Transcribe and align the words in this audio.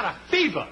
got 0.00 0.14
a 0.14 0.30
fever, 0.30 0.66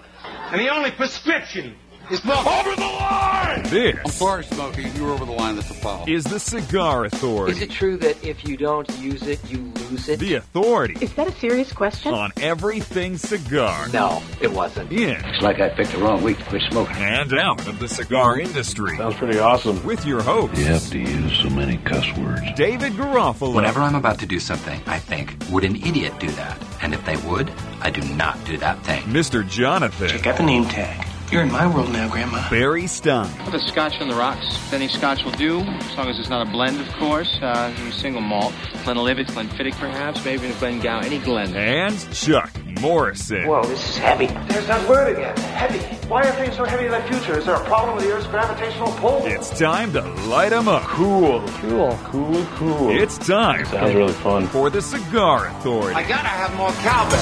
and 0.50 0.60
the 0.60 0.68
only 0.68 0.90
prescription 0.90 1.74
is 2.10 2.20
for 2.20 2.32
over 2.32 2.74
the 2.74 2.80
line. 2.80 3.62
This 3.64 3.96
I'm 4.02 4.10
sorry, 4.10 4.44
Smokey. 4.44 4.84
You 4.96 5.04
were 5.04 5.10
over 5.10 5.26
the 5.26 5.32
line. 5.32 5.56
That's 5.56 5.70
a 5.70 5.74
foul. 5.74 6.04
is 6.08 6.24
the 6.24 6.40
Cigar 6.40 7.04
Authority. 7.04 7.52
Is 7.52 7.60
it 7.60 7.70
true 7.70 7.98
that 7.98 8.24
if 8.24 8.48
you 8.48 8.56
don't 8.56 8.88
use 8.98 9.22
it, 9.26 9.38
you 9.50 9.58
lose 9.90 10.08
it? 10.08 10.18
the 10.18 10.34
authority 10.36 10.96
Is 11.02 11.12
that 11.14 11.26
a 11.28 11.32
serious 11.32 11.70
question? 11.72 12.14
on 12.14 12.32
everything 12.38 13.18
cigar. 13.18 13.88
No, 13.92 14.22
it 14.40 14.50
wasn't. 14.50 14.90
In 14.90 15.10
It's 15.26 15.42
like 15.42 15.60
I 15.60 15.68
picked 15.68 15.92
the 15.92 15.98
wrong 15.98 16.22
week 16.22 16.38
to 16.38 16.44
quit 16.44 16.62
smoking. 16.70 16.96
and 16.96 17.34
out 17.34 17.66
of 17.68 17.78
the 17.78 17.88
cigar 17.88 18.38
industry. 18.38 18.96
Sounds 18.96 19.16
pretty 19.16 19.38
awesome. 19.38 19.84
With 19.84 20.06
your 20.06 20.22
host, 20.22 20.56
You 20.56 20.64
have 20.64 20.88
to 20.90 20.98
use 20.98 21.38
so 21.40 21.50
many 21.50 21.76
cuss 21.78 22.06
words. 22.16 22.40
David 22.56 22.94
Garofalo. 22.94 23.54
Whenever 23.54 23.80
I'm 23.80 23.94
about 23.96 24.18
to 24.20 24.26
do 24.26 24.40
something, 24.40 24.80
I 24.86 24.98
think, 24.98 25.36
would 25.50 25.64
an 25.64 25.76
idiot 25.76 26.14
do 26.18 26.30
that? 26.30 26.56
And 26.82 26.94
if 26.94 27.04
they 27.04 27.16
would, 27.28 27.50
I 27.80 27.90
do 27.90 28.00
not 28.14 28.42
do 28.44 28.56
that 28.58 28.82
thing. 28.84 29.02
Mr. 29.04 29.48
Jonathan. 29.48 30.08
Check 30.08 30.26
out 30.26 30.36
the 30.36 30.42
name 30.44 30.64
tag. 30.64 31.06
You're 31.30 31.42
in 31.42 31.52
my 31.52 31.66
world 31.66 31.92
now, 31.92 32.08
Grandma. 32.08 32.48
Barry 32.48 32.86
Stein. 32.86 33.28
Put 33.44 33.54
a 33.54 33.60
scotch 33.68 34.00
on 34.00 34.08
the 34.08 34.14
rocks. 34.14 34.72
Any 34.72 34.88
scotch 34.88 35.24
will 35.24 35.32
do, 35.32 35.60
as 35.60 35.96
long 35.96 36.08
as 36.08 36.18
it's 36.18 36.30
not 36.30 36.46
a 36.46 36.50
blend, 36.50 36.80
of 36.80 36.88
course. 36.94 37.38
Uh, 37.42 37.74
single 37.90 38.22
malt. 38.22 38.54
Glenlivet, 38.84 39.26
Glenfiddich, 39.26 39.74
perhaps, 39.74 40.24
maybe 40.24 40.46
even 40.46 40.56
a 40.56 40.58
Glengow, 40.58 41.04
any 41.04 41.18
Glen. 41.18 41.54
And 41.54 41.94
Chuck 42.14 42.50
Morrison. 42.80 43.46
Whoa, 43.46 43.62
this 43.64 43.88
is 43.90 43.96
heavy. 43.98 44.26
There's 44.48 44.66
that 44.66 44.88
word 44.88 45.16
again. 45.16 45.36
Heavy. 45.36 45.78
Why 46.08 46.22
are 46.22 46.32
things 46.32 46.56
so 46.56 46.64
heavy 46.64 46.86
in 46.86 46.92
the 46.92 47.00
future? 47.02 47.38
Is 47.38 47.46
there 47.46 47.56
a 47.56 47.64
problem 47.64 47.96
with 47.96 48.04
the 48.04 48.12
Earth's 48.12 48.26
gravitational 48.28 48.92
pull? 48.92 49.22
It's 49.26 49.50
time 49.58 49.92
to 49.92 50.02
light 50.28 50.52
'em 50.52 50.68
up. 50.68 50.82
Cool. 50.82 51.42
Cool. 51.60 51.98
Cool, 52.04 52.46
cool. 52.56 52.90
It's 52.90 53.18
time 53.18 53.64
Sounds 53.66 53.94
really 53.94 54.12
fun. 54.14 54.46
for 54.48 54.70
the 54.70 54.80
Cigar 54.82 55.48
Authority. 55.48 55.94
I 55.96 56.02
gotta 56.02 56.28
have 56.28 56.54
more 56.56 56.70
cowbell. 56.82 57.18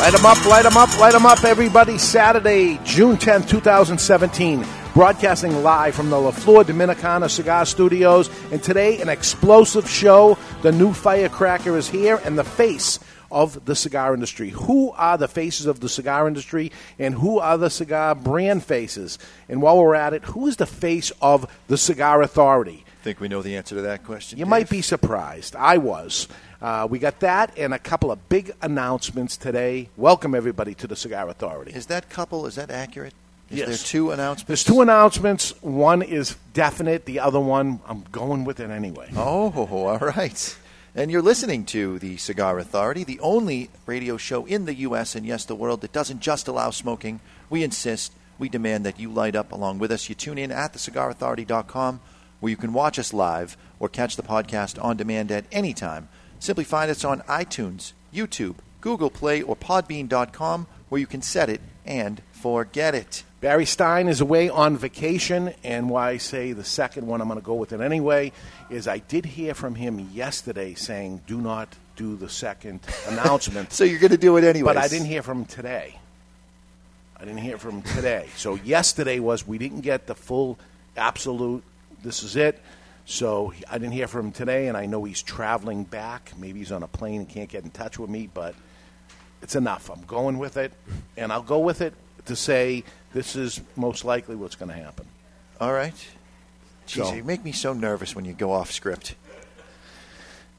Light 0.00 0.14
'em 0.14 0.26
up, 0.26 0.44
light 0.46 0.66
'em 0.66 0.76
up, 0.76 0.98
light 0.98 1.14
'em 1.14 1.24
up, 1.26 1.44
everybody. 1.44 1.98
Saturday, 1.98 2.78
June 2.84 3.16
10th, 3.16 3.48
2017. 3.48 4.64
Broadcasting 4.94 5.62
live 5.64 5.94
from 5.94 6.10
the 6.10 6.18
La 6.18 6.30
Flor 6.30 6.62
Dominicana 6.64 7.28
Cigar 7.28 7.64
Studios. 7.66 8.30
And 8.52 8.62
today, 8.62 9.00
an 9.00 9.08
explosive 9.08 9.88
show. 9.90 10.36
The 10.62 10.70
new 10.72 10.92
firecracker 10.92 11.76
is 11.76 11.88
here 11.88 12.20
and 12.24 12.38
the 12.38 12.44
face 12.44 13.00
of 13.34 13.64
the 13.66 13.74
cigar 13.76 14.14
industry. 14.14 14.50
Who 14.50 14.92
are 14.92 15.18
the 15.18 15.28
faces 15.28 15.66
of 15.66 15.80
the 15.80 15.88
cigar 15.88 16.26
industry 16.28 16.72
and 16.98 17.14
who 17.16 17.38
are 17.40 17.58
the 17.58 17.68
cigar 17.68 18.14
brand 18.14 18.64
faces? 18.64 19.18
And 19.48 19.60
while 19.60 19.76
we're 19.76 19.94
at 19.96 20.14
it, 20.14 20.24
who 20.24 20.46
is 20.46 20.56
the 20.56 20.66
face 20.66 21.10
of 21.20 21.46
the 21.68 21.76
Cigar 21.76 22.22
Authority? 22.22 22.84
Think 23.02 23.20
we 23.20 23.28
know 23.28 23.42
the 23.42 23.56
answer 23.56 23.74
to 23.74 23.82
that 23.82 24.04
question? 24.04 24.38
You 24.38 24.44
Dave? 24.46 24.50
might 24.50 24.70
be 24.70 24.80
surprised. 24.80 25.56
I 25.56 25.76
was. 25.78 26.28
Uh, 26.62 26.86
we 26.88 26.98
got 26.98 27.20
that 27.20 27.52
and 27.58 27.74
a 27.74 27.78
couple 27.78 28.10
of 28.10 28.28
big 28.30 28.52
announcements 28.62 29.36
today. 29.36 29.90
Welcome 29.98 30.34
everybody 30.34 30.74
to 30.76 30.86
the 30.86 30.96
Cigar 30.96 31.28
Authority. 31.28 31.72
Is 31.72 31.86
that 31.86 32.08
couple? 32.08 32.46
Is 32.46 32.54
that 32.54 32.70
accurate? 32.70 33.12
Is 33.50 33.58
Yes. 33.58 33.68
there 33.68 33.76
two 33.76 34.10
announcements? 34.12 34.46
There's 34.46 34.64
two 34.64 34.80
announcements. 34.80 35.50
One 35.60 36.00
is 36.00 36.36
definite. 36.54 37.04
The 37.04 37.20
other 37.20 37.40
one, 37.40 37.80
I'm 37.86 38.04
going 38.10 38.44
with 38.44 38.58
it 38.60 38.70
anyway. 38.70 39.10
Oh, 39.14 39.50
all 39.70 39.98
right. 39.98 40.56
And 40.96 41.10
you're 41.10 41.22
listening 41.22 41.64
to 41.66 41.98
the 41.98 42.18
Cigar 42.18 42.60
Authority, 42.60 43.02
the 43.02 43.18
only 43.18 43.68
radio 43.84 44.16
show 44.16 44.46
in 44.46 44.64
the 44.64 44.74
U.S. 44.74 45.16
and 45.16 45.26
yes, 45.26 45.44
the 45.44 45.56
world 45.56 45.80
that 45.80 45.92
doesn't 45.92 46.20
just 46.20 46.46
allow 46.46 46.70
smoking. 46.70 47.18
We 47.50 47.64
insist, 47.64 48.12
we 48.38 48.48
demand 48.48 48.86
that 48.86 49.00
you 49.00 49.10
light 49.10 49.34
up 49.34 49.50
along 49.50 49.80
with 49.80 49.90
us. 49.90 50.08
You 50.08 50.14
tune 50.14 50.38
in 50.38 50.52
at 50.52 50.72
thecigarauthority.com 50.72 52.00
where 52.38 52.50
you 52.50 52.56
can 52.56 52.72
watch 52.72 53.00
us 53.00 53.12
live 53.12 53.56
or 53.80 53.88
catch 53.88 54.14
the 54.14 54.22
podcast 54.22 54.82
on 54.82 54.96
demand 54.96 55.32
at 55.32 55.46
any 55.50 55.74
time. 55.74 56.08
Simply 56.38 56.62
find 56.62 56.88
us 56.88 57.04
on 57.04 57.22
iTunes, 57.22 57.92
YouTube, 58.14 58.56
Google 58.80 59.10
Play, 59.10 59.42
or 59.42 59.56
Podbean.com 59.56 60.68
where 60.90 61.00
you 61.00 61.08
can 61.08 61.22
set 61.22 61.48
it 61.48 61.60
and 61.84 62.22
forget 62.32 62.94
it. 62.94 63.24
Barry 63.40 63.66
Stein 63.66 64.08
is 64.08 64.20
away 64.22 64.48
on 64.48 64.76
vacation, 64.78 65.52
and 65.62 65.90
why 65.90 66.10
I 66.10 66.16
say 66.16 66.52
the 66.52 66.64
second 66.64 67.06
one, 67.06 67.20
I'm 67.20 67.28
going 67.28 67.38
to 67.38 67.44
go 67.44 67.54
with 67.54 67.72
it 67.72 67.80
anyway, 67.80 68.32
is 68.70 68.88
I 68.88 68.98
did 68.98 69.26
hear 69.26 69.52
from 69.54 69.74
him 69.74 69.98
yesterday 70.12 70.72
saying, 70.74 71.20
do 71.26 71.40
not 71.40 71.76
do 71.96 72.16
the 72.16 72.28
second 72.28 72.80
announcement. 73.06 73.72
So 73.72 73.84
you're 73.84 73.98
going 73.98 74.12
to 74.12 74.16
do 74.16 74.36
it 74.38 74.44
anyway. 74.44 74.72
But 74.72 74.78
I 74.78 74.88
didn't 74.88 75.08
hear 75.08 75.22
from 75.22 75.40
him 75.40 75.44
today. 75.44 75.98
I 77.18 77.24
didn't 77.24 77.42
hear 77.42 77.58
from 77.58 77.82
him 77.82 77.82
today. 77.82 78.28
So 78.36 78.54
yesterday 78.54 79.20
was 79.20 79.46
we 79.46 79.58
didn't 79.58 79.82
get 79.82 80.06
the 80.06 80.14
full, 80.14 80.58
absolute, 80.96 81.62
this 82.02 82.22
is 82.22 82.36
it. 82.36 82.60
So 83.06 83.52
I 83.70 83.76
didn't 83.76 83.92
hear 83.92 84.08
from 84.08 84.26
him 84.26 84.32
today, 84.32 84.68
and 84.68 84.76
I 84.76 84.86
know 84.86 85.04
he's 85.04 85.22
traveling 85.22 85.84
back. 85.84 86.32
Maybe 86.38 86.60
he's 86.60 86.72
on 86.72 86.82
a 86.82 86.88
plane 86.88 87.20
and 87.20 87.28
can't 87.28 87.50
get 87.50 87.62
in 87.62 87.70
touch 87.70 87.98
with 87.98 88.08
me, 88.08 88.28
but 88.32 88.54
it's 89.44 89.54
enough. 89.54 89.90
I'm 89.90 90.02
going 90.06 90.38
with 90.38 90.56
it, 90.56 90.72
and 91.16 91.32
I'll 91.32 91.42
go 91.42 91.60
with 91.60 91.80
it 91.80 91.94
to 92.26 92.34
say 92.34 92.82
this 93.12 93.36
is 93.36 93.60
most 93.76 94.04
likely 94.04 94.34
what's 94.34 94.56
going 94.56 94.70
to 94.70 94.74
happen. 94.76 95.06
All 95.60 95.72
right. 95.72 95.94
Jeez, 96.88 97.04
So- 97.06 97.14
you 97.14 97.22
make 97.22 97.44
me 97.44 97.52
so 97.52 97.72
nervous 97.72 98.16
when 98.16 98.24
you 98.24 98.32
go 98.32 98.50
off 98.52 98.72
script. 98.72 99.14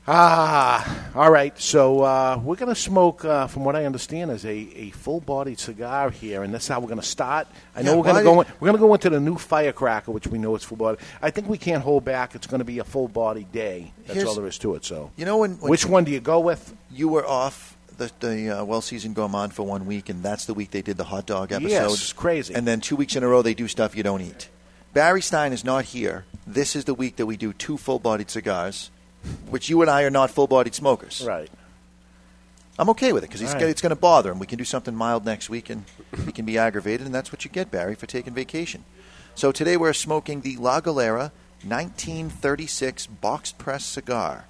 Ah, 0.08 1.10
all 1.16 1.32
right. 1.32 1.60
So 1.60 2.02
uh, 2.02 2.40
we're 2.44 2.58
going 2.58 2.70
to 2.74 2.80
smoke, 2.80 3.26
uh, 3.26 3.48
from 3.48 3.66
what 3.66 3.76
I 3.76 3.86
understand, 3.86 4.30
is 4.30 4.46
a, 4.46 4.52
a 4.56 4.92
full-bodied 4.92 5.58
cigar 5.60 6.12
here, 6.12 6.44
and 6.44 6.54
that's 6.54 6.68
how 6.68 6.80
we're 6.80 6.90
going 6.90 7.00
to 7.02 7.06
start. 7.08 7.48
I 7.76 7.82
know 7.82 7.92
Yeah, 7.94 7.98
we're 7.98 8.04
going 8.04 8.16
to 8.18 8.24
go. 8.24 8.42
In, 8.42 8.48
we're 8.60 8.68
going 8.68 8.80
to 8.80 8.88
go 8.88 8.94
into 8.94 9.10
the 9.10 9.20
new 9.20 9.36
firecracker, 9.36 10.12
which 10.12 10.28
we 10.28 10.38
know 10.38 10.56
is 10.56 10.64
full-bodied. 10.64 11.00
I 11.24 11.32
think 11.32 11.50
we 11.50 11.58
can't 11.58 11.82
hold 11.82 12.06
back. 12.06 12.36
It's 12.36 12.46
going 12.46 12.60
to 12.60 12.66
be 12.66 12.78
a 12.78 12.84
full-bodied 12.84 13.52
day. 13.52 13.94
That's 14.06 14.24
all 14.26 14.36
there 14.36 14.46
is 14.46 14.60
to 14.60 14.76
it. 14.76 14.86
So, 14.86 15.10
You 15.18 15.26
know 15.26 15.38
when, 15.38 15.54
when 15.58 15.72
which 15.72 15.88
one 15.88 16.04
do 16.04 16.12
you 16.12 16.20
go 16.20 16.40
with? 16.40 16.76
you 16.92 17.08
were 17.10 17.26
off 17.26 17.75
the, 17.98 18.12
the 18.20 18.60
uh, 18.60 18.64
well 18.64 18.82
season 18.82 19.14
gourmand 19.14 19.54
for 19.54 19.64
one 19.64 19.86
week, 19.86 20.10
and 20.10 20.24
that's 20.24 20.46
the 20.46 20.54
week 20.54 20.72
they 20.72 20.82
did 20.82 20.98
the 20.98 21.04
hot 21.06 21.26
dog 21.26 21.52
episode. 21.52 21.70
Yes, 21.70 21.94
it's 21.94 22.14
crazy. 22.14 22.54
And 22.54 22.68
then 22.68 22.82
two 22.82 22.96
weeks 22.96 23.16
in 23.16 23.24
a 23.24 23.28
row 23.28 23.42
they 23.42 23.54
do 23.54 23.68
stuff 23.68 23.96
you 23.96 24.04
don't 24.04 24.22
eat. 24.22 24.50
Barry 24.94 25.22
Stein 25.22 25.52
is 25.52 25.64
not 25.64 25.86
here. 25.86 26.26
This 26.48 26.76
is 26.76 26.86
the 26.86 26.94
week 26.94 27.18
that 27.18 27.26
we 27.26 27.36
do 27.38 27.52
two 27.52 27.78
full-bodied 27.78 28.30
cigars, 28.30 28.92
which 29.50 29.70
you 29.70 29.82
and 29.82 29.92
I 29.92 30.04
are 30.04 30.10
not 30.10 30.32
full-bodied 30.32 30.74
smokers. 30.74 31.24
Right. 31.26 31.50
I'm 32.78 32.90
okay 32.92 33.14
with 33.14 33.24
it 33.24 33.28
because 33.28 33.44
right. 33.44 33.64
it's 33.64 33.82
going 33.82 33.92
to 33.92 33.96
bother 33.96 34.32
him. 34.32 34.40
We 34.40 34.48
can 34.48 34.58
do 34.58 34.66
something 34.66 34.96
mild 34.96 35.26
next 35.26 35.50
week, 35.50 35.70
and 35.70 35.86
he 36.26 36.32
can 36.32 36.46
be 36.46 36.58
aggravated, 36.58 37.06
and 37.06 37.16
that's 37.16 37.32
what 37.32 37.44
you 37.46 37.52
get, 37.52 37.72
Barry, 37.72 37.96
for 37.96 38.06
taking 38.06 38.34
vacation. 38.34 38.84
So 39.34 39.52
today 39.52 39.76
we're 39.76 39.94
smoking 39.94 40.42
the 40.42 40.56
La 40.58 40.80
Galera 40.80 41.32
1936 41.64 43.08
boxed 43.08 43.58
press 43.58 43.84
cigar. 43.86 44.46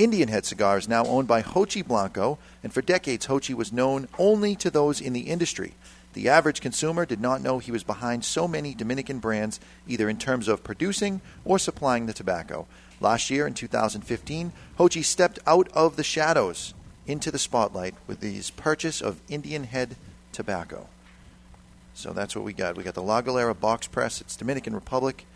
Indian 0.00 0.30
Head 0.30 0.46
cigar 0.46 0.78
is 0.78 0.88
now 0.88 1.04
owned 1.04 1.28
by 1.28 1.42
Jochy 1.42 1.86
Blanco, 1.86 2.38
and 2.62 2.72
for 2.72 2.80
decades 2.80 3.26
Jochy 3.26 3.52
was 3.52 3.70
known 3.70 4.08
only 4.18 4.56
to 4.56 4.70
those 4.70 4.98
in 4.98 5.12
the 5.12 5.28
industry. 5.28 5.74
The 6.14 6.26
average 6.26 6.62
consumer 6.62 7.04
did 7.04 7.20
not 7.20 7.42
know 7.42 7.58
he 7.58 7.70
was 7.70 7.84
behind 7.84 8.24
so 8.24 8.48
many 8.48 8.72
Dominican 8.72 9.18
brands, 9.18 9.60
either 9.86 10.08
in 10.08 10.16
terms 10.16 10.48
of 10.48 10.64
producing 10.64 11.20
or 11.44 11.58
supplying 11.58 12.06
the 12.06 12.14
tobacco. 12.14 12.66
Last 12.98 13.28
year, 13.28 13.46
in 13.46 13.52
2015, 13.52 14.52
Jochy 14.78 15.04
stepped 15.04 15.38
out 15.46 15.68
of 15.74 15.96
the 15.96 16.02
shadows 16.02 16.72
into 17.06 17.30
the 17.30 17.38
spotlight 17.38 17.94
with 18.06 18.22
his 18.22 18.48
purchase 18.48 19.02
of 19.02 19.20
Indian 19.28 19.64
Head 19.64 19.96
tobacco. 20.32 20.88
So 21.92 22.14
that's 22.14 22.34
what 22.34 22.46
we 22.46 22.54
got. 22.54 22.74
We 22.74 22.84
got 22.84 22.94
the 22.94 23.02
La 23.02 23.20
Galera 23.20 23.54
box 23.54 23.86
press. 23.86 24.22
It's 24.22 24.34
Dominican 24.34 24.74
Republic, 24.74 25.26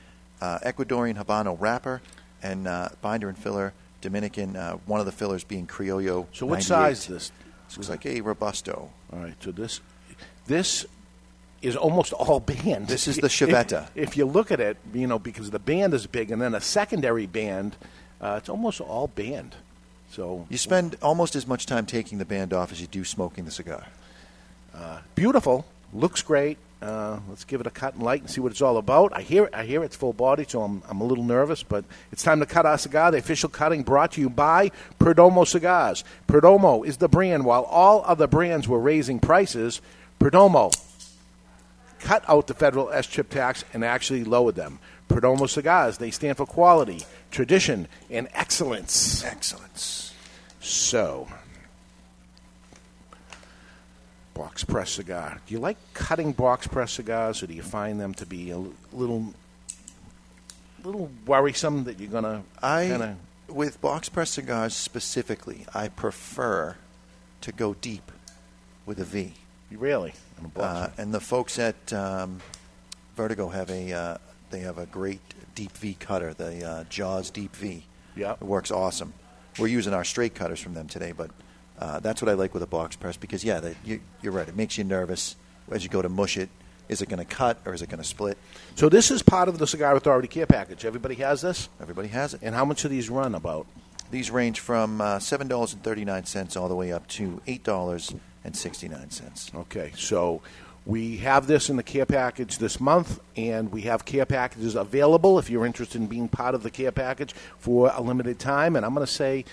uh, 0.41 0.61
Ecuadorian 0.61 1.23
Habano 1.23 1.55
wrapper, 1.61 2.01
and 2.43 2.67
uh, 2.67 2.89
binder 3.03 3.29
and 3.29 3.37
filler 3.37 3.75
Dominican. 4.05 4.55
Uh, 4.55 4.77
one 4.85 5.01
of 5.01 5.07
the 5.07 5.13
fillers 5.13 5.45
being 5.45 5.67
Criollo. 5.67 6.27
So, 6.33 6.45
what 6.47 6.63
size 6.63 7.01
is 7.01 7.07
this? 7.07 7.33
This 7.67 7.77
looks 7.79 7.89
like 7.89 8.07
a 8.07 8.21
robusto. 8.21 8.91
All 9.13 9.19
right. 9.19 9.35
So 9.43 9.51
this, 9.51 9.81
this 10.47 10.85
is 11.63 11.75
almost 11.75 12.13
all 12.13 12.39
band. 12.39 12.87
This 12.87 13.09
is 13.09 13.17
the 13.27 13.29
Chaveta. 13.29 13.89
If, 13.95 14.11
if 14.11 14.17
you 14.19 14.27
look 14.27 14.53
at 14.53 14.61
it, 14.61 14.77
you 14.93 15.07
know, 15.07 15.19
because 15.19 15.51
the 15.51 15.59
band 15.59 15.95
is 15.95 16.07
big, 16.07 16.31
and 16.31 16.41
then 16.41 16.55
a 16.55 16.61
secondary 16.61 17.27
band, 17.27 17.77
uh, 18.21 18.37
it's 18.39 18.51
almost 18.51 18.83
all 18.83 19.09
band. 19.09 19.57
So 20.11 20.47
You 20.51 20.59
spend 20.59 20.97
almost 21.01 21.35
as 21.35 21.47
much 21.47 21.65
time 21.65 21.87
taking 21.87 22.19
the 22.19 22.25
band 22.27 22.53
off 22.53 22.71
as 22.71 22.81
you 22.81 22.87
do 22.87 23.05
smoking 23.05 23.47
the 23.47 23.51
cigar. 23.51 23.87
beautiful, 25.15 25.65
looks 25.93 26.23
great. 26.23 26.59
Uh, 26.85 27.19
let's 27.31 27.45
give 27.45 27.63
it 27.63 27.67
a 27.67 27.71
cut 27.71 27.95
and 27.95 28.03
light 28.03 28.21
and 28.21 28.29
see 28.29 28.43
what 28.43 28.53
it's 28.53 28.61
all 28.61 28.77
about. 28.77 29.11
I 29.17 29.23
hear, 29.23 29.49
I 29.55 29.65
hear 29.65 29.83
it's 29.83 29.97
full 29.97 30.13
body, 30.13 30.45
so 30.47 30.61
I'm, 30.61 30.83
I'm 30.87 31.01
a 31.01 31.05
little 31.05 31.25
nervous, 31.25 31.63
but 31.63 31.83
it's 32.13 32.23
time 32.23 32.41
to 32.41 32.47
cut 32.47 32.67
our 32.67 32.77
cigar. 32.77 33.11
The 33.11 33.17
official 33.17 33.49
cutting 33.49 33.85
brought 33.85 34.13
to 34.13 34.21
you 34.21 34.29
by 34.29 34.71
Perdomo 35.01 35.47
Cigars. 35.47 36.05
Perdomo 36.29 36.85
is 36.85 36.99
the 36.99 37.09
brand. 37.09 37.47
While 37.47 37.63
all 37.63 38.05
other 38.05 38.27
brands 38.27 38.69
were 38.69 38.79
raising 38.79 39.19
prices, 39.19 39.81
Perdomo 40.21 40.79
cut 42.01 42.23
out 42.29 42.49
the 42.49 42.55
federal 42.55 42.91
SCHIP 42.91 43.31
tax 43.31 43.65
and 43.73 43.83
actually 43.83 44.23
lowered 44.23 44.57
them. 44.57 44.79
Perdomo 45.09 45.49
Cigars, 45.49 45.97
they 45.97 46.11
stand 46.11 46.37
for 46.37 46.45
quality, 46.45 47.01
tradition, 47.31 47.89
and 48.11 48.29
excellence. 48.35 49.25
Excellence. 49.25 50.13
So, 50.61 51.29
box 54.35 54.65
press 54.65 54.91
cigar. 54.91 55.41
Do 55.47 55.55
you 55.55 55.61
like 55.61 55.77
cutting 55.95 56.33
box 56.33 56.67
press 56.67 56.93
cigars, 56.93 57.43
or 57.43 57.47
do 57.47 57.55
you 57.55 57.63
find 57.63 58.01
them 58.01 58.15
to 58.15 58.27
be 58.27 58.51
a 58.51 58.59
little, 58.93 59.33
little 60.85 61.11
worrisome 61.27 61.85
that 61.85 62.01
you're 62.01 62.11
gonna 62.11 62.43
I 62.63 62.89
kind 62.89 63.03
of? 63.03 63.17
with 63.49 63.81
box 63.81 64.09
press 64.09 64.31
cigars 64.31 64.75
specifically, 64.75 65.67
I 65.75 65.89
prefer 65.89 66.77
to 67.43 67.53
go 67.53 67.75
deep 67.75 68.11
with 68.87 68.99
a 69.01 69.05
V. 69.05 69.35
Really? 69.71 70.15
Uh, 70.57 70.89
and 70.99 71.13
the 71.13 71.21
folks 71.21 71.59
at 71.59 71.93
um, 71.93 72.41
Vertigo 73.17 73.49
have 73.49 73.71
a 73.71 73.93
uh, 73.93 74.19
they 74.51 74.61
have 74.61 74.79
a 74.79 74.87
great 74.87 75.21
deep 75.55 75.73
V 75.73 75.95
cutter, 75.99 76.35
the 76.35 76.65
uh, 76.65 76.85
Jaws 76.85 77.31
Deep 77.31 77.55
V. 77.57 77.85
Yeah. 78.17 78.33
it 78.33 78.43
works 78.43 78.71
awesome. 78.71 79.13
We're 79.59 79.69
using 79.69 79.93
our 79.93 80.05
straight 80.05 80.35
cutters 80.35 80.61
from 80.61 80.75
them 80.75 80.87
today, 80.89 81.13
but 81.13 81.31
uh, 81.79 82.01
that's 82.01 82.23
what 82.23 82.29
I 82.29 82.35
like 82.35 82.55
with 82.55 82.63
a 82.63 82.67
box 82.67 82.97
press 82.97 83.17
because 83.17 83.45
yeah, 83.45 83.61
they, 83.61 83.77
you, 83.85 84.01
you're 84.23 84.33
right. 84.33 84.49
It 84.49 84.57
makes 84.57 84.79
you 84.79 84.85
nervous 84.85 85.37
as 85.71 85.83
you 85.83 85.91
go 85.91 86.03
to 86.03 86.09
mush 86.09 86.37
it. 86.37 86.49
Is 86.89 87.01
it 87.01 87.09
going 87.09 87.19
to 87.19 87.25
cut 87.25 87.59
or 87.65 87.73
is 87.73 87.81
it 87.81 87.89
going 87.89 88.03
to 88.03 88.09
split? 88.09 88.37
So 88.75 88.89
this 88.89 89.11
is 89.11 89.23
part 89.23 89.49
of 89.49 89.59
the 89.59 89.67
Cigar 89.67 89.97
Authority 89.97 90.29
care 90.29 90.47
package. 90.47 90.85
Everybody 90.85 91.15
has 91.17 91.41
this? 91.41 91.69
Everybody 91.81 92.09
has 92.09 92.35
it. 92.35 92.41
And 92.43 92.55
how 92.55 92.65
much 92.65 92.83
do 92.83 92.89
these 92.89 93.09
run 93.09 93.35
about? 93.35 93.67
These 94.11 94.31
range 94.31 94.61
from 94.61 95.01
uh, 95.01 95.19
seven 95.19 95.49
dollars 95.49 95.73
and 95.73 95.83
thirty 95.83 96.05
nine 96.05 96.27
cents 96.27 96.57
all 96.57 96.69
the 96.69 96.75
way 96.75 96.93
up 96.93 97.09
to 97.09 97.41
eight 97.47 97.65
dollars 97.65 98.15
and 98.45 98.55
sixty 98.55 98.87
nine 98.87 99.11
cents. 99.11 99.51
Okay, 99.55 99.93
so 99.97 100.43
we 100.87 101.17
have 101.17 101.47
this 101.47 101.71
in 101.71 101.77
the 101.77 101.83
care 101.83 102.05
package 102.05 102.59
this 102.59 102.79
month, 102.79 103.19
and 103.35 103.73
we 103.73 103.83
have 103.83 104.05
care 104.05 104.27
packages 104.27 104.75
available 104.75 105.39
if 105.39 105.49
you're 105.49 105.65
interested 105.65 106.01
in 106.01 106.07
being 106.07 106.29
part 106.29 106.55
of 106.55 106.63
the 106.63 106.71
care 106.71 106.93
package 106.93 107.33
for 107.59 107.91
a 107.95 108.03
limited 108.03 108.39
time. 108.39 108.77
And 108.77 108.85
I'm 108.85 108.95
going 108.95 109.07
to 109.07 109.13
say, 109.13 109.47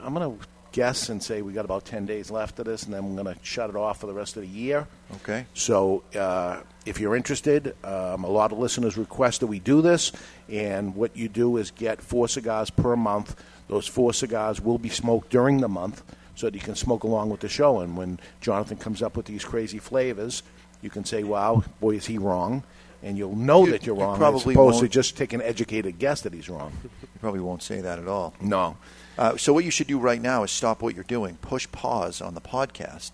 I'm 0.00 0.14
going 0.14 0.38
to 0.38 0.46
guess 0.72 1.08
and 1.08 1.22
say 1.22 1.42
we 1.42 1.52
got 1.52 1.64
about 1.64 1.84
10 1.84 2.06
days 2.06 2.30
left 2.30 2.58
of 2.58 2.64
this, 2.64 2.82
and 2.84 2.92
then 2.94 3.04
we're 3.14 3.22
going 3.22 3.34
to 3.34 3.40
shut 3.44 3.70
it 3.70 3.76
off 3.76 4.00
for 4.00 4.06
the 4.06 4.14
rest 4.14 4.36
of 4.36 4.42
the 4.42 4.48
year. 4.48 4.88
Okay. 5.16 5.46
So 5.54 6.02
uh, 6.18 6.60
if 6.86 6.98
you're 6.98 7.14
interested, 7.14 7.76
um, 7.84 8.24
a 8.24 8.28
lot 8.30 8.52
of 8.52 8.58
listeners 8.58 8.96
request 8.96 9.40
that 9.40 9.46
we 9.46 9.58
do 9.58 9.82
this, 9.82 10.12
and 10.48 10.94
what 10.96 11.16
you 11.16 11.28
do 11.28 11.56
is 11.58 11.70
get 11.70 12.00
four 12.00 12.26
cigars 12.28 12.70
per 12.70 12.96
month. 12.96 13.36
Those 13.68 13.86
four 13.86 14.12
cigars 14.12 14.60
will 14.60 14.78
be 14.78 14.88
smoked 14.88 15.30
during 15.30 15.60
the 15.60 15.68
month 15.68 16.02
so 16.34 16.46
that 16.46 16.54
you 16.54 16.60
can 16.60 16.74
smoke 16.74 17.04
along 17.04 17.30
with 17.30 17.40
the 17.40 17.48
show. 17.48 17.80
And 17.80 17.96
when 17.96 18.18
Jonathan 18.40 18.76
comes 18.78 19.02
up 19.02 19.16
with 19.16 19.26
these 19.26 19.44
crazy 19.44 19.78
flavors, 19.78 20.42
you 20.80 20.90
can 20.90 21.04
say, 21.04 21.22
wow, 21.22 21.62
boy, 21.80 21.96
is 21.96 22.06
he 22.06 22.18
wrong. 22.18 22.64
And 23.04 23.18
you'll 23.18 23.34
know 23.36 23.64
You- 23.66 23.72
that 23.72 23.84
you're 23.84 23.96
you 23.96 24.02
wrong 24.02 24.16
probably 24.16 24.52
as 24.52 24.56
opposed 24.56 24.78
to 24.78 24.82
won't- 24.84 24.92
just 24.92 25.16
take 25.16 25.32
an 25.32 25.42
educated 25.42 25.98
guess 25.98 26.20
that 26.22 26.32
he's 26.32 26.48
wrong. 26.48 26.72
You 26.84 27.08
probably 27.20 27.40
won't 27.40 27.62
say 27.62 27.80
that 27.80 27.98
at 27.98 28.06
all. 28.08 28.32
No. 28.40 28.76
Uh, 29.18 29.36
so 29.36 29.52
what 29.52 29.64
you 29.64 29.70
should 29.70 29.86
do 29.86 29.98
right 29.98 30.20
now 30.20 30.42
is 30.42 30.50
stop 30.50 30.82
what 30.82 30.94
you're 30.94 31.04
doing, 31.04 31.36
push 31.42 31.70
pause 31.70 32.20
on 32.20 32.34
the 32.34 32.40
podcast, 32.40 33.12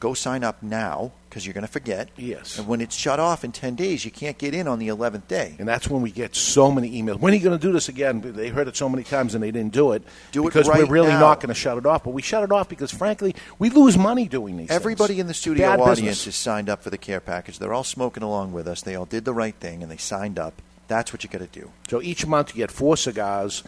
go 0.00 0.14
sign 0.14 0.42
up 0.44 0.62
now 0.62 1.12
because 1.28 1.46
you're 1.46 1.54
going 1.54 1.66
to 1.66 1.72
forget. 1.72 2.10
Yes. 2.16 2.58
And 2.58 2.66
when 2.68 2.80
it's 2.80 2.94
shut 2.94 3.18
off 3.18 3.44
in 3.44 3.52
ten 3.52 3.74
days, 3.74 4.04
you 4.04 4.10
can't 4.10 4.36
get 4.36 4.54
in 4.54 4.68
on 4.68 4.78
the 4.78 4.88
eleventh 4.88 5.28
day. 5.28 5.54
And 5.58 5.66
that's 5.66 5.88
when 5.88 6.02
we 6.02 6.10
get 6.10 6.34
so 6.36 6.70
many 6.70 7.00
emails. 7.02 7.18
When 7.20 7.32
are 7.32 7.36
you 7.36 7.42
going 7.42 7.58
to 7.58 7.66
do 7.66 7.72
this 7.72 7.88
again? 7.88 8.20
They 8.20 8.48
heard 8.48 8.68
it 8.68 8.76
so 8.76 8.88
many 8.88 9.02
times 9.04 9.34
and 9.34 9.42
they 9.42 9.50
didn't 9.50 9.72
do 9.72 9.92
it. 9.92 10.02
Do 10.32 10.42
it 10.42 10.46
because 10.46 10.68
right 10.68 10.80
we're 10.80 10.92
really 10.92 11.08
now. 11.08 11.20
not 11.20 11.40
going 11.40 11.48
to 11.48 11.54
shut 11.54 11.78
it 11.78 11.86
off. 11.86 12.04
But 12.04 12.10
we 12.10 12.20
shut 12.22 12.42
it 12.42 12.52
off 12.52 12.68
because, 12.68 12.90
frankly, 12.90 13.34
we 13.58 13.70
lose 13.70 13.96
money 13.96 14.28
doing 14.28 14.56
these. 14.56 14.70
Everybody 14.70 15.14
things. 15.14 15.20
in 15.20 15.26
the 15.28 15.34
studio 15.34 15.68
Bad 15.68 15.80
audience 15.80 16.00
business. 16.00 16.26
is 16.26 16.36
signed 16.36 16.68
up 16.68 16.82
for 16.82 16.90
the 16.90 16.98
care 16.98 17.20
package. 17.20 17.58
They're 17.58 17.74
all 17.74 17.84
smoking 17.84 18.22
along 18.22 18.52
with 18.52 18.68
us. 18.68 18.82
They 18.82 18.94
all 18.94 19.06
did 19.06 19.24
the 19.24 19.34
right 19.34 19.54
thing 19.54 19.82
and 19.82 19.90
they 19.90 19.96
signed 19.96 20.38
up. 20.38 20.60
That's 20.88 21.12
what 21.12 21.24
you 21.24 21.30
got 21.30 21.38
to 21.38 21.46
do. 21.46 21.70
So 21.88 22.02
each 22.02 22.26
month 22.26 22.50
you 22.50 22.56
get 22.56 22.70
four 22.70 22.98
cigars, 22.98 23.62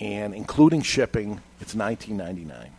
and 0.00 0.34
including 0.34 0.82
shipping, 0.82 1.40
it's 1.60 1.74
nineteen 1.74 2.16
ninety 2.16 2.44
nine. 2.44 2.70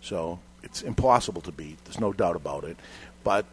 So 0.00 0.38
it's 0.62 0.82
impossible 0.82 1.42
to 1.42 1.52
beat. 1.52 1.82
There's 1.84 2.00
no 2.00 2.12
doubt 2.12 2.36
about 2.36 2.64
it. 2.64 2.76
But 3.22 3.46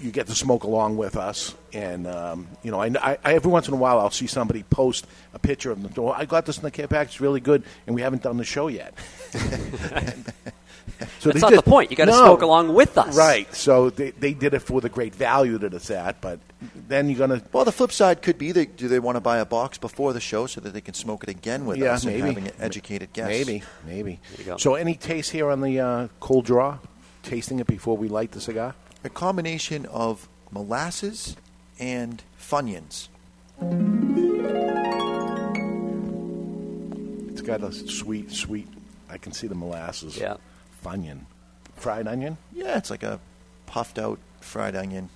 you 0.00 0.10
get 0.10 0.26
to 0.28 0.34
smoke 0.34 0.64
along 0.64 0.96
with 0.96 1.16
us, 1.16 1.54
and 1.72 2.06
um, 2.06 2.48
you 2.62 2.70
know, 2.70 2.80
I, 2.80 3.18
I, 3.24 3.34
every 3.34 3.50
once 3.50 3.68
in 3.68 3.74
a 3.74 3.76
while 3.76 3.98
I'll 3.98 4.10
see 4.10 4.26
somebody 4.26 4.62
post 4.62 5.06
a 5.34 5.38
picture 5.38 5.70
of 5.70 5.82
them. 5.82 5.92
Oh, 5.96 6.10
I 6.10 6.24
got 6.24 6.46
this 6.46 6.56
in 6.56 6.62
the 6.62 6.70
care 6.70 6.88
package, 6.88 7.14
it's 7.14 7.20
really 7.20 7.40
good, 7.40 7.64
and 7.86 7.94
we 7.94 8.02
haven't 8.02 8.22
done 8.22 8.36
the 8.36 8.44
show 8.44 8.68
yet. 8.68 8.94
So 11.20 11.30
That's 11.30 11.40
not 11.42 11.50
did- 11.50 11.58
the 11.58 11.62
point. 11.62 11.90
You 11.90 11.96
got 11.96 12.06
to 12.06 12.10
No. 12.12 12.18
smoke 12.24 12.42
along 12.42 12.74
with 12.74 12.96
us. 12.98 13.16
Right. 13.16 13.52
So 13.54 13.90
they, 13.90 14.10
they 14.10 14.34
did 14.34 14.54
it 14.54 14.60
for 14.60 14.80
the 14.80 14.88
great 14.88 15.14
value 15.14 15.56
that 15.58 15.72
it's 15.74 15.90
at, 15.90 16.20
but 16.20 16.40
then 16.88 17.08
you're 17.08 17.18
going 17.26 17.40
to. 17.40 17.46
Well, 17.52 17.64
the 17.64 17.72
flip 17.72 17.92
side 17.92 18.22
could 18.22 18.38
be 18.38 18.50
that 18.52 18.76
do 18.76 18.88
they 18.88 18.98
want 18.98 19.16
to 19.16 19.20
buy 19.20 19.38
a 19.38 19.44
box 19.44 19.78
before 19.78 20.12
the 20.12 20.20
show 20.20 20.46
so 20.46 20.60
that 20.60 20.72
they 20.74 20.80
can 20.80 20.94
smoke 20.94 21.22
it 21.22 21.28
again 21.28 21.64
with 21.66 21.78
Yeah, 21.78 21.92
us 21.94 22.04
maybe. 22.04 22.20
and 22.20 22.28
having 22.28 22.46
an 22.48 22.54
educated 22.60 23.12
guest? 23.12 23.28
Maybe, 23.30 23.62
maybe. 23.86 24.20
So, 24.58 24.74
any 24.74 24.94
taste 24.96 25.30
here 25.30 25.50
on 25.50 25.60
the 25.60 25.78
uh, 25.80 26.08
cold 26.20 26.44
draw? 26.46 26.78
Tasting 27.22 27.60
it 27.60 27.66
before 27.68 27.96
we 27.96 28.08
light 28.08 28.32
the 28.32 28.40
cigar? 28.40 28.74
A 29.04 29.08
combination 29.10 29.86
of 29.86 30.28
molasses 30.50 31.36
and 31.78 32.22
Funyuns. 32.38 33.08
It's 37.30 37.40
got 37.42 37.62
a 37.62 37.72
sweet, 37.72 38.30
sweet. 38.32 38.68
I 39.08 39.18
can 39.18 39.32
see 39.32 39.46
the 39.46 39.54
molasses. 39.54 40.16
Yeah. 40.18 40.36
Funyun. 40.82 41.20
Fried 41.76 42.06
onion? 42.06 42.38
Yeah, 42.52 42.78
it's 42.78 42.90
like 42.90 43.02
a 43.02 43.20
puffed 43.66 43.98
out 43.98 44.18
fried 44.40 44.76
onion. 44.76 45.08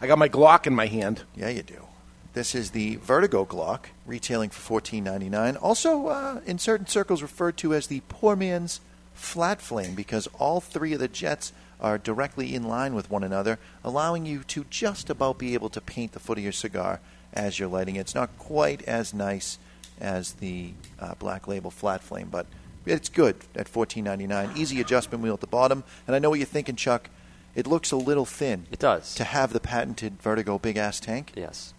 I 0.00 0.06
got 0.06 0.18
my 0.18 0.28
Glock 0.28 0.66
in 0.66 0.74
my 0.74 0.86
hand. 0.86 1.22
Yeah, 1.36 1.48
you 1.48 1.62
do. 1.62 1.86
This 2.32 2.54
is 2.54 2.70
the 2.70 2.96
Vertigo 2.96 3.44
Glock, 3.44 3.86
retailing 4.06 4.50
for 4.50 4.60
fourteen 4.60 5.04
ninety 5.04 5.28
nine. 5.28 5.56
Also, 5.56 6.06
uh, 6.06 6.40
in 6.46 6.58
certain 6.58 6.86
circles, 6.86 7.22
referred 7.22 7.56
to 7.58 7.74
as 7.74 7.88
the 7.88 8.02
poor 8.08 8.36
man's 8.36 8.80
flat 9.14 9.60
flame 9.60 9.94
because 9.94 10.28
all 10.38 10.60
three 10.60 10.92
of 10.92 11.00
the 11.00 11.08
jets 11.08 11.52
are 11.80 11.98
directly 11.98 12.54
in 12.54 12.62
line 12.62 12.94
with 12.94 13.10
one 13.10 13.24
another, 13.24 13.58
allowing 13.82 14.26
you 14.26 14.44
to 14.44 14.64
just 14.70 15.10
about 15.10 15.38
be 15.38 15.54
able 15.54 15.70
to 15.70 15.80
paint 15.80 16.12
the 16.12 16.20
foot 16.20 16.38
of 16.38 16.44
your 16.44 16.52
cigar 16.52 17.00
as 17.32 17.58
you're 17.58 17.68
lighting 17.68 17.96
it. 17.96 18.00
It's 18.00 18.14
not 18.14 18.38
quite 18.38 18.82
as 18.82 19.12
nice 19.12 19.58
as 20.00 20.34
the 20.34 20.72
uh, 20.98 21.14
Black 21.18 21.48
Label 21.48 21.70
flat 21.70 22.02
flame, 22.02 22.28
but 22.30 22.46
it's 22.86 23.08
good 23.08 23.36
at 23.54 23.68
fourteen 23.68 24.04
ninety 24.04 24.26
nine. 24.26 24.50
Easy 24.56 24.80
adjustment 24.80 25.22
wheel 25.22 25.34
at 25.34 25.40
the 25.40 25.46
bottom, 25.46 25.84
and 26.06 26.14
I 26.16 26.18
know 26.18 26.30
what 26.30 26.38
you're 26.38 26.46
thinking, 26.46 26.76
Chuck. 26.76 27.08
It 27.54 27.66
looks 27.66 27.90
a 27.90 27.96
little 27.96 28.24
thin. 28.24 28.66
It 28.70 28.78
does. 28.78 29.14
To 29.16 29.24
have 29.24 29.52
the 29.52 29.58
patented 29.60 30.22
Vertigo 30.22 30.58
big 30.58 30.76
ass 30.76 31.00
tank. 31.00 31.32
Yes. 31.34 31.74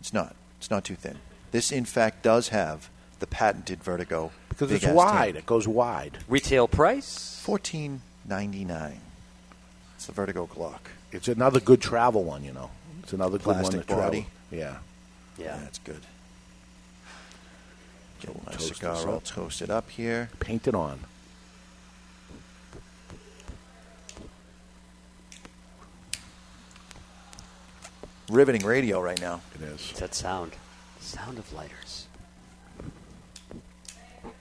It's 0.00 0.12
not. 0.12 0.36
It's 0.58 0.70
not 0.70 0.84
too 0.84 0.94
thin. 0.94 1.18
This, 1.50 1.72
in 1.72 1.84
fact, 1.84 2.22
does 2.22 2.48
have 2.48 2.88
the 3.18 3.26
patented 3.26 3.82
Vertigo 3.82 4.30
Because 4.48 4.68
big 4.68 4.76
it's 4.76 4.86
ass 4.86 4.94
wide. 4.94 5.24
tank. 5.34 5.36
It 5.38 5.46
goes 5.46 5.66
wide. 5.66 6.18
Retail 6.28 6.68
price? 6.68 7.40
Fourteen 7.42 8.02
ninety 8.24 8.64
nine. 8.64 9.00
It's 9.96 10.06
the 10.06 10.12
Vertigo 10.12 10.46
Glock. 10.46 10.80
It's 11.12 11.28
another 11.28 11.60
good 11.60 11.80
travel 11.80 12.22
one, 12.24 12.44
you 12.44 12.52
know. 12.52 12.70
It's 13.02 13.12
another 13.12 13.38
good 13.38 13.46
one 13.46 13.54
Plastic 13.56 13.80
to 13.82 13.86
travel. 13.86 14.04
body. 14.04 14.26
Yeah. 14.50 14.76
Yeah. 15.38 15.58
that's 15.62 15.78
good. 15.78 16.00
Get 18.26 18.46
my 18.46 18.52
toast 18.52 18.74
cigar 18.74 18.94
this 18.94 19.04
all 19.04 19.16
up. 19.16 19.24
toasted 19.24 19.70
up 19.70 19.90
here. 19.90 20.30
Paint 20.40 20.66
it 20.68 20.74
on. 20.74 21.00
Riveting 28.30 28.64
radio 28.64 29.00
right 29.00 29.20
now. 29.20 29.42
It 29.54 29.62
is. 29.62 29.90
It's 29.90 30.00
that 30.00 30.14
sound. 30.14 30.52
Sound 31.00 31.38
of 31.38 31.52
lighters. 31.52 32.06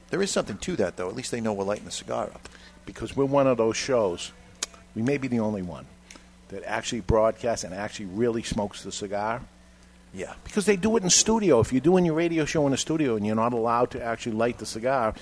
There 0.09 0.21
is 0.21 0.31
something 0.31 0.57
to 0.59 0.75
that, 0.77 0.95
though. 0.95 1.09
At 1.09 1.15
least 1.15 1.31
they 1.31 1.41
know 1.41 1.53
we're 1.53 1.65
lighting 1.65 1.85
the 1.85 1.91
cigar 1.91 2.25
up. 2.25 2.47
Because 2.85 3.15
we're 3.15 3.25
one 3.25 3.47
of 3.47 3.57
those 3.57 3.75
shows, 3.75 4.31
we 4.95 5.01
may 5.01 5.17
be 5.17 5.27
the 5.27 5.39
only 5.39 5.61
one, 5.61 5.85
that 6.49 6.63
actually 6.65 7.01
broadcasts 7.01 7.63
and 7.63 7.73
actually 7.73 8.05
really 8.05 8.43
smokes 8.43 8.83
the 8.83 8.91
cigar. 8.91 9.41
Yeah. 10.13 10.33
Because 10.43 10.65
they 10.65 10.75
do 10.75 10.95
it 10.97 11.03
in 11.03 11.09
studio. 11.09 11.59
If 11.59 11.73
you're 11.73 11.81
doing 11.81 12.05
your 12.05 12.13
radio 12.15 12.45
show 12.45 12.67
in 12.67 12.73
a 12.73 12.77
studio 12.77 13.15
and 13.15 13.25
you're 13.25 13.35
not 13.35 13.53
allowed 13.53 13.91
to 13.91 14.03
actually 14.03 14.33
light 14.33 14.59
the 14.59 14.65
cigar, 14.65 15.15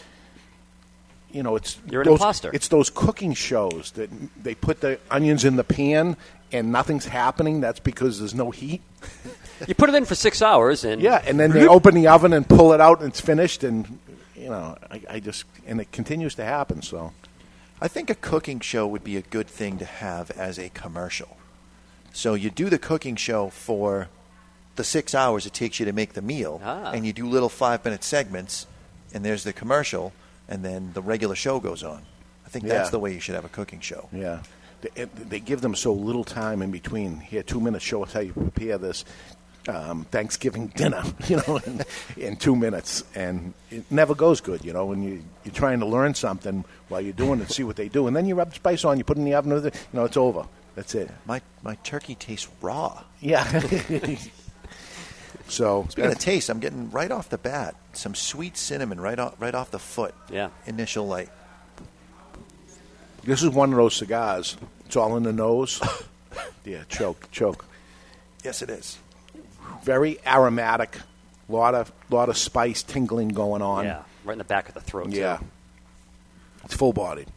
you 1.32 1.44
know, 1.44 1.56
it's 1.56 1.80
You're 1.90 2.02
an 2.02 2.08
those, 2.08 2.20
imposter. 2.20 2.52
It's 2.54 2.68
those 2.68 2.90
cooking 2.90 3.34
shows 3.34 3.92
that 3.92 4.10
they 4.44 4.54
put 4.56 4.82
the 4.82 5.00
onions 5.10 5.46
in 5.46 5.56
the 5.56 5.64
pan 5.64 6.18
and 6.52 6.72
nothing's 6.72 7.06
happening. 7.06 7.62
That's 7.62 7.80
because 7.80 8.20
there's 8.20 8.36
no 8.36 8.52
heat. 8.52 8.82
You 9.68 9.76
put 9.76 9.90
it 9.90 9.96
in 9.96 10.06
for 10.06 10.16
six 10.16 10.42
hours, 10.42 10.84
and 10.84 11.00
Yeah, 11.00 11.22
and 11.24 11.40
then 11.40 11.52
they 11.52 11.68
open 11.78 11.94
the 11.94 12.08
oven 12.08 12.34
and 12.34 12.50
pull 12.50 12.74
it 12.74 12.82
out 12.82 13.00
and 13.02 13.10
it's 13.10 13.22
finished, 13.22 13.64
and 13.64 14.00
you 14.36 14.50
know, 14.50 14.76
I, 14.90 15.02
I 15.08 15.20
just 15.20 15.46
and 15.68 15.80
it 15.80 15.92
continues 15.92 16.34
to 16.36 16.44
happen. 16.44 16.82
So 16.82 17.14
I 17.80 17.88
think 17.88 18.10
a 18.10 18.16
cooking 18.16 18.60
show 18.60 18.88
would 18.88 19.04
be 19.04 19.18
a 19.18 19.22
good 19.22 19.46
thing 19.48 19.78
to 19.78 19.86
have 19.86 20.32
as 20.32 20.58
a 20.58 20.70
commercial. 20.70 21.38
So 22.12 22.34
you 22.34 22.50
do 22.50 22.72
the 22.72 22.80
cooking 22.80 23.16
show 23.16 23.50
for 23.50 24.10
the 24.82 24.86
six 24.86 25.14
hours 25.14 25.46
it 25.46 25.54
takes 25.54 25.80
you 25.80 25.86
to 25.86 25.94
make 25.94 26.14
the 26.14 26.22
meal, 26.24 26.60
Ah. 26.64 26.92
and 26.92 27.06
you 27.06 27.14
do 27.14 27.28
little 27.30 27.50
five 27.50 27.86
minute 27.86 28.04
segments, 28.04 28.66
and 29.14 29.24
there's 29.24 29.44
the 29.44 29.54
commercial, 29.54 30.12
and 30.50 30.66
then 30.66 30.92
the 30.94 31.02
regular 31.04 31.36
show 31.36 31.60
goes 31.60 31.84
on. 31.84 32.02
I 32.46 32.50
think 32.50 32.66
that's 32.66 32.90
the 32.90 32.98
way 33.00 33.14
you 33.14 33.20
should 33.20 33.36
have 33.36 33.46
a 33.46 33.50
cooking 33.50 33.80
show. 33.80 34.10
Yeah. 34.12 34.40
They, 34.82 35.06
they 35.06 35.40
give 35.40 35.62
them 35.62 35.76
so 35.76 35.94
little 35.94 36.24
time 36.24 36.64
in 36.64 36.72
between. 36.72 37.20
Here, 37.20 37.44
two 37.44 37.62
minutes, 37.62 37.86
show 37.86 38.04
us 38.04 38.12
how 38.14 38.22
you 38.22 38.34
prepare 38.34 38.80
this 38.80 39.06
um, 39.68 40.06
Thanksgiving 40.10 40.68
dinner, 40.76 41.04
you 41.28 41.38
know, 41.38 41.58
in, 41.68 41.82
in 42.18 42.36
two 42.38 42.56
minutes. 42.56 43.04
And 43.14 43.54
it 43.70 43.86
never 43.92 44.16
goes 44.16 44.42
good, 44.42 44.66
you 44.66 44.74
know, 44.74 44.88
when 44.88 45.04
you, 45.04 45.24
you're 45.46 45.54
trying 45.54 45.80
to 45.82 45.86
learn 45.86 46.16
something 46.16 46.66
while 46.90 47.02
you're 47.02 47.14
doing 47.14 47.40
it, 47.42 47.52
see 47.52 47.64
what 47.64 47.76
they 47.76 47.88
do. 47.90 48.08
And 48.08 48.16
then 48.16 48.26
you 48.26 48.34
rub 48.34 48.50
the 48.50 48.56
spice 48.56 48.84
on, 48.84 48.98
you 48.98 49.04
put 49.04 49.18
it 49.18 49.22
in 49.22 49.26
the 49.26 49.36
oven, 49.36 49.54
with 49.54 49.68
it, 49.68 49.76
you 49.94 50.00
know, 50.00 50.06
it's 50.06 50.18
over. 50.18 50.48
That's 50.74 50.96
it. 50.96 51.12
My, 51.26 51.42
my 51.62 51.76
turkey 51.84 52.16
tastes 52.16 52.48
raw. 52.62 53.04
Yeah. 53.20 53.46
so, 55.52 55.86
Speaking 55.90 56.12
of 56.12 56.20
taste, 56.20 56.50
I'm 56.50 56.60
getting 56.60 56.90
right 56.92 57.12
off 57.12 57.30
the 57.30 57.38
bat 57.38 57.76
some 57.94 58.16
sweet 58.16 58.58
cinnamon 58.58 59.00
right 59.00 59.20
off, 59.20 59.36
right 59.40 59.54
off 59.54 59.72
the 59.72 59.80
foot. 59.80 60.16
Yeah. 60.30 60.50
Initial 60.66 61.08
light. 61.08 61.30
This 63.24 63.44
is 63.44 63.50
one 63.50 63.72
of 63.72 63.78
those 63.78 63.96
cigars. 63.96 64.58
It's 64.86 64.96
all 64.96 65.16
in 65.18 65.24
the 65.24 65.34
nose. 65.34 65.82
yeah, 66.66 66.84
choke, 66.90 67.30
choke. 67.32 67.66
Yes, 68.44 68.62
it 68.62 68.70
is. 68.70 68.98
Very 69.84 70.20
aromatic. 70.26 70.98
Lot 71.48 71.76
of 71.76 71.92
lot 72.10 72.30
of 72.30 72.38
spice 72.38 72.82
tingling 72.82 73.30
going 73.30 73.62
on. 73.62 73.86
Yeah, 73.86 74.04
right 74.24 74.34
in 74.34 74.38
the 74.38 74.44
back 74.44 74.70
of 74.70 74.74
the 74.74 74.82
throat. 74.82 75.12
too. 75.12 75.18
Yeah. 75.18 75.40
It's 76.64 76.76
full 76.76 76.94
bodied. 76.94 77.28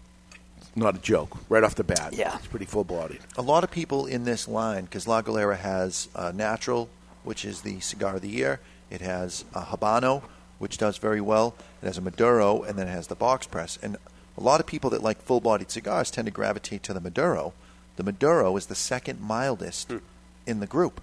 Not 0.76 0.96
a 0.96 0.98
joke. 0.98 1.36
Right 1.48 1.62
off 1.64 1.74
the 1.74 1.84
bat. 1.84 2.12
Yeah. 2.12 2.36
It's 2.36 2.46
pretty 2.46 2.66
full 2.66 2.84
bodied. 2.84 3.20
A 3.36 3.42
lot 3.42 3.64
of 3.64 3.70
people 3.70 4.06
in 4.06 4.24
this 4.24 4.48
line, 4.48 4.84
because 4.84 5.06
La 5.06 5.20
Galera 5.20 5.56
has 5.56 6.08
uh, 6.14 6.32
Natural, 6.34 6.88
which 7.24 7.44
is 7.44 7.62
the 7.62 7.80
cigar 7.80 8.16
of 8.16 8.22
the 8.22 8.28
year. 8.28 8.60
It 8.90 9.00
has 9.00 9.44
a 9.54 9.62
Habano, 9.62 10.22
which 10.58 10.78
does 10.78 10.98
very 10.98 11.20
well. 11.20 11.54
It 11.82 11.86
has 11.86 11.98
a 11.98 12.02
Maduro, 12.02 12.62
and 12.62 12.78
then 12.78 12.86
it 12.86 12.92
has 12.92 13.08
the 13.08 13.14
box 13.14 13.46
press. 13.46 13.78
And 13.82 13.96
a 14.36 14.40
lot 14.40 14.60
of 14.60 14.66
people 14.66 14.90
that 14.90 15.02
like 15.02 15.20
full 15.22 15.40
bodied 15.40 15.70
cigars 15.70 16.10
tend 16.10 16.26
to 16.26 16.30
gravitate 16.30 16.82
to 16.84 16.94
the 16.94 17.00
Maduro. 17.00 17.52
The 17.96 18.02
Maduro 18.02 18.56
is 18.56 18.66
the 18.66 18.74
second 18.74 19.20
mildest 19.20 19.90
hmm. 19.90 19.98
in 20.46 20.60
the 20.60 20.66
group. 20.66 21.00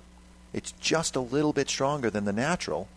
It's 0.54 0.74
just 0.74 1.16
a 1.16 1.22
little 1.22 1.54
bit 1.54 1.70
stronger 1.70 2.10
than 2.10 2.26
the 2.26 2.34
Natural. 2.34 2.88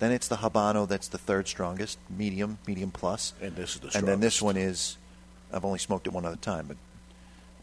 Then 0.00 0.10
it's 0.10 0.26
the 0.26 0.36
Habano 0.36 0.88
that's 0.88 1.08
the 1.08 1.18
third 1.18 1.46
strongest, 1.46 1.98
medium, 2.10 2.58
medium 2.66 2.90
plus. 2.90 3.32
And 3.40 3.54
this 3.54 3.76
is 3.76 3.80
the 3.80 3.96
And 3.96 4.06
then 4.06 4.20
this 4.20 4.42
one 4.42 4.56
is, 4.56 4.96
I've 5.52 5.64
only 5.64 5.78
smoked 5.78 6.08
it 6.08 6.12
one 6.12 6.24
other 6.24 6.36
time, 6.36 6.66
but 6.66 6.76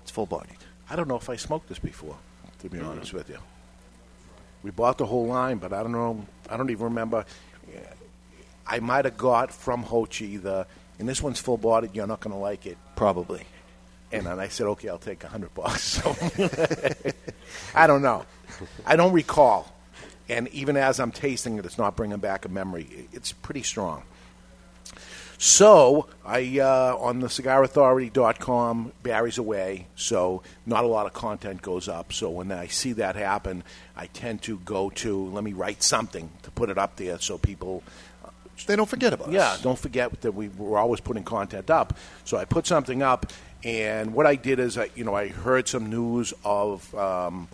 it's 0.02 0.12
full 0.12 0.26
bodied. 0.26 0.58
I 0.90 0.96
don't 0.96 1.10
know 1.10 1.18
if 1.18 1.30
I 1.30 1.36
smoked 1.36 1.68
this 1.68 1.80
before, 1.80 2.18
to 2.60 2.70
be 2.70 2.78
mm-hmm. 2.78 2.88
honest 2.88 3.14
with 3.14 3.30
you. 3.30 3.38
We 4.64 4.72
bought 4.72 4.98
the 4.98 5.06
whole 5.06 5.28
line, 5.28 5.58
but 5.58 5.74
I 5.74 5.82
don't 5.82 5.92
know. 5.92 6.26
I 6.50 6.58
don't 6.58 6.70
even 6.70 6.86
remember. 6.86 7.26
I 8.68 8.80
might 8.80 9.06
have 9.06 9.18
got 9.18 9.52
from 9.52 9.84
Jochy 9.84 10.42
the, 10.42 10.66
and 11.00 11.10
this 11.10 11.22
one's 11.22 11.40
full 11.40 11.58
bodied. 11.58 11.96
You're 11.96 12.08
not 12.08 12.20
going 12.20 12.34
to 12.34 12.40
like 12.40 12.66
it, 12.66 12.78
probably. 12.96 13.44
And 14.12 14.26
then 14.26 14.40
I 14.40 14.50
said, 14.50 14.68
okay, 14.68 14.90
I'll 14.90 14.98
take 14.98 15.24
a 15.24 15.28
hundred 15.28 15.54
bucks. 15.54 15.82
So 15.82 16.16
I 17.76 17.88
don't 17.88 18.02
know. 18.02 18.26
I 18.86 18.96
don't 18.96 19.14
recall. 19.14 19.74
And 20.30 20.48
even 20.50 20.78
as 20.78 21.00
I'm 21.00 21.12
tasting 21.12 21.58
it, 21.58 21.66
it's 21.66 21.78
not 21.78 21.96
bringing 21.96 22.20
back 22.20 22.46
a 22.46 22.50
memory. 22.50 23.08
It's 23.12 23.32
pretty 23.32 23.64
strong. 23.64 24.04
So 25.44 26.08
I 26.24 26.60
uh, 26.60 26.96
on 27.00 27.20
the 27.20 27.26
cigarauthority.com, 27.26 28.92
Barry's 29.02 29.40
away, 29.40 29.88
so 29.96 30.44
not 30.68 30.84
a 30.84 30.88
lot 30.88 31.08
of 31.08 31.14
content 31.14 31.64
goes 31.64 31.88
up. 31.88 32.14
So 32.14 32.30
when 32.30 32.52
I 32.52 32.68
see 32.68 32.94
that 32.94 33.16
happen, 33.16 33.64
I 33.96 34.06
tend 34.06 34.44
to 34.44 34.60
go 34.60 34.92
to 34.92 35.26
let 35.30 35.44
me 35.44 35.54
write 35.54 35.82
something 35.82 36.30
to 36.44 36.52
put 36.52 36.70
it 36.70 36.78
up 36.78 36.98
there 36.98 37.18
so 37.18 37.40
people 37.40 37.82
they 38.68 38.76
don't 38.76 38.88
forget 38.88 39.14
about 39.14 39.32
yeah, 39.32 39.54
us. 39.54 39.64
don't 39.64 39.80
forget 39.80 40.22
that 40.22 40.34
we 40.34 40.50
we're 40.50 40.78
always 40.78 41.00
putting 41.00 41.24
content 41.24 41.72
up. 41.72 41.98
So 42.24 42.38
I 42.38 42.46
put 42.46 42.68
something 42.68 43.02
up, 43.02 43.34
and 43.64 44.14
what 44.14 44.28
I 44.28 44.36
did 44.36 44.60
is 44.60 44.78
I 44.78 44.92
you 44.94 45.04
know 45.04 45.16
I 45.16 45.30
heard 45.30 45.68
some 45.68 45.90
news 45.90 46.36
of. 46.46 46.94
Um, 46.94 47.48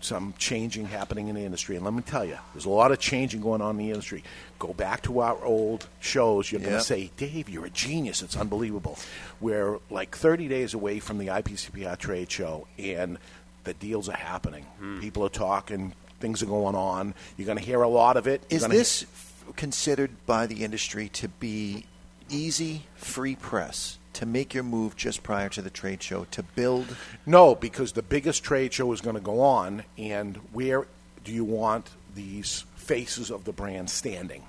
some 0.00 0.34
changing 0.38 0.86
happening 0.86 1.28
in 1.28 1.34
the 1.34 1.42
industry. 1.42 1.76
And 1.76 1.84
let 1.84 1.94
me 1.94 2.02
tell 2.02 2.24
you, 2.24 2.38
there's 2.54 2.64
a 2.64 2.70
lot 2.70 2.92
of 2.92 2.98
changing 2.98 3.40
going 3.40 3.60
on 3.60 3.78
in 3.78 3.86
the 3.86 3.90
industry. 3.90 4.22
Go 4.58 4.72
back 4.72 5.02
to 5.02 5.20
our 5.20 5.42
old 5.44 5.88
shows. 6.00 6.50
You're 6.50 6.60
going 6.60 6.74
to 6.74 6.80
say, 6.80 7.10
Dave, 7.16 7.48
you're 7.48 7.66
a 7.66 7.70
genius. 7.70 8.22
It's 8.22 8.36
unbelievable. 8.36 8.98
We're 9.40 9.78
like 9.90 10.16
30 10.16 10.48
days 10.48 10.74
away 10.74 11.00
from 11.00 11.18
the 11.18 11.28
IPCPR 11.28 11.98
trade 11.98 12.30
show, 12.30 12.66
and 12.78 13.18
the 13.64 13.74
deals 13.74 14.08
are 14.08 14.16
happening. 14.16 14.64
Hmm. 14.78 15.00
People 15.00 15.24
are 15.24 15.30
talking. 15.30 15.94
Things 16.20 16.42
are 16.42 16.46
going 16.46 16.74
on. 16.74 17.14
You're 17.36 17.46
going 17.46 17.58
to 17.58 17.64
hear 17.64 17.82
a 17.82 17.88
lot 17.88 18.16
of 18.16 18.26
it. 18.26 18.42
Is 18.50 18.66
this 18.66 19.02
f- 19.04 19.44
considered 19.56 20.10
by 20.26 20.46
the 20.46 20.64
industry 20.64 21.08
to 21.10 21.28
be 21.28 21.84
easy, 22.28 22.82
free 22.96 23.36
press 23.36 23.98
to 24.14 24.26
make 24.26 24.54
your 24.54 24.64
move 24.64 24.96
just 24.96 25.22
prior 25.22 25.48
to 25.50 25.62
the 25.62 25.70
trade 25.70 26.02
show 26.02 26.24
to 26.32 26.42
build? 26.42 26.96
No, 27.26 27.54
because 27.54 27.92
the 27.92 28.02
biggest 28.02 28.42
trade 28.42 28.72
show 28.72 28.92
is 28.92 29.00
going 29.00 29.16
to 29.16 29.20
go 29.20 29.40
on, 29.40 29.84
and 29.96 30.36
where 30.52 30.86
do 31.24 31.32
you 31.32 31.44
want 31.44 31.90
these 32.14 32.64
faces 32.76 33.30
of 33.30 33.44
the 33.44 33.52
brand 33.52 33.90
standing? 33.90 34.42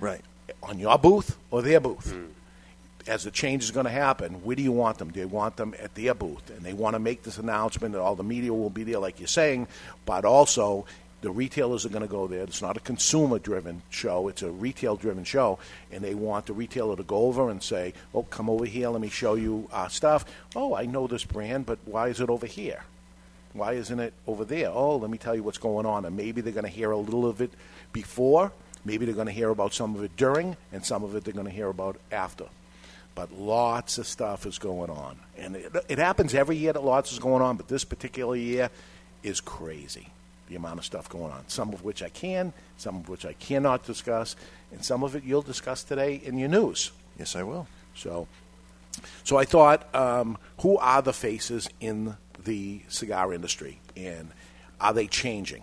Right. 0.00 0.22
On 0.62 0.78
your 0.78 0.98
booth 0.98 1.36
or 1.50 1.62
their 1.62 1.80
booth? 1.80 2.14
As 3.06 3.22
the 3.22 3.30
change 3.30 3.62
is 3.62 3.70
going 3.70 3.86
to 3.86 3.90
happen, 3.90 4.42
where 4.42 4.56
do 4.56 4.62
you 4.62 4.72
want 4.72 4.98
them? 4.98 5.12
Do 5.12 5.20
you 5.20 5.28
want 5.28 5.56
them 5.56 5.74
at 5.80 5.94
their 5.94 6.12
booth? 6.12 6.50
And 6.50 6.62
they 6.62 6.72
want 6.72 6.94
to 6.94 6.98
make 6.98 7.22
this 7.22 7.38
announcement 7.38 7.94
that 7.94 8.00
all 8.00 8.16
the 8.16 8.24
media 8.24 8.52
will 8.52 8.70
be 8.70 8.82
there, 8.82 8.98
like 8.98 9.20
you're 9.20 9.28
saying, 9.28 9.68
but 10.04 10.24
also 10.24 10.86
the 11.26 11.32
retailers 11.32 11.84
are 11.84 11.88
going 11.88 12.02
to 12.02 12.06
go 12.06 12.28
there. 12.28 12.44
It's 12.44 12.62
not 12.62 12.76
a 12.76 12.80
consumer 12.80 13.40
driven 13.40 13.82
show, 13.90 14.28
it's 14.28 14.42
a 14.42 14.50
retail 14.52 14.94
driven 14.94 15.24
show. 15.24 15.58
And 15.90 16.04
they 16.04 16.14
want 16.14 16.46
the 16.46 16.52
retailer 16.52 16.94
to 16.94 17.02
go 17.02 17.26
over 17.26 17.50
and 17.50 17.60
say, 17.60 17.94
Oh, 18.14 18.22
come 18.22 18.48
over 18.48 18.64
here, 18.64 18.90
let 18.90 19.00
me 19.00 19.08
show 19.08 19.34
you 19.34 19.68
our 19.72 19.90
stuff. 19.90 20.24
Oh, 20.54 20.76
I 20.76 20.86
know 20.86 21.08
this 21.08 21.24
brand, 21.24 21.66
but 21.66 21.80
why 21.84 22.10
is 22.10 22.20
it 22.20 22.30
over 22.30 22.46
here? 22.46 22.84
Why 23.54 23.72
isn't 23.72 23.98
it 23.98 24.14
over 24.28 24.44
there? 24.44 24.70
Oh, 24.70 24.98
let 24.98 25.10
me 25.10 25.18
tell 25.18 25.34
you 25.34 25.42
what's 25.42 25.58
going 25.58 25.84
on. 25.84 26.04
And 26.04 26.16
maybe 26.16 26.42
they're 26.42 26.52
going 26.52 26.62
to 26.62 26.70
hear 26.70 26.92
a 26.92 26.96
little 26.96 27.26
of 27.26 27.40
it 27.40 27.50
before. 27.92 28.52
Maybe 28.84 29.04
they're 29.04 29.12
going 29.12 29.26
to 29.26 29.32
hear 29.32 29.50
about 29.50 29.74
some 29.74 29.96
of 29.96 30.04
it 30.04 30.16
during, 30.16 30.56
and 30.72 30.86
some 30.86 31.02
of 31.02 31.16
it 31.16 31.24
they're 31.24 31.34
going 31.34 31.46
to 31.46 31.52
hear 31.52 31.70
about 31.70 31.96
after. 32.12 32.44
But 33.16 33.32
lots 33.32 33.98
of 33.98 34.06
stuff 34.06 34.46
is 34.46 34.60
going 34.60 34.90
on. 34.90 35.18
And 35.36 35.56
it, 35.56 35.74
it 35.88 35.98
happens 35.98 36.36
every 36.36 36.56
year 36.56 36.72
that 36.72 36.84
lots 36.84 37.10
is 37.10 37.18
going 37.18 37.42
on, 37.42 37.56
but 37.56 37.66
this 37.66 37.82
particular 37.82 38.36
year 38.36 38.70
is 39.24 39.40
crazy. 39.40 40.10
The 40.48 40.56
amount 40.56 40.78
of 40.78 40.84
stuff 40.84 41.08
going 41.08 41.32
on. 41.32 41.44
Some 41.48 41.72
of 41.72 41.82
which 41.82 42.02
I 42.02 42.08
can, 42.08 42.52
some 42.76 42.96
of 42.96 43.08
which 43.08 43.26
I 43.26 43.32
cannot 43.34 43.84
discuss, 43.84 44.36
and 44.70 44.84
some 44.84 45.02
of 45.02 45.16
it 45.16 45.24
you'll 45.24 45.42
discuss 45.42 45.82
today 45.82 46.20
in 46.22 46.38
your 46.38 46.48
news. 46.48 46.92
Yes, 47.18 47.34
I 47.34 47.42
will. 47.42 47.66
So, 47.94 48.28
so 49.24 49.36
I 49.36 49.44
thought, 49.44 49.92
um, 49.94 50.38
who 50.60 50.78
are 50.78 51.02
the 51.02 51.12
faces 51.12 51.68
in 51.80 52.16
the 52.44 52.82
cigar 52.88 53.32
industry, 53.32 53.80
and 53.96 54.30
are 54.80 54.92
they 54.92 55.06
changing? 55.06 55.62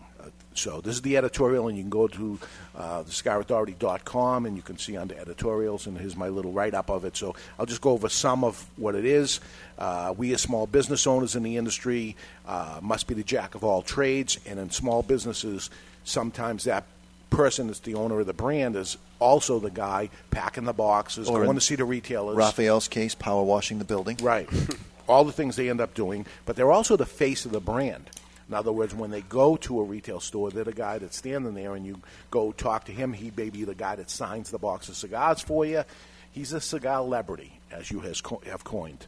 So 0.57 0.81
this 0.81 0.95
is 0.95 1.01
the 1.01 1.17
editorial, 1.17 1.67
and 1.67 1.77
you 1.77 1.83
can 1.83 1.89
go 1.89 2.07
to 2.07 2.39
uh, 2.75 3.03
thecigarauthority.com, 3.03 4.45
and 4.45 4.55
you 4.55 4.61
can 4.61 4.77
see 4.77 4.97
under 4.97 5.15
editorials, 5.15 5.87
and 5.87 5.97
here's 5.97 6.15
my 6.15 6.29
little 6.29 6.51
write-up 6.51 6.89
of 6.89 7.05
it. 7.05 7.15
So 7.17 7.35
I'll 7.59 7.65
just 7.65 7.81
go 7.81 7.91
over 7.91 8.09
some 8.09 8.43
of 8.43 8.69
what 8.77 8.95
it 8.95 9.05
is. 9.05 9.39
Uh, 9.77 10.13
we 10.15 10.33
as 10.33 10.41
small 10.41 10.67
business 10.67 11.07
owners 11.07 11.35
in 11.35 11.43
the 11.43 11.57
industry 11.57 12.15
uh, 12.47 12.79
must 12.81 13.07
be 13.07 13.13
the 13.13 13.23
jack 13.23 13.55
of 13.55 13.63
all 13.63 13.81
trades, 13.81 14.39
and 14.45 14.59
in 14.59 14.69
small 14.69 15.03
businesses, 15.03 15.69
sometimes 16.03 16.63
that 16.65 16.85
person 17.29 17.67
that's 17.67 17.79
the 17.79 17.95
owner 17.95 18.19
of 18.19 18.27
the 18.27 18.33
brand 18.33 18.75
is 18.75 18.97
also 19.19 19.59
the 19.59 19.71
guy 19.71 20.09
packing 20.29 20.65
the 20.65 20.73
boxes, 20.73 21.27
Or 21.29 21.43
going 21.43 21.55
to 21.55 21.61
see 21.61 21.75
the 21.75 21.85
retailers. 21.85 22.35
Raphael's 22.35 22.87
case, 22.87 23.15
power 23.15 23.43
washing 23.43 23.79
the 23.79 23.85
building. 23.85 24.17
Right. 24.21 24.47
All 25.07 25.23
the 25.23 25.31
things 25.31 25.55
they 25.55 25.69
end 25.69 25.81
up 25.81 25.93
doing, 25.93 26.25
but 26.45 26.55
they're 26.55 26.71
also 26.71 26.95
the 26.95 27.05
face 27.05 27.45
of 27.45 27.51
the 27.51 27.59
brand. 27.59 28.09
In 28.53 28.57
other 28.59 28.71
words, 28.71 28.93
when 28.93 29.09
they 29.09 29.21
go 29.21 29.55
to 29.57 29.79
a 29.79 29.83
retail 29.83 30.19
store, 30.19 30.51
they're 30.51 30.63
the 30.63 30.73
guy 30.73 30.99
that's 30.99 31.17
standing 31.17 31.55
there, 31.55 31.73
and 31.73 31.87
you 31.87 31.99
go 32.29 32.51
talk 32.51 32.85
to 32.85 32.91
him. 32.91 33.11
He 33.11 33.31
may 33.35 33.49
be 33.49 33.63
the 33.63 33.73
guy 33.73 33.95
that 33.95 34.11
signs 34.11 34.51
the 34.51 34.59
box 34.59 34.89
of 34.89 34.95
cigars 34.95 35.41
for 35.41 35.65
you. 35.65 35.83
He's 36.31 36.53
a 36.53 36.61
cigar 36.61 36.99
celebrity, 36.99 37.59
as 37.71 37.89
you 37.89 38.01
has 38.01 38.21
co- 38.21 38.43
have 38.45 38.63
coined. 38.63 39.07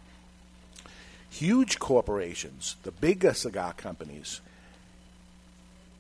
Huge 1.30 1.78
corporations, 1.78 2.76
the 2.82 2.90
bigger 2.90 3.36
cigar 3.36 3.74
companies, 3.74 4.42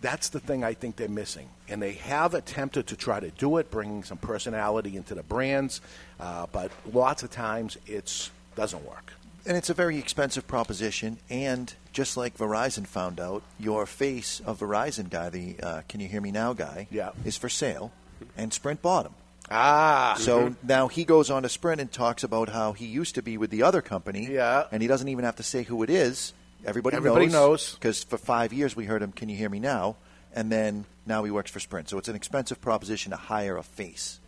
that's 0.02 0.30
the 0.30 0.40
thing 0.40 0.64
I 0.64 0.74
think 0.74 0.96
they're 0.96 1.08
missing. 1.08 1.48
And 1.70 1.80
they 1.80 1.94
have 1.94 2.34
attempted 2.34 2.88
to 2.88 2.96
try 2.96 3.20
to 3.20 3.30
do 3.30 3.58
it, 3.58 3.70
bringing 3.70 4.04
some 4.04 4.18
personality 4.18 4.98
into 4.98 5.14
the 5.14 5.22
brands, 5.22 5.82
uh, 6.20 6.48
but 6.52 6.72
lots 6.92 7.22
of 7.22 7.30
times 7.30 7.78
it 7.86 8.32
doesn't 8.56 8.84
work. 8.88 9.14
And 9.48 9.56
it's 9.56 9.70
a 9.70 9.74
very 9.76 9.98
expensive 10.00 10.48
proposition. 10.48 11.18
And 11.30 11.74
just 11.94 12.18
like 12.18 12.38
Verizon 12.38 12.88
found 12.88 13.20
out, 13.20 13.44
your 13.60 13.86
face 13.86 14.42
of 14.46 14.60
Verizon 14.60 15.10
guy, 15.10 15.30
the 15.30 15.56
uh, 15.62 15.82
Can 15.88 16.00
You 16.00 16.08
Hear 16.08 16.22
Me 16.22 16.32
Now 16.32 16.54
guy, 16.54 16.88
Yeah. 16.90 17.12
is 17.24 17.38
for 17.38 17.48
sale, 17.50 17.92
and 18.36 18.52
Sprint 18.52 18.82
bought 18.82 19.06
him. 19.06 19.14
Ah. 19.52 20.16
So 20.20 20.50
Mhm. 20.50 20.56
now 20.64 20.88
he 20.88 21.06
goes 21.06 21.30
on 21.30 21.44
to 21.44 21.50
Sprint 21.50 21.80
and 21.80 21.92
talks 21.92 22.24
about 22.24 22.50
how 22.50 22.74
he 22.74 22.86
used 22.88 23.14
to 23.16 23.22
be 23.22 23.38
with 23.38 23.52
the 23.52 23.62
other 23.62 23.82
company. 23.84 24.28
Yeah. 24.32 24.66
And 24.72 24.82
he 24.82 24.88
doesn't 24.88 25.08
even 25.08 25.24
have 25.26 25.36
to 25.36 25.44
say 25.44 25.62
who 25.64 25.84
it 25.84 25.90
is. 25.92 26.34
Everybody, 26.66 26.98
Everybody 26.98 27.28
knows. 27.28 27.74
Because 27.76 28.04
for 28.04 28.18
five 28.18 28.52
years 28.52 28.76
we 28.76 28.86
heard 28.86 29.04
him, 29.04 29.12
Can 29.12 29.30
You 29.30 29.38
Hear 29.38 29.50
Me 29.50 29.60
Now? 29.60 29.98
And 30.34 30.52
then 30.52 30.86
now 31.06 31.24
he 31.24 31.30
works 31.30 31.52
for 31.52 31.60
Sprint. 31.60 31.90
So 31.90 32.00
it's 32.00 32.08
an 32.08 32.16
expensive 32.16 32.60
proposition 32.60 33.12
to 33.12 33.18
hire 33.18 33.56
a 33.58 33.64
face. 33.64 34.20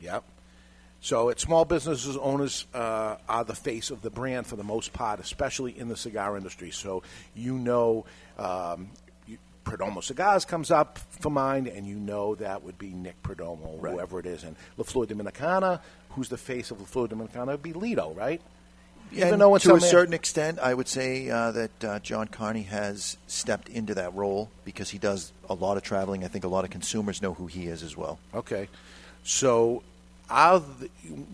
Yep. 0.00 0.22
So, 1.02 1.30
at 1.30 1.40
small 1.40 1.64
businesses, 1.64 2.16
owners 2.16 2.66
uh, 2.74 3.16
are 3.28 3.44
the 3.44 3.54
face 3.54 3.90
of 3.90 4.02
the 4.02 4.10
brand 4.10 4.46
for 4.46 4.56
the 4.56 4.64
most 4.64 4.92
part, 4.92 5.18
especially 5.18 5.78
in 5.78 5.88
the 5.88 5.96
cigar 5.96 6.36
industry. 6.36 6.70
So, 6.70 7.02
you 7.34 7.56
know, 7.56 8.04
um, 8.38 8.90
you, 9.26 9.38
Perdomo 9.64 10.04
Cigars 10.04 10.44
comes 10.44 10.70
up 10.70 10.98
for 10.98 11.30
mind, 11.30 11.68
and 11.68 11.86
you 11.86 11.96
know 11.96 12.34
that 12.34 12.62
would 12.62 12.76
be 12.78 12.90
Nick 12.90 13.22
Perdomo, 13.22 13.80
whoever 13.80 14.20
it 14.20 14.26
is. 14.26 14.44
And 14.44 14.56
La 14.76 14.84
Flor 14.84 15.06
Dominicana, 15.06 15.80
who's 16.10 16.28
the 16.28 16.36
face 16.36 16.70
of 16.70 16.80
La 16.80 16.86
Flor 16.86 17.08
Dominicana, 17.08 17.52
would 17.52 17.62
be 17.62 17.72
Litto, 17.72 18.14
right? 18.14 18.42
and 19.16 19.40
though 19.40 19.58
to 19.58 19.74
a 19.74 19.80
certain 19.80 20.14
extent, 20.14 20.58
I 20.60 20.72
would 20.72 20.86
say 20.88 21.30
uh, 21.30 21.50
that 21.52 21.84
uh, 21.84 21.98
John 22.00 22.28
Carney 22.28 22.62
has 22.62 23.16
stepped 23.26 23.68
into 23.68 23.94
that 23.94 24.14
role 24.14 24.50
because 24.64 24.90
he 24.90 24.98
does 24.98 25.32
a 25.48 25.54
lot 25.54 25.76
of 25.76 25.82
traveling. 25.82 26.24
I 26.24 26.28
think 26.28 26.44
a 26.44 26.48
lot 26.48 26.64
of 26.64 26.70
consumers 26.70 27.20
know 27.20 27.34
who 27.34 27.46
he 27.46 27.66
is 27.66 27.82
as 27.82 27.96
well. 27.96 28.18
Okay. 28.34 28.68
So 29.24 29.82
are 30.30 30.60
the, 30.60 30.88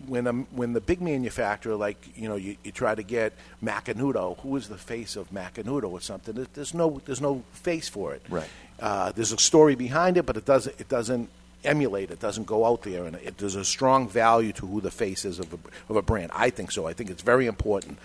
when 0.07 0.27
a, 0.27 0.33
when 0.33 0.73
the 0.73 0.81
big 0.81 1.01
manufacturer, 1.01 1.75
like 1.75 1.97
you 2.15 2.27
know, 2.27 2.35
you, 2.35 2.57
you 2.63 2.71
try 2.71 2.95
to 2.95 3.03
get 3.03 3.33
Macanudo, 3.63 4.39
who 4.39 4.55
is 4.55 4.67
the 4.67 4.77
face 4.77 5.15
of 5.15 5.29
Macanudo 5.31 5.89
or 5.91 6.01
something? 6.01 6.47
There's 6.53 6.73
no 6.73 7.01
there's 7.05 7.21
no 7.21 7.43
face 7.53 7.87
for 7.87 8.13
it. 8.13 8.23
Right. 8.29 8.49
Uh, 8.79 9.11
there's 9.11 9.31
a 9.31 9.37
story 9.37 9.75
behind 9.75 10.17
it, 10.17 10.25
but 10.25 10.37
it 10.37 10.45
doesn't 10.45 10.79
it 10.79 10.89
doesn't 10.89 11.29
emulate. 11.63 12.11
It 12.11 12.19
doesn't 12.19 12.45
go 12.45 12.65
out 12.65 12.83
there, 12.83 13.05
and 13.05 13.15
it, 13.17 13.37
there's 13.37 13.55
a 13.55 13.65
strong 13.65 14.07
value 14.09 14.53
to 14.53 14.65
who 14.65 14.81
the 14.81 14.91
face 14.91 15.25
is 15.25 15.39
of 15.39 15.53
a, 15.53 15.57
of 15.89 15.95
a 15.95 16.01
brand. 16.01 16.31
I 16.33 16.49
think 16.49 16.71
so. 16.71 16.87
I 16.87 16.93
think 16.93 17.09
it's 17.09 17.23
very 17.23 17.45
important. 17.45 17.99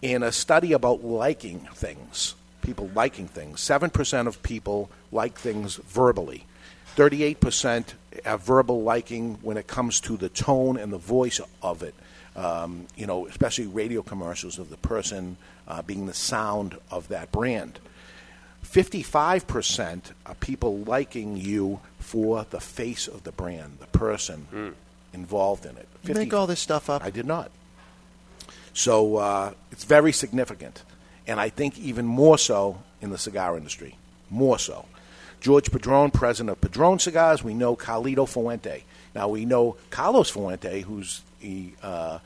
In 0.00 0.22
a 0.22 0.30
study 0.30 0.72
about 0.72 1.04
liking 1.04 1.60
things, 1.74 2.34
people 2.62 2.90
liking 2.94 3.26
things, 3.26 3.60
seven 3.60 3.90
percent 3.90 4.28
of 4.28 4.42
people 4.42 4.90
like 5.10 5.38
things 5.38 5.76
verbally. 5.76 6.44
38% 6.98 7.94
have 8.24 8.42
verbal 8.42 8.82
liking 8.82 9.38
when 9.40 9.56
it 9.56 9.68
comes 9.68 10.00
to 10.00 10.16
the 10.16 10.28
tone 10.28 10.76
and 10.76 10.92
the 10.92 10.98
voice 10.98 11.40
of 11.62 11.84
it. 11.84 11.94
Um, 12.34 12.88
you 12.96 13.06
know, 13.06 13.26
especially 13.28 13.66
radio 13.66 14.02
commercials 14.02 14.58
of 14.58 14.68
the 14.68 14.76
person 14.76 15.36
uh, 15.68 15.82
being 15.82 16.06
the 16.06 16.14
sound 16.14 16.76
of 16.90 17.06
that 17.08 17.30
brand. 17.30 17.78
55% 18.64 20.10
are 20.26 20.34
people 20.34 20.78
liking 20.78 21.36
you 21.36 21.78
for 22.00 22.44
the 22.50 22.60
face 22.60 23.06
of 23.06 23.22
the 23.22 23.32
brand, 23.32 23.78
the 23.78 23.86
person 23.86 24.74
involved 25.12 25.66
in 25.66 25.76
it. 25.76 25.86
You 26.02 26.14
make 26.14 26.34
all 26.34 26.48
this 26.48 26.60
stuff 26.60 26.90
up? 26.90 27.04
I 27.04 27.10
did 27.10 27.26
not. 27.26 27.52
So 28.72 29.16
uh, 29.16 29.52
it's 29.70 29.84
very 29.84 30.12
significant. 30.12 30.82
And 31.28 31.38
I 31.38 31.48
think 31.48 31.78
even 31.78 32.06
more 32.06 32.38
so 32.38 32.82
in 33.00 33.10
the 33.10 33.18
cigar 33.18 33.56
industry. 33.56 33.96
More 34.30 34.58
so. 34.58 34.84
George 35.40 35.70
Padron, 35.70 36.10
president 36.10 36.50
of 36.50 36.60
Padron 36.60 36.98
Cigars. 36.98 37.42
We 37.44 37.54
know 37.54 37.76
Carlito 37.76 38.28
Fuente. 38.28 38.84
Now 39.14 39.28
we 39.28 39.44
know 39.44 39.76
Carlos 39.90 40.30
Fuente, 40.30 40.80
who's 40.82 41.22
he, 41.38 41.74
uh, 41.82 42.18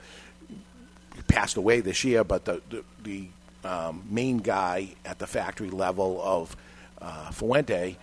passed 1.28 1.56
away 1.56 1.80
this 1.80 2.04
year, 2.04 2.24
but 2.24 2.44
the 2.44 2.60
the, 2.70 2.84
the 3.02 3.28
um, 3.64 4.02
main 4.10 4.38
guy 4.38 4.94
at 5.04 5.18
the 5.18 5.26
factory 5.26 5.70
level 5.70 6.20
of 6.22 6.56
uh, 7.00 7.30
Fuente. 7.30 7.96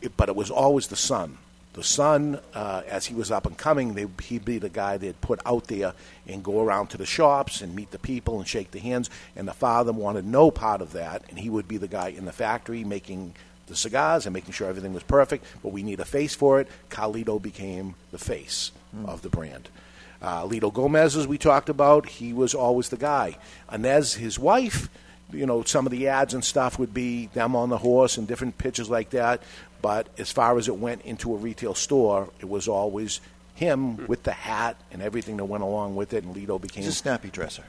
It, 0.00 0.16
but 0.16 0.28
it 0.28 0.36
was 0.36 0.50
always 0.50 0.86
the 0.86 0.96
son. 0.96 1.38
The 1.72 1.84
son, 1.84 2.40
uh, 2.52 2.82
as 2.88 3.06
he 3.06 3.14
was 3.14 3.30
up 3.30 3.46
and 3.46 3.56
coming, 3.56 3.94
they, 3.94 4.06
he'd 4.24 4.44
be 4.44 4.58
the 4.58 4.68
guy 4.68 4.96
they'd 4.96 5.20
put 5.20 5.40
out 5.46 5.68
there 5.68 5.92
and 6.26 6.42
go 6.42 6.62
around 6.62 6.88
to 6.88 6.96
the 6.96 7.06
shops 7.06 7.60
and 7.60 7.76
meet 7.76 7.92
the 7.92 7.98
people 7.98 8.38
and 8.38 8.48
shake 8.48 8.72
the 8.72 8.80
hands. 8.80 9.08
And 9.36 9.46
the 9.46 9.52
father 9.52 9.92
wanted 9.92 10.24
no 10.24 10.50
part 10.50 10.80
of 10.80 10.92
that, 10.92 11.22
and 11.28 11.38
he 11.38 11.48
would 11.48 11.68
be 11.68 11.76
the 11.76 11.86
guy 11.86 12.08
in 12.08 12.24
the 12.24 12.32
factory 12.32 12.82
making 12.82 13.34
the 13.70 13.76
cigars 13.76 14.26
and 14.26 14.34
making 14.34 14.52
sure 14.52 14.68
everything 14.68 14.92
was 14.92 15.02
perfect. 15.04 15.46
But 15.62 15.72
we 15.72 15.82
need 15.82 16.00
a 16.00 16.04
face 16.04 16.34
for 16.34 16.60
it. 16.60 16.68
Carlito 16.90 17.40
became 17.40 17.94
the 18.10 18.18
face 18.18 18.72
of 19.06 19.22
the 19.22 19.30
brand. 19.30 19.68
Uh, 20.20 20.44
Litto 20.44 20.70
Gomez, 20.70 21.16
as 21.16 21.26
we 21.26 21.38
talked 21.38 21.70
about, 21.70 22.06
he 22.06 22.34
was 22.34 22.52
always 22.54 22.90
the 22.90 22.98
guy. 22.98 23.38
Inez, 23.72 24.14
his 24.14 24.38
wife, 24.38 24.90
you 25.32 25.46
know, 25.46 25.62
some 25.62 25.86
of 25.86 25.92
the 25.92 26.08
ads 26.08 26.34
and 26.34 26.44
stuff 26.44 26.78
would 26.78 26.92
be 26.92 27.26
them 27.32 27.56
on 27.56 27.70
the 27.70 27.78
horse 27.78 28.18
and 28.18 28.28
different 28.28 28.58
pictures 28.58 28.90
like 28.90 29.10
that. 29.10 29.42
But 29.80 30.08
as 30.18 30.30
far 30.30 30.58
as 30.58 30.68
it 30.68 30.76
went 30.76 31.02
into 31.02 31.32
a 31.32 31.38
retail 31.38 31.74
store, 31.74 32.28
it 32.40 32.48
was 32.50 32.68
always 32.68 33.20
him 33.54 34.06
with 34.08 34.24
the 34.24 34.32
hat 34.32 34.76
and 34.92 35.00
everything 35.00 35.38
that 35.38 35.46
went 35.46 35.62
along 35.62 35.96
with 35.96 36.12
it. 36.12 36.24
And 36.24 36.34
Litto 36.34 36.60
became 36.60 36.82
He's 36.84 36.92
a 36.92 36.96
snappy 36.96 37.30
dresser. 37.30 37.64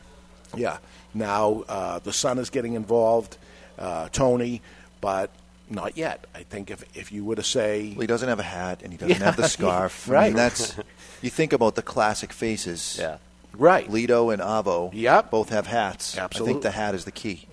yeah. 0.55 0.79
Now 1.13 1.63
uh, 1.70 2.00
the 2.00 2.12
son 2.13 2.38
is 2.39 2.50
getting 2.50 2.74
involved, 2.74 3.38
uh, 3.79 4.10
Tony, 4.10 4.62
but 5.00 5.29
not 5.72 5.98
yet. 5.98 6.25
I 6.36 6.44
think 6.44 6.70
if 6.72 6.84
if 6.96 7.12
you 7.12 7.24
were 7.25 7.36
to 7.36 7.44
say 7.44 7.90
Well, 7.96 8.01
he 8.01 8.08
doesn't 8.08 8.28
have 8.30 8.40
a 8.40 8.44
hat 8.44 8.82
and 8.84 8.92
he 8.92 8.98
doesn't 8.98 9.18
Yeah, 9.20 9.25
have 9.25 9.38
the 9.38 9.48
scarf. 9.48 10.10
I 10.10 10.13
right. 10.13 10.28
mean, 10.28 10.36
that's 10.36 10.75
you 11.22 11.30
think 11.30 11.54
about 11.54 11.75
the 11.75 11.82
classic 11.82 12.34
faces. 12.34 12.98
Yeah. 13.00 13.18
right, 13.54 13.88
Litto 13.90 14.34
and 14.34 14.42
Avo. 14.42 14.92
Yep. 14.94 15.32
Both 15.32 15.50
have 15.50 15.68
hats. 15.68 16.18
I 16.18 16.28
think 16.28 16.62
the 16.62 16.72
hat 16.72 16.96
is 16.96 17.06
the 17.06 17.12
key. 17.12 17.48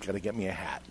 got 0.00 0.12
to 0.12 0.20
get 0.20 0.34
me 0.34 0.46
a 0.46 0.52
hat. 0.52 0.82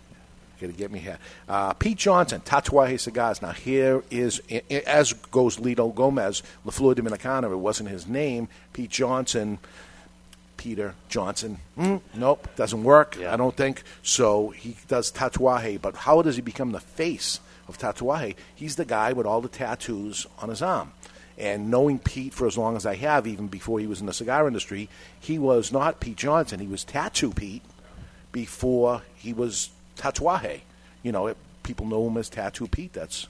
Got 0.60 0.68
to 0.68 0.72
get 0.72 0.90
me 0.92 1.00
a 1.00 1.02
hat. 1.02 1.20
Uh, 1.48 1.72
Pete 1.72 1.98
Johnson, 1.98 2.40
Tatuaje 2.40 2.98
Cigars. 3.00 3.42
Now 3.42 3.50
here 3.52 4.04
is 4.10 4.40
i- 4.50 4.62
i- 4.70 4.82
as 4.86 5.12
goes 5.12 5.56
Litto 5.58 5.92
Gomez, 5.94 6.42
La 6.64 6.70
Flor 6.70 6.94
Dominicana. 6.94 7.50
It 7.50 7.56
wasn't 7.56 7.88
his 7.88 8.06
name. 8.06 8.48
Pete 8.72 8.90
Johnson. 8.90 9.58
Peter 10.64 10.94
Johnson. 11.10 11.58
Mm, 11.76 12.00
nope, 12.14 12.48
doesn't 12.56 12.84
work. 12.84 13.18
I 13.20 13.36
don't 13.36 13.54
think 13.54 13.82
so. 14.02 14.48
He 14.48 14.78
does 14.88 15.12
tatuaje, 15.12 15.78
but 15.78 15.94
how 15.94 16.22
does 16.22 16.36
he 16.36 16.42
become 16.42 16.72
the 16.72 16.80
face 16.80 17.38
of 17.68 17.76
tatuaje? 17.76 18.34
He's 18.54 18.76
the 18.76 18.86
guy 18.86 19.12
with 19.12 19.26
all 19.26 19.42
the 19.42 19.50
tattoos 19.50 20.26
on 20.38 20.48
his 20.48 20.62
arm. 20.62 20.92
And 21.36 21.70
knowing 21.70 21.98
Pete 21.98 22.32
for 22.32 22.46
as 22.46 22.56
long 22.56 22.76
as 22.76 22.86
I 22.86 22.94
have, 22.94 23.26
even 23.26 23.48
before 23.48 23.78
he 23.78 23.86
was 23.86 24.00
in 24.00 24.06
the 24.06 24.14
cigar 24.14 24.46
industry, 24.46 24.88
he 25.20 25.38
was 25.38 25.70
not 25.70 26.00
Pete 26.00 26.16
Johnson. 26.16 26.60
He 26.60 26.66
was 26.66 26.82
Tattoo 26.82 27.32
Pete 27.32 27.62
before 28.32 29.02
he 29.16 29.34
was 29.34 29.68
Tatuaje. 29.98 30.60
You 31.02 31.12
know, 31.12 31.26
it, 31.26 31.36
people 31.62 31.84
know 31.84 32.06
him 32.08 32.16
as 32.16 32.30
Tattoo 32.30 32.68
Pete. 32.68 32.94
That's 32.94 33.26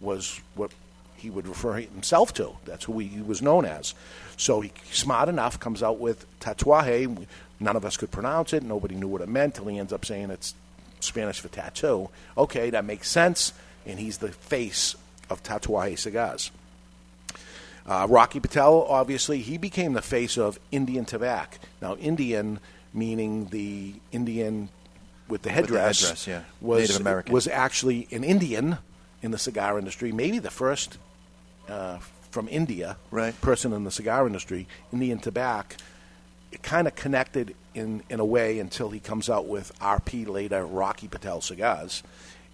was 0.00 0.40
what 0.54 0.70
he 1.16 1.28
would 1.28 1.48
refer 1.48 1.74
himself 1.74 2.32
to. 2.34 2.52
That's 2.64 2.84
who 2.84 3.00
he 3.00 3.20
was 3.20 3.42
known 3.42 3.64
as. 3.64 3.94
So 4.38 4.62
he 4.62 4.72
smart 4.90 5.28
enough 5.28 5.60
comes 5.60 5.82
out 5.82 5.98
with 5.98 6.24
Tatuaje. 6.40 7.26
None 7.60 7.76
of 7.76 7.84
us 7.84 7.96
could 7.96 8.10
pronounce 8.10 8.54
it. 8.54 8.62
Nobody 8.62 8.94
knew 8.94 9.08
what 9.08 9.20
it 9.20 9.28
meant 9.28 9.56
till 9.56 9.66
he 9.66 9.78
ends 9.78 9.92
up 9.92 10.06
saying 10.06 10.30
it's 10.30 10.54
Spanish 11.00 11.40
for 11.40 11.48
tattoo. 11.48 12.08
Okay, 12.36 12.70
that 12.70 12.84
makes 12.84 13.10
sense. 13.10 13.52
And 13.84 13.98
he's 13.98 14.18
the 14.18 14.28
face 14.28 14.94
of 15.28 15.42
Tatuaje 15.42 15.98
cigars. 15.98 16.50
Uh, 17.86 18.06
Rocky 18.08 18.38
Patel, 18.38 18.84
obviously, 18.88 19.38
he 19.40 19.58
became 19.58 19.94
the 19.94 20.02
face 20.02 20.38
of 20.38 20.58
Indian 20.70 21.04
Tobacco. 21.04 21.58
Now, 21.82 21.96
Indian 21.96 22.60
meaning 22.94 23.46
the 23.46 23.94
Indian 24.12 24.68
with 25.28 25.42
the 25.42 25.48
the 25.48 25.54
headdress, 25.54 26.00
headdress, 26.00 26.26
yeah. 26.26 26.42
was 26.60 27.00
was 27.28 27.48
actually 27.48 28.08
an 28.10 28.24
Indian 28.24 28.78
in 29.22 29.30
the 29.30 29.38
cigar 29.38 29.78
industry, 29.78 30.12
maybe 30.12 30.38
the 30.38 30.50
first 30.50 30.98
uh, 31.68 31.98
from 32.30 32.48
India 32.48 32.96
Right. 33.10 33.38
person 33.40 33.72
in 33.72 33.84
the 33.84 33.90
cigar 33.90 34.26
industry, 34.26 34.66
Indian 34.92 35.18
Tobacco. 35.18 35.76
It 36.50 36.62
kind 36.62 36.86
of 36.88 36.94
connected 36.94 37.54
in, 37.74 38.02
in 38.08 38.20
a 38.20 38.24
way 38.24 38.58
until 38.58 38.90
he 38.90 39.00
comes 39.00 39.28
out 39.28 39.46
with 39.46 39.78
RP 39.80 40.26
later, 40.26 40.64
Rocky 40.64 41.08
Patel 41.08 41.40
cigars. 41.40 42.02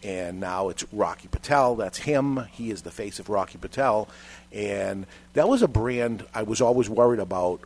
And 0.03 0.39
now 0.41 0.69
it's 0.69 0.85
Rocky 0.93 1.29
Patel. 1.29 1.77
That's 1.77 1.99
him. 1.99 2.47
He 2.53 2.71
is 2.71 2.83
the 2.83 2.91
face 2.91 3.19
of 3.19 3.29
Rocky 3.29 3.57
Patel. 3.57 4.09
And 4.53 5.07
that 5.33 5.49
was 5.49 5.63
a 5.63 5.69
brand 5.69 6.27
I 6.35 6.43
was 6.43 6.61
always 6.61 6.91
worried 6.91 7.21
about 7.21 7.61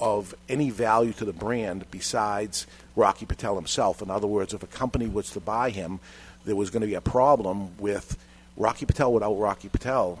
of 0.00 0.34
any 0.48 0.70
value 0.70 1.12
to 1.12 1.24
the 1.24 1.32
brand 1.32 1.84
besides 1.90 2.66
Rocky 2.96 3.26
Patel 3.26 3.54
himself. 3.54 4.02
In 4.02 4.10
other 4.10 4.26
words, 4.26 4.52
if 4.52 4.62
a 4.62 4.66
company 4.66 5.06
was 5.06 5.30
to 5.30 5.40
buy 5.40 5.70
him, 5.70 6.00
there 6.44 6.56
was 6.56 6.70
going 6.70 6.80
to 6.80 6.86
be 6.86 6.94
a 6.94 7.00
problem 7.00 7.78
with 7.78 8.18
Rocky 8.56 8.86
Patel 8.86 9.12
without 9.12 9.34
Rocky 9.34 9.68
Patel. 9.68 10.18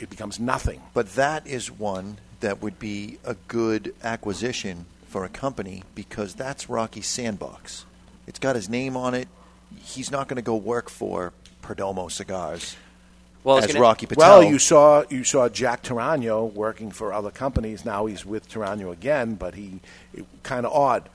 It 0.00 0.10
becomes 0.10 0.40
nothing. 0.40 0.80
But 0.94 1.14
that 1.14 1.46
is 1.46 1.70
one 1.70 2.18
that 2.40 2.62
would 2.62 2.78
be 2.78 3.18
a 3.24 3.34
good 3.48 3.94
acquisition 4.02 4.86
for 5.06 5.24
a 5.24 5.28
company 5.28 5.82
because 5.94 6.34
that's 6.34 6.68
Rocky's 6.70 7.06
sandbox. 7.06 7.84
It's 8.26 8.38
got 8.38 8.56
his 8.56 8.68
name 8.68 8.96
on 8.96 9.14
it. 9.14 9.28
He's 9.76 10.10
not 10.10 10.26
going 10.26 10.36
to 10.36 10.42
go 10.42 10.56
work 10.56 10.88
for 10.88 11.32
Perdomo 11.62 12.10
Cigars 12.10 12.76
Well, 13.44 13.58
as 13.58 13.66
gonna- 13.66 13.80
Rocky 13.80 14.06
Patel. 14.06 14.40
Well, 14.40 14.42
you 14.44 14.58
saw 14.58 15.04
you 15.10 15.22
saw 15.24 15.48
Jack 15.48 15.82
Torano 15.82 16.52
working 16.52 16.90
for 16.90 17.12
other 17.12 17.30
companies. 17.30 17.84
Now 17.84 18.06
he's 18.06 18.24
with 18.24 18.48
Torano 18.50 18.92
again, 18.92 19.34
but 19.34 19.54
he 19.54 19.80
kind 20.42 20.64
of 20.64 20.72
odd. 20.72 21.08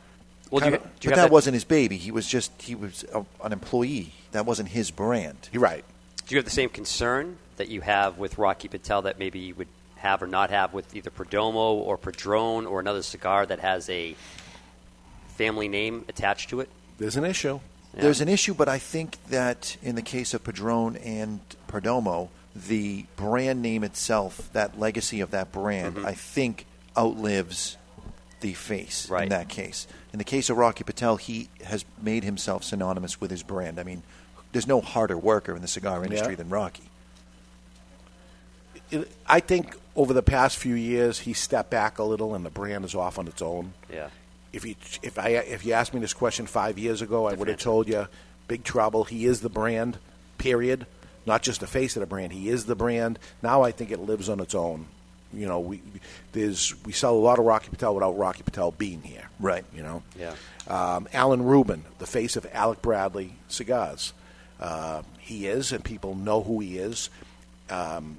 Well, 0.52 0.62
Kinda- 0.62 0.78
do 0.78 0.84
you 0.84 0.90
but 1.10 1.16
that, 1.16 1.16
that, 1.24 1.32
wasn't 1.32 1.56
his 1.56 1.64
baby. 1.64 1.98
He 1.98 2.12
was 2.12 2.28
just 2.28 2.52
he 2.62 2.76
was 2.76 3.04
a, 3.14 3.26
an 3.44 3.52
employee. 3.52 4.14
That 4.32 4.46
wasn't 4.46 4.70
his 4.70 4.92
brand. 4.92 5.50
You're 5.52 5.62
right. 5.64 5.84
do 6.28 6.36
you 6.36 6.38
have 6.38 6.46
the 6.46 6.52
same 6.52 6.70
concern 6.70 7.38
that 7.58 7.70
you 7.70 7.82
have 7.82 8.18
with 8.18 8.38
Rocky 8.38 8.68
Patel 8.68 9.04
that 9.04 9.20
maybe 9.20 9.40
you 9.40 9.56
would 9.56 9.68
have 9.98 10.22
or 10.22 10.28
not 10.28 10.50
have 10.50 10.74
with 10.74 10.96
either 10.96 11.10
Perdomo 11.10 11.74
or 11.74 11.98
Padron 11.98 12.66
or 12.66 12.80
another 12.80 13.02
cigar 13.02 13.46
that 13.46 13.60
has 13.60 13.90
a 13.90 14.16
family 15.30 15.68
name 15.68 16.06
attached 16.08 16.50
to 16.50 16.60
it? 16.60 16.70
There's 16.98 17.16
an 17.18 17.26
issue. 17.26 17.60
Yeah. 17.94 18.02
There's 18.02 18.22
an 18.22 18.30
issue, 18.30 18.54
but 18.54 18.68
I 18.68 18.78
think 18.78 19.18
that 19.30 19.78
in 19.82 19.96
the 19.96 20.02
case 20.02 20.34
of 20.34 20.44
Padron 20.44 20.98
and 20.98 21.40
Perdomo, 21.68 22.30
the 22.56 23.06
brand 23.16 23.62
name 23.62 23.84
itself, 23.84 24.50
that 24.54 24.80
legacy 24.80 25.22
of 25.22 25.32
that 25.32 25.52
brand, 25.52 25.96
mm-hmm. 25.98 26.06
I 26.06 26.14
think 26.14 26.66
outlives 26.98 27.78
the 28.42 28.54
face 28.54 29.10
Right. 29.10 29.24
in 29.24 29.30
that 29.30 29.50
case. 29.50 29.88
In 30.14 30.20
the 30.20 30.24
case 30.26 30.50
of 30.50 30.58
Rocky 30.58 30.84
Patel, 30.84 31.18
he 31.18 31.50
has 31.64 31.84
made 32.02 32.24
himself 32.24 32.64
synonymous 32.64 33.20
with 33.20 33.32
his 33.32 33.44
brand. 33.44 33.80
I 33.80 33.84
mean, 33.84 34.04
there's 34.52 34.68
no 34.68 34.82
harder 34.82 35.18
worker 35.18 35.56
in 35.56 35.62
the 35.62 35.68
cigar 35.68 36.04
industry 36.04 36.34
Yeah. 36.34 36.38
than 36.38 36.50
Rocky. 36.50 36.84
It, 39.02 39.12
I 39.28 39.40
think 39.40 39.76
over 39.96 40.14
the 40.14 40.24
past 40.24 40.58
few 40.58 40.76
years, 40.76 41.20
he 41.20 41.34
stepped 41.34 41.70
back 41.70 42.00
a 42.00 42.04
little, 42.04 42.36
and 42.36 42.46
the 42.46 42.50
brand 42.50 42.86
is 42.86 42.96
off 42.96 43.18
on 43.20 43.28
its 43.28 43.42
own. 43.42 43.74
Yeah. 43.92 44.10
If 44.54 44.66
you 44.66 44.76
if 45.04 45.20
I 45.20 45.30
if 45.30 45.66
you 45.66 45.74
asked 45.74 45.94
me 45.94 46.00
this 46.00 46.14
question 46.14 46.46
five 46.48 46.78
years 46.80 47.02
ago, 47.02 47.28
I 47.28 47.34
would 47.34 47.48
have 47.48 47.60
told 47.60 47.88
you, 47.88 48.08
big 48.48 48.64
trouble. 48.64 49.04
He 49.04 49.26
is 49.26 49.42
the 49.42 49.50
brand. 49.50 49.98
Period. 50.38 50.86
Not 51.26 51.42
just 51.42 51.60
the 51.60 51.68
face 51.68 51.96
of 51.96 52.02
the 52.02 52.06
brand. 52.06 52.32
He 52.34 52.50
is 52.50 52.66
the 52.66 52.76
brand. 52.76 53.20
Now 53.42 53.64
I 53.64 53.72
think 53.72 53.92
it 53.92 54.00
lives 54.00 54.30
on 54.30 54.40
its 54.40 54.54
own. 54.54 54.86
you 55.34 55.48
know, 55.48 55.60
we 55.60 55.82
there's 56.32 56.74
we 56.86 56.94
sell 56.94 57.16
a 57.16 57.18
lot 57.20 57.40
of 57.40 57.46
Rocky 57.46 57.70
Patel 57.70 57.96
without 57.96 58.18
Rocky 58.18 58.44
Patel 58.44 58.72
being 58.72 59.02
here. 59.02 59.28
Right. 59.40 59.66
You 59.76 59.84
know. 59.84 60.04
Yeah. 60.18 60.36
Um, 60.68 61.08
Alan 61.14 61.44
Rubin, 61.44 61.84
the 62.00 62.08
face 62.08 62.36
of 62.36 62.48
Alec 62.54 62.82
Bradley 62.82 63.34
cigars. 63.48 64.14
Uh, 64.60 65.02
he 65.20 65.48
is, 65.48 65.72
and 65.72 65.84
people 65.84 66.16
know 66.16 66.42
who 66.42 66.60
he 66.60 66.78
is. 66.78 67.10
Um, 67.70 68.18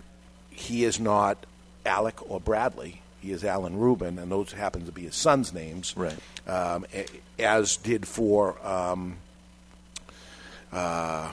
he 0.57 0.85
is 0.85 0.99
not 0.99 1.45
Alec 1.85 2.31
or 2.31 2.41
Bradley. 2.41 3.03
He 3.21 3.33
is 3.33 3.45
Alan 3.45 3.77
Rubin, 3.77 4.19
and 4.19 4.31
those 4.31 4.53
happen 4.53 4.87
to 4.87 4.93
be 4.93 5.03
his 5.03 5.15
son's 5.15 5.53
names. 5.53 5.95
Right. 5.97 6.17
Um, 6.47 6.87
as 7.39 7.77
did 7.77 8.07
for 8.07 8.57
um, 8.67 9.19
uh, 10.73 11.31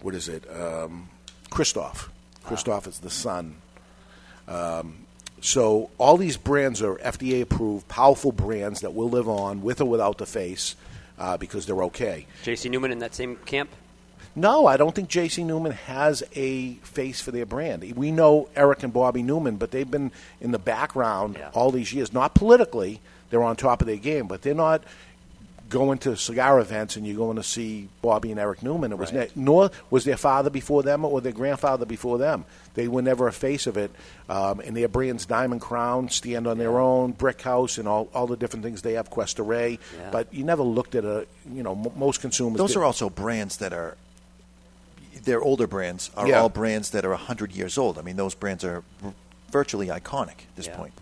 what 0.00 0.14
is 0.14 0.28
it? 0.28 0.44
Um, 0.50 1.08
Kristoff. 1.50 2.08
Kristoff 2.44 2.86
is 2.86 2.98
the 3.00 3.10
son. 3.10 3.56
Um, 4.48 5.06
so 5.40 5.90
all 5.98 6.16
these 6.16 6.36
brands 6.36 6.82
are 6.82 6.96
FDA 6.96 7.42
approved, 7.42 7.88
powerful 7.88 8.32
brands 8.32 8.80
that 8.80 8.94
will 8.94 9.10
live 9.10 9.28
on 9.28 9.62
with 9.62 9.80
or 9.80 9.84
without 9.84 10.18
the 10.18 10.26
face 10.26 10.76
uh, 11.18 11.36
because 11.36 11.66
they're 11.66 11.82
okay. 11.84 12.26
J.C. 12.42 12.68
Newman 12.68 12.90
in 12.90 13.00
that 13.00 13.14
same 13.14 13.36
camp. 13.44 13.70
No, 14.34 14.66
I 14.66 14.76
don't 14.78 14.94
think 14.94 15.08
J.C. 15.08 15.44
Newman 15.44 15.72
has 15.72 16.22
a 16.34 16.74
face 16.76 17.20
for 17.20 17.30
their 17.32 17.44
brand. 17.46 17.82
We 17.96 18.10
know 18.10 18.48
Eric 18.56 18.82
and 18.82 18.92
Bobby 18.92 19.22
Newman, 19.22 19.56
but 19.56 19.70
they've 19.72 19.90
been 19.90 20.10
in 20.40 20.52
the 20.52 20.58
background 20.58 21.36
all 21.52 21.70
these 21.70 21.92
years. 21.92 22.12
Not 22.12 22.34
politically, 22.34 23.00
they're 23.30 23.42
on 23.42 23.56
top 23.56 23.82
of 23.82 23.86
their 23.86 23.96
game, 23.96 24.26
but 24.28 24.40
they're 24.42 24.54
not 24.54 24.82
going 25.68 25.96
to 25.96 26.14
cigar 26.16 26.60
events 26.60 26.96
and 26.96 27.06
you're 27.06 27.16
going 27.16 27.36
to 27.36 27.42
see 27.42 27.88
Bobby 28.02 28.30
and 28.30 28.38
Eric 28.38 28.62
Newman. 28.62 28.92
It 28.92 28.98
was 28.98 29.10
ne- 29.10 29.28
nor 29.34 29.70
was 29.90 30.04
their 30.04 30.18
father 30.18 30.50
before 30.50 30.82
them 30.82 31.02
or 31.02 31.22
their 31.22 31.32
grandfather 31.32 31.86
before 31.86 32.18
them. 32.18 32.44
They 32.74 32.88
were 32.88 33.00
never 33.00 33.26
a 33.26 33.32
face 33.32 33.66
of 33.66 33.78
it. 33.78 33.90
Um, 34.28 34.60
and 34.60 34.76
their 34.76 34.88
brands, 34.88 35.24
Diamond 35.24 35.62
Crown, 35.62 36.10
stand 36.10 36.46
on 36.46 36.58
their 36.58 36.78
own, 36.78 37.12
Brick 37.12 37.40
House, 37.40 37.78
and 37.78 37.88
all, 37.88 38.08
all 38.14 38.26
the 38.26 38.36
different 38.36 38.64
things 38.66 38.82
they 38.82 38.94
have, 38.94 39.08
Cuesta-Rey. 39.08 39.78
Yeah. 39.98 40.10
But 40.10 40.32
you 40.32 40.44
never 40.44 40.62
looked 40.62 40.94
at 40.94 41.04
a, 41.06 41.26
you 41.50 41.62
know, 41.62 41.72
m- 41.72 41.98
most 41.98 42.20
consumers. 42.20 42.58
Those 42.58 42.72
did- 42.72 42.78
are 42.78 42.84
also 42.84 43.08
brands 43.10 43.56
that 43.58 43.72
are. 43.72 43.96
Their 45.24 45.40
older 45.40 45.66
brands 45.66 46.10
are 46.16 46.26
Yeah. 46.26 46.40
all 46.40 46.48
brands 46.48 46.90
that 46.90 47.04
are 47.04 47.14
hundred 47.14 47.52
years 47.52 47.78
old. 47.78 47.98
I 47.98 48.02
mean, 48.02 48.16
those 48.16 48.34
brands 48.34 48.64
are 48.64 48.82
virtually 49.50 49.86
iconic 49.88 50.28
at 50.48 50.56
this 50.56 50.68
point. 50.68 50.92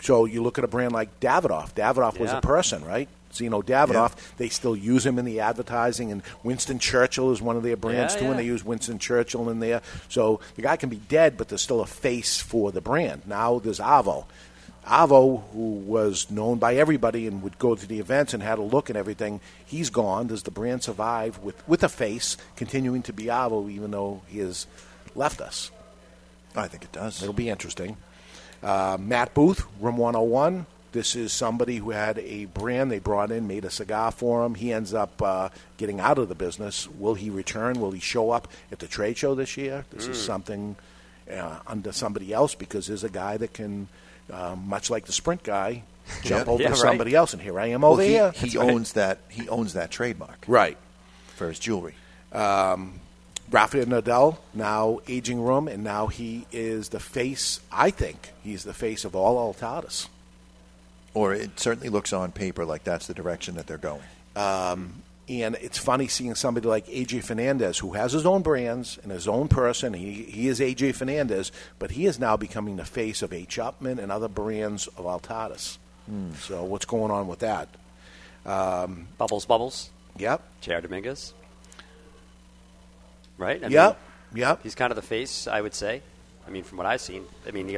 So 0.00 0.24
you 0.24 0.42
look 0.42 0.58
at 0.58 0.64
a 0.64 0.68
brand 0.68 0.92
like 0.92 1.20
Davidoff. 1.20 1.72
Davidoff 1.74 2.18
was 2.18 2.32
a 2.32 2.40
person, 2.40 2.84
right? 2.84 3.08
Zino 3.32 3.62
Davidoff. 3.62 4.12
They 4.38 4.48
still 4.48 4.74
use 4.74 5.04
him 5.04 5.18
in 5.18 5.24
the 5.24 5.40
advertising, 5.40 6.10
and 6.10 6.22
Winston 6.42 6.78
Churchill 6.78 7.32
is 7.32 7.42
one 7.42 7.56
of 7.56 7.62
their 7.62 7.76
brands 7.76 8.14
Yeah, 8.14 8.20
too, 8.20 8.26
and 8.30 8.38
they 8.38 8.44
use 8.44 8.64
Winston 8.64 8.98
Churchill 8.98 9.48
in 9.50 9.60
there. 9.60 9.82
So 10.08 10.40
the 10.56 10.62
guy 10.62 10.76
can 10.76 10.88
be 10.88 10.96
dead, 10.96 11.36
but 11.36 11.48
there's 11.48 11.60
still 11.62 11.80
a 11.82 11.86
face 11.86 12.40
for 12.40 12.72
the 12.72 12.80
brand. 12.80 13.22
Now 13.26 13.58
there's 13.58 13.78
Avo. 13.78 14.24
Avo, 14.86 15.42
who 15.52 15.70
was 15.74 16.30
known 16.30 16.58
by 16.58 16.76
everybody 16.76 17.26
and 17.26 17.42
would 17.42 17.58
go 17.58 17.74
to 17.74 17.86
the 17.86 17.98
events 17.98 18.32
and 18.34 18.42
had 18.42 18.58
a 18.58 18.62
look 18.62 18.88
and 18.88 18.96
everything, 18.96 19.40
he's 19.64 19.90
gone. 19.90 20.28
Does 20.28 20.44
the 20.44 20.50
brand 20.50 20.82
survive 20.82 21.38
with, 21.38 21.66
with 21.68 21.82
a 21.82 21.88
face 21.88 22.36
continuing 22.56 23.02
to 23.02 23.12
be 23.12 23.24
Avo, 23.24 23.70
even 23.70 23.90
though 23.90 24.22
he 24.28 24.38
has 24.38 24.66
left 25.14 25.40
us? 25.40 25.70
I 26.54 26.68
think 26.68 26.84
it 26.84 26.92
does. 26.92 27.20
It'll 27.22 27.34
be 27.34 27.48
interesting. 27.48 27.96
Uh, 28.62 28.96
Matt 28.98 29.34
Booth, 29.34 29.64
Room 29.80 29.96
101. 29.96 30.66
This 30.92 31.14
is 31.14 31.30
somebody 31.32 31.76
who 31.76 31.90
had 31.90 32.18
a 32.20 32.46
brand 32.46 32.90
they 32.90 33.00
brought 33.00 33.30
in, 33.30 33.46
made 33.46 33.66
a 33.66 33.70
cigar 33.70 34.10
for 34.10 34.46
him. 34.46 34.54
He 34.54 34.72
ends 34.72 34.94
up 34.94 35.20
uh, 35.20 35.50
getting 35.76 36.00
out 36.00 36.16
of 36.16 36.30
the 36.30 36.34
business. 36.34 36.88
Will 36.88 37.12
he 37.14 37.28
return? 37.28 37.80
Will 37.80 37.90
he 37.90 38.00
show 38.00 38.30
up 38.30 38.48
at 38.72 38.78
the 38.78 38.86
trade 38.86 39.18
show 39.18 39.34
this 39.34 39.56
year? 39.58 39.84
This 39.90 40.06
is 40.06 40.16
Mm. 40.16 40.26
something 40.26 40.76
uh, 41.30 41.58
under 41.66 41.92
somebody 41.92 42.32
else 42.32 42.54
because 42.54 42.86
there's 42.86 43.04
a 43.04 43.10
guy 43.10 43.36
that 43.36 43.52
can, 43.52 43.88
uh, 44.32 44.56
much 44.56 44.90
like 44.90 45.06
the 45.06 45.12
Sprint 45.12 45.42
guy, 45.42 45.82
jump 46.22 46.46
Yeah. 46.46 46.52
over 46.52 46.62
Yeah, 46.62 46.68
to 46.68 46.74
right. 46.74 46.80
somebody 46.80 47.14
else. 47.14 47.32
And 47.32 47.42
here 47.42 47.58
I 47.58 47.66
am 47.66 47.82
Well, 47.82 47.92
over 47.92 48.02
he, 48.02 48.08
here. 48.10 48.30
He 48.32 48.40
That's 48.40 48.56
right. 48.56 48.70
owns 48.70 48.92
that. 48.94 49.18
He 49.28 49.48
owns 49.48 49.72
that 49.74 49.90
trademark. 49.90 50.44
Right. 50.46 50.76
For 51.36 51.48
his 51.48 51.58
jewelry. 51.58 51.94
um, 52.32 53.00
Rafael 53.50 53.86
Nodal, 53.86 54.38
now 54.54 54.98
aging 55.06 55.40
room, 55.40 55.68
and 55.68 55.84
now 55.84 56.08
he 56.08 56.46
is 56.50 56.88
the 56.88 56.98
face. 56.98 57.60
I 57.70 57.90
think 57.90 58.32
he's 58.42 58.64
the 58.64 58.74
face 58.74 59.04
of 59.04 59.14
all 59.14 59.54
Altadis. 59.54 60.08
Or 61.14 61.32
it 61.32 61.58
certainly 61.60 61.88
looks 61.88 62.12
on 62.12 62.32
paper 62.32 62.64
like 62.64 62.82
that's 62.82 63.06
the 63.06 63.14
direction 63.14 63.54
that 63.54 63.68
they're 63.68 63.78
going. 63.78 64.02
Um, 64.34 65.02
and 65.28 65.56
it's 65.56 65.78
funny 65.78 66.06
seeing 66.06 66.34
somebody 66.34 66.68
like 66.68 66.86
AJ 66.86 67.24
Fernandez, 67.24 67.78
who 67.78 67.92
has 67.92 68.12
his 68.12 68.24
own 68.24 68.42
brands 68.42 68.98
and 69.02 69.10
his 69.10 69.26
own 69.26 69.48
person. 69.48 69.92
He, 69.92 70.22
he 70.22 70.48
is 70.48 70.60
AJ 70.60 70.94
Fernandez, 70.94 71.50
but 71.78 71.90
he 71.92 72.06
is 72.06 72.20
now 72.20 72.36
becoming 72.36 72.76
the 72.76 72.84
face 72.84 73.22
of 73.22 73.32
H. 73.32 73.58
Upmann 73.58 73.98
and 73.98 74.12
other 74.12 74.28
brands 74.28 74.86
of 74.86 75.04
Altadis. 75.04 75.78
Hmm. 76.06 76.32
So 76.34 76.62
what's 76.62 76.84
going 76.84 77.10
on 77.10 77.26
with 77.26 77.40
that? 77.40 77.68
Um, 78.44 79.08
Bubbles, 79.18 79.46
bubbles. 79.46 79.90
Yep. 80.18 80.42
J.R. 80.60 80.80
Dominguez. 80.80 81.34
Right. 83.36 83.62
I 83.62 83.66
Yep, 83.66 83.98
yep. 84.34 84.62
He's 84.62 84.74
kind 84.74 84.92
of 84.92 84.96
the 84.96 85.02
face, 85.02 85.46
I 85.46 85.60
would 85.60 85.74
say. 85.74 86.02
I 86.46 86.50
mean, 86.50 86.62
from 86.62 86.78
what 86.78 86.86
I've 86.86 87.00
seen. 87.00 87.24
I 87.46 87.50
mean, 87.50 87.68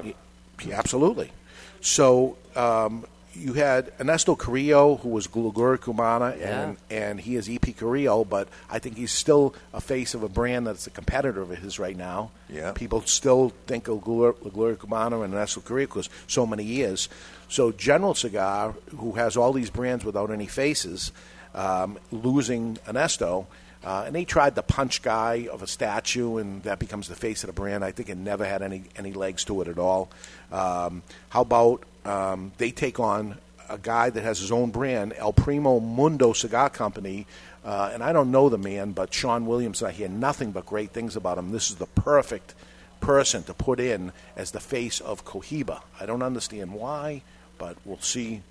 Yeah, 0.64 0.78
absolutely. 0.78 1.32
So 1.80 2.36
um, 2.54 3.06
you 3.38 3.52
had 3.54 3.92
Ernesto 4.00 4.34
Carrillo, 4.34 4.96
who 4.96 5.10
was 5.10 5.26
Cumana, 5.26 6.40
and, 6.40 6.76
and 6.90 7.20
he 7.20 7.36
is 7.36 7.48
EP 7.48 7.76
Carrillo, 7.76 8.24
but 8.24 8.48
I 8.70 8.78
think 8.78 8.96
he's 8.96 9.12
still 9.12 9.54
a 9.72 9.80
face 9.80 10.14
of 10.14 10.22
a 10.22 10.28
brand 10.28 10.66
that's 10.66 10.86
a 10.86 10.90
competitor 10.90 11.40
of 11.40 11.50
his 11.50 11.78
right 11.78 11.96
now. 11.96 12.30
Yeah. 12.48 12.72
People 12.72 13.02
still 13.02 13.52
think 13.66 13.88
of 13.88 14.02
Cumana 14.02 15.24
and 15.24 15.34
Ernesto 15.34 15.60
Carrillo 15.60 15.86
because 15.86 16.10
so 16.26 16.46
many 16.46 16.64
years. 16.64 17.08
So 17.48 17.72
General 17.72 18.14
Cigar, 18.14 18.74
who 18.96 19.12
has 19.12 19.36
all 19.36 19.52
these 19.52 19.70
brands 19.70 20.04
without 20.04 20.30
any 20.30 20.46
faces, 20.46 21.12
um, 21.54 21.98
losing 22.10 22.78
Ernesto. 22.88 23.46
Uh, 23.84 24.04
and 24.06 24.14
they 24.14 24.24
tried 24.24 24.56
the 24.56 24.62
punch 24.62 25.02
guy 25.02 25.48
of 25.50 25.62
a 25.62 25.66
statue, 25.66 26.38
and 26.38 26.62
that 26.64 26.80
becomes 26.80 27.06
the 27.08 27.14
face 27.14 27.44
of 27.44 27.46
the 27.46 27.52
brand. 27.52 27.84
I 27.84 27.92
think 27.92 28.08
it 28.08 28.18
never 28.18 28.44
had 28.44 28.60
any, 28.60 28.82
any 28.96 29.12
legs 29.12 29.44
to 29.44 29.62
it 29.62 29.68
at 29.68 29.78
all. 29.78 30.10
Um, 30.50 31.02
how 31.30 31.42
about 31.42 31.84
um, 32.08 32.52
they 32.58 32.70
take 32.70 32.98
on 32.98 33.36
a 33.68 33.78
guy 33.78 34.08
that 34.08 34.22
has 34.22 34.38
his 34.38 34.50
own 34.50 34.70
brand, 34.70 35.12
El 35.16 35.32
Primer 35.32 35.78
Mundo 35.80 36.32
Cigar 36.32 36.70
Company, 36.70 37.26
uh, 37.64 37.90
and 37.92 38.02
I 38.02 38.14
don't 38.14 38.30
know 38.30 38.48
the 38.48 38.56
man, 38.56 38.92
but 38.92 39.12
Sean 39.12 39.44
Williams, 39.44 39.82
I 39.82 39.92
hear 39.92 40.08
nothing 40.08 40.52
but 40.52 40.64
great 40.64 40.90
things 40.90 41.16
about 41.16 41.36
him. 41.36 41.52
This 41.52 41.68
is 41.68 41.76
the 41.76 41.86
perfect 41.86 42.54
person 43.00 43.42
to 43.44 43.52
put 43.52 43.78
in 43.78 44.12
as 44.36 44.52
the 44.52 44.60
face 44.60 45.00
of 45.00 45.24
Cohiba. 45.24 45.82
I 46.00 46.06
don't 46.06 46.22
understand 46.22 46.72
why, 46.72 47.22
but 47.58 47.76
we'll 47.84 48.00
see. 48.00 48.42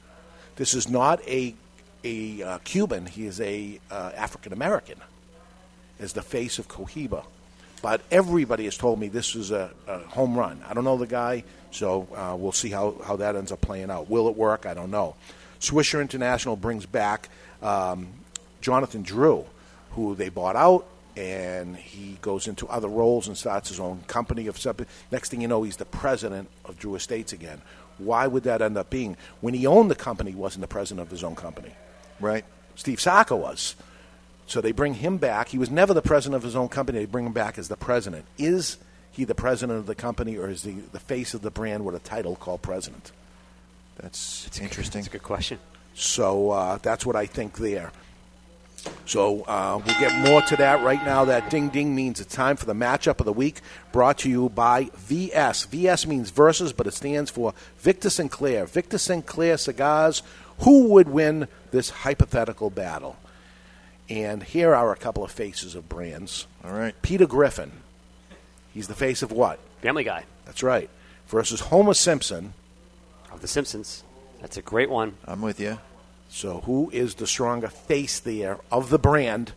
This 0.55 0.73
is 0.73 0.87
not 0.87 1.27
a 1.27 1.55
a 2.03 2.43
uh, 2.43 2.57
Cuban; 2.59 3.07
he 3.07 3.25
is 3.25 3.41
a 3.41 3.79
uh, 3.89 4.11
African 4.15 4.53
American 4.53 4.99
as 5.99 6.13
the 6.13 6.21
face 6.21 6.59
of 6.59 6.67
Cohiba. 6.67 7.25
But 7.81 8.01
everybody 8.11 8.65
has 8.65 8.77
told 8.77 8.99
me 8.99 9.07
this 9.07 9.35
is 9.35 9.51
a, 9.51 9.69
a 9.87 9.99
home 9.99 10.37
run. 10.37 10.63
I 10.67 10.73
don't 10.73 10.83
know 10.83 10.97
the 10.97 11.07
guy, 11.07 11.43
so 11.71 12.07
uh, 12.15 12.35
we'll 12.35 12.51
see 12.51 12.69
how, 12.69 12.95
how 13.05 13.17
that 13.17 13.35
ends 13.35 13.51
up 13.51 13.61
playing 13.61 13.91
out. 13.91 14.09
Will 14.09 14.27
it 14.27 14.35
work? 14.35 14.65
I 14.65 14.73
don't 14.73 14.91
know. 14.91 15.15
Swisher 15.59 16.01
International 16.01 16.55
brings 16.55 16.85
back 16.85 17.29
um, 17.61 18.07
Jonathan 18.61 19.03
Drew, 19.03 19.45
who 19.91 20.15
they 20.15 20.29
bought 20.29 20.55
out, 20.55 20.87
and 21.15 21.75
he 21.75 22.17
goes 22.21 22.47
into 22.47 22.67
other 22.67 22.87
roles 22.87 23.27
and 23.27 23.37
starts 23.37 23.69
his 23.69 23.79
own 23.79 24.03
company 24.07 24.47
of 24.47 24.57
something. 24.57 24.85
Next 25.11 25.29
thing 25.29 25.41
you 25.41 25.47
know, 25.47 25.63
he's 25.63 25.77
the 25.77 25.85
president 25.85 26.49
of 26.65 26.77
Drew 26.77 26.95
Estates 26.95 27.33
again. 27.33 27.61
Why 27.97 28.27
would 28.27 28.43
that 28.43 28.61
end 28.61 28.77
up 28.77 28.89
being? 28.91 29.17
When 29.41 29.55
he 29.55 29.65
owned 29.65 29.89
the 29.89 29.95
company, 29.95 30.31
he 30.31 30.37
wasn't 30.37 30.61
the 30.61 30.67
president 30.67 31.05
of 31.05 31.11
his 31.11 31.23
own 31.23 31.35
company. 31.35 31.71
Right. 32.19 32.45
Steve 32.75 33.01
Saka 33.01 33.35
was. 33.35 33.75
So 34.47 34.61
they 34.61 34.71
bring 34.71 34.95
him 34.95 35.17
back. 35.17 35.49
He 35.49 35.57
was 35.57 35.69
never 35.69 35.93
the 35.93 36.01
president 36.01 36.37
of 36.37 36.43
his 36.43 36.55
own 36.55 36.69
company. 36.69 36.99
They 36.99 37.05
bring 37.05 37.25
him 37.25 37.33
back 37.33 37.57
as 37.57 37.67
the 37.67 37.75
president. 37.75 38.25
Is 38.37 38.77
he 39.11 39.25
the 39.25 39.35
president 39.35 39.77
of 39.77 39.85
the 39.85 39.95
company, 39.95 40.37
or 40.37 40.49
is 40.49 40.63
he 40.63 40.71
the 40.71 40.99
face 40.99 41.33
of 41.33 41.41
the 41.41 41.51
brand 41.51 41.83
with 41.83 41.95
a 41.95 41.99
title 41.99 42.35
called 42.35 42.61
president? 42.61 43.11
That's 43.97 44.49
interesting. 44.59 45.01
That's 45.01 45.07
a 45.07 45.11
good 45.11 45.23
question. 45.23 45.59
So 45.95 46.51
uh, 46.51 46.77
that's 46.81 47.05
what 47.05 47.15
I 47.15 47.25
think 47.25 47.57
there. 47.57 47.91
So 49.05 49.41
uh, 49.41 49.81
we'll 49.83 49.99
get 49.99 50.17
more 50.25 50.41
to 50.43 50.55
that 50.57 50.83
right 50.83 51.03
now. 51.03 51.25
That 51.25 51.49
ding 51.49 51.69
ding 51.69 51.95
means 51.95 52.21
it's 52.21 52.33
time 52.33 52.55
for 52.55 52.65
the 52.65 52.73
matchup 52.73 53.19
of 53.19 53.25
the 53.25 53.33
week, 53.33 53.59
brought 53.91 54.19
to 54.19 54.29
you 54.29 54.49
by 54.49 54.89
VS. 54.95 55.65
VS 55.65 56.07
means 56.07 56.29
versus, 56.29 56.71
but 56.71 56.87
it 56.87 56.93
stands 56.93 57.29
for 57.29 57.53
Victor 57.79 58.09
Sinclair. 58.09 58.65
Victor 58.65 58.97
Sinclair 58.97 59.57
Cigars. 59.57 60.23
Who 60.59 60.89
would 60.89 61.09
win 61.09 61.47
this 61.71 61.89
hypothetical 61.89 62.69
battle? 62.69 63.17
And 64.09 64.41
here 64.43 64.73
are 64.73 64.91
a 64.91 64.95
couple 64.95 65.23
of 65.23 65.31
faces 65.31 65.75
of 65.75 65.89
brands. 65.89 66.47
All 66.63 66.71
right. 66.71 66.95
Peter 67.01 67.27
Griffin. 67.27 67.71
He's 68.73 68.87
the 68.87 68.95
face 68.95 69.21
of 69.21 69.31
what? 69.31 69.59
Family 69.81 70.03
Guy. 70.03 70.23
That's 70.45 70.63
right. 70.63 70.89
Versus 71.27 71.59
Homer 71.59 71.93
Simpson. 71.93 72.53
Of 73.31 73.41
The 73.41 73.47
Simpsons. 73.47 74.03
That's 74.41 74.55
a 74.57 74.61
great 74.61 74.89
one. 74.89 75.17
I'm 75.25 75.41
with 75.41 75.59
you. 75.59 75.79
So 76.29 76.61
who 76.61 76.89
is 76.91 77.15
the 77.15 77.27
stronger 77.27 77.67
face 77.67 78.19
there 78.19 78.59
of 78.71 78.89
the 78.89 78.99
brand? 78.99 79.51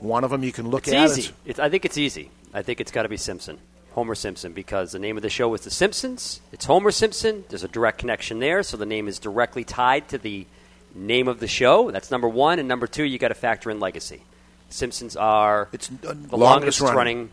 One 0.00 0.24
of 0.24 0.30
them 0.30 0.42
you 0.42 0.52
can 0.52 0.68
look 0.68 0.88
It's 0.88 0.94
at. 0.96 1.18
easy. 1.18 1.32
It's, 1.44 1.60
I 1.60 1.68
think 1.68 1.84
it's 1.84 1.98
easy. 1.98 2.30
I 2.52 2.62
think 2.62 2.80
it's 2.80 2.90
got 2.90 3.02
to 3.02 3.08
be 3.08 3.16
Simpson. 3.16 3.58
Homer 3.92 4.14
Simpson 4.14 4.52
because 4.52 4.92
the 4.92 4.98
name 4.98 5.16
of 5.16 5.22
the 5.22 5.28
show 5.30 5.52
is 5.54 5.60
The 5.60 5.70
Simpsons. 5.70 6.40
It's 6.50 6.64
Homer 6.64 6.90
Simpson. 6.90 7.44
There's 7.48 7.62
a 7.64 7.68
direct 7.68 7.98
connection 7.98 8.38
there, 8.40 8.62
so 8.62 8.76
the 8.76 8.86
name 8.86 9.06
is 9.06 9.18
directly 9.18 9.64
tied 9.64 10.08
to 10.08 10.18
the 10.18 10.46
name 10.94 11.28
of 11.28 11.40
the 11.40 11.48
show. 11.48 11.90
That's 11.90 12.10
number 12.10 12.28
one, 12.28 12.58
and 12.58 12.68
number 12.68 12.86
two, 12.86 13.04
you 13.04 13.18
got 13.18 13.28
to 13.28 13.34
factor 13.34 13.70
in 13.70 13.80
legacy. 13.80 14.22
Simpsons 14.68 15.16
are 15.16 15.68
it's 15.72 15.88
the 15.88 16.14
longest 16.14 16.32
longest, 16.32 16.80
running. 16.80 16.94
running. 16.96 17.30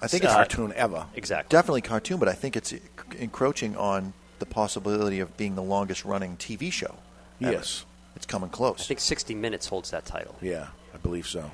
I 0.00 0.08
think 0.08 0.24
it's 0.24 0.32
uh, 0.32 0.36
cartoon 0.36 0.72
ever. 0.74 1.06
Exactly. 1.14 1.56
Definitely 1.56 1.82
cartoon, 1.82 2.18
but 2.18 2.28
I 2.28 2.32
think 2.32 2.56
it's 2.56 2.74
encroaching 3.18 3.76
on 3.76 4.12
the 4.40 4.46
possibility 4.46 5.20
of 5.20 5.36
being 5.36 5.54
the 5.54 5.62
longest 5.62 6.04
running 6.04 6.36
TV 6.36 6.72
show. 6.72 6.96
ever. 7.40 7.52
Yes. 7.52 7.84
It's 8.16 8.26
coming 8.26 8.50
close. 8.50 8.80
I 8.80 8.84
think 8.84 9.00
60 9.00 9.34
Minutes 9.34 9.68
holds 9.68 9.90
that 9.90 10.04
title. 10.04 10.36
Yeah, 10.42 10.68
I 10.92 10.98
believe 10.98 11.26
so. 11.26 11.50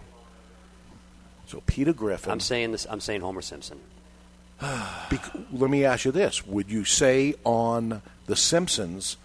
So 1.46 1.62
Peter 1.66 1.92
Griffin. 1.92 2.30
I'm 2.30 2.40
saying 2.40 2.72
this. 2.72 2.86
I'm 2.90 3.00
saying 3.00 3.20
Homer 3.20 3.42
Simpson. 3.42 3.80
Bec- 4.60 5.32
let 5.52 5.70
me 5.70 5.84
ask 5.84 6.04
you 6.04 6.12
this: 6.12 6.46
Would 6.46 6.70
you 6.70 6.84
say 6.84 7.34
on 7.44 8.02
The 8.26 8.36
Simpsons 8.36 9.16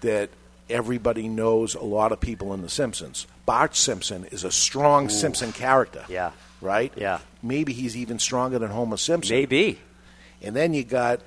that 0.00 0.30
everybody 0.70 1.28
knows 1.28 1.74
a 1.74 1.82
lot 1.82 2.12
of 2.12 2.20
people 2.20 2.52
in 2.54 2.62
The 2.62 2.68
Simpsons? 2.68 3.26
Bart 3.46 3.74
Simpson 3.76 4.26
is 4.26 4.44
a 4.44 4.50
strong 4.50 5.06
Ooh. 5.06 5.10
Simpson 5.10 5.52
character. 5.52 6.04
Yeah. 6.08 6.32
Right. 6.60 6.92
Yeah. 6.96 7.20
Maybe 7.42 7.72
he's 7.72 7.96
even 7.96 8.18
stronger 8.18 8.58
than 8.58 8.70
Homer 8.70 8.96
Simpson. 8.96 9.36
Maybe. 9.36 9.78
And 10.42 10.54
then 10.54 10.74
you 10.74 10.84
got 10.84 11.20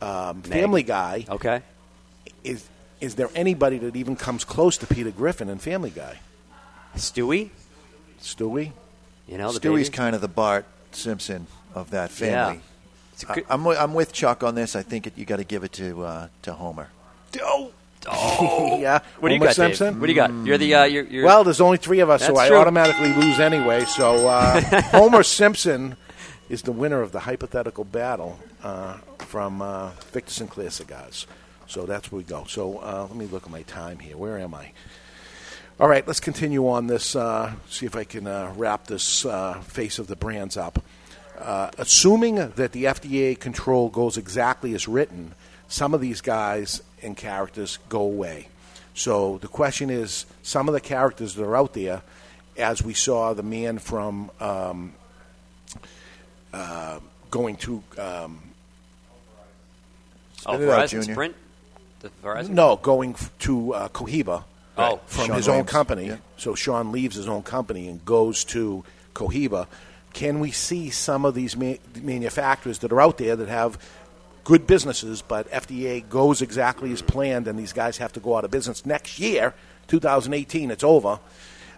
um, 0.00 0.42
Family 0.42 0.82
Guy. 0.82 1.26
Okay. 1.28 1.62
Is 2.44 2.68
is 3.00 3.14
there 3.14 3.28
anybody 3.34 3.78
that 3.78 3.94
even 3.94 4.16
comes 4.16 4.44
close 4.44 4.76
to 4.78 4.86
Peter 4.86 5.10
Griffin 5.10 5.48
in 5.48 5.58
Family 5.58 5.90
Guy? 5.90 6.18
Stewie. 6.96 7.50
Stewie. 8.20 8.72
You 9.28 9.38
know, 9.38 9.52
the 9.52 9.60
Stewie's 9.60 9.88
baby? 9.88 9.96
kind 9.96 10.14
of 10.14 10.20
the 10.20 10.28
Bart 10.28 10.66
Simpson 10.92 11.46
of 11.74 11.90
that 11.90 12.10
family. 12.10 12.60
Yeah. 13.22 13.34
Good- 13.34 13.44
I, 13.48 13.54
am 13.54 13.64
with, 13.64 13.78
I'm 13.78 13.94
with 13.94 14.12
Chuck 14.12 14.42
on 14.42 14.54
this. 14.54 14.74
I 14.76 14.82
think 14.82 15.06
it, 15.06 15.18
you 15.18 15.24
got 15.24 15.36
to 15.36 15.44
give 15.44 15.64
it 15.64 15.72
to 15.72 16.04
uh, 16.04 16.28
to 16.42 16.52
Homer. 16.54 16.88
Oh. 17.42 17.72
yeah. 18.80 19.00
What 19.20 19.28
do 19.28 19.34
you 19.34 19.40
Homer 19.40 19.50
got, 19.50 19.56
Dave? 19.56 19.76
Simpson? 19.76 20.00
What 20.00 20.06
do 20.06 20.12
you 20.12 20.16
got? 20.16 20.30
You're 20.46 20.58
the. 20.58 20.74
Uh, 20.74 20.84
you're, 20.84 21.04
you're 21.04 21.24
Well, 21.24 21.44
there's 21.44 21.60
only 21.60 21.78
three 21.78 22.00
of 22.00 22.10
us, 22.10 22.22
so 22.22 22.28
That's 22.28 22.38
I 22.40 22.48
true. 22.48 22.56
automatically 22.56 23.12
lose 23.12 23.38
anyway. 23.40 23.84
So 23.84 24.28
uh, 24.28 24.60
Homer 24.90 25.22
Simpson 25.22 25.96
is 26.48 26.62
the 26.62 26.72
winner 26.72 27.02
of 27.02 27.12
the 27.12 27.20
hypothetical 27.20 27.84
battle 27.84 28.38
uh, 28.62 28.98
from 29.18 29.60
uh, 29.62 29.90
Victor 30.12 30.32
Sinclair 30.32 30.70
Cigars. 30.70 31.26
So 31.66 31.84
that's 31.84 32.10
where 32.10 32.16
we 32.18 32.24
go. 32.24 32.44
So 32.48 32.78
uh, 32.78 33.06
let 33.08 33.16
me 33.16 33.26
look 33.26 33.44
at 33.44 33.50
my 33.50 33.62
time 33.62 33.98
here. 33.98 34.16
Where 34.16 34.38
am 34.38 34.54
I? 34.54 34.72
All 35.78 35.88
right, 35.88 36.04
let's 36.08 36.18
continue 36.18 36.66
on 36.68 36.88
this. 36.88 37.14
Uh, 37.14 37.52
see 37.68 37.86
if 37.86 37.94
I 37.94 38.04
can 38.04 38.26
uh, 38.26 38.52
wrap 38.56 38.86
this 38.86 39.24
uh, 39.24 39.60
face 39.60 39.98
of 39.98 40.08
the 40.08 40.16
brands 40.16 40.56
up. 40.56 40.82
Uh, 41.38 41.70
assuming 41.78 42.34
that 42.34 42.72
the 42.72 42.84
FDA 42.84 43.38
control 43.38 43.88
goes 43.88 44.16
exactly 44.16 44.74
as 44.74 44.88
written, 44.88 45.34
some 45.68 45.94
of 45.94 46.00
these 46.00 46.20
guys 46.20 46.82
and 47.02 47.16
characters 47.16 47.78
go 47.88 48.00
away. 48.00 48.48
So 48.94 49.38
the 49.38 49.48
question 49.48 49.90
is, 49.90 50.26
some 50.42 50.68
of 50.68 50.74
the 50.74 50.80
characters 50.80 51.34
that 51.36 51.44
are 51.44 51.56
out 51.56 51.74
there, 51.74 52.02
as 52.56 52.82
we 52.82 52.94
saw 52.94 53.32
the 53.34 53.42
man 53.44 53.78
from 53.78 54.30
um, 54.40 54.92
uh, 56.52 56.98
going 57.30 57.56
to 57.56 57.82
um, 57.98 58.42
Oh, 60.46 60.54
Spit 60.54 60.68
it 60.68 60.70
out, 60.70 60.88
Junior. 60.88 61.12
Sprint. 61.14 61.36
The 62.00 62.10
Verizon. 62.22 62.50
No, 62.50 62.76
going 62.76 63.16
to 63.40 63.74
uh, 63.74 63.88
Cohiba. 63.88 64.44
Oh. 64.76 65.00
from 65.06 65.26
Sean 65.26 65.36
his 65.36 65.48
own 65.48 65.64
company. 65.64 66.06
Yeah. 66.06 66.16
So 66.36 66.54
Sean 66.54 66.92
leaves 66.92 67.16
his 67.16 67.28
own 67.28 67.42
company 67.42 67.88
and 67.88 68.04
goes 68.04 68.44
to 68.44 68.84
Cohiba. 69.14 69.66
Can 70.12 70.38
we 70.38 70.52
see 70.52 70.90
some 70.90 71.24
of 71.24 71.34
these 71.34 71.56
ma- 71.56 71.74
manufacturers 72.00 72.78
that 72.80 72.92
are 72.92 73.00
out 73.00 73.18
there 73.18 73.34
that 73.34 73.48
have 73.48 73.78
good 74.48 74.66
businesses, 74.66 75.20
but 75.20 75.46
FDA 75.50 76.08
goes 76.08 76.40
exactly 76.40 76.90
as 76.90 77.02
planned, 77.02 77.46
and 77.46 77.58
these 77.58 77.74
guys 77.74 77.98
have 77.98 78.14
to 78.14 78.20
go 78.20 78.34
out 78.34 78.44
of 78.46 78.50
business 78.50 78.86
next 78.86 79.18
year, 79.20 79.52
2018? 79.88 80.70
It's 80.70 80.82
over. 80.82 81.20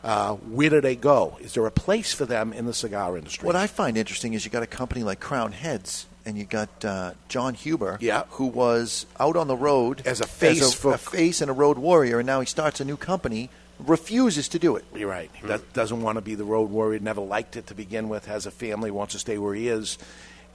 Uh, 0.04 0.34
where 0.34 0.70
do 0.70 0.80
they 0.80 0.94
go? 0.94 1.36
Is 1.40 1.54
there 1.54 1.66
a 1.66 1.70
place 1.72 2.14
for 2.14 2.24
them 2.26 2.52
in 2.52 2.66
the 2.66 2.72
cigar 2.72 3.18
industry? 3.18 3.44
What 3.44 3.56
I 3.56 3.66
find 3.66 3.96
interesting 3.96 4.34
is 4.34 4.44
you 4.44 4.52
got 4.52 4.62
a 4.62 4.68
company 4.68 5.02
like 5.02 5.18
Crowned 5.18 5.54
Heads, 5.54 6.06
and 6.24 6.38
you 6.38 6.44
got 6.44 6.84
uh, 6.84 7.12
Jon 7.28 7.54
Huber, 7.54 7.98
Yeah. 8.00 8.22
who 8.30 8.46
was 8.46 9.04
out 9.18 9.34
on 9.36 9.48
the 9.48 9.56
road 9.56 10.02
As 10.06 10.20
a 10.20 10.26
face 10.28 10.72
a, 10.72 10.76
for- 10.76 10.94
a 10.94 10.98
face 10.98 11.40
and 11.40 11.50
a 11.50 11.54
road 11.54 11.76
warrior, 11.76 12.20
and 12.20 12.26
now 12.26 12.38
he 12.38 12.46
starts 12.46 12.80
a 12.80 12.84
new 12.84 12.96
company. 12.96 13.50
Refuses 13.80 14.46
to 14.48 14.58
do 14.58 14.76
it. 14.76 14.84
You're 14.94 15.08
right. 15.08 15.30
He 15.34 15.46
does- 15.48 15.62
doesn't 15.72 16.02
want 16.02 16.16
to 16.16 16.22
be 16.22 16.34
the 16.36 16.44
road 16.44 16.70
warrior. 16.70 17.00
Never 17.00 17.20
liked 17.22 17.56
it 17.56 17.66
to 17.66 17.74
begin 17.74 18.08
with. 18.08 18.26
Has 18.26 18.46
a 18.46 18.50
family. 18.50 18.90
Wants 18.90 19.14
to 19.14 19.18
stay 19.18 19.38
where 19.38 19.54
he 19.54 19.68
is, 19.68 19.96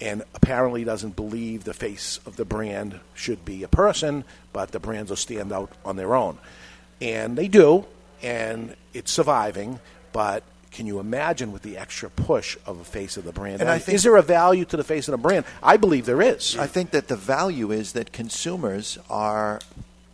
and 0.01 0.23
apparently 0.33 0.83
doesn't 0.83 1.15
believe 1.15 1.63
the 1.63 1.73
face 1.73 2.19
of 2.25 2.35
the 2.35 2.45
brand 2.45 2.99
should 3.13 3.45
be 3.45 3.63
a 3.63 3.67
person, 3.67 4.23
but 4.53 4.71
the 4.71 4.79
brands 4.79 5.09
will 5.09 5.15
stand 5.17 5.51
out 5.51 5.71
on 5.83 5.95
their 5.95 6.15
own, 6.15 6.37
and 7.01 7.37
they 7.37 7.47
do, 7.47 7.85
and 8.21 8.75
it's 8.93 9.11
surviving. 9.11 9.79
But 10.11 10.43
can 10.71 10.85
you 10.87 10.99
imagine 10.99 11.51
with 11.53 11.61
the 11.61 11.77
extra 11.77 12.09
push 12.09 12.57
of 12.65 12.79
a 12.79 12.83
face 12.83 13.15
of 13.17 13.23
the 13.23 13.31
brand? 13.31 13.61
And 13.61 13.69
I 13.69 13.79
think- 13.79 13.95
is 13.95 14.03
there 14.03 14.17
a 14.17 14.21
value 14.21 14.65
to 14.65 14.77
the 14.77 14.83
face 14.83 15.07
of 15.07 15.13
the 15.13 15.17
brand? 15.17 15.45
I 15.63 15.77
believe 15.77 16.05
there 16.05 16.21
is. 16.21 16.57
I 16.57 16.67
think 16.67 16.91
that 16.91 17.07
the 17.07 17.15
value 17.15 17.71
is 17.71 17.93
that 17.93 18.11
consumers 18.11 18.97
are 19.09 19.59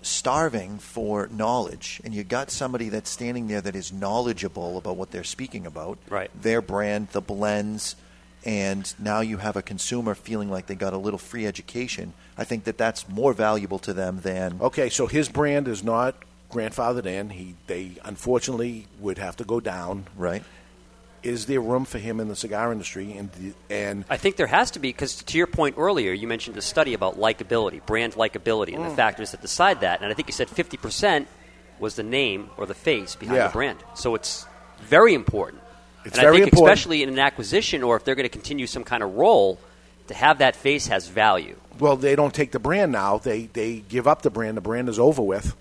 starving 0.03 0.79
for 0.79 1.27
knowledge, 1.31 2.01
and 2.03 2.13
you 2.13 2.23
got 2.23 2.49
somebody 2.51 2.89
that's 2.89 3.09
standing 3.09 3.47
there 3.47 3.61
that 3.61 3.75
is 3.75 3.91
knowledgeable 3.91 4.77
about 4.77 4.97
what 4.97 5.11
they're 5.11 5.23
speaking 5.23 5.65
about, 5.65 5.97
Right. 6.09 6.31
Their 6.39 6.61
brand, 6.61 7.09
the 7.11 7.21
blends, 7.21 7.95
and 8.45 8.93
now 8.99 9.21
you 9.21 9.37
have 9.37 9.55
a 9.55 9.61
consumer 9.61 10.15
feeling 10.15 10.49
like 10.49 10.67
they 10.67 10.75
got 10.75 10.93
a 10.93 10.97
little 10.97 11.19
free 11.19 11.45
education. 11.45 12.13
I 12.37 12.43
think 12.43 12.63
that 12.63 12.77
that's 12.77 13.07
more 13.07 13.33
valuable 13.33 13.79
to 13.79 13.93
them 13.93 14.21
than 14.21 14.57
Okay, 14.61 14.89
so 14.89 15.07
his 15.07 15.29
brand 15.29 15.67
is 15.67 15.83
not 15.83 16.15
grandfathered 16.51 17.05
in. 17.05 17.29
He 17.29 17.55
they 17.67 17.91
unfortunately 18.03 18.87
would 18.99 19.17
have 19.17 19.37
to 19.37 19.43
go 19.43 19.59
down. 19.59 20.05
right. 20.17 20.43
Is 21.23 21.45
there 21.45 21.61
room 21.61 21.85
for 21.85 21.99
him 21.99 22.19
in 22.19 22.29
the 22.29 22.35
cigar 22.35 22.71
industry? 22.71 23.13
And 23.15 23.31
the- 23.33 23.53
and 23.69 24.05
I 24.09 24.17
think 24.17 24.37
there 24.37 24.47
has 24.47 24.71
to 24.71 24.79
be 24.79 24.89
because, 24.89 25.21
to 25.21 25.37
your 25.37 25.45
point 25.45 25.75
earlier, 25.77 26.11
you 26.13 26.27
mentioned 26.27 26.57
a 26.57 26.63
study 26.63 26.95
about 26.95 27.19
likability, 27.19 27.85
brand 27.85 28.13
likability, 28.13 28.73
and 28.73 28.83
the 28.83 28.89
Mm. 28.89 28.95
factors 28.95 29.29
that 29.29 29.39
decide 29.39 29.81
that. 29.81 30.01
And 30.01 30.09
I 30.11 30.15
think 30.15 30.27
you 30.27 30.31
said 30.33 30.49
50% 30.49 31.27
was 31.79 31.93
the 31.95 32.01
name 32.01 32.49
or 32.57 32.65
the 32.65 32.73
face 32.73 33.15
behind 33.15 33.37
Yeah. 33.37 33.47
the 33.47 33.53
brand. 33.53 33.77
So 33.93 34.15
it's 34.15 34.47
very 34.81 35.13
important. 35.13 35.60
It's 36.05 36.17
and 36.17 36.23
very 36.23 36.37
I 36.37 36.39
think, 36.41 36.53
important. 36.53 36.73
especially 36.77 37.03
in 37.03 37.09
an 37.09 37.19
acquisition 37.19 37.83
or 37.83 37.95
if 37.95 38.03
they're 38.03 38.15
going 38.15 38.23
to 38.25 38.29
continue 38.29 38.67
some 38.67 38.83
kind 38.83 39.03
of 39.03 39.15
role, 39.15 39.59
to 40.07 40.13
have 40.13 40.39
that 40.39 40.55
face 40.55 40.87
has 40.87 41.07
value. 41.07 41.55
well, 41.79 41.95
they 41.95 42.15
don't 42.15 42.33
take 42.33 42.51
the 42.51 42.59
brand 42.59 42.91
now. 42.91 43.17
They 43.17 43.45
they 43.53 43.79
give 43.87 44.07
up 44.07 44.21
the 44.23 44.29
brand. 44.29 44.57
The 44.57 44.61
brand 44.61 44.89
is 44.89 44.99
over 44.99 45.21
with. 45.21 45.55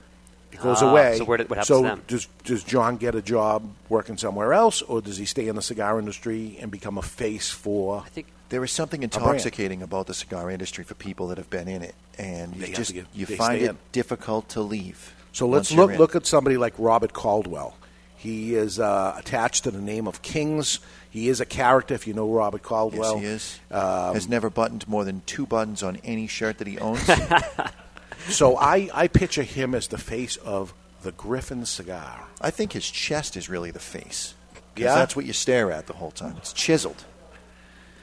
It 0.52 0.60
goes 0.60 0.82
Ah, 0.82 0.90
away. 0.90 1.16
so 1.18 1.24
where 1.24 1.38
did- 1.38 1.48
what 1.48 1.56
happens 1.58 1.68
So 1.68 1.82
to 1.82 1.88
them? 1.88 2.02
does 2.08 2.26
does 2.44 2.64
John 2.64 2.96
get 2.96 3.14
a 3.14 3.22
job 3.22 3.62
working 3.88 4.16
somewhere 4.16 4.52
else, 4.52 4.82
or 4.82 5.00
does 5.00 5.16
he 5.18 5.24
stay 5.24 5.46
in 5.46 5.56
the 5.56 5.62
cigar 5.62 5.98
industry 5.98 6.58
and 6.60 6.70
become 6.70 6.98
a 6.98 7.02
face 7.02 7.50
for? 7.50 8.02
I 8.04 8.08
think 8.08 8.26
There 8.48 8.64
is 8.64 8.72
something 8.72 9.04
intoxicating 9.04 9.80
about 9.80 10.08
the 10.08 10.14
cigar 10.14 10.50
industry 10.50 10.82
for 10.82 10.94
people 10.94 11.28
that 11.28 11.38
have 11.38 11.48
been 11.50 11.68
in 11.68 11.82
it, 11.82 11.94
and 12.18 12.56
you 12.56 12.62
They 12.66 12.72
just 12.72 12.92
get- 12.92 13.06
you 13.14 13.24
find 13.26 13.62
it 13.62 13.70
in. 13.70 13.78
difficult 13.92 14.48
to 14.50 14.60
leave. 14.60 15.14
So 15.32 15.46
let's 15.46 15.70
look 15.70 15.96
look 15.96 16.16
at 16.16 16.26
somebody 16.26 16.56
like 16.56 16.74
Robert 16.76 17.12
Caldwell. 17.12 17.76
He 18.20 18.54
is 18.54 18.78
uh, 18.78 19.14
attached 19.16 19.64
to 19.64 19.70
the 19.70 19.80
name 19.80 20.06
of 20.06 20.20
Kings. 20.20 20.78
He 21.08 21.28
is 21.28 21.40
a 21.40 21.46
character. 21.46 21.94
If 21.94 22.06
you 22.06 22.12
know 22.12 22.30
Robert 22.30 22.62
Caldwell, 22.62 23.14
Yes, 23.14 23.22
he 23.22 23.26
is. 23.26 23.60
Um, 23.70 24.12
Has 24.14 24.28
never 24.28 24.50
buttoned 24.50 24.86
more 24.86 25.04
than 25.06 25.22
two 25.24 25.46
buttons 25.46 25.82
on 25.82 25.96
any 26.04 26.26
shirt 26.26 26.58
that 26.58 26.66
he 26.66 26.78
owns. 26.78 27.08
So 28.28 28.56
I, 28.56 28.90
I 28.92 29.08
picture 29.08 29.42
him 29.42 29.74
as 29.74 29.88
the 29.88 29.98
face 29.98 30.36
of 30.36 30.74
the 31.02 31.12
Griffin 31.12 31.64
cigar. 31.64 32.26
I 32.40 32.50
think 32.50 32.72
his 32.72 32.88
chest 32.88 33.36
is 33.36 33.48
really 33.48 33.70
the 33.70 33.80
face. 33.80 34.34
Yeah? 34.76 34.94
that's 34.94 35.16
what 35.16 35.24
you 35.24 35.32
stare 35.32 35.72
at 35.72 35.86
the 35.86 35.94
whole 35.94 36.10
time. 36.10 36.34
It's 36.36 36.52
chiseled. 36.52 37.04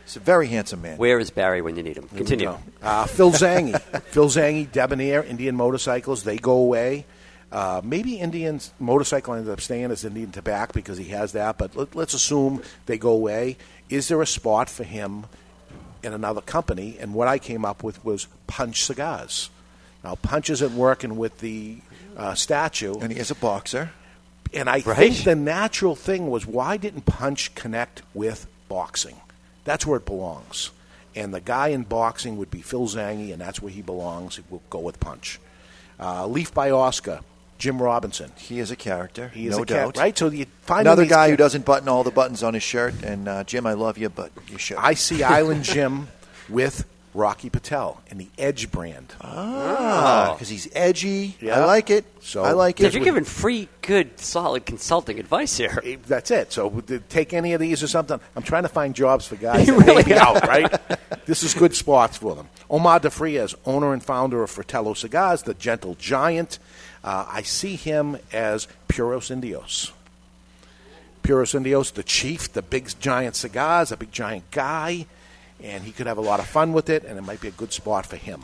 He's 0.05 0.15
a 0.15 0.19
very 0.19 0.47
handsome 0.47 0.81
man. 0.81 0.97
Where 0.97 1.19
is 1.19 1.29
Barry 1.29 1.61
when 1.61 1.75
you 1.75 1.83
need 1.83 1.97
him? 1.97 2.07
Continue. 2.09 2.45
go. 2.45 2.59
Uh, 2.81 3.05
Phil 3.05 3.31
Zanghi. 3.31 3.79
Phil 4.03 4.27
Zanghi, 4.27 4.71
Debonair, 4.71 5.23
Indian 5.23 5.55
motorcycles, 5.55 6.23
they 6.23 6.37
go 6.37 6.53
away. 6.53 7.05
Uh, 7.51 7.81
maybe 7.83 8.15
Indian's 8.19 8.73
motorcycle 8.79 9.33
ended 9.33 9.51
up 9.51 9.61
staying 9.61 9.89
as 9.91 10.03
Indian 10.03 10.31
tobacco 10.31 10.73
because 10.73 10.97
he 10.97 11.05
has 11.05 11.31
that, 11.31 11.57
but 11.57 11.75
let, 11.75 11.95
let's 11.95 12.13
assume 12.13 12.61
they 12.87 12.97
go 12.97 13.11
away. 13.11 13.55
Is 13.89 14.09
there 14.09 14.21
a 14.21 14.27
spot 14.27 14.69
for 14.69 14.83
him 14.83 15.25
in 16.03 16.11
another 16.13 16.41
company? 16.41 16.97
And 16.99 17.13
what 17.13 17.27
I 17.29 17.39
came 17.39 17.63
up 17.63 17.83
with 17.83 18.03
was 18.03 18.27
Punch 18.47 18.83
Cigars. 18.83 19.49
Now, 20.03 20.15
Punch 20.15 20.49
isn't 20.49 20.75
working 20.75 21.15
with 21.17 21.39
the 21.39 21.77
uh, 22.17 22.33
statue. 22.35 22.99
And 22.99 23.13
he 23.13 23.19
is 23.19 23.31
a 23.31 23.35
boxer. 23.35 23.91
And 24.53 24.69
I 24.69 24.81
Right. 24.85 24.97
think 24.97 25.23
the 25.23 25.35
natural 25.35 25.95
thing 25.95 26.29
was 26.29 26.45
why 26.45 26.77
didn't 26.77 27.05
Punch 27.05 27.55
connect 27.55 28.01
with 28.13 28.45
boxing? 28.67 29.15
That's 29.63 29.85
where 29.85 29.97
it 29.97 30.05
belongs. 30.05 30.71
And 31.15 31.33
the 31.33 31.41
guy 31.41 31.69
in 31.69 31.83
boxing 31.83 32.37
would 32.37 32.51
be 32.51 32.61
Phil 32.61 32.87
Zanghi, 32.87 33.31
and 33.31 33.41
that's 33.41 33.61
where 33.61 33.71
he 33.71 33.81
belongs. 33.81 34.39
We'll 34.49 34.61
go 34.69 34.79
with 34.79 34.99
Punch. 34.99 35.39
Uh, 35.99 36.27
Leaf 36.27 36.53
by 36.53 36.69
Oscar, 36.71 37.21
Jim 37.57 37.81
Robinson. 37.81 38.31
He 38.37 38.59
is 38.59 38.69
a 38.71 38.75
character, 38.75 39.29
He 39.29 39.47
is 39.47 39.57
no 39.57 39.63
a 39.63 39.65
cat, 39.65 39.75
doubt. 39.85 39.97
right? 39.97 40.17
So 40.17 40.29
you 40.29 40.45
find 40.61 40.81
Another 40.87 41.03
these 41.03 41.11
guy 41.11 41.29
who 41.29 41.35
doesn't 41.37 41.65
button 41.65 41.87
all 41.89 42.03
the 42.03 42.11
buttons 42.11 42.43
on 42.43 42.53
his 42.53 42.63
shirt. 42.63 42.93
And 43.03 43.27
uh, 43.27 43.43
Jim, 43.43 43.65
I 43.65 43.73
love 43.73 43.97
you, 43.97 44.09
but 44.09 44.31
you 44.49 44.57
should. 44.57 44.77
I 44.77 44.93
see 44.93 45.23
Island 45.23 45.63
Jim 45.63 46.07
with 46.49 46.85
Rocky 47.13 47.49
Patel 47.49 48.01
and 48.11 48.19
the 48.21 48.27
Edge 48.37 48.69
brand. 48.71 49.15
Ah, 49.21 50.33
because 50.33 50.49
he's 50.49 50.67
edgy. 50.75 51.35
Yeah. 51.41 51.61
I 51.61 51.65
like 51.65 51.89
it. 51.89 52.05
So 52.21 52.43
I 52.43 52.51
like 52.51 52.75
Dude, 52.75 52.87
it. 52.87 52.93
you're 52.93 53.03
giving 53.03 53.23
free, 53.23 53.69
good, 53.81 54.19
solid 54.19 54.65
consulting 54.67 55.17
advice 55.19 55.57
here. 55.57 55.81
That's 56.05 56.29
it. 56.29 56.53
So 56.53 56.81
take 57.09 57.33
any 57.33 57.53
of 57.53 57.59
these 57.59 57.81
or 57.81 57.87
something. 57.87 58.19
I'm 58.35 58.43
trying 58.43 58.63
to 58.63 58.69
find 58.69 58.93
jobs 58.93 59.25
for 59.25 59.35
guys 59.35 59.65
You 59.67 59.79
really 59.79 60.13
out, 60.13 60.47
right? 60.47 60.71
This 61.25 61.43
is 61.43 61.53
good 61.53 61.75
spots 61.75 62.15
for 62.15 62.35
them. 62.35 62.47
Omar 62.69 62.99
De 63.01 63.09
Frias, 63.09 63.53
owner 63.65 63.91
and 63.91 64.01
founder 64.01 64.43
of 64.43 64.49
Fratello 64.49 64.93
Cigars, 64.93 65.43
the 65.43 65.53
gentle 65.53 65.95
giant. 65.95 66.57
Uh, 67.07 67.25
I 67.31 67.41
see 67.43 67.77
him 67.77 68.17
as 68.33 68.67
Puros 68.89 69.31
Indios. 69.31 69.93
Puros 71.23 71.55
Indios, 71.55 71.91
the 71.91 72.03
chief, 72.03 72.51
the 72.51 72.61
big 72.61 72.89
giant 72.99 73.37
cigars, 73.37 73.93
a 73.93 73.97
big 73.97 74.11
giant 74.11 74.51
guy, 74.51 75.05
and 75.63 75.85
he 75.85 75.93
could 75.93 76.05
have 76.05 76.17
a 76.17 76.21
lot 76.21 76.41
of 76.41 76.47
fun 76.47 76.73
with 76.73 76.89
it, 76.89 77.05
and 77.05 77.17
it 77.17 77.21
might 77.21 77.39
be 77.39 77.47
a 77.47 77.51
good 77.51 77.71
spot 77.71 78.05
for 78.05 78.17
him. 78.17 78.43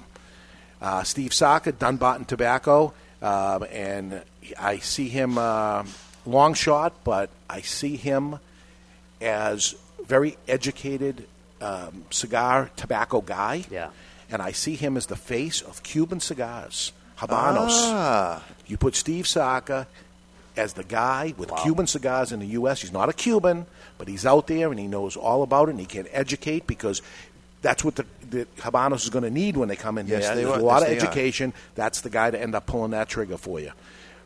Uh, 0.81 1.03
Steve 1.03 1.33
Saka, 1.33 1.73
Dunbarton 1.73 2.23
Tobacco, 2.23 2.93
um, 3.21 3.65
and 3.69 4.21
I 4.57 4.77
see 4.77 5.09
him 5.09 5.37
uh, 5.37 5.83
long 6.25 6.53
shot, 6.53 6.93
but 7.03 7.29
I 7.49 7.59
see 7.59 7.97
him 7.97 8.39
as 9.19 9.75
very 10.07 10.37
educated 10.47 11.27
um, 11.59 12.05
cigar 12.11 12.71
tobacco 12.77 13.19
guy. 13.19 13.65
Yeah. 13.69 13.89
And 14.31 14.41
I 14.41 14.53
see 14.53 14.75
him 14.75 14.95
as 14.95 15.07
the 15.07 15.17
face 15.17 15.61
of 15.61 15.83
Cuban 15.83 16.21
cigars, 16.21 16.93
Habanos. 17.17 17.71
Ah. 17.71 18.43
You 18.67 18.77
put 18.77 18.95
Steve 18.95 19.27
Saka 19.27 19.87
as 20.55 20.73
the 20.73 20.83
guy 20.83 21.33
with 21.37 21.51
Cuban 21.63 21.87
cigars 21.87 22.31
in 22.31 22.39
the 22.39 22.45
U.S. 22.47 22.81
He's 22.81 22.91
not 22.91 23.09
a 23.09 23.13
Cuban, 23.13 23.65
but 23.97 24.07
he's 24.07 24.25
out 24.25 24.47
there 24.47 24.69
and 24.69 24.79
he 24.79 24.87
knows 24.87 25.15
all 25.17 25.43
about 25.43 25.67
it 25.67 25.71
and 25.71 25.79
he 25.79 25.85
can 25.85 26.07
educate 26.11 26.67
because 26.67 27.01
that's 27.61 27.83
what 27.83 27.95
the, 27.95 28.05
the 28.29 28.45
Habanos 28.57 29.03
is 29.03 29.09
going 29.09 29.23
to 29.23 29.29
need 29.31 29.57
when 29.57 29.69
they 29.69 29.75
come 29.75 29.97
in 29.97 30.05
Yes, 30.07 30.27
There's 30.29 30.45
are. 30.47 30.59
a 30.59 30.61
lot 30.63 30.81
Yes, 30.81 30.83
of 30.83 30.87
they 30.89 30.93
are. 30.97 31.07
education. 31.09 31.53
That's 31.75 32.01
the 32.01 32.09
guy 32.09 32.29
to 32.31 32.39
end 32.41 32.55
up 32.55 32.65
pulling 32.65 32.91
that 32.91 33.09
trigger 33.09 33.37
for 33.37 33.59
you. 33.59 33.71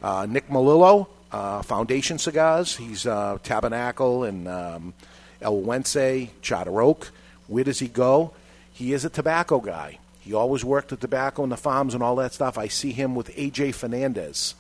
Uh, 0.02 0.26
Nick 0.30 0.50
Melillo, 0.50 1.08
uh, 1.32 1.62
Foundation 1.62 2.18
Cigars. 2.20 2.76
He's 2.76 3.06
uh, 3.06 3.38
Tabernacle 3.44 4.24
and 4.24 4.48
um, 4.48 4.94
El 5.42 5.60
Wence, 5.62 5.98
Charter 6.42 6.82
Oak. 6.82 7.12
Where 7.48 7.64
does 7.64 7.80
he 7.80 7.88
go? 7.88 8.34
He 8.74 8.94
is 8.94 9.06
a 9.06 9.10
tobacco 9.10 9.60
guy. 9.60 10.00
He 10.28 10.34
always 10.34 10.66
worked 10.66 10.90
the 10.90 10.98
tobacco 10.98 11.44
and 11.44 11.52
the 11.52 11.58
farms 11.58 11.94
and 11.94 12.04
all 12.04 12.18
that 12.18 12.34
stuff. 12.34 12.58
I 12.58 12.68
see 12.68 12.92
him 12.92 13.16
with 13.16 13.34
AJ 13.38 13.74
Fernandez, 13.76 14.56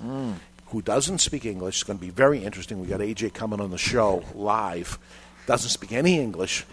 who 0.68 0.82
doesn't 0.82 1.18
speak 1.18 1.46
English. 1.46 1.76
It's 1.76 1.84
going 1.84 2.00
to 2.00 2.06
be 2.06 2.10
very 2.10 2.42
interesting. 2.42 2.80
We 2.80 2.88
got 2.88 3.02
AJ 3.02 3.34
coming 3.34 3.60
on 3.60 3.72
the 3.72 3.78
show 3.78 4.24
live. 4.34 4.98
Doesn't 5.46 5.70
speak 5.70 5.92
any 5.92 6.20
English, 6.20 6.66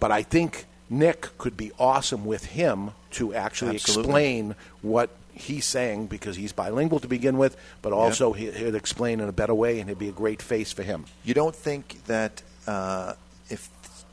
but 0.00 0.10
I 0.10 0.22
think 0.22 0.66
Nick 0.90 1.38
could 1.38 1.56
be 1.56 1.70
awesome 1.78 2.24
with 2.24 2.46
him 2.46 2.90
to 3.12 3.32
actually 3.34 3.76
Absolutely. 3.76 4.02
explain 4.02 4.54
what 4.82 5.10
he's 5.32 5.64
saying 5.64 6.06
because 6.06 6.34
he's 6.34 6.52
bilingual 6.52 6.98
to 7.00 7.08
begin 7.08 7.38
with, 7.38 7.56
but 7.82 7.92
also 7.92 8.32
he, 8.32 8.50
he'd 8.50 8.74
explain 8.74 9.20
in 9.20 9.28
a 9.28 9.32
better 9.32 9.54
way, 9.54 9.78
and 9.78 9.88
he'd 9.88 9.98
be 9.98 10.08
a 10.08 10.12
great 10.12 10.42
face 10.42 10.72
for 10.72 10.82
him. 10.82 11.04
You 11.24 11.34
don't 11.34 11.54
think 11.54 12.04
that 12.06 12.42
uh, 12.66 13.14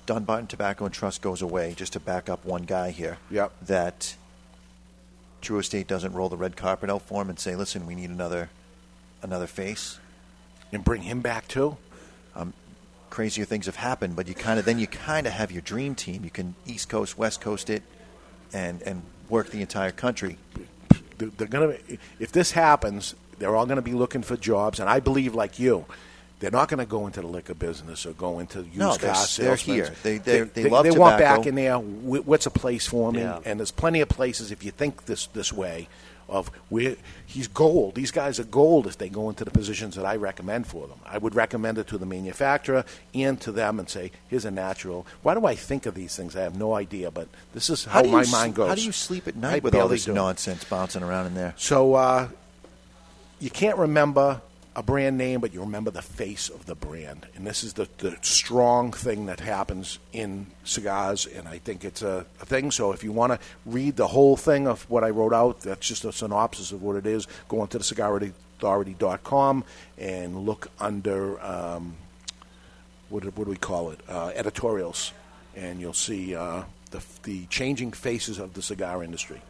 Dunbarton 0.06 0.48
Tobacco 0.48 0.86
and 0.86 0.94
Trust 0.94 1.22
goes 1.22 1.42
away, 1.42 1.74
just 1.76 1.94
to 1.94 2.00
back 2.00 2.30
up 2.30 2.44
one 2.46 2.64
guy 2.64 2.92
here, 2.92 3.18
Yep. 3.30 3.52
that 3.68 4.16
True 5.42 5.60
Estate 5.60 5.88
doesn't 5.88 6.14
roll 6.14 6.30
the 6.30 6.38
red 6.38 6.56
carpet 6.56 6.90
out 6.90 7.02
for 7.04 7.22
him 7.22 7.30
and 7.30 7.40
say, 7.40 7.56
"Listen, 7.56 7.86
we 7.88 7.96
need 7.96 8.10
another 8.10 8.50
another 9.22 9.48
face." 9.48 10.00
And 10.72 10.84
bring 10.84 11.02
him 11.02 11.22
back 11.22 11.48
too. 11.48 11.78
Um, 12.36 12.54
crazier 13.10 13.44
things 13.46 13.66
have 13.66 13.76
happened, 13.76 14.16
but 14.16 14.28
you 14.28 14.34
kind 14.34 14.58
of 14.60 14.66
then 14.66 14.80
you 14.80 14.88
kind 14.88 15.26
of 15.28 15.34
have 15.34 15.52
your 15.52 15.62
dream 15.62 15.96
team. 15.96 16.24
You 16.24 16.30
can 16.30 16.56
East 16.66 16.90
Coast, 16.90 17.18
West 17.18 17.42
Coast 17.42 17.70
it, 17.70 17.84
and 18.54 18.82
and 18.84 19.02
work 19.30 19.50
the 19.50 19.62
entire 19.62 19.92
country. 19.92 20.38
They're, 21.18 21.30
they're 21.30 21.48
gonna. 21.48 21.76
If 22.20 22.32
this 22.32 22.52
happens, 22.52 23.16
they're 23.40 23.56
all 23.56 23.66
going 23.66 23.76
to 23.78 23.82
be 23.82 23.94
looking 23.94 24.22
for 24.22 24.38
jobs, 24.38 24.80
and 24.80 24.88
I 24.90 25.00
believe, 25.00 25.34
like 25.36 25.58
you, 25.60 25.86
they're 26.42 26.52
not 26.52 26.68
going 26.68 26.80
to 26.80 26.86
go 26.86 27.08
into 27.08 27.22
the 27.22 27.28
liquor 27.28 27.54
business 27.54 28.06
or 28.06 28.12
go 28.12 28.40
into 28.40 28.64
used 28.64 28.76
No, 28.78 28.90
car 28.90 28.98
they're- 29.00 29.16
sales. 29.16 29.38
they're 29.38 29.56
here. 29.76 29.94
They- 30.04 30.18
they- 30.18 30.42
they 30.42 30.70
love 30.70 30.86
want 30.98 31.18
tobacco. 31.18 31.38
back 31.38 31.46
in 31.48 31.56
there. 31.56 31.78
What's 31.78 32.46
a 32.48 32.52
place 32.52 32.86
for 32.86 33.14
me? 33.14 33.22
Yeah. 33.22 33.40
And 33.46 33.60
there's 33.60 33.72
plenty 33.72 34.02
of 34.02 34.10
places 34.10 34.52
if 34.52 34.64
you 34.66 34.72
think 34.72 35.06
this 35.06 35.28
this 35.28 35.54
way. 35.54 35.88
Of 36.30 36.50
where 36.70 36.96
he's 37.26 37.50
gold. 37.50 37.96
These 37.96 38.12
guys 38.12 38.40
are 38.40 38.46
gold 38.46 38.88
if 38.88 38.98
they 38.98 39.10
go 39.10 39.28
into 39.28 39.44
the 39.44 39.52
positions 39.52 39.96
that 39.98 40.06
I 40.06 40.16
recommend 40.16 40.66
for 40.66 40.88
them. 40.88 40.98
I 41.06 41.18
would 41.18 41.36
recommend 41.36 41.78
it 41.78 41.88
to 41.88 41.98
the 41.98 42.06
manufacturer 42.06 42.86
and 43.14 43.38
to 43.42 43.52
them 43.52 43.80
and 43.80 43.90
say, 43.90 44.12
"Here's 44.30 44.46
a 44.46 44.52
natural." 44.52 45.06
Why 45.24 45.34
do 45.34 45.46
I 45.46 45.56
think 45.56 45.86
of 45.86 45.94
these 45.94 46.16
things? 46.16 46.34
I 46.38 46.44
have 46.44 46.56
no 46.56 46.74
idea, 46.74 47.12
but 47.12 47.28
this 47.54 47.70
is 47.70 47.84
how, 47.84 48.02
you 48.04 48.12
my 48.12 48.22
s- 48.22 48.32
mind 48.32 48.56
goes. 48.56 48.70
How 48.70 48.76
do 48.76 48.82
you 48.86 48.94
sleep 48.94 49.28
at 49.28 49.36
I 49.36 49.40
night 49.42 49.64
with 49.64 49.76
all 49.76 49.90
this 49.90 50.06
do. 50.06 50.14
nonsense 50.14 50.64
bouncing 50.64 51.04
around 51.04 51.26
in 51.28 51.34
there? 51.34 51.54
So 51.58 51.96
uh, 51.96 52.30
you 53.42 53.50
can't 53.50 53.78
remember 53.78 54.40
a 54.76 54.82
brand 54.82 55.18
name, 55.18 55.42
but 55.42 55.54
you 55.54 55.60
remember 55.60 55.92
the 55.92 56.02
face 56.02 56.48
of 56.50 56.66
the 56.66 56.76
brand. 56.76 57.28
And 57.36 57.46
this 57.46 57.64
is 57.64 57.74
the, 57.74 57.90
the 57.98 58.18
strong 58.22 58.94
thing 58.94 59.26
that 59.26 59.42
happens 59.42 60.00
in 60.14 60.48
cigars, 60.64 61.26
and 61.26 61.48
I 61.48 61.58
think 61.58 61.84
it's 61.84 62.02
a, 62.02 62.26
a 62.42 62.46
thing. 62.46 62.72
So 62.72 62.94
if 62.94 63.04
you 63.04 63.12
want 63.12 63.34
to 63.34 63.40
read 63.66 63.98
the 63.98 64.08
whole 64.08 64.38
thing 64.38 64.68
of 64.68 64.90
what 64.90 65.04
I 65.04 65.10
wrote 65.10 65.34
out, 65.34 65.62
that's 65.62 65.88
just 65.88 66.06
a 66.06 66.12
synopsis 66.12 66.72
of 66.72 66.82
what 66.82 66.96
it 66.96 67.06
is. 67.06 67.28
Go 67.50 67.60
onto 67.60 67.78
the 67.78 67.84
cigarauthority.com 67.84 69.64
and 69.98 70.46
look 70.46 70.70
under, 70.80 71.42
um, 71.44 71.96
what, 73.10 73.26
what 73.26 73.44
do 73.44 73.50
we 73.50 73.58
call 73.58 73.92
it, 73.92 74.00
uh, 74.08 74.32
editorials, 74.36 75.12
and 75.54 75.82
you'll 75.82 75.94
see 75.94 76.34
uh, 76.34 76.64
the, 76.92 77.04
the 77.24 77.46
changing 77.48 77.92
faces 77.92 78.40
of 78.40 78.54
the 78.54 78.62
cigar 78.62 79.04
industry. 79.04 79.42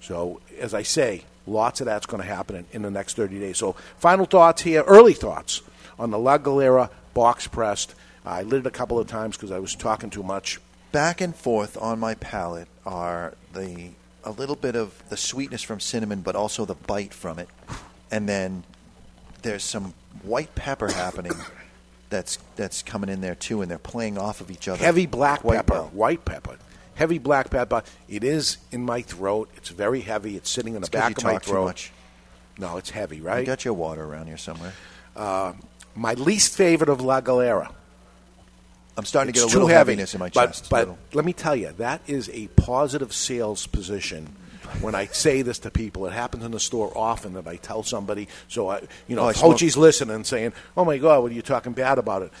So, 0.00 0.40
as 0.58 0.72
I 0.72 0.82
say, 0.82 1.24
lots 1.46 1.80
of 1.80 1.86
that's 1.86 2.06
going 2.06 2.22
to 2.22 2.28
happen 2.28 2.56
in, 2.56 2.66
in 2.72 2.82
the 2.82 2.90
next 2.90 3.14
30 3.14 3.38
days. 3.38 3.58
So, 3.58 3.74
final 3.98 4.26
thoughts 4.26 4.62
here, 4.62 4.82
early 4.82 5.14
thoughts 5.14 5.62
on 5.98 6.10
the 6.10 6.18
La 6.18 6.38
Galera 6.38 6.90
box 7.14 7.46
pressed. 7.46 7.94
I 8.24 8.42
lit 8.42 8.60
it 8.60 8.66
a 8.66 8.70
couple 8.70 8.98
of 8.98 9.06
times 9.06 9.36
because 9.36 9.50
I 9.50 9.58
was 9.58 9.74
talking 9.74 10.10
too 10.10 10.22
much. 10.22 10.60
Back 10.92 11.20
and 11.20 11.34
forth 11.34 11.76
on 11.80 11.98
my 11.98 12.14
palate 12.14 12.68
are 12.86 13.34
the 13.52 13.90
a 14.24 14.30
little 14.30 14.54
bit 14.54 14.76
of 14.76 15.02
the 15.08 15.16
sweetness 15.16 15.62
from 15.62 15.80
cinnamon, 15.80 16.20
but 16.20 16.36
also 16.36 16.64
the 16.64 16.74
bite 16.74 17.12
from 17.12 17.38
it, 17.38 17.48
and 18.10 18.28
then 18.28 18.62
there's 19.42 19.64
some 19.64 19.94
white 20.22 20.54
pepper 20.54 20.92
happening. 20.92 21.32
That's 22.10 22.38
that's 22.56 22.82
coming 22.82 23.08
in 23.08 23.20
there 23.20 23.34
too, 23.34 23.62
and 23.62 23.70
they're 23.70 23.78
playing 23.78 24.18
off 24.18 24.40
of 24.40 24.50
each 24.50 24.68
other. 24.68 24.84
Heavy 24.84 25.06
black 25.06 25.42
pepper, 25.42 25.74
well. 25.74 25.90
white 25.92 26.24
pepper. 26.24 26.56
Heavy 26.94 27.18
black 27.18 27.50
pepper. 27.50 27.82
It 28.08 28.22
is 28.24 28.58
in 28.70 28.84
my 28.84 29.02
throat. 29.02 29.48
It's 29.56 29.70
very 29.70 30.00
heavy. 30.00 30.36
It's 30.36 30.50
sitting 30.50 30.74
in 30.74 30.80
the 30.82 30.86
It's 30.86 30.90
'cause 30.90 31.00
back 31.00 31.10
you 31.10 31.16
of 31.18 31.24
my 31.24 31.32
talk 31.34 31.42
too 31.44 31.50
throat. 31.52 31.64
much. 31.64 31.92
No, 32.58 32.76
it's 32.76 32.90
heavy, 32.90 33.16
You 33.16 33.22
right? 33.22 33.46
got 33.46 33.64
your 33.64 33.74
water 33.74 34.04
around 34.04 34.26
here 34.26 34.36
somewhere. 34.36 34.72
Uh, 35.16 35.52
my 35.94 36.14
least 36.14 36.54
favorite 36.54 36.90
of 36.90 37.00
La 37.00 37.20
Galera. 37.20 37.70
I'm 38.96 39.06
starting 39.06 39.32
to 39.32 39.40
get 39.40 39.44
a 39.44 39.46
little 39.46 39.68
heavy, 39.68 39.92
heaviness 39.92 40.12
in 40.14 40.20
my 40.20 40.28
but, 40.28 40.48
chest. 40.48 40.68
But 40.68 40.96
let 41.14 41.24
me 41.24 41.32
tell 41.32 41.56
you, 41.56 41.72
that 41.78 42.02
is 42.06 42.28
a 42.30 42.48
positive 42.48 43.14
sales 43.14 43.66
position. 43.66 44.36
When 44.82 44.94
I 44.94 45.06
say 45.06 45.40
this 45.42 45.58
to 45.60 45.70
people, 45.70 46.06
it 46.06 46.12
happens 46.12 46.44
in 46.44 46.50
the 46.50 46.60
store 46.60 46.92
often 46.94 47.32
that 47.34 47.46
I 47.48 47.56
tell 47.56 47.82
somebody. 47.82 48.28
So 48.48 48.70
I, 48.70 48.80
you 49.08 49.16
know, 49.16 49.22
Oh, 49.24 49.28
I 49.28 49.32
Jochy's 49.32 49.76
listening 49.78 50.14
and 50.14 50.26
saying, 50.26 50.52
"Oh 50.76 50.84
my 50.84 50.98
God, 50.98 51.22
what 51.22 51.32
are 51.32 51.34
you 51.34 51.42
talking 51.42 51.72
bad 51.72 51.98
about 51.98 52.22
it?" 52.22 52.32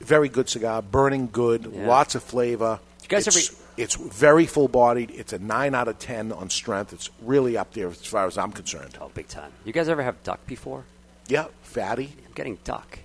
Very 0.00 0.28
good 0.30 0.48
cigar, 0.48 0.80
burning 0.82 1.28
good, 1.30 1.70
Yeah. 1.72 1.86
lots 1.86 2.14
of 2.14 2.22
flavor. 2.22 2.80
You 3.02 3.08
guys 3.08 3.26
it's, 3.26 3.36
ever- 3.50 3.56
it's 3.76 3.94
very 3.96 4.46
full 4.46 4.68
bodied. 4.68 5.10
It's 5.10 5.32
a 5.32 5.38
nine 5.38 5.74
out 5.74 5.88
of 5.88 5.98
ten 5.98 6.32
on 6.32 6.50
strength. 6.50 6.92
It's 6.92 7.10
really 7.22 7.56
up 7.56 7.72
there 7.72 7.88
as 7.88 8.04
far 8.04 8.26
as 8.26 8.38
I'm 8.38 8.52
concerned. 8.52 8.96
Oh, 9.00 9.10
big 9.14 9.28
time. 9.28 9.52
You 9.64 9.72
guys 9.72 9.88
ever 9.88 10.02
have 10.02 10.22
duck 10.22 10.46
before? 10.46 10.84
Yeah, 11.28 11.46
fatty. 11.62 12.14
I'm 12.26 12.32
getting 12.34 12.58
duck. 12.64 12.98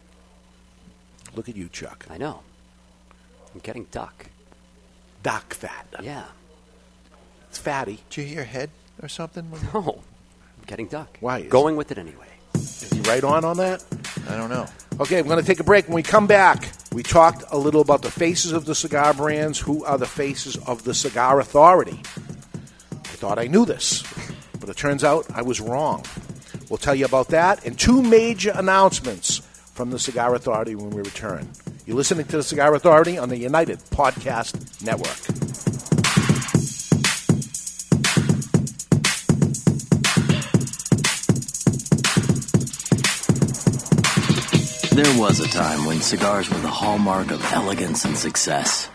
Look 1.35 1.47
at 1.49 1.55
you, 1.55 1.69
Chuck. 1.69 2.05
I 2.09 2.17
know. 2.17 2.41
I'm 3.53 3.59
getting 3.61 3.85
duck. 3.91 4.25
Duck 5.23 5.53
fat. 5.53 5.85
Yeah. 6.01 6.25
It's 7.49 7.57
fatty. 7.57 7.99
Did 8.09 8.17
you 8.17 8.23
hear 8.25 8.35
your 8.37 8.43
head 8.45 8.69
or 9.01 9.07
something? 9.09 9.51
No. 9.73 10.01
I'm 10.57 10.65
getting 10.67 10.87
duck. 10.87 11.17
Why? 11.19 11.39
Is- 11.39 11.51
Going 11.51 11.75
with 11.77 11.91
it 11.91 11.97
anyway. 11.97 12.27
Is 12.55 12.91
he 12.91 12.99
right 13.01 13.23
on 13.23 13.43
on 13.45 13.57
that? 13.57 13.83
I 14.29 14.37
don't 14.37 14.49
know. 14.49 14.67
Okay, 14.99 15.21
we're 15.21 15.29
going 15.29 15.41
to 15.41 15.45
take 15.45 15.59
a 15.59 15.63
break. 15.63 15.87
When 15.87 15.95
we 15.95 16.03
come 16.03 16.27
back, 16.27 16.69
we 16.93 17.01
talked 17.01 17.43
a 17.49 17.57
little 17.57 17.81
about 17.81 18.03
the 18.03 18.11
faces 18.11 18.51
of 18.51 18.65
the 18.65 18.75
cigar 18.75 19.13
brands. 19.13 19.59
Who 19.59 19.83
are 19.85 19.97
the 19.97 20.05
faces 20.05 20.55
of 20.67 20.83
the 20.83 20.93
Cigar 20.93 21.39
Authority? 21.39 21.99
I 22.93 23.15
thought 23.21 23.39
I 23.39 23.47
knew 23.47 23.65
this, 23.65 24.03
but 24.59 24.69
it 24.69 24.77
turns 24.77 25.03
out 25.03 25.25
I 25.33 25.41
was 25.41 25.59
wrong. 25.59 26.05
We'll 26.69 26.77
tell 26.77 26.93
you 26.95 27.05
about 27.05 27.29
that 27.29 27.65
and 27.65 27.77
two 27.77 28.03
major 28.03 28.51
announcements 28.53 29.39
from 29.73 29.89
the 29.89 29.97
Cigar 29.97 30.35
Authority 30.35 30.75
when 30.75 30.91
we 30.91 31.01
return. 31.01 31.49
You're 31.85 31.97
listening 31.97 32.27
to 32.27 32.37
the 32.37 32.43
Cigar 32.43 32.75
Authority 32.75 33.17
on 33.17 33.29
the 33.29 33.37
United 33.37 33.79
Podcast 33.79 34.83
Network. 34.85 35.48
There 45.01 45.17
was 45.17 45.39
a 45.39 45.47
time 45.47 45.85
when 45.85 46.01
cigars 46.01 46.49
were 46.49 46.59
the 46.59 46.67
hallmark 46.67 47.31
of 47.31 47.53
elegance 47.53 48.03
and 48.03 48.17
success. 48.17 48.89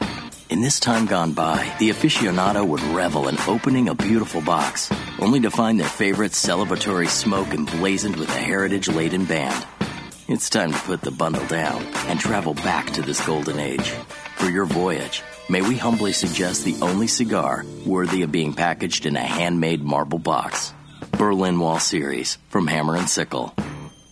In 0.50 0.60
this 0.60 0.78
time 0.78 1.06
gone 1.06 1.32
by, 1.32 1.74
the 1.78 1.88
aficionado 1.88 2.62
would 2.62 2.82
revel 2.82 3.26
in 3.26 3.38
opening 3.48 3.88
a 3.88 3.94
beautiful 3.94 4.42
box, 4.42 4.92
only 5.18 5.40
to 5.40 5.50
find 5.50 5.80
their 5.80 5.88
favorite 5.88 6.32
celebratory 6.32 7.08
smoke 7.08 7.54
emblazoned 7.54 8.16
with 8.16 8.28
a 8.28 8.38
heritage 8.38 8.86
laden 8.86 9.24
band. 9.24 9.66
It's 10.28 10.50
time 10.50 10.74
to 10.74 10.78
put 10.80 11.00
the 11.00 11.10
bundle 11.10 11.46
down 11.46 11.82
and 12.06 12.20
travel 12.20 12.52
back 12.52 12.90
to 12.92 13.00
this 13.00 13.24
golden 13.24 13.58
age. 13.58 13.88
For 14.36 14.50
your 14.50 14.66
voyage, 14.66 15.22
may 15.48 15.62
we 15.62 15.78
humbly 15.78 16.12
suggest 16.12 16.66
the 16.66 16.76
only 16.82 17.06
cigar 17.06 17.64
worthy 17.86 18.20
of 18.20 18.30
being 18.30 18.52
packaged 18.52 19.06
in 19.06 19.16
a 19.16 19.20
handmade 19.20 19.82
marble 19.82 20.18
box. 20.18 20.74
Berlin 21.12 21.58
Wall 21.58 21.78
Series 21.78 22.36
from 22.50 22.66
Hammer 22.66 22.94
and 22.94 23.08
Sickle. 23.08 23.54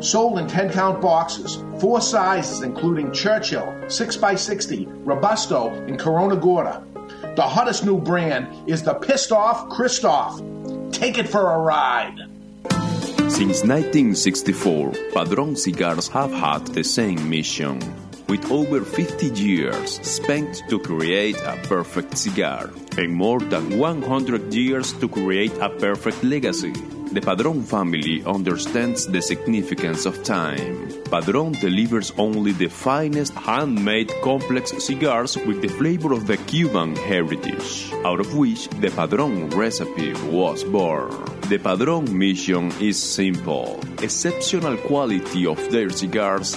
Sold 0.00 0.38
in 0.38 0.46
10 0.46 0.72
count 0.72 1.02
boxes, 1.02 1.62
four 1.78 2.00
sizes 2.00 2.62
including 2.62 3.12
Churchill, 3.12 3.66
6x60, 3.86 4.88
Robusto, 5.04 5.68
and 5.86 5.98
Corona 5.98 6.36
Gorda. 6.36 6.82
The 7.36 7.42
hottest 7.42 7.84
new 7.84 7.98
brand 7.98 8.48
is 8.66 8.82
the 8.82 8.94
Pissed 8.94 9.30
Off 9.30 9.68
Kristoff. 9.68 10.40
Take 10.90 11.18
it 11.18 11.28
for 11.28 11.52
a 11.52 11.58
ride. 11.58 12.16
Since 13.28 13.62
1964, 13.62 14.92
Padron 15.12 15.54
Cigars 15.54 16.08
have 16.08 16.32
had 16.32 16.66
the 16.68 16.82
same 16.82 17.28
mission. 17.28 17.78
With 18.30 18.48
over 18.52 18.84
50 18.84 19.26
years 19.26 19.98
spent 20.06 20.62
to 20.68 20.78
create 20.78 21.36
a 21.42 21.58
perfect 21.66 22.16
cigar 22.16 22.70
and 22.96 23.12
more 23.12 23.40
than 23.40 23.76
100 23.76 24.54
years 24.54 24.92
to 25.02 25.08
create 25.08 25.50
a 25.58 25.68
perfect 25.68 26.22
legacy, 26.22 26.70
the 27.10 27.20
Padron 27.20 27.64
family 27.64 28.22
understands 28.24 29.08
the 29.08 29.20
significance 29.20 30.06
of 30.06 30.22
time. 30.22 30.92
Padron 31.10 31.58
delivers 31.58 32.12
only 32.18 32.52
the 32.52 32.68
finest 32.68 33.34
handmade 33.34 34.12
complex 34.22 34.70
cigars 34.78 35.36
with 35.36 35.60
the 35.60 35.74
flavor 35.74 36.12
of 36.12 36.28
the 36.28 36.36
Cuban 36.36 36.94
heritage, 36.94 37.90
out 38.04 38.20
of 38.20 38.32
which 38.36 38.68
the 38.78 38.90
Padron 38.90 39.50
recipe 39.50 40.12
was 40.30 40.62
born. 40.62 41.10
The 41.48 41.58
Padron 41.58 42.16
mission 42.16 42.70
is 42.78 42.96
simple 43.02 43.80
exceptional 44.00 44.76
quality 44.76 45.46
of 45.46 45.58
their 45.72 45.90
cigars 45.90 46.56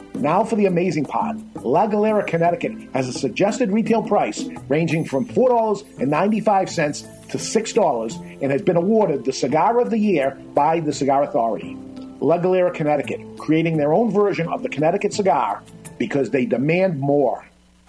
Now 0.15 0.43
for 0.43 0.55
the 0.55 0.65
amazing 0.65 1.05
part. 1.05 1.37
La 1.63 1.87
Galera, 1.87 2.23
Connecticut 2.23 2.73
has 2.93 3.07
a 3.07 3.13
suggested 3.13 3.71
retail 3.71 4.03
price 4.03 4.43
ranging 4.67 5.05
from 5.05 5.25
$4.95 5.25 7.29
to 7.29 7.37
$6 7.37 8.37
and 8.41 8.51
has 8.51 8.61
been 8.61 8.75
awarded 8.75 9.25
the 9.25 9.33
Cigar 9.33 9.79
of 9.79 9.89
the 9.89 9.97
Year 9.97 10.37
by 10.53 10.79
the 10.79 10.93
Cigar 10.93 11.23
Authority. 11.23 11.77
La 12.19 12.37
Galera, 12.37 12.71
Connecticut, 12.71 13.19
creating 13.37 13.77
their 13.77 13.93
own 13.93 14.11
version 14.11 14.47
of 14.47 14.61
the 14.61 14.69
Connecticut 14.69 15.13
cigar 15.13 15.63
because 15.97 16.29
they 16.29 16.45
demand 16.45 16.99
more. 16.99 17.45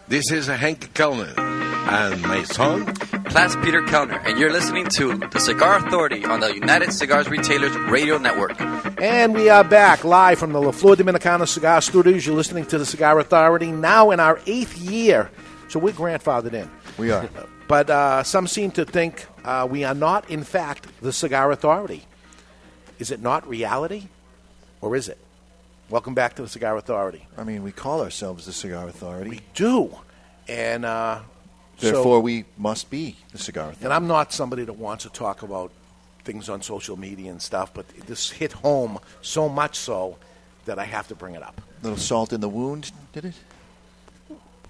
This 0.09 0.31
is 0.31 0.47
Hank 0.47 0.95
Kelner, 0.95 1.35
and 1.89 2.23
my 2.23 2.43
song 2.45 2.87
Class 3.33 3.57
Peter 3.57 3.83
Kelner, 3.83 4.23
and 4.27 4.39
you're 4.39 4.53
listening 4.53 4.87
to 4.87 5.17
the 5.17 5.39
Cigar 5.39 5.77
Authority 5.87 6.25
on 6.25 6.41
the 6.41 6.55
United 6.55 6.93
Cigars 6.93 7.29
Retailers 7.29 7.75
Radio 7.91 8.19
Network. 8.19 8.61
And 9.01 9.35
we 9.35 9.49
are 9.49 9.65
back 9.65 10.05
live 10.05 10.39
from 10.39 10.53
the 10.53 10.61
La 10.61 10.71
Flor 10.71 10.97
Dominicana 10.97 11.49
Cigar 11.49 11.81
Studios. 11.81 12.27
You're 12.27 12.37
listening 12.37 12.67
to 12.67 12.79
the 12.79 12.87
Cigar 12.87 13.19
Authority 13.19 13.73
now 13.73 14.11
in 14.11 14.21
our 14.21 14.39
eighth 14.47 14.77
year. 14.79 15.31
So 15.69 15.79
we're 15.79 15.95
grandfathered 15.95 16.53
in. 16.53 16.71
We 16.99 17.11
are. 17.11 17.29
But 17.69 17.89
uh, 17.89 18.23
some 18.23 18.47
seem 18.47 18.71
to 18.73 18.85
think 18.85 19.25
uh, 19.45 19.67
we 19.71 19.85
are 19.85 19.95
not, 19.95 20.29
in 20.31 20.45
fact, 20.45 20.87
the 21.01 21.13
Cigar 21.13 21.51
Authority. 21.53 22.05
Is 22.99 23.11
it 23.11 23.21
not 23.23 23.49
reality? 23.49 24.09
Or 24.81 24.95
is 24.95 25.09
it? 25.09 25.19
Welcome 25.89 26.15
back 26.15 26.37
to 26.37 26.43
the 26.43 26.49
Cigar 26.49 26.77
Authority. 26.77 27.27
I 27.37 27.45
mean, 27.45 27.63
we 27.63 27.73
call 27.73 28.03
ourselves 28.03 28.47
the 28.47 28.53
Cigar 28.53 28.89
Authority. 28.89 29.31
We 29.31 29.41
do. 29.55 29.97
And 30.49 30.85
uh, 30.85 31.21
Therefore, 31.83 32.19
so, 32.19 32.21
we 32.21 32.45
must 32.57 32.91
be 32.91 33.17
the 33.33 33.39
Cigar 33.39 33.65
Authority. 33.65 33.85
And 33.85 33.93
I'm 33.93 34.07
not 34.07 34.33
somebody 34.33 34.65
that 34.65 34.75
wants 34.75 35.03
to 35.03 35.11
talk 35.11 35.43
about 35.43 35.73
things 36.25 36.49
on 36.49 36.63
social 36.63 36.97
media 36.97 37.31
and 37.31 37.43
stuff, 37.43 37.75
but 37.75 37.89
this 38.07 38.31
hit 38.31 38.53
home 38.53 39.01
so 39.21 39.49
much 39.49 39.77
so 39.77 40.17
that 40.65 40.79
I 40.79 40.85
have 40.85 41.09
to 41.09 41.17
bring 41.17 41.35
it 41.35 41.43
up. 41.43 41.61
little 41.83 41.99
salt 41.99 42.33
in 42.33 42.41
the 42.41 42.49
wound, 42.49 42.93
did 43.13 43.25
it? 43.25 43.35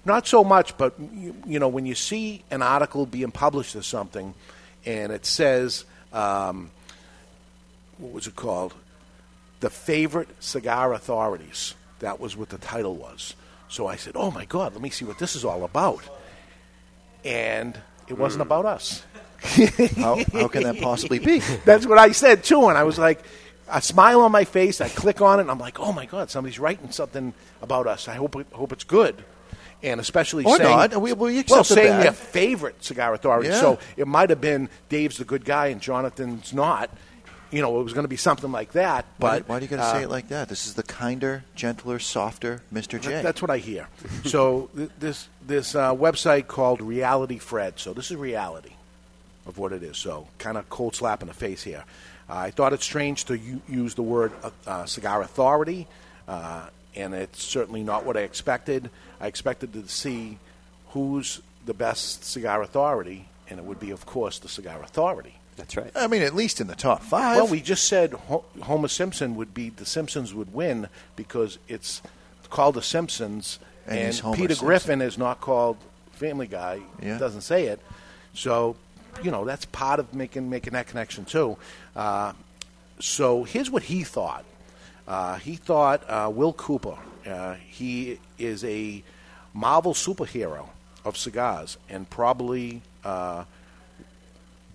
Not 0.07 0.27
so 0.27 0.43
much, 0.43 0.77
but 0.79 0.95
you, 0.99 1.37
you 1.47 1.59
know, 1.59 1.69
when 1.69 1.85
you 1.85 1.95
see 1.95 2.43
an 2.51 2.63
article 2.63 3.05
being 3.05 3.31
published 3.31 3.77
or 3.77 3.83
something, 3.83 4.33
and 4.87 5.13
it 5.13 5.27
says, 5.27 5.85
um, 6.13 6.71
what 7.99 8.13
was 8.13 8.27
it 8.27 8.35
called? 8.35 8.75
The 9.61 9.71
favorite 9.71 10.29
cigar 10.41 10.95
authorities. 10.95 11.75
That 12.01 12.19
was 12.19 12.37
what 12.37 12.49
the 12.49 12.59
title 12.59 12.97
was. 12.97 13.37
So 13.69 13.87
I 13.87 13.97
said, 13.97 14.15
"Oh 14.17 14.31
my 14.31 14.45
God, 14.45 14.73
let 14.73 14.83
me 14.83 14.91
see 14.91 15.05
what 15.05 15.19
this 15.19 15.37
is 15.37 15.45
all 15.45 15.65
about." 15.65 16.03
And 17.25 17.79
it 18.09 18.19
wasn't 18.19 18.43
about 18.43 18.67
us. 18.67 19.05
how, 19.97 20.23
how 20.33 20.49
can 20.49 20.63
that 20.63 20.81
possibly 20.81 21.19
be? 21.19 21.39
That's 21.65 21.87
what 21.87 21.99
I 21.99 22.13
said 22.13 22.45
too, 22.45 22.69
and 22.69 22.79
I 22.79 22.85
was 22.85 22.99
like, 22.99 23.23
a 23.69 23.81
smile 23.83 24.21
on 24.21 24.33
my 24.33 24.45
face. 24.45 24.81
I 24.81 24.89
click 24.89 25.21
on 25.21 25.39
it, 25.39 25.43
and 25.43 25.51
I'm 25.51 25.59
like, 25.59 25.81
"Oh 25.81 25.93
my 25.93 26.07
God, 26.07 26.31
somebody's 26.31 26.59
writing 26.59 26.91
something 26.91 27.33
about 27.61 27.87
us. 27.87 28.07
I 28.07 28.15
hope 28.15 28.35
hope 28.53 28.73
it's 28.73 28.85
good." 28.85 29.25
And 29.83 30.01
especially 30.01 30.45
Or 30.45 30.57
saying, 30.59 30.69
not. 30.69 31.01
We- 31.01 31.13
we 31.13 31.45
well, 31.49 31.65
saying 31.65 31.89
bad. 31.89 32.05
their 32.05 32.13
favorite 32.13 32.85
cigar 32.85 33.15
authority. 33.15 33.49
Yeah. 33.49 33.61
So 33.61 33.79
it 33.97 34.07
might 34.07 34.31
have 34.31 34.41
been 34.41 34.69
Dave's 34.89 35.19
the 35.19 35.25
good 35.25 35.45
guy 35.45 35.69
and 35.69 35.81
Jonathan's 35.81 36.53
not. 36.53 36.89
You 37.53 37.61
know, 37.63 37.79
it 37.79 37.83
was 37.85 37.93
going 37.93 38.05
to 38.05 38.09
be 38.09 38.17
something 38.17 38.51
like 38.51 38.73
that. 38.73 39.05
Why, 39.19 39.39
But 39.41 39.49
why 39.49 39.59
do 39.61 39.67
you 39.67 39.69
got 39.71 39.77
to 39.77 39.83
uh, 39.83 39.93
say 39.93 40.03
it 40.05 40.11
like 40.11 40.29
that? 40.29 40.49
This 40.49 40.67
is 40.67 40.75
the 40.75 40.83
kinder, 40.83 41.45
gentler, 41.55 41.99
softer 41.99 42.63
Mr. 42.73 42.99
J. 43.01 43.11
that- 43.11 43.23
That's 43.23 43.43
what 43.43 43.51
I 43.51 43.59
hear. 43.59 43.89
so 44.25 44.71
th- 44.75 44.91
this 44.99 45.29
this 45.47 45.75
uh, 45.75 45.95
website 45.95 46.47
called 46.49 46.81
Reality 46.81 47.39
Fred. 47.39 47.79
So 47.79 47.93
this 47.93 48.11
is 48.11 48.17
reality 48.17 48.73
of 49.47 49.59
what 49.59 49.73
it 49.73 49.83
is. 49.83 49.99
So 49.99 50.29
kind 50.39 50.57
of 50.57 50.69
cold 50.71 50.95
slap 50.97 51.21
in 51.23 51.29
the 51.29 51.35
face 51.35 51.63
here. 51.63 51.85
Uh, 52.29 52.35
I 52.35 52.51
thought 52.51 52.73
it 52.73 52.81
strange 52.83 53.25
to 53.27 53.37
u- 53.37 53.61
use 53.69 53.95
the 53.95 54.03
word 54.03 54.33
uh, 54.43 54.51
uh, 54.67 54.85
cigar 54.87 55.21
authority, 55.23 55.87
uh, 56.29 56.69
and 56.97 57.13
it's 57.13 57.43
certainly 57.43 57.83
not 57.83 58.07
what 58.07 58.17
I 58.17 58.21
expected. 58.21 58.89
I 59.21 59.27
expected 59.27 59.73
to 59.75 59.87
see 59.89 60.39
who's 60.91 61.43
the 61.67 61.75
best 61.75 62.25
cigar 62.25 62.63
authority, 62.63 63.27
and 63.51 63.59
it 63.59 63.65
would 63.65 63.79
be, 63.81 63.91
of 63.91 64.07
course, 64.07 64.39
the 64.39 64.49
cigar 64.49 64.83
authority. 64.83 65.35
That's 65.57 65.77
right. 65.77 65.91
I 65.95 66.07
mean, 66.07 66.23
at 66.23 66.35
least 66.35 66.61
in 66.61 66.67
the 66.67 66.75
top 66.75 67.03
five. 67.03 67.37
Well, 67.37 67.47
we 67.49 67.61
just 67.61 67.85
said 67.85 68.13
Homer 68.63 68.89
Simpson 68.89 69.35
would 69.37 69.53
be 69.55 69.69
the 69.69 69.85
Simpsons 69.85 70.33
would 70.35 70.53
win 70.55 70.89
because 71.17 71.59
it's 71.69 72.01
called 72.51 72.75
the 72.75 72.83
Simpsons, 72.83 73.59
And 73.87 73.99
and, 73.99 74.15
Peter 74.35 74.55
Simpson. 74.55 74.67
Griffin 74.67 75.03
is 75.03 75.19
not 75.19 75.41
called 75.41 75.77
Family 76.13 76.47
Guy. 76.47 76.81
Yeah. 77.03 77.19
doesn't 77.19 77.43
say 77.43 77.67
it. 77.67 77.81
So, 78.35 78.77
you 79.23 79.31
know, 79.31 79.45
that's 79.45 79.65
part 79.67 80.01
of 80.01 80.15
making 80.15 80.49
making 80.49 80.73
that 80.73 80.87
connection 80.87 81.25
too. 81.25 81.57
Uh, 81.95 82.33
so 82.99 83.45
here's 83.45 83.71
what 83.71 83.83
he 83.85 84.05
thought. 84.05 84.45
Uh, 85.07 85.37
he 85.37 85.57
thought 85.57 86.03
uh, 86.09 86.31
Will 86.33 86.53
Cooper. 86.53 86.97
Uh, 87.27 87.55
he 87.55 88.19
is 88.39 88.65
a 88.65 89.03
Marvel 89.53 89.93
superhero 89.95 90.69
of 91.05 91.17
cigars, 91.17 91.77
and 91.89 92.09
probably 92.09 92.81
uh, 93.05 93.45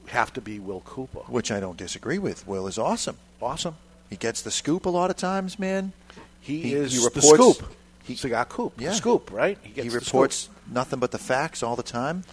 have 0.07 0.33
to 0.33 0.41
be 0.41 0.59
Will 0.59 0.81
Cooper. 0.81 1.19
Which 1.27 1.51
I 1.51 1.59
don't 1.59 1.77
disagree 1.77 2.17
with. 2.17 2.47
Will 2.47 2.67
is 2.67 2.77
awesome. 2.77 3.17
Awesome. 3.41 3.75
He 4.09 4.15
gets 4.15 4.41
the 4.41 4.51
scoop 4.51 4.85
a 4.85 4.89
lot 4.89 5.09
of 5.09 5.17
times, 5.17 5.59
man. 5.59 5.93
He, 6.39 6.73
is 6.73 6.93
he 6.93 6.99
the 6.99 7.05
reports, 7.05 7.57
scoop. 7.57 7.73
He, 8.03 8.15
cigar 8.15 8.45
coop. 8.45 8.73
Yeah. 8.79 8.89
The 8.89 8.95
scoop, 8.95 9.31
right? 9.31 9.57
He, 9.61 9.71
gets 9.73 9.91
the 9.91 9.99
reports 9.99 10.49
nothing 10.71 10.99
but 10.99 11.11
the 11.11 11.17
facts 11.17 11.61
all 11.61 11.75
the 11.75 11.83
time. 11.83 12.23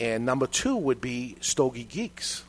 And 0.00 0.26
number 0.26 0.46
two 0.46 0.76
would 0.76 1.00
be 1.00 1.36
Stogie 1.40 1.84
Geeks, 1.84 2.42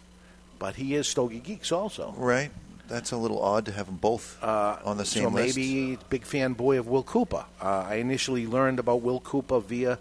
but 0.57 0.75
he 0.75 0.95
is 0.95 1.07
Stogie 1.07 1.39
Geeks 1.39 1.71
also. 1.71 2.15
Right. 2.17 2.49
That's 2.87 3.11
a 3.11 3.17
little 3.17 3.41
odd 3.41 3.65
to 3.65 3.71
have 3.71 3.85
them 3.85 3.97
both 3.97 4.41
on 4.43 4.97
the 4.97 5.05
same 5.05 5.23
so 5.23 5.29
list. 5.29 5.57
maybe 5.57 5.97
big 6.09 6.23
fanboy 6.23 6.79
of 6.79 6.87
Will 6.87 7.03
Cooper. 7.03 7.45
Uh, 7.61 7.85
I 7.87 7.95
initially 7.95 8.47
learned 8.47 8.79
about 8.79 9.01
Will 9.01 9.19
Cooper 9.19 9.59
via 9.59 9.99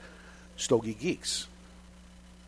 Stogie 0.57 0.95
Geeks. 0.95 1.47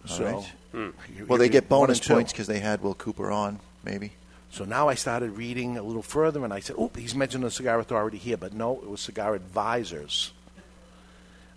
All 0.09 0.17
so, 0.17 0.25
right. 0.25 0.53
You- 0.75 1.27
Well, 1.27 1.39
they 1.39 1.49
get 1.49 1.69
bonus 1.69 2.01
points 2.01 2.33
because 2.33 2.47
they 2.47 2.59
had 2.61 2.83
Will 2.83 2.95
Cooper 2.95 3.31
on, 3.31 3.61
maybe. 3.85 4.13
So 4.51 4.65
now 4.65 4.89
I 4.89 4.95
started 4.95 5.33
reading 5.37 5.77
a 5.79 5.83
little 5.83 6.03
further, 6.03 6.45
and 6.45 6.53
I 6.53 6.61
said, 6.61 6.77
"Oh, 6.79 6.91
he's 6.97 7.15
mentioned 7.15 7.43
the 7.45 7.51
Cigar 7.51 7.79
Authority 7.81 8.19
here," 8.19 8.37
but 8.37 8.53
no, 8.53 8.75
it 8.83 8.89
was 8.89 9.01
Cigar 9.01 9.35
Advisors. 9.35 10.33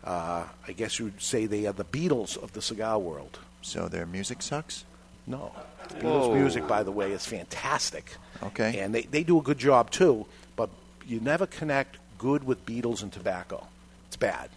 Uh, 0.04 0.46
I 0.68 0.72
guess 0.72 1.00
you'd 1.00 1.22
say 1.22 1.46
they 1.46 1.66
are 1.66 1.74
the 1.74 1.84
Beatles 1.86 2.42
of 2.42 2.54
the 2.54 2.62
cigar 2.62 2.98
world. 2.98 3.40
So 3.62 3.88
their 3.90 4.06
music 4.06 4.42
sucks? 4.42 4.86
No. 5.26 5.52
Beatles 5.90 6.02
Whoa. 6.30 6.36
music, 6.36 6.66
by 6.68 6.84
the 6.84 6.92
way, 6.92 7.12
is 7.12 7.26
fantastic. 7.26 8.16
Okay. 8.42 8.80
And 8.80 8.96
they, 8.96 9.02
they 9.02 9.24
do 9.24 9.38
a 9.38 9.42
good 9.42 9.58
job, 9.58 9.92
too, 9.92 10.26
but 10.56 10.70
you 11.06 11.20
never 11.20 11.46
connect 11.46 11.98
good 12.18 12.46
with 12.46 12.66
Beatles 12.66 13.04
and 13.04 13.12
tobacco. 13.12 13.68
It's 14.08 14.16
bad. 14.16 14.50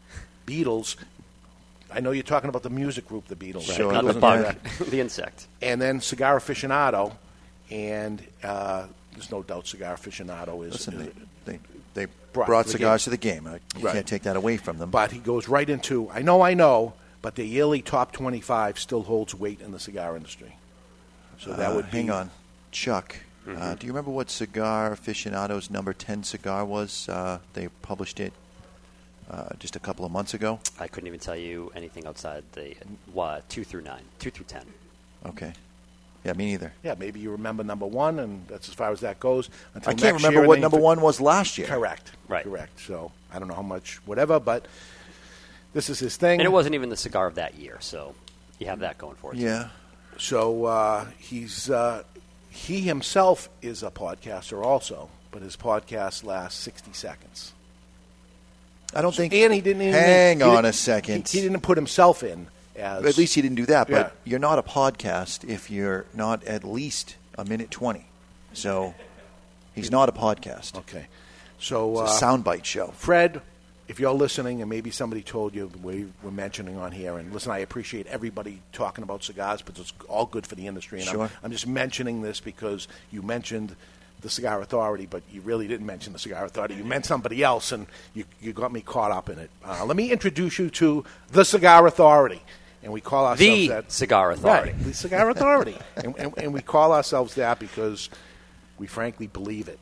Beatles, 0.46 0.94
I 1.92 2.00
know 2.00 2.10
you're 2.12 2.22
talking 2.22 2.48
about 2.48 2.62
the 2.62 2.70
music 2.70 3.06
group, 3.08 3.26
the 3.28 3.36
Beatles. 3.36 3.68
Right, 3.68 3.78
Beatles 3.80 3.92
not 3.92 4.04
the 4.06 4.20
bug, 4.20 4.56
the 4.90 5.00
insect. 5.00 5.46
And 5.62 5.80
then 5.80 6.00
Cigar 6.00 6.38
Aficionado, 6.38 7.14
and 7.70 8.22
uh, 8.42 8.86
there's 9.12 9.30
no 9.30 9.42
doubt 9.42 9.66
Cigar 9.66 9.96
Aficionado 9.96 10.64
is. 10.66 10.72
Listen, 10.72 10.94
is- 11.00 11.12
they, 11.44 11.52
they, 11.52 11.58
they 11.94 12.12
Brought 12.32 12.46
brought, 12.46 12.66
to 12.66 12.72
the 12.72 12.78
cigars 12.78 13.04
game. 13.04 13.04
to 13.04 13.10
the 13.10 13.16
game. 13.16 13.46
Uh, 13.46 13.58
You 13.78 13.84
Right. 13.86 13.94
can't 13.94 14.06
take 14.06 14.22
that 14.22 14.36
away 14.36 14.56
from 14.56 14.78
them. 14.78 14.90
But 14.90 15.10
he 15.10 15.18
goes 15.18 15.48
right 15.48 15.68
into, 15.68 16.08
I 16.10 16.22
know, 16.22 16.42
I 16.42 16.54
know, 16.54 16.92
but 17.22 17.34
the 17.34 17.44
yearly 17.44 17.82
top 17.82 18.12
25 18.12 18.78
still 18.78 19.02
holds 19.02 19.34
weight 19.34 19.60
in 19.60 19.72
the 19.72 19.80
cigar 19.80 20.16
industry. 20.16 20.54
So 21.40 21.52
that 21.54 21.72
Uh, 21.72 21.74
would 21.74 21.86
hang 21.86 22.08
on, 22.10 22.30
Chuck. 22.70 23.16
Uh, 23.46 23.50
Mhm. 23.50 23.78
do 23.80 23.86
you 23.86 23.92
remember 23.92 24.10
what 24.12 24.30
Cigar 24.30 24.90
Aficionado's 24.94 25.70
number 25.70 25.92
ten 25.94 26.22
cigar 26.22 26.64
was? 26.64 27.08
Uh, 27.08 27.38
they 27.54 27.66
published 27.82 28.20
it 28.20 28.32
uh, 29.30 29.48
just 29.58 29.76
a 29.76 29.80
couple 29.80 30.04
of 30.04 30.10
months 30.12 30.34
ago. 30.34 30.58
I 30.78 30.88
couldn't 30.88 31.06
even 31.06 31.20
tell 31.20 31.36
you 31.36 31.70
anything 31.74 32.06
outside 32.06 32.42
the 32.52 32.74
uh, 33.16 33.40
two 33.48 33.64
through 33.64 33.82
nine, 33.82 34.02
two 34.18 34.30
through 34.30 34.46
ten. 34.46 34.64
Okay. 35.26 35.52
Yeah, 36.24 36.34
me 36.34 36.46
neither. 36.46 36.72
Yeah, 36.82 36.96
maybe 36.98 37.18
you 37.20 37.30
remember 37.30 37.64
number 37.64 37.86
one, 37.86 38.18
and 38.18 38.46
that's 38.46 38.68
as 38.68 38.74
far 38.74 38.90
as 38.92 39.00
that 39.00 39.20
goes. 39.20 39.48
Until 39.74 39.90
I 39.90 39.94
can't 39.94 40.02
next 40.02 40.22
remember 40.22 40.40
year, 40.40 40.48
what 40.48 40.58
number 40.60 40.76
you- 40.76 40.82
one 40.82 41.00
was 41.00 41.18
last 41.20 41.56
year. 41.56 41.66
Correct. 41.66 42.12
Right. 42.28 42.44
Correct. 42.44 42.78
So 42.80 43.10
I 43.32 43.38
don't 43.38 43.48
know 43.48 43.54
how 43.54 43.62
much, 43.62 43.96
whatever, 44.06 44.38
but 44.38 44.66
this 45.72 45.88
is 45.88 45.98
his 45.98 46.16
thing. 46.16 46.40
And 46.40 46.46
it 46.46 46.52
wasn't 46.52 46.74
even 46.74 46.88
the 46.90 46.96
cigar 46.96 47.26
of 47.26 47.36
that 47.36 47.54
year, 47.54 47.78
so 47.80 48.14
you 48.58 48.66
have 48.66 48.80
that 48.80 48.98
going 48.98 49.16
for 49.16 49.34
you. 49.34 49.46
Yeah. 49.46 49.68
So 50.18 50.66
uh, 50.66 51.06
he's 51.18 51.70
uh, 51.70 52.02
he 52.50 52.80
himself 52.82 53.48
is 53.62 53.82
a 53.82 53.90
podcaster 53.90 54.62
also, 54.62 55.08
but 55.30 55.40
his 55.40 55.56
podcast 55.56 56.22
lasts 56.24 56.60
sixty 56.60 56.92
seconds. 56.92 57.54
I 58.94 59.02
don't 59.02 59.14
think. 59.14 59.32
And 59.34 59.52
he 59.52 59.60
didn't 59.60 59.82
even 59.82 59.94
Hang 59.94 60.38
he 60.38 60.42
on 60.42 60.50
didn't- 60.56 60.64
a 60.66 60.72
second. 60.72 61.28
He, 61.28 61.38
he 61.38 61.44
didn't 61.46 61.60
put 61.62 61.76
himself 61.78 62.22
in 62.22 62.46
as. 62.76 63.04
At 63.04 63.16
least 63.18 63.34
he 63.34 63.42
didn't 63.42 63.56
do 63.56 63.66
that. 63.66 63.88
But 63.88 64.06
Yeah. 64.24 64.30
you're 64.30 64.38
not 64.40 64.58
a 64.58 64.62
podcast 64.62 65.48
if 65.48 65.70
you're 65.70 66.06
not 66.14 66.42
at 66.44 66.64
least 66.64 67.16
a 67.38 67.44
minute 67.44 67.70
twenty. 67.70 68.06
So 68.52 68.94
he's 69.74 69.90
not 69.90 70.08
a 70.08 70.12
podcast. 70.12 70.76
Okay. 70.78 71.06
So 71.58 72.02
It's 72.02 72.12
a 72.22 72.26
uh, 72.26 72.36
soundbite 72.36 72.64
show. 72.64 72.88
Fred, 72.96 73.42
if 73.86 74.00
you're 74.00 74.12
listening, 74.12 74.60
and 74.62 74.68
maybe 74.70 74.90
somebody 74.90 75.22
told 75.22 75.54
you 75.54 75.70
we 75.82 76.06
were 76.22 76.30
mentioning 76.30 76.76
on 76.78 76.90
here, 76.92 77.16
and 77.18 77.32
listen, 77.32 77.52
I 77.52 77.58
appreciate 77.58 78.06
everybody 78.06 78.60
talking 78.72 79.04
about 79.04 79.22
cigars, 79.22 79.62
but 79.62 79.78
it's 79.78 79.92
all 80.08 80.26
good 80.26 80.46
for 80.46 80.54
the 80.54 80.66
industry. 80.66 81.00
And 81.00 81.08
I'm- 81.08 81.16
Sure. 81.16 81.30
I'm, 81.44 81.50
just 81.52 81.66
mentioning 81.66 82.22
this 82.22 82.40
because 82.40 82.88
you 83.12 83.20
mentioned 83.22 83.76
the 84.20 84.30
Cigar 84.30 84.60
Authority, 84.60 85.06
but 85.06 85.22
you 85.30 85.40
really 85.40 85.66
didn't 85.66 85.86
mention 85.86 86.12
the 86.12 86.18
Cigar 86.18 86.44
Authority. 86.44 86.74
You 86.74 86.84
meant 86.84 87.06
somebody 87.06 87.42
else, 87.42 87.72
and 87.72 87.86
you, 88.14 88.24
you 88.40 88.52
got 88.52 88.72
me 88.72 88.80
caught 88.80 89.10
up 89.10 89.28
in 89.28 89.38
it. 89.38 89.50
Uh, 89.64 89.84
let 89.84 89.96
me 89.96 90.10
introduce 90.10 90.58
you 90.58 90.70
to 90.70 91.04
the 91.32 91.44
Cigar 91.44 91.86
Authority. 91.86 92.42
And 92.82 92.92
we 92.92 93.00
call 93.00 93.26
ourselves 93.26 93.60
The 93.60 93.68
that. 93.68 93.92
Cigar 93.92 94.30
Authority. 94.30 94.72
Right, 94.72 94.84
the 94.84 94.94
Cigar 94.94 95.28
Authority. 95.30 95.76
and, 95.96 96.16
and, 96.18 96.38
and 96.38 96.54
we 96.54 96.62
call 96.62 96.92
ourselves 96.92 97.34
that 97.34 97.58
because 97.58 98.08
we 98.78 98.86
frankly 98.86 99.26
believe 99.26 99.68
it, 99.68 99.78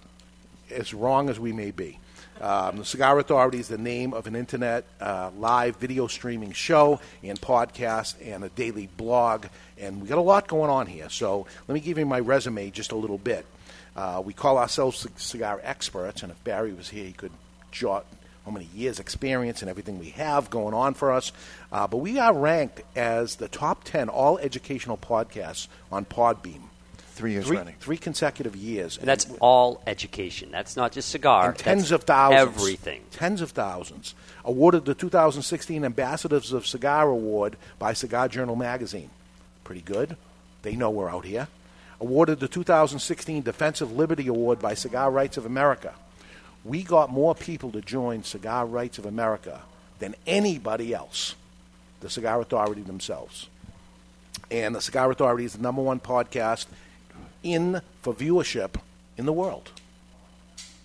as 0.71 0.93
wrong 0.93 1.31
as 1.31 1.39
we 1.39 1.53
may 1.53 1.71
be. 1.71 1.99
Um, 2.41 2.79
the 2.79 2.85
Cigar 2.85 3.19
Authority 3.19 3.59
is 3.59 3.69
the 3.69 3.79
name 3.79 4.15
of 4.15 4.27
an 4.27 4.37
internet 4.37 4.85
uh, 5.01 5.31
live 5.37 5.77
video 5.77 6.07
streaming 6.07 6.53
show 6.53 7.01
and 7.23 7.41
podcast 7.41 8.15
and 8.25 8.45
a 8.45 8.49
daily 8.51 8.89
blog. 8.97 9.47
And 9.77 10.01
we 10.01 10.09
got 10.09 10.19
a 10.19 10.23
lot 10.23 10.47
going 10.47 10.71
on 10.71 10.87
here. 10.87 11.09
So 11.09 11.47
let 11.67 11.75
me 11.75 11.81
give 11.81 11.99
you 11.99 12.07
my 12.07 12.21
resume 12.21 12.71
just 12.71 12.93
a 12.93 12.97
little 12.97 13.19
bit. 13.19 13.45
Uh, 13.99 14.21
we 14.25 14.33
call 14.33 14.59
ourselves 14.59 15.09
cigar 15.17 15.61
experts, 15.65 16.23
and 16.23 16.31
if 16.31 16.45
Barry 16.45 16.73
was 16.73 16.89
here, 16.89 17.05
he 17.05 17.13
could 17.13 17.33
jot 17.73 18.07
how 18.45 18.53
many 18.53 18.69
years 18.73 19.01
experience 19.01 19.61
and 19.61 19.69
everything 19.69 19.99
we 19.99 20.11
have 20.11 20.51
going 20.51 20.73
on 20.73 20.95
for 20.95 21.11
us. 21.11 21.33
Uh, 21.73 21.89
but 21.89 21.97
we 21.97 22.17
are 22.17 22.33
ranked 22.33 22.81
as 22.95 23.35
the 23.37 23.49
top 23.49 23.83
10 23.83 24.09
all 24.09 24.39
educational 24.39 24.97
podcasts 24.97 25.67
on 25.91 26.05
Podbean. 26.05 26.61
Three 27.09 27.33
years 27.33 27.49
three, 27.49 27.57
running. 27.57 27.75
Three 27.81 27.97
consecutive 27.97 28.55
years. 28.55 28.99
And 28.99 29.09
that's 29.09 29.27
all 29.41 29.83
education. 29.85 30.53
That's 30.53 30.77
not 30.77 30.93
just 30.93 31.09
cigar. 31.09 31.49
And 31.49 31.59
tens 31.59 31.89
That's 31.89 32.03
of 32.03 32.05
thousands. 32.05 32.57
Everything. 32.57 33.03
Tens 33.11 33.41
of 33.41 33.51
thousands. 33.51 34.15
Awarded 34.45 34.85
the 34.85 34.95
2016 34.95 35.85
Ambassadors 35.85 36.53
of 36.53 36.69
Cigar 36.69 37.09
Award 37.09 37.57
by 37.81 37.95
Cigar 37.95 38.29
Journal 38.29 38.55
magazine. 38.55 39.11
Pretty 39.65 39.83
good. 39.83 40.17
They 40.63 40.77
know 40.77 40.91
we're 40.91 41.11
out 41.11 41.25
here. 41.25 41.49
Awarded 42.01 42.39
the 42.41 42.49
2016 42.49 43.43
Defensive 43.43 43.93
Liberty 43.93 44.29
Award 44.29 44.61
by 44.61 44.75
Cigar 44.75 45.11
Rights 45.11 45.37
of 45.37 45.47
America. 45.47 45.95
We 46.65 46.83
got 46.83 47.11
more 47.11 47.35
people 47.35 47.73
to 47.73 47.81
join 47.81 48.23
Cigar 48.23 48.67
Rights 48.67 48.99
of 48.99 49.07
America 49.07 49.63
than 49.99 50.15
anybody 50.27 50.95
else. 50.95 51.35
The 52.01 52.11
Cigar 52.11 52.41
Authority 52.41 52.83
themselves. 52.83 53.49
And 54.51 54.75
the 54.75 54.81
Cigar 54.81 55.11
Authority 55.11 55.45
is 55.45 55.55
the 55.55 55.63
number 55.63 55.83
one 55.83 55.99
podcast 55.99 56.67
in 57.43 57.81
for 58.03 58.15
viewership 58.15 58.77
in 59.17 59.27
the 59.27 59.33
world. 59.33 59.71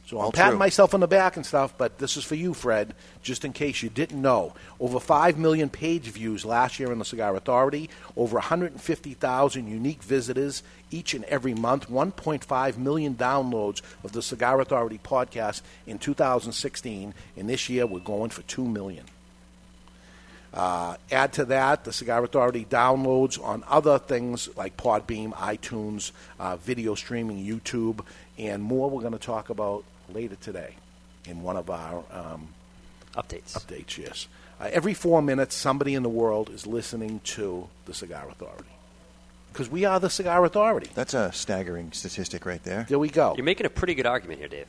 So 0.07 0.19
I'm 0.19 0.25
All 0.25 0.31
patting 0.31 0.51
true. 0.51 0.59
myself 0.59 0.93
on 0.93 0.99
the 0.99 1.07
back 1.07 1.37
and 1.37 1.45
stuff, 1.45 1.73
but 1.77 1.97
this 1.97 2.17
is 2.17 2.23
for 2.25 2.35
you, 2.35 2.53
Fred, 2.53 2.93
just 3.21 3.45
in 3.45 3.53
case 3.53 3.81
you 3.81 3.89
didn't 3.89 4.21
know. 4.21 4.53
Over 4.79 4.99
5 4.99 5.37
million 5.37 5.69
page 5.69 6.03
views 6.03 6.43
last 6.43 6.77
year 6.77 6.91
on 6.91 6.99
the 6.99 7.05
Cigar 7.05 7.35
Authority, 7.35 7.89
over 8.17 8.35
150,000 8.35 9.67
unique 9.67 10.03
visitors 10.03 10.61
each 10.93 11.13
and 11.13 11.23
every 11.25 11.53
month, 11.53 11.89
1.5 11.89 12.77
million 12.77 13.15
downloads 13.15 13.81
of 14.03 14.11
the 14.11 14.21
Cigar 14.21 14.61
Authority 14.61 14.99
podcast 15.03 15.61
in 15.87 15.97
2016, 15.97 17.13
and 17.35 17.49
this 17.49 17.67
year 17.67 17.85
we're 17.87 17.99
going 17.99 18.29
for 18.29 18.43
2 18.43 18.65
million. 18.65 19.05
Uh, 20.53 20.95
add 21.11 21.33
to 21.33 21.45
that 21.45 21.83
the 21.83 21.91
Cigar 21.91 22.23
Authority 22.23 22.63
downloads 22.65 23.43
on 23.43 23.63
other 23.67 23.97
things 23.97 24.47
like 24.55 24.77
Podbean, 24.77 25.33
iTunes, 25.33 26.11
uh, 26.39 26.57
video 26.57 26.93
streaming, 26.93 27.43
YouTube, 27.43 28.05
and 28.37 28.61
more 28.61 28.89
we're 28.89 29.01
going 29.01 29.13
to 29.13 29.19
talk 29.19 29.49
about 29.49 29.83
later 30.13 30.35
today 30.35 30.75
in 31.25 31.41
one 31.41 31.57
of 31.57 31.71
our 31.71 32.03
um, 32.11 32.49
updates. 33.15 33.53
Updates, 33.53 33.97
yes. 33.97 34.27
Uh, 34.61 34.69
every 34.71 34.93
four 34.93 35.23
minutes, 35.23 35.55
somebody 35.55 35.95
in 35.95 36.03
the 36.03 36.09
world 36.09 36.51
is 36.51 36.67
listening 36.67 37.19
to 37.23 37.67
the 37.85 37.93
Cigar 37.93 38.29
Authority. 38.29 38.72
Because 39.53 39.69
we 39.69 39.85
are 39.85 39.99
the 39.99 40.09
Cigar 40.09 40.43
Authority. 40.43 40.89
That's 40.95 41.13
a 41.13 41.31
staggering 41.31 41.91
statistic 41.91 42.45
right 42.45 42.63
there. 42.63 42.85
There 42.89 42.97
we 42.99 43.07
go. 43.09 43.35
You're 43.37 43.45
making 43.45 43.67
a 43.67 43.69
pretty 43.69 43.93
good 43.93 44.07
argument 44.07 44.39
here, 44.39 44.47
Dave. 44.49 44.65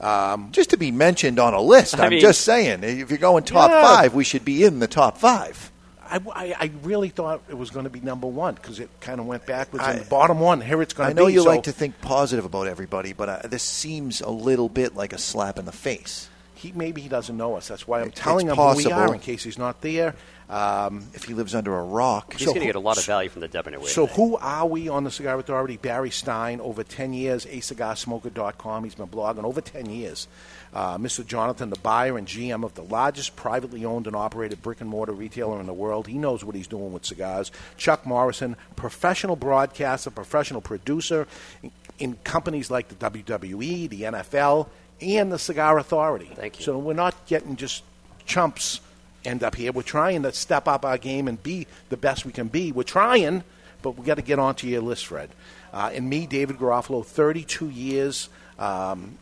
Um, 0.00 0.52
just 0.52 0.70
to 0.70 0.76
be 0.76 0.92
mentioned 0.92 1.40
on 1.40 1.52
a 1.52 1.60
list, 1.60 1.98
I 1.98 2.04
I'm 2.04 2.10
mean- 2.10 2.20
just 2.20 2.42
saying, 2.42 2.84
if 2.84 3.10
you're 3.10 3.18
going 3.18 3.42
top 3.42 3.70
Yeah. 3.70 3.82
five, 3.82 4.14
we 4.14 4.22
should 4.22 4.44
be 4.44 4.62
in 4.62 4.78
the 4.78 4.86
top 4.86 5.18
five. 5.18 5.72
I, 6.10 6.20
I, 6.32 6.54
I 6.58 6.70
really 6.84 7.08
thought 7.10 7.42
it 7.50 7.58
was 7.58 7.70
going 7.70 7.84
to 7.84 7.90
be 7.90 8.00
number 8.00 8.26
one 8.28 8.54
because 8.54 8.78
it 8.80 8.88
kind 9.00 9.20
of 9.20 9.26
went 9.26 9.44
backwards. 9.44 9.84
I- 9.84 9.92
and 9.92 10.00
the 10.02 10.08
bottom 10.08 10.38
one, 10.40 10.60
here 10.60 10.80
it's 10.80 10.94
going 10.94 11.08
to 11.10 11.14
be. 11.14 11.20
I 11.20 11.22
know 11.22 11.26
be. 11.26 11.32
you 11.34 11.42
so 11.42 11.48
like 11.48 11.64
to 11.64 11.72
think 11.72 12.00
positive 12.00 12.44
about 12.44 12.66
everybody, 12.68 13.12
but 13.12 13.28
uh, 13.28 13.38
this 13.48 13.62
seems 13.64 14.20
a 14.20 14.30
little 14.30 14.68
bit 14.68 14.94
like 14.94 15.12
a 15.12 15.18
slap 15.18 15.58
in 15.58 15.64
the 15.64 15.72
face. 15.72 16.28
He 16.58 16.72
maybe 16.72 17.00
he 17.00 17.08
doesn't 17.08 17.36
know 17.36 17.54
us. 17.56 17.68
That's 17.68 17.86
why 17.86 18.00
I'm 18.00 18.08
It's 18.08 18.20
telling 18.20 18.48
him 18.48 18.56
who 18.56 18.74
we 18.76 18.86
are 18.90 19.14
in 19.14 19.20
case 19.20 19.44
he's 19.44 19.58
not 19.58 19.80
there. 19.80 20.14
Um, 20.50 21.04
if 21.12 21.24
he 21.24 21.34
lives 21.34 21.54
under 21.54 21.76
a 21.76 21.82
rock, 21.82 22.32
He's 22.32 22.46
going 22.46 22.60
to 22.60 22.66
get 22.66 22.74
a 22.74 22.80
lot 22.80 22.96
of 22.96 23.04
value 23.04 23.28
from 23.28 23.42
the 23.42 23.48
Debonair 23.48 23.80
Wave. 23.80 23.90
So 23.90 24.06
who 24.06 24.36
are 24.38 24.66
we 24.66 24.88
on 24.88 25.04
the 25.04 25.10
Cigar 25.10 25.38
Authority? 25.38 25.76
Barry 25.76 26.10
Stein, 26.10 26.58
over 26.62 26.82
10 26.82 27.12
years, 27.12 27.44
acigarsmoker.com. 27.44 28.84
He's 28.84 28.94
been 28.94 29.08
blogging 29.08 29.44
over 29.44 29.60
10 29.60 29.90
years. 29.90 30.26
Uh, 30.72 30.96
Mr. 30.98 31.26
Jonathan, 31.26 31.68
the 31.70 31.78
buyer 31.78 32.16
and 32.16 32.26
GM 32.26 32.64
of 32.64 32.74
the 32.74 32.82
largest 32.82 33.36
privately 33.36 33.84
owned 33.84 34.06
and 34.06 34.16
operated 34.16 34.62
brick 34.62 34.80
and 34.80 34.88
mortar 34.88 35.12
retailer 35.12 35.60
in 35.60 35.66
the 35.66 35.72
world. 35.74 36.06
He 36.06 36.18
knows 36.18 36.44
what 36.44 36.54
he's 36.54 36.66
doing 36.66 36.92
with 36.92 37.04
cigars. 37.04 37.50
Chuck 37.76 38.06
Morrison, 38.06 38.56
professional 38.74 39.36
broadcaster, 39.36 40.10
professional 40.10 40.60
producer 40.60 41.26
in, 41.62 41.70
in 41.98 42.14
companies 42.24 42.70
like 42.70 42.88
the 42.88 42.94
WWE, 42.94 43.88
the 43.88 44.02
NFL, 44.02 44.68
and 45.00 45.30
the 45.32 45.38
Cigar 45.38 45.78
Authority. 45.78 46.30
Thank 46.34 46.58
you. 46.58 46.64
So 46.64 46.78
we're 46.78 46.94
not 46.94 47.14
getting 47.26 47.56
just 47.56 47.82
chumps 48.26 48.80
end 49.24 49.42
up 49.42 49.54
here. 49.54 49.72
We're 49.72 49.82
trying 49.82 50.22
to 50.22 50.32
step 50.32 50.68
up 50.68 50.84
our 50.84 50.98
game 50.98 51.28
and 51.28 51.42
be 51.42 51.66
the 51.88 51.96
best 51.96 52.24
we 52.24 52.32
can 52.32 52.48
be. 52.48 52.72
We're 52.72 52.82
trying, 52.82 53.44
but 53.82 53.92
we 53.92 54.04
got 54.04 54.16
to 54.16 54.22
get 54.22 54.38
onto 54.38 54.66
your 54.66 54.82
list, 54.82 55.06
Fred. 55.06 55.30
Uh, 55.72 55.90
and 55.92 56.08
me, 56.08 56.26
David 56.26 56.58
Garofalo, 56.58 57.04
32 57.04 57.68
years 57.68 58.28
um, 58.58 59.18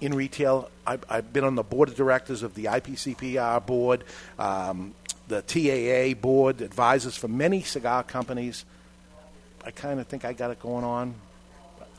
in 0.00 0.14
retail. 0.14 0.70
I've, 0.86 1.04
I've 1.08 1.32
been 1.32 1.44
on 1.44 1.54
the 1.54 1.62
board 1.62 1.88
of 1.88 1.94
directors 1.94 2.42
of 2.42 2.54
the 2.54 2.64
IPCPR 2.64 3.64
board, 3.66 4.04
um, 4.38 4.94
the 5.28 5.42
TAA 5.42 6.18
board, 6.20 6.60
advisors 6.62 7.16
for 7.16 7.28
many 7.28 7.62
cigar 7.62 8.02
companies. 8.02 8.64
I 9.64 9.70
kind 9.70 10.00
of 10.00 10.06
think 10.06 10.24
I 10.24 10.32
got 10.32 10.50
it 10.50 10.60
going 10.60 10.84
on. 10.84 11.14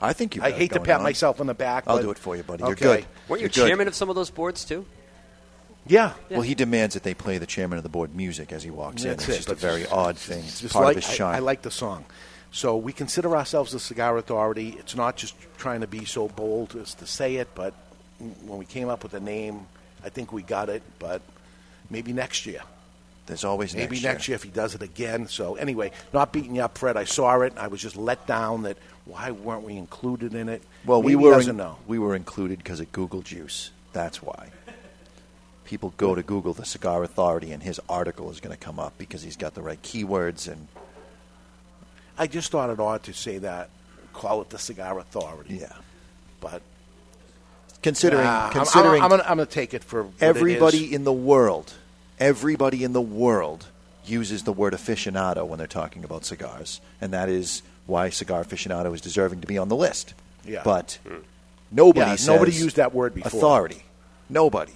I 0.01 0.13
think 0.13 0.35
you. 0.35 0.41
I 0.41 0.51
hate 0.51 0.71
to 0.73 0.79
pat 0.79 0.97
on. 0.97 1.03
myself 1.03 1.39
on 1.39 1.47
the 1.47 1.53
back. 1.53 1.83
I'll 1.87 1.97
but- 1.97 2.01
do 2.03 2.11
it 2.11 2.17
for 2.17 2.35
you, 2.35 2.43
buddy. 2.43 2.63
You're 2.63 2.71
Okay. 2.73 2.85
good. 2.85 3.05
Weren't 3.27 3.41
you 3.41 3.45
You're 3.45 3.49
good. 3.49 3.67
chairman 3.67 3.87
of 3.87 3.95
some 3.95 4.09
of 4.09 4.15
those 4.15 4.29
boards 4.29 4.65
too? 4.65 4.85
Yeah. 5.87 6.13
Well, 6.29 6.41
he 6.41 6.55
demands 6.55 6.93
that 6.93 7.03
they 7.03 7.13
play 7.13 7.37
the 7.37 7.45
chairman 7.45 7.77
of 7.77 7.83
the 7.83 7.89
board 7.89 8.15
music 8.15 8.51
as 8.51 8.63
he 8.63 8.69
walks 8.69 9.03
That's 9.03 9.25
in. 9.25 9.31
it, 9.31 9.37
It's 9.37 9.37
just 9.37 9.47
a 9.49 9.51
but 9.51 9.59
very 9.59 9.81
it's- 9.81 9.93
odd 9.97 10.17
thing. 10.17 10.39
It's 10.45 10.61
just 10.61 10.73
part 10.73 10.85
like, 10.85 10.97
of 10.97 11.03
his 11.03 11.11
I- 11.11 11.15
shine. 11.15 11.35
I, 11.35 11.39
like 11.39 11.61
the 11.63 11.71
song. 11.71 12.05
So 12.51 12.75
we 12.77 12.93
consider 12.93 13.35
ourselves 13.35 13.71
the 13.71 13.79
Cigar 13.79 14.17
Authority. 14.17 14.75
It's 14.77 14.95
not 14.95 15.15
just 15.15 15.35
trying 15.57 15.81
to 15.81 15.87
be 15.87 16.05
so 16.05 16.27
bold 16.27 16.75
as 16.75 16.93
to 16.95 17.07
say 17.07 17.37
it, 17.37 17.47
but 17.55 17.73
when 18.19 18.59
we 18.59 18.65
came 18.65 18.89
up 18.89 19.03
with 19.03 19.13
the 19.13 19.19
name, 19.21 19.67
I 20.03 20.09
think 20.09 20.31
we 20.33 20.41
got 20.43 20.69
it. 20.69 20.83
But 20.99 21.21
maybe 21.89 22.11
next 22.13 22.45
year. 22.45 22.61
There's 23.27 23.43
always 23.45 23.73
maybe 23.73 23.95
next 23.95 24.03
next 24.03 24.27
year. 24.27 24.33
year 24.33 24.35
if 24.35 24.43
he 24.43 24.49
does 24.49 24.75
it 24.75 24.81
again. 24.81 25.27
So 25.27 25.55
anyway, 25.55 25.91
not 26.11 26.33
beating 26.33 26.55
you 26.55 26.63
up, 26.63 26.77
Fred. 26.77 26.97
I 26.97 27.05
saw 27.05 27.39
it. 27.41 27.53
I 27.55 27.67
was 27.67 27.81
just 27.81 27.95
let 27.95 28.27
down 28.27 28.63
that 28.63 28.77
why 29.05 29.31
weren't 29.31 29.63
we 29.63 29.75
included 29.77 30.33
in 30.35 30.49
it? 30.49 30.61
Well, 30.85 31.01
we 31.01 31.15
Maybe 31.15 31.23
he 31.23 31.29
were 31.31 31.41
in- 31.41 31.57
know. 31.57 31.77
we 31.87 31.99
were 31.99 32.15
included 32.15 32.59
because 32.59 32.79
of 32.79 32.91
Google 32.91 33.21
Juice. 33.21 33.71
That's 33.93 34.21
why. 34.21 34.49
People 35.65 35.93
go 35.97 36.15
to 36.15 36.21
Google 36.23 36.53
the 36.53 36.65
Cigar 36.65 37.03
Authority, 37.03 37.51
and 37.51 37.63
his 37.63 37.79
article 37.87 38.29
is 38.29 38.39
going 38.41 38.55
to 38.55 38.61
come 38.61 38.77
up 38.79 38.93
because 38.97 39.21
he's 39.23 39.37
got 39.37 39.53
the 39.53 39.61
right 39.61 39.81
keywords. 39.81 40.51
And 40.51 40.67
I 42.17 42.27
just 42.27 42.51
thought 42.51 42.69
it 42.69 42.79
odd 42.79 43.03
to 43.03 43.13
say 43.13 43.37
that. 43.39 43.69
Call 44.13 44.41
it 44.41 44.49
the 44.49 44.59
Cigar 44.59 44.99
Authority. 44.99 45.55
Yeah. 45.55 45.71
But 46.41 46.61
considering 47.81 48.27
I'm- 48.27 48.51
considering 48.51 49.01
I'm, 49.01 49.13
I'm, 49.13 49.21
I'm 49.21 49.27
gonna 49.27 49.45
take 49.45 49.73
it 49.73 49.83
for 49.83 50.01
it 50.01 50.07
everybody 50.19 50.93
in 50.93 51.03
the 51.05 51.13
world, 51.13 51.73
everybody 52.19 52.83
in 52.83 52.91
the 52.93 53.01
world 53.01 53.67
uses 54.05 54.43
the 54.43 54.51
word 54.53 54.73
aficionado 54.73 55.45
when 55.47 55.57
they're 55.57 55.67
talking 55.67 56.03
about 56.03 56.25
cigars, 56.25 56.81
and 56.99 57.13
that 57.13 57.29
is 57.29 57.61
why 57.85 58.09
cigar 58.09 58.43
aficionado 58.43 58.93
is 58.93 59.01
deserving 59.01 59.41
to 59.41 59.47
be 59.47 59.57
on 59.57 59.69
the 59.69 59.75
list. 59.75 60.13
Yeah. 60.45 60.61
But 60.63 60.99
hmm. 61.07 61.17
nobody 61.71 62.11
Yeah, 62.11 62.15
says 62.15 62.27
nobody 62.27 62.51
used 62.53 62.75
that 62.77 62.93
word 62.93 63.13
before. 63.13 63.39
Authority. 63.39 63.83
Nobody. 64.29 64.73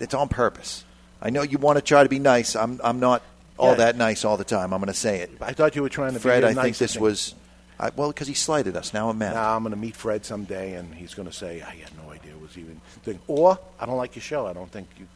It's 0.00 0.14
on 0.14 0.28
purpose. 0.28 0.84
I 1.22 1.30
know 1.30 1.42
you 1.42 1.58
want 1.58 1.78
to 1.78 1.82
try 1.82 2.02
to 2.02 2.08
be 2.08 2.18
nice. 2.18 2.56
I'm 2.56 2.80
I'm 2.82 3.00
not 3.00 3.22
all 3.56 3.70
Yeah. 3.70 3.76
that 3.76 3.96
nice 3.96 4.24
all 4.24 4.36
the 4.36 4.44
time. 4.44 4.72
I'm 4.72 4.80
going 4.80 4.92
to 4.92 4.98
say 4.98 5.20
it. 5.20 5.30
I 5.40 5.52
thought 5.52 5.76
you 5.76 5.82
were 5.82 5.88
trying 5.88 6.14
to 6.14 6.20
Fred, 6.20 6.40
be 6.40 6.46
Fred, 6.48 6.58
I 6.58 6.62
think 6.62 6.76
this 6.76 6.94
and- 6.96 7.02
was 7.02 7.34
I, 7.78 7.90
well 7.96 8.08
because 8.08 8.28
he 8.28 8.34
slighted 8.34 8.76
us. 8.76 8.92
Now 8.94 9.08
I'm 9.10 9.18
mad. 9.18 9.34
Now 9.34 9.56
I'm 9.56 9.62
going 9.62 9.74
to 9.74 9.78
meet 9.80 9.96
Fred 9.96 10.24
someday, 10.24 10.74
and 10.74 10.94
he's 10.94 11.14
going 11.14 11.28
to 11.28 11.34
say, 11.34 11.60
"I 11.60 11.74
had 11.76 11.90
no 11.96 12.12
idea 12.12 12.32
it 12.32 12.40
was 12.40 12.56
even." 12.56 12.80
Thing. 13.02 13.18
Or 13.26 13.58
I 13.80 13.86
don't 13.86 13.96
like 13.96 14.14
your 14.14 14.22
show. 14.22 14.46
I 14.46 14.52
don't 14.52 14.70
think 14.70 14.88
you 14.98 15.06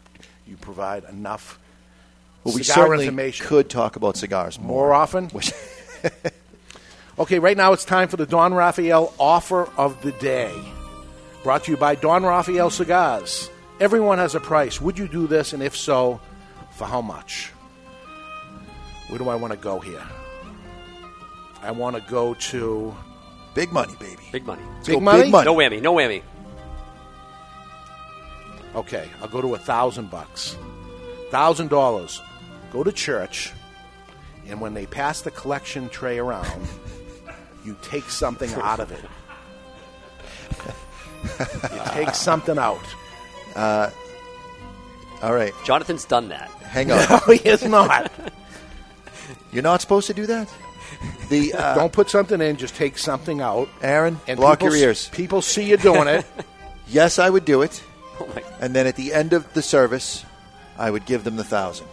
you 0.47 0.57
provide 0.57 1.05
enough 1.05 1.59
Well, 2.43 2.55
we 2.55 2.63
certainly 2.63 3.33
could 3.33 3.69
talk 3.69 3.97
about 3.97 4.17
cigars 4.17 4.59
more, 4.59 4.87
more 4.87 4.95
often. 4.95 5.31
okay, 7.19 7.39
right 7.39 7.57
now 7.57 7.73
it's 7.73 7.85
time 7.85 8.09
for 8.09 8.17
the 8.17 8.27
Don 8.27 8.55
Raphael 8.55 9.13
offer 9.19 9.69
of 9.77 10.01
the 10.03 10.13
day, 10.13 10.55
brought 11.43 11.65
to 11.65 11.73
you 11.73 11.77
by 11.77 11.95
Don 11.95 12.25
Raphael 12.25 12.71
Cigars. 12.71 13.51
Everyone 13.81 14.19
has 14.19 14.35
a 14.35 14.41
price. 14.41 14.81
Would 14.81 14.99
you 14.99 15.09
do 15.09 15.27
this, 15.27 15.53
and 15.53 15.63
if 15.63 15.77
so, 15.77 16.21
for 16.73 16.87
how 16.87 17.01
much? 17.01 17.53
Where 19.09 19.19
do 19.19 19.29
I 19.29 19.37
want 19.37 19.53
to 19.53 19.59
go 19.59 19.79
here? 19.79 20.03
I 21.63 21.71
want 21.71 21.97
to 21.97 22.03
go 22.11 22.35
to 22.35 22.95
big 23.55 23.73
money, 23.73 23.95
baby. 23.99 24.23
Big 24.33 24.47
money. 24.47 24.63
Big 24.85 25.01
money? 25.03 25.31
No 25.31 25.55
whammy. 25.55 25.81
No 25.83 25.95
whammy. 25.95 26.23
Okay, 28.75 29.09
I'll 29.21 29.29
go 29.29 29.41
to 29.41 29.55
a 29.55 29.59
thousand 29.59 30.11
bucks. 30.11 30.57
Thousand 31.31 31.69
dollars. 31.69 32.21
Go 32.73 32.85
to 32.85 32.93
church, 32.93 33.53
and 34.47 34.61
when 34.61 34.75
they 34.75 34.87
pass 34.87 35.23
the 35.23 35.31
collection 35.31 35.89
tray 35.89 36.19
around, 36.19 36.69
you 37.69 37.77
take 37.83 38.05
something 38.11 38.51
out 38.63 38.81
of 38.81 38.91
it. 38.91 39.05
you 41.75 41.81
take 41.93 42.15
something 42.15 42.59
out. 42.59 42.81
Uh, 43.55 43.91
all 45.23 45.35
right. 45.35 45.53
Jonathan's 45.65 46.05
done 46.05 46.29
that. 46.29 46.49
Hang 46.63 46.91
on. 46.93 46.99
No, 47.09 47.19
he 47.35 47.47
is 47.49 47.65
not. 47.65 48.11
You're 49.53 49.63
not 49.63 49.81
supposed 49.81 50.07
to 50.07 50.15
do 50.15 50.27
that. 50.27 50.49
The 51.29 51.53
uh, 51.55 51.75
Don't 51.75 51.93
put 51.93 52.09
something 52.11 52.41
in. 52.41 52.57
Just 52.57 52.75
take 52.77 52.97
something 52.99 53.41
out. 53.41 53.69
Aaron, 53.83 54.19
And 54.27 54.39
block 54.39 54.61
people 54.61 54.77
your 54.77 54.91
s- 54.91 55.07
ears. 55.07 55.09
People 55.11 55.43
see 55.43 55.69
you 55.69 55.77
doing 55.77 56.09
it. 56.09 56.25
yes, 56.89 57.19
I 57.19 57.29
would 57.31 57.45
do 57.45 57.63
it. 57.63 57.83
Oh 58.21 58.27
my. 58.35 58.43
And 58.61 58.75
then 58.75 58.87
at 58.87 58.97
the 58.97 59.13
end 59.13 59.33
of 59.33 59.53
the 59.55 59.63
service, 59.63 60.25
I 60.79 60.91
would 60.91 61.05
give 61.07 61.25
them 61.25 61.37
the 61.37 61.45
thousand. 61.45 61.87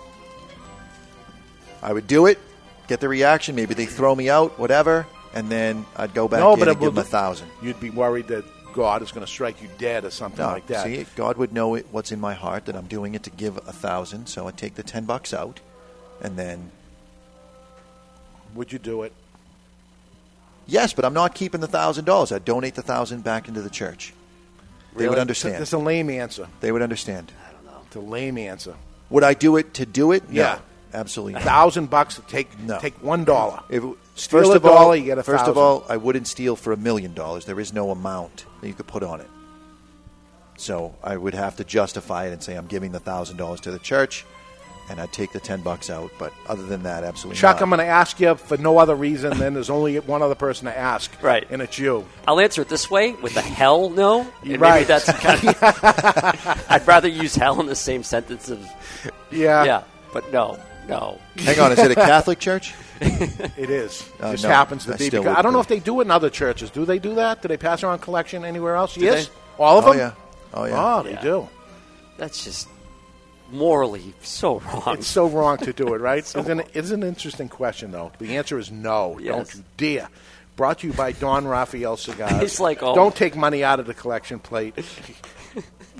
I 1.84 1.93
would 1.93 2.07
do 2.07 2.26
it, 2.26 2.39
get 2.88 2.99
the 2.99 3.07
reaction. 3.09 3.55
Maybe 3.55 3.73
they 3.76 3.86
throw 3.86 4.15
me 4.15 4.28
out, 4.30 4.57
whatever, 4.57 5.05
and 5.36 5.50
then 5.50 5.86
I'd 5.96 6.14
go 6.14 6.28
back 6.28 6.40
no, 6.40 6.54
in 6.54 6.60
but 6.60 6.68
and 6.70 6.80
give 6.80 6.96
them 6.96 7.02
a 7.04 7.06
thousand. 7.08 7.50
You'd 7.62 7.80
be 7.80 7.90
worried 7.92 8.28
that 8.30 8.44
God 8.74 9.02
is 9.02 9.12
going 9.12 9.26
to 9.26 9.32
strike 9.32 9.62
you 9.62 9.70
dead 9.78 10.04
or 10.04 10.10
something 10.10 10.44
No, 10.46 10.52
like 10.52 10.68
that. 10.68 10.84
see, 10.86 11.06
God 11.16 11.38
would 11.38 11.54
know 11.54 11.76
it, 11.76 11.86
what's 11.92 12.12
in 12.12 12.20
my 12.20 12.34
heart 12.34 12.66
that 12.66 12.76
I'm 12.76 12.88
doing 12.88 13.14
it 13.16 13.24
to 13.24 13.30
give 13.30 13.58
a 13.58 13.72
thousand. 13.72 14.28
So 14.28 14.48
I'd 14.48 14.58
take 14.58 14.76
the 14.76 14.84
ten 14.84 15.06
bucks 15.06 15.34
out, 15.34 15.60
and 16.22 16.36
then 16.38 16.72
Would 18.56 18.72
you 18.74 18.80
do 18.80 19.04
it? 19.04 19.14
yes, 20.68 20.94
but 20.94 21.06
I'm 21.06 21.14
not 21.14 21.36
keeping 21.36 21.62
the 21.62 21.68
thousand 21.68 22.06
dollars. 22.06 22.32
I'd 22.32 22.46
donate 22.46 22.76
the 22.76 22.82
thousand 22.82 23.24
back 23.24 23.48
into 23.48 23.62
the 23.62 23.70
church. 23.70 24.14
They 24.96 25.10
would 25.10 25.20
understand. 25.20 25.62
It's 25.62 25.74
a 25.74 25.78
lame 25.78 26.10
answer. 26.10 26.48
They 26.62 26.72
would 26.72 26.82
understand. 26.82 27.32
I 27.48 27.52
don't 27.52 27.66
know. 27.66 27.82
It's 27.86 27.96
a 27.98 28.00
lame 28.00 28.38
answer. 28.38 28.76
Would 29.10 29.24
I 29.24 29.34
do 29.34 29.58
it 29.58 29.74
to 29.76 29.86
do 29.86 30.14
it? 30.14 30.30
No, 30.30 30.42
Yeah. 30.42 30.60
Absolutely 30.96 31.34
not. 31.34 31.43
thousand 31.43 31.89
bucks 31.89 32.20
take 32.28 32.58
No. 32.60 32.80
take 32.80 32.96
one 33.04 33.24
dollar. 33.26 33.62
If 33.70 33.84
Steal 34.16 34.39
first 34.39 34.52
a 34.52 34.56
of 34.56 34.64
dollar, 34.64 34.78
all, 34.78 34.96
you 34.96 35.04
get 35.06 35.18
a 35.18 35.24
first 35.24 35.46
of 35.46 35.58
all, 35.58 35.86
I 35.89 35.98
wouldn't 35.98 36.26
steal 36.28 36.56
for 36.56 36.72
a 36.72 36.78
million 36.78 37.14
dollars. 37.14 37.46
There 37.46 37.60
is 37.60 37.74
no 37.74 37.91
amount 37.91 38.46
that 38.62 38.68
you 38.68 38.74
could 38.74 38.88
put 38.88 39.04
on 39.04 39.20
it. 39.22 39.28
So 40.58 40.96
I 41.04 41.18
would 41.18 41.34
have 41.34 41.58
to 41.58 41.64
justify 41.66 42.28
it 42.28 42.34
and 42.34 42.41
say 42.41 42.56
I'm 42.56 42.68
giving 42.68 42.91
the 42.93 43.00
thousand 43.02 43.36
dollars 43.38 43.60
to 43.62 43.72
the 43.72 43.80
church, 43.80 44.24
and 44.89 45.02
I'd 45.02 45.12
take 45.12 45.34
the 45.34 45.39
ten 45.41 45.60
bucks 45.62 45.89
out. 45.89 46.12
But 46.18 46.32
other 46.48 46.64
than 46.66 46.84
that, 46.84 47.04
absolutely 47.04 47.41
Chuck, 47.41 47.58
not. 47.58 47.64
I'm 47.64 47.70
going 47.70 47.80
to 47.80 47.86
ask 47.86 48.20
you 48.22 48.36
for 48.36 48.56
no 48.56 48.78
other 48.78 48.96
reason 48.96 49.38
than 49.38 49.54
there's 49.54 49.70
only 49.70 50.00
one 50.00 50.22
other 50.22 50.36
person 50.36 50.68
to 50.68 50.78
ask. 50.78 51.12
Right. 51.22 51.46
And 51.50 51.62
it's 51.62 51.78
you. 51.78 52.06
I'll 52.26 52.39
answer 52.39 52.62
it 52.62 52.70
this 52.70 52.89
way 52.89 53.12
with 53.14 53.36
a 53.36 53.41
hell 53.41 53.89
no. 53.89 54.22
And 54.22 54.32
maybe 54.43 54.58
Right. 54.60 54.88
that's 54.88 55.12
kind 55.12 55.46
of, 55.46 55.58
I'd 56.70 56.84
rather 56.88 57.10
use 57.10 57.36
hell 57.36 57.60
in 57.60 57.66
the 57.66 57.76
same 57.76 58.04
sentence 58.04 58.50
of 58.50 58.66
Yeah. 59.32 59.66
yeah, 59.66 59.84
but 60.14 60.32
no, 60.32 60.58
no. 60.88 61.20
Hang 61.38 61.60
on, 61.60 61.72
is 61.72 61.80
it 61.80 61.92
a 61.92 61.96
Catholic 61.96 62.40
church? 62.40 62.74
It 63.02 63.70
is. 63.70 64.10
Uh, 64.22 64.32
Just 64.32 64.44
no, 64.44 64.50
happens 64.50 64.86
to 64.86 64.94
I 64.94 64.98
be. 64.98 65.10
Because 65.10 65.26
I 65.38 65.42
don't 65.42 65.52
know 65.52 65.60
if 65.60 65.68
they 65.68 65.80
do 65.80 66.00
it 66.00 66.06
in 66.06 66.12
other 66.12 66.30
churches. 66.30 66.70
Do 66.70 66.86
they 66.86 66.98
do 67.00 67.16
that? 67.16 67.42
Do 67.42 67.48
they 67.50 67.58
pass 67.58 67.84
around 67.84 68.00
collection 68.00 68.46
anywhere 68.46 68.76
else? 68.76 68.96
Do 68.96 69.02
yes. 69.02 69.28
they? 69.28 69.34
All 69.64 69.78
of 69.80 69.86
Oh, 69.86 69.92
them? 69.92 70.00
yeah. 70.00 70.12
Oh, 70.54 70.64
yeah. 70.66 70.96
Oh, 70.98 71.04
they 71.04 71.12
Yeah. 71.12 71.22
do. 71.22 71.50
That's 72.18 72.44
just 72.46 72.70
morally 73.52 74.14
so 74.22 74.60
wrong. 74.60 74.84
It's 74.98 75.08
so 75.08 75.28
wrong 75.28 75.58
to 75.58 75.74
do 75.74 75.94
it, 75.94 76.00
right? 76.02 76.26
So 76.26 76.40
isn't 76.40 76.60
it, 76.62 76.70
it's 76.74 76.92
an 76.92 77.04
interesting 77.04 77.50
question, 77.50 77.92
though. 77.92 78.12
The 78.18 78.38
answer 78.38 78.58
is 78.58 78.72
no. 78.72 79.20
Yes. 79.20 79.36
Don't 79.36 79.56
you 79.56 79.64
dare. 79.78 80.10
Brought 80.56 80.80
to 80.80 80.88
you 80.88 80.94
by 80.94 81.12
Don 81.12 81.46
Raphael 81.48 81.98
Cigars. 81.98 82.42
It's 82.44 82.60
like, 82.62 82.82
oh. 82.82 82.96
Don't 82.96 83.16
take 83.16 83.36
money 83.36 83.62
out 83.64 83.80
of 83.82 83.88
the 83.88 83.94
collection 83.94 84.40
plate, 84.40 84.74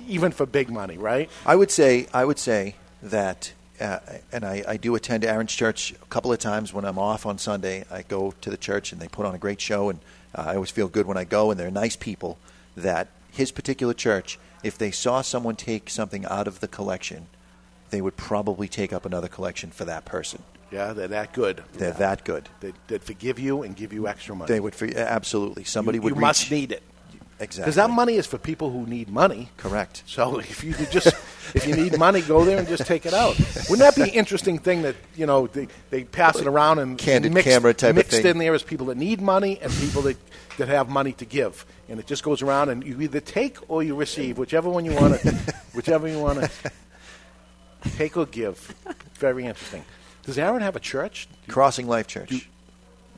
even 0.08 0.32
for 0.32 0.46
big 0.46 0.70
money, 0.70 0.98
right? 0.98 1.30
I 1.46 1.56
would 1.58 1.72
say 1.72 2.08
I 2.14 2.24
would 2.24 2.40
say 2.40 2.76
that, 3.04 3.52
uh, 3.80 4.00
and 4.32 4.46
I, 4.46 4.64
I 4.68 4.78
do 4.78 4.96
attend 4.96 5.26
Aaron's 5.26 5.54
church 5.54 5.92
a 5.92 6.06
couple 6.06 6.32
of 6.32 6.40
times 6.40 6.74
when 6.74 6.86
I'm 6.86 7.00
off 7.00 7.26
on 7.26 7.38
Sunday. 7.38 7.86
I 7.92 8.04
go 8.04 8.34
to 8.42 8.50
the 8.50 8.58
church 8.58 8.92
and 8.92 9.02
they 9.02 9.08
put 9.08 9.26
on 9.26 9.36
a 9.36 9.38
great 9.38 9.62
show, 9.62 9.90
and 9.90 10.00
uh, 10.34 10.46
I 10.48 10.56
always 10.56 10.72
feel 10.72 10.88
good 10.88 11.06
when 11.06 11.18
I 11.18 11.24
go. 11.24 11.52
And 11.52 11.60
they're 11.60 11.72
nice 11.72 11.96
people. 11.96 12.38
That 12.78 13.08
his 13.32 13.52
particular 13.52 13.94
church, 13.94 14.38
if 14.64 14.78
they 14.78 14.92
saw 14.92 15.22
someone 15.22 15.56
take 15.56 15.90
something 15.90 16.26
out 16.26 16.48
of 16.48 16.60
the 16.60 16.68
collection, 16.68 17.28
they 17.90 18.02
would 18.02 18.18
probably 18.18 18.68
take 18.68 18.92
up 18.92 19.06
another 19.06 19.28
collection 19.28 19.72
for 19.72 19.86
that 19.86 20.06
person. 20.06 20.44
Yeah, 20.72 20.94
they're 20.94 21.08
that 21.08 21.32
good. 21.32 21.64
They're 21.74 21.92
that 21.92 22.26
good. 22.26 22.50
They, 22.60 22.74
they'd 22.88 23.04
forgive 23.04 23.40
you 23.40 23.64
and 23.64 23.76
give 23.76 23.94
you 23.94 24.08
extra 24.08 24.36
money. 24.36 24.50
They 24.50 24.60
would 24.60 24.76
for, 24.76 24.88
absolutely 24.96 25.64
somebody 25.64 25.98
you, 25.98 26.02
would 26.02 26.16
you 26.16 26.22
must 26.22 26.52
need 26.52 26.72
it. 26.72 26.84
Exactly 27.40 27.62
Because 27.64 27.76
that 27.76 27.90
money 27.90 28.16
is 28.16 28.26
for 28.26 28.38
people 28.38 28.70
who 28.72 28.86
need 28.86 29.10
money. 29.10 29.50
correct. 29.58 30.04
So 30.06 30.40
if 30.40 30.64
you 30.64 30.74
could 30.74 30.92
just 30.92 31.08
if 31.54 31.68
you 31.68 31.76
need 31.76 31.98
money, 32.00 32.22
go 32.22 32.44
there 32.46 32.58
and 32.58 32.68
just 32.68 32.86
take 32.86 33.06
it 33.06 33.14
out. 33.14 33.38
Wouldn't 33.70 33.80
that 33.80 33.96
be 33.96 34.04
an 34.04 34.10
interesting 34.10 34.58
thing 34.60 34.82
that 34.84 34.96
you 35.16 35.26
know 35.26 35.48
they, 35.48 35.68
they 35.90 36.04
pass 36.04 36.38
it 36.40 36.48
around 36.48 36.80
and 36.80 36.98
Candid 36.98 37.34
mixed, 37.34 37.48
camera 37.50 37.74
type 37.74 37.92
of 37.92 37.96
mixed 37.98 38.12
thing. 38.12 38.26
in 38.26 38.38
there 38.40 38.54
is 38.56 38.64
people 38.64 38.88
that 38.88 38.98
need 38.98 39.22
money 39.22 39.60
and 39.62 39.72
people 39.74 40.02
that, 40.04 40.18
that 40.58 40.68
have 40.70 40.90
money 40.90 41.12
to 41.14 41.26
give, 41.26 41.66
and 41.90 42.00
it 42.00 42.08
just 42.08 42.24
goes 42.24 42.42
around 42.42 42.70
and 42.70 42.84
you 42.86 43.00
either 43.02 43.20
take 43.20 43.58
or 43.70 43.84
you 43.84 43.96
receive, 43.96 44.38
whichever 44.38 44.70
one 44.70 44.86
you 44.86 44.94
want 44.94 45.20
to, 45.22 45.32
whichever 45.74 46.08
you 46.08 46.20
want 46.20 46.40
to 46.42 46.50
take 47.98 48.18
or 48.18 48.26
give. 48.26 48.74
Very 49.20 49.46
interesting. 49.46 49.84
Does 50.24 50.38
Aaron 50.38 50.62
have 50.62 50.76
a 50.76 50.80
church? 50.80 51.28
Crossing 51.48 51.88
Life 51.88 52.08
Church. 52.08 52.32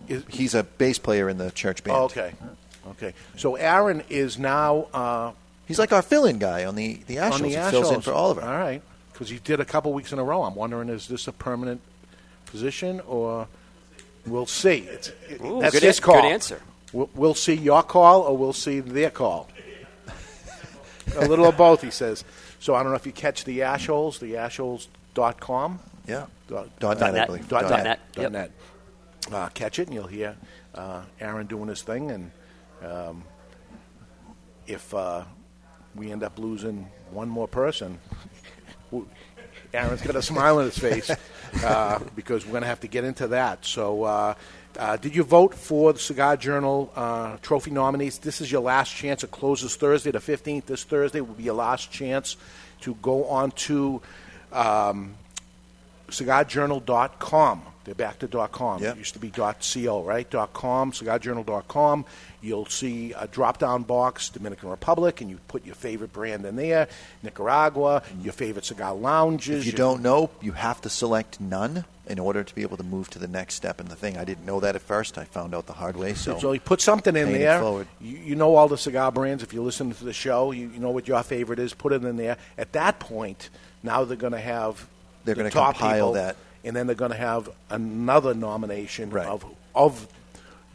Is- 0.08 0.24
He's 0.30 0.54
a 0.56 0.64
bass 0.64 1.00
player 1.00 1.28
in 1.30 1.38
the 1.38 1.52
church 1.52 1.84
band. 1.84 1.98
Oh, 1.98 2.04
okay, 2.06 2.34
okay. 2.92 3.14
So 3.38 3.56
Aaron 3.56 4.04
is 4.10 4.38
now. 4.38 4.88
Uh, 4.94 5.32
He's 5.68 5.80
like 5.80 5.92
our 5.92 6.02
fill-in 6.02 6.40
guy 6.40 6.64
on 6.66 6.76
the 6.76 7.00
the 7.08 7.18
Ash 7.18 7.34
on 7.34 7.40
shows. 7.40 7.54
the 7.54 7.62
He 7.66 7.72
fills 7.72 7.92
in 7.92 8.02
for 8.02 8.14
Oliver. 8.14 8.42
All 8.42 8.48
right, 8.58 8.82
because 9.12 9.30
he 9.30 9.38
did 9.40 9.60
a 9.60 9.66
couple 9.66 9.92
weeks 9.94 10.14
in 10.14 10.20
a 10.20 10.24
row. 10.24 10.44
I'm 10.44 10.56
wondering, 10.56 10.88
is 10.90 11.08
this 11.10 11.28
a 11.28 11.34
permanent 11.34 11.82
position 12.46 13.02
or 13.02 13.48
we'll 14.26 14.46
see? 14.46 14.78
It's, 14.90 15.10
it- 15.30 15.42
Ooh, 15.42 15.60
that's 15.62 15.74
good 15.74 15.84
his 15.84 16.00
call. 16.00 16.22
good 16.22 16.32
answer. 16.32 16.62
We'll, 16.94 17.10
we'll 17.16 17.34
see 17.36 17.54
your 17.54 17.84
call 17.84 18.22
or 18.22 18.38
we'll 18.38 18.54
see 18.54 18.80
their 18.80 19.10
call. 19.10 19.50
a 21.18 21.28
little 21.28 21.46
of 21.48 21.58
both, 21.58 21.82
he 21.82 21.92
says. 21.92 22.24
So 22.60 22.74
I 22.74 22.82
don't 22.82 22.92
know 22.94 22.96
if 22.96 23.06
you 23.06 23.12
catch 23.12 23.44
the 23.44 23.60
Ashholes, 23.60 24.20
the 24.20 24.34
ashholes.com. 24.36 25.80
Yeah. 26.08 26.26
Dot, 26.48 26.70
Dot 26.80 27.00
net, 27.02 27.16
I 27.16 27.26
believe. 27.26 27.48
Dot, 27.50 27.64
Dot 27.64 27.72
net. 27.72 27.84
net. 27.84 28.00
Dot 28.14 28.22
Yep. 28.24 28.32
net. 28.32 28.52
Uh, 29.32 29.50
catch 29.50 29.80
it, 29.80 29.88
and 29.88 29.94
you'll 29.94 30.08
hear 30.08 30.38
uh, 30.74 31.02
Aaron 31.20 31.46
doing 31.48 31.68
his 31.68 31.82
thing. 31.82 32.10
And 32.10 32.32
um, 32.84 33.24
if 34.66 34.94
uh, 34.94 35.24
we 35.96 36.12
end 36.12 36.24
up 36.24 36.38
losing 36.38 36.88
one 37.12 37.30
more 37.30 37.48
person, 37.48 38.00
Aaron's 39.74 40.02
got 40.02 40.16
a 40.16 40.22
smile 40.22 40.60
on 40.60 40.66
his 40.66 40.78
face 40.78 41.10
uh, 41.64 42.00
because 42.16 42.46
we're 42.46 42.52
going 42.52 42.64
to 42.64 42.68
have 42.68 42.82
to 42.82 42.88
get 42.88 43.04
into 43.04 43.28
that. 43.30 43.66
So, 43.66 44.04
uh, 44.04 44.34
uh, 44.78 44.98
did 44.98 45.16
you 45.16 45.24
vote 45.24 45.56
for 45.56 45.94
the 45.94 46.00
Cigar 46.00 46.38
Journal 46.38 46.92
uh, 46.96 47.38
trophy 47.42 47.72
nominees? 47.72 48.20
This 48.20 48.42
is 48.42 48.52
your 48.52 48.62
last 48.62 48.94
chance. 48.94 49.24
It 49.24 49.32
closes 49.32 49.76
Thursday, 49.76 50.12
the 50.12 50.20
15th. 50.20 50.66
This 50.66 50.84
Thursday 50.84 51.22
will 51.22 51.34
be 51.34 51.44
your 51.44 51.56
last 51.56 51.92
chance 51.92 52.38
to 52.82 52.96
go 52.96 53.26
on 53.26 53.52
to 53.52 54.02
um, 54.52 55.16
cigarjournal.com. 56.10 57.62
They're 57.86 57.96
back 57.96 58.20
to 58.20 58.28
.com. 58.28 58.84
Yep. 58.84 58.96
It 58.96 59.00
used 59.00 59.14
to 59.14 59.20
be 59.20 59.30
.co, 59.32 60.04
right? 60.04 60.30
.com, 60.30 60.92
cigarjournal.com. 60.92 62.06
You'll 62.48 62.66
see 62.68 63.12
a 63.12 63.28
drop-down 63.28 63.84
box, 63.84 64.30
Dominican 64.30 64.70
Republic, 64.70 65.20
and 65.20 65.30
you 65.30 65.38
put 65.50 65.66
your 65.66 65.76
favorite 65.76 66.14
brand 66.14 66.46
in 66.46 66.56
there, 66.56 66.88
Nicaragua, 67.22 68.04
your 68.22 68.32
favorite 68.32 68.64
cigar 68.64 68.94
lounges. 68.96 69.62
If 69.62 69.66
you 69.66 69.78
don't 69.78 70.02
know, 70.02 70.30
you 70.42 70.54
have 70.54 70.80
to 70.82 70.90
select 70.90 71.42
none 71.42 71.84
in 72.06 72.20
order 72.20 72.46
to 72.46 72.56
be 72.56 72.62
able 72.62 72.78
to 72.78 72.84
move 72.84 73.10
to 73.10 73.20
the 73.20 73.28
next 73.28 73.56
step 73.56 73.82
in 73.82 73.88
the 73.90 73.96
thing. 73.98 74.18
I 74.18 74.24
didn't 74.24 74.46
know 74.46 74.62
that 74.62 74.76
at 74.76 74.82
first. 74.82 75.18
I 75.18 75.26
found 75.26 75.54
out 75.54 75.66
the 75.66 75.74
hard 75.74 75.98
way. 75.98 76.14
So, 76.14 76.40
So 76.40 76.54
you 76.54 76.62
put 76.62 76.80
something 76.80 77.18
in 77.18 77.34
there. 77.34 77.62
You, 77.62 77.86
you 78.18 78.36
know 78.36 78.56
all 78.56 78.70
the 78.70 78.78
cigar 78.78 79.12
brands. 79.12 79.44
If 79.44 79.52
you 79.54 79.62
listen 79.62 79.92
to 79.94 80.04
the 80.06 80.14
show, 80.14 80.52
you, 80.54 80.70
you 80.70 80.80
know 80.80 80.92
what 80.92 81.06
your 81.06 81.22
favorite 81.24 81.60
is. 81.60 81.74
Put 81.74 81.92
it 81.92 82.02
in 82.06 82.16
there. 82.16 82.38
At 82.58 82.72
that 82.72 83.00
point, 83.00 83.50
now 83.84 84.06
they're 84.06 84.16
going 84.16 84.32
to 84.32 84.40
have 84.40 84.88
They're 85.26 85.36
the 85.36 85.42
gonna 85.42 85.52
top 85.52 85.74
compile 85.76 85.96
people, 85.96 86.14
that. 86.14 86.38
and 86.64 86.74
then 86.74 86.88
they're 86.88 86.96
going 86.96 87.12
to 87.12 87.18
have 87.18 87.50
another 87.70 88.34
nomination 88.34 89.10
Right. 89.10 89.28
of 89.28 89.44
of 89.76 90.08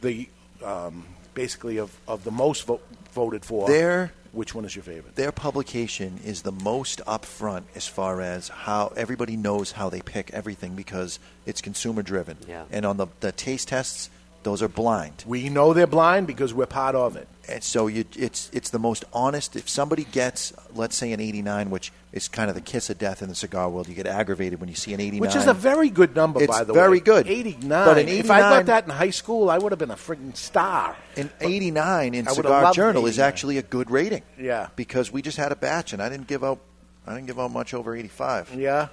the 0.02 0.28
um, 0.62 1.06
basically 1.34 1.78
of, 1.78 1.90
of 2.06 2.24
the 2.24 2.30
most 2.30 2.66
vo- 2.66 2.80
voted 3.12 3.44
for. 3.44 3.68
Their- 3.68 4.12
which 4.32 4.54
one 4.54 4.64
is 4.64 4.74
your 4.74 4.82
favorite? 4.82 5.14
their 5.14 5.30
publication 5.30 6.18
is 6.24 6.40
the 6.40 6.52
most 6.52 7.02
upfront 7.06 7.64
as 7.74 7.86
far 7.86 8.22
as 8.22 8.48
how 8.48 8.90
everybody 8.96 9.36
knows 9.36 9.72
how 9.72 9.90
they 9.90 10.00
pick 10.00 10.30
everything 10.32 10.74
because 10.74 11.18
it's 11.44 11.60
consumer 11.60 12.00
driven. 12.02 12.38
Yeah. 12.48 12.64
And 12.70 12.86
on 12.86 12.96
the, 12.96 13.08
the 13.20 13.30
taste 13.32 13.68
tests, 13.68 14.08
those 14.42 14.62
are 14.62 14.68
blind. 14.68 15.22
We 15.26 15.50
know 15.50 15.74
they're 15.74 15.86
blind 15.86 16.26
because 16.26 16.54
we're 16.54 16.64
part 16.64 16.94
of 16.94 17.14
it. 17.16 17.28
And 17.48 17.62
so 17.62 17.88
you, 17.88 18.04
it's 18.16 18.50
it's 18.52 18.70
the 18.70 18.78
most 18.78 19.04
honest. 19.12 19.56
If 19.56 19.68
somebody 19.68 20.04
gets, 20.04 20.52
let's 20.74 20.96
say, 20.96 21.12
an 21.12 21.20
89, 21.20 21.70
which 21.70 21.92
is 22.12 22.28
kind 22.28 22.48
of 22.48 22.54
the 22.54 22.60
kiss 22.60 22.88
of 22.88 22.98
death 22.98 23.20
in 23.20 23.28
the 23.28 23.34
cigar 23.34 23.68
world, 23.68 23.88
you 23.88 23.94
get 23.94 24.06
aggravated 24.06 24.60
when 24.60 24.68
you 24.68 24.76
see 24.76 24.94
an 24.94 25.00
89. 25.00 25.20
Which 25.20 25.34
is 25.34 25.46
a 25.48 25.54
very 25.54 25.90
good 25.90 26.14
number, 26.14 26.40
It's 26.40 26.56
by 26.56 26.62
the 26.62 26.72
very 26.72 26.98
way. 26.98 27.00
Very 27.00 27.22
good. 27.22 27.26
89. 27.28 27.68
But 27.68 27.98
an 27.98 28.08
If 28.08 28.30
I 28.30 28.40
got 28.40 28.66
that 28.66 28.84
in 28.84 28.90
high 28.90 29.10
school, 29.10 29.50
I 29.50 29.58
would 29.58 29.72
have 29.72 29.78
been 29.78 29.90
a 29.90 29.96
freaking 29.96 30.36
star. 30.36 30.96
An 31.16 31.30
89 31.40 32.14
in 32.14 32.26
Cigar 32.26 32.72
Journal 32.72 33.06
is 33.06 33.18
actually 33.18 33.58
a 33.58 33.62
good 33.62 33.90
rating. 33.90 34.22
Yeah. 34.38 34.68
Because 34.76 35.10
we 35.10 35.20
just 35.20 35.36
had 35.36 35.50
a 35.50 35.56
batch, 35.56 35.92
and 35.92 36.00
I 36.00 36.08
didn't 36.08 36.28
give 36.28 36.44
out. 36.44 36.60
I 37.06 37.14
didn't 37.14 37.26
give 37.26 37.40
out 37.40 37.50
much 37.50 37.74
over 37.74 37.96
85. 37.96 38.54
Yeah. 38.54 38.88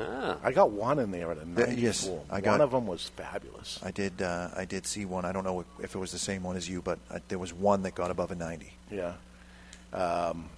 Ah. 0.00 0.36
I 0.42 0.52
got 0.52 0.70
one 0.70 0.98
in 0.98 1.10
there 1.10 1.30
at 1.30 1.36
a 1.36 1.44
Th- 1.44 1.56
94. 1.68 1.76
yes, 1.78 2.08
I 2.30 2.40
one 2.40 2.60
of 2.60 2.70
them 2.70 2.86
was 2.86 3.08
fabulous. 3.16 3.78
I 3.82 3.90
did. 3.90 4.22
Uh, 4.22 4.48
I 4.56 4.64
did 4.64 4.86
see 4.86 5.04
one. 5.04 5.24
I 5.24 5.32
don't 5.32 5.44
know 5.44 5.64
if 5.82 5.94
it 5.94 5.98
was 5.98 6.12
the 6.12 6.18
same 6.18 6.42
one 6.42 6.56
as 6.56 6.68
you, 6.68 6.80
but 6.80 6.98
uh, 7.10 7.18
there 7.28 7.38
was 7.38 7.52
one 7.52 7.82
that 7.82 7.94
got 7.94 8.10
above 8.10 8.30
a 8.30 8.34
90. 8.34 8.72
Yeah. 8.90 9.12
Um, 9.92 10.48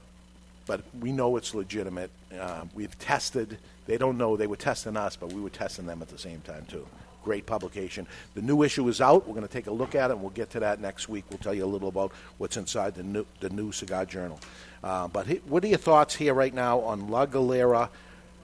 but 0.66 0.82
we 1.01 1.12
know 1.12 1.37
it's 1.37 1.55
legitimate. 1.55 2.11
Uh, 2.39 2.62
we've 2.74 2.97
tested. 2.99 3.59
They 3.87 3.99
don't 3.99 4.16
know 4.16 4.37
they 4.37 4.47
were 4.47 4.57
testing 4.57 4.97
us, 4.97 5.16
but 5.16 5.32
we 5.32 5.41
were 5.41 5.51
testing 5.51 5.87
them 5.87 6.01
at 6.01 6.09
the 6.09 6.18
same 6.18 6.41
time 6.41 6.64
too. 6.66 6.87
Great 7.24 7.45
publication. 7.47 8.07
The 8.35 8.43
new 8.43 8.62
issue 8.62 8.87
is 8.89 9.01
out. 9.01 9.26
We're 9.26 9.35
going 9.35 9.47
to 9.47 9.53
take 9.53 9.66
a 9.66 9.70
look 9.72 9.95
at 9.95 10.11
it, 10.11 10.14
and 10.14 10.20
we'll 10.22 10.30
get 10.30 10.51
to 10.51 10.61
that 10.61 10.80
next 10.80 11.09
week. 11.09 11.24
We'll 11.30 11.39
tell 11.39 11.55
you 11.55 11.64
a 11.64 11.66
little 11.66 11.89
about 11.89 12.12
what's 12.39 12.57
inside 12.57 12.95
the 12.95 13.03
new, 13.03 13.26
the 13.41 13.51
new 13.51 13.72
Cigar 13.72 14.05
Journal. 14.07 14.39
Uh, 14.82 15.09
but 15.09 15.26
he, 15.26 15.37
what 15.47 15.64
are 15.64 15.68
your 15.68 15.78
thoughts 15.78 16.14
here 16.14 16.35
right 16.35 16.53
now 16.55 16.80
on 16.80 17.09
La 17.09 17.24
Galera 17.26 17.91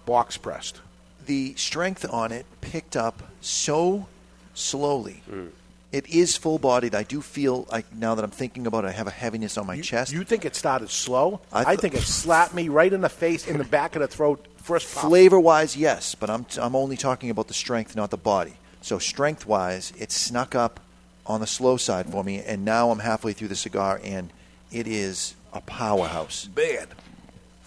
box 0.07 0.37
pressed? 0.37 0.81
The 1.27 1.55
strength 1.55 2.07
on 2.11 2.33
it 2.33 2.47
picked 2.61 2.97
up 2.97 3.23
so 3.41 4.07
slowly. 4.55 5.23
Hmm. 5.29 5.49
It 5.93 6.09
is 6.09 6.37
full 6.37 6.59
bodied. 6.59 6.95
I 6.95 7.03
do 7.03 7.21
feel 7.21 7.67
like 7.71 7.93
now 7.93 8.15
that 8.15 8.25
I'm 8.25 8.31
thinking 8.31 8.67
about 8.67 8.85
it, 8.85 8.89
I 8.89 8.93
have 8.93 9.09
a 9.09 9.13
heaviness 9.13 9.59
on 9.59 9.67
my 9.67 9.81
chest. 9.81 10.13
You 10.13 10.23
think 10.23 10.45
it 10.45 10.55
started 10.55 10.89
slow? 10.89 11.41
I 11.53 11.73
I, 11.73 11.77
think 11.77 11.95
it 11.95 12.03
slapped 12.03 12.55
me 12.55 12.69
right 12.69 12.93
in 12.93 13.01
the 13.01 13.09
face, 13.09 13.49
in 13.49 13.59
the 13.59 13.65
back 13.79 13.97
of 13.97 14.03
the 14.03 14.07
throat, 14.07 14.47
first. 14.57 14.87
Flavor 14.87 15.41
wise, 15.41 15.77
yes, 15.77 16.15
but 16.15 16.31
I'm, 16.31 16.47
I'm 16.61 16.77
only 16.77 16.97
talking 16.97 17.29
about 17.31 17.49
the 17.49 17.55
strength, 17.55 17.97
not 17.97 18.11
the 18.11 18.17
body. 18.17 18.55
So, 18.83 18.99
strength 18.99 19.47
wise, 19.47 19.93
it 19.99 20.13
snuck 20.13 20.55
up 20.55 20.79
on 21.27 21.41
the 21.41 21.47
slow 21.47 21.77
side 21.77 22.07
for 22.07 22.23
me, 22.23 22.41
and 22.41 22.65
now 22.65 22.91
I'm 22.91 23.01
halfway 23.01 23.33
through 23.33 23.49
the 23.49 23.57
cigar, 23.57 24.01
and 24.03 24.33
it 24.71 24.87
is 24.87 25.35
a 25.53 25.61
powerhouse. 25.61 26.47
Bad. 26.47 26.89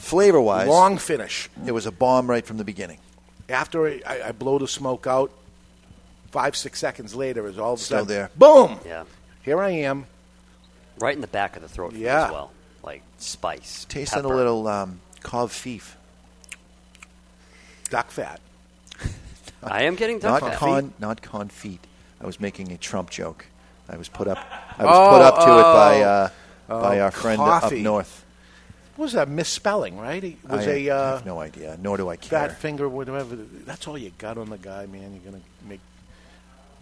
Flavor 0.04 0.42
wise, 0.42 0.68
Long 0.68 0.98
finish. 0.98 1.50
it 1.66 1.72
was 1.72 1.86
a 1.86 1.92
bomb 1.92 2.30
right 2.30 2.46
from 2.46 2.58
the 2.58 2.64
beginning. 2.66 3.00
After 3.48 3.88
I, 3.88 4.02
I 4.26 4.32
blow 4.34 4.60
the 4.60 4.68
smoke 4.68 5.08
out, 5.08 5.32
five, 6.32 6.56
six 6.58 6.80
seconds 6.80 7.16
later, 7.16 7.48
is 7.48 7.58
all 7.58 7.74
of 7.74 7.80
a 7.80 7.82
Still 7.84 8.00
sudden, 8.00 8.08
there. 8.14 8.30
boom! 8.36 8.80
Yeah. 8.86 9.06
Here 9.44 9.62
I 9.62 9.70
am. 9.70 10.06
Right 11.00 11.16
in 11.16 11.22
the 11.22 11.28
back 11.28 11.56
of 11.56 11.62
the 11.62 11.70
throat 11.70 11.94
Yeah. 11.94 12.26
as 12.26 12.32
well. 12.32 12.52
Like 12.84 13.02
spice. 13.18 13.86
Tasting 13.88 14.22
pepper. 14.24 14.34
a 14.34 14.38
little 14.38 14.68
um, 14.68 15.00
covfefe. 15.22 15.94
Duck 17.90 18.12
fat. 18.12 18.40
I 19.64 19.84
am 19.84 19.96
getting 19.96 20.20
duck 20.20 20.42
not 20.42 20.50
fat. 20.52 20.60
con, 20.60 20.94
not 21.00 21.22
confit. 21.22 21.80
I 22.22 22.26
was 22.26 22.40
making 22.42 22.72
a 22.74 22.78
Trump 22.78 23.10
joke. 23.10 23.46
I 23.88 23.96
was 23.98 24.10
put 24.10 24.28
up. 24.28 24.38
I 24.78 24.84
was 24.86 25.10
put 25.10 25.22
up 25.22 25.36
to 25.36 25.60
it 25.60 25.64
by 25.64 26.02
uh, 26.02 26.30
Oh, 26.70 26.82
by 26.82 27.00
oh, 27.00 27.04
our 27.04 27.12
friend 27.12 27.42
up 27.42 27.72
north. 27.74 28.23
What 28.96 29.06
was 29.06 29.14
that 29.14 29.28
misspelling, 29.28 29.98
right? 29.98 30.24
It 30.24 30.38
was 30.48 30.68
I 30.68 30.72
a 30.72 30.90
uh, 30.90 31.16
have 31.16 31.26
no 31.26 31.40
idea. 31.40 31.78
Nor 31.82 31.98
do 31.98 32.10
I 32.10 32.16
care. 32.16 32.48
fat 32.48 32.60
finger, 32.60 32.88
whatever. 32.88 33.36
That's 33.36 33.88
all 33.88 33.98
you 33.98 34.12
got 34.18 34.38
on 34.38 34.50
the 34.50 34.58
guy, 34.58 34.86
man. 34.86 35.14
You're 35.14 35.32
gonna 35.32 35.44
make 35.68 35.80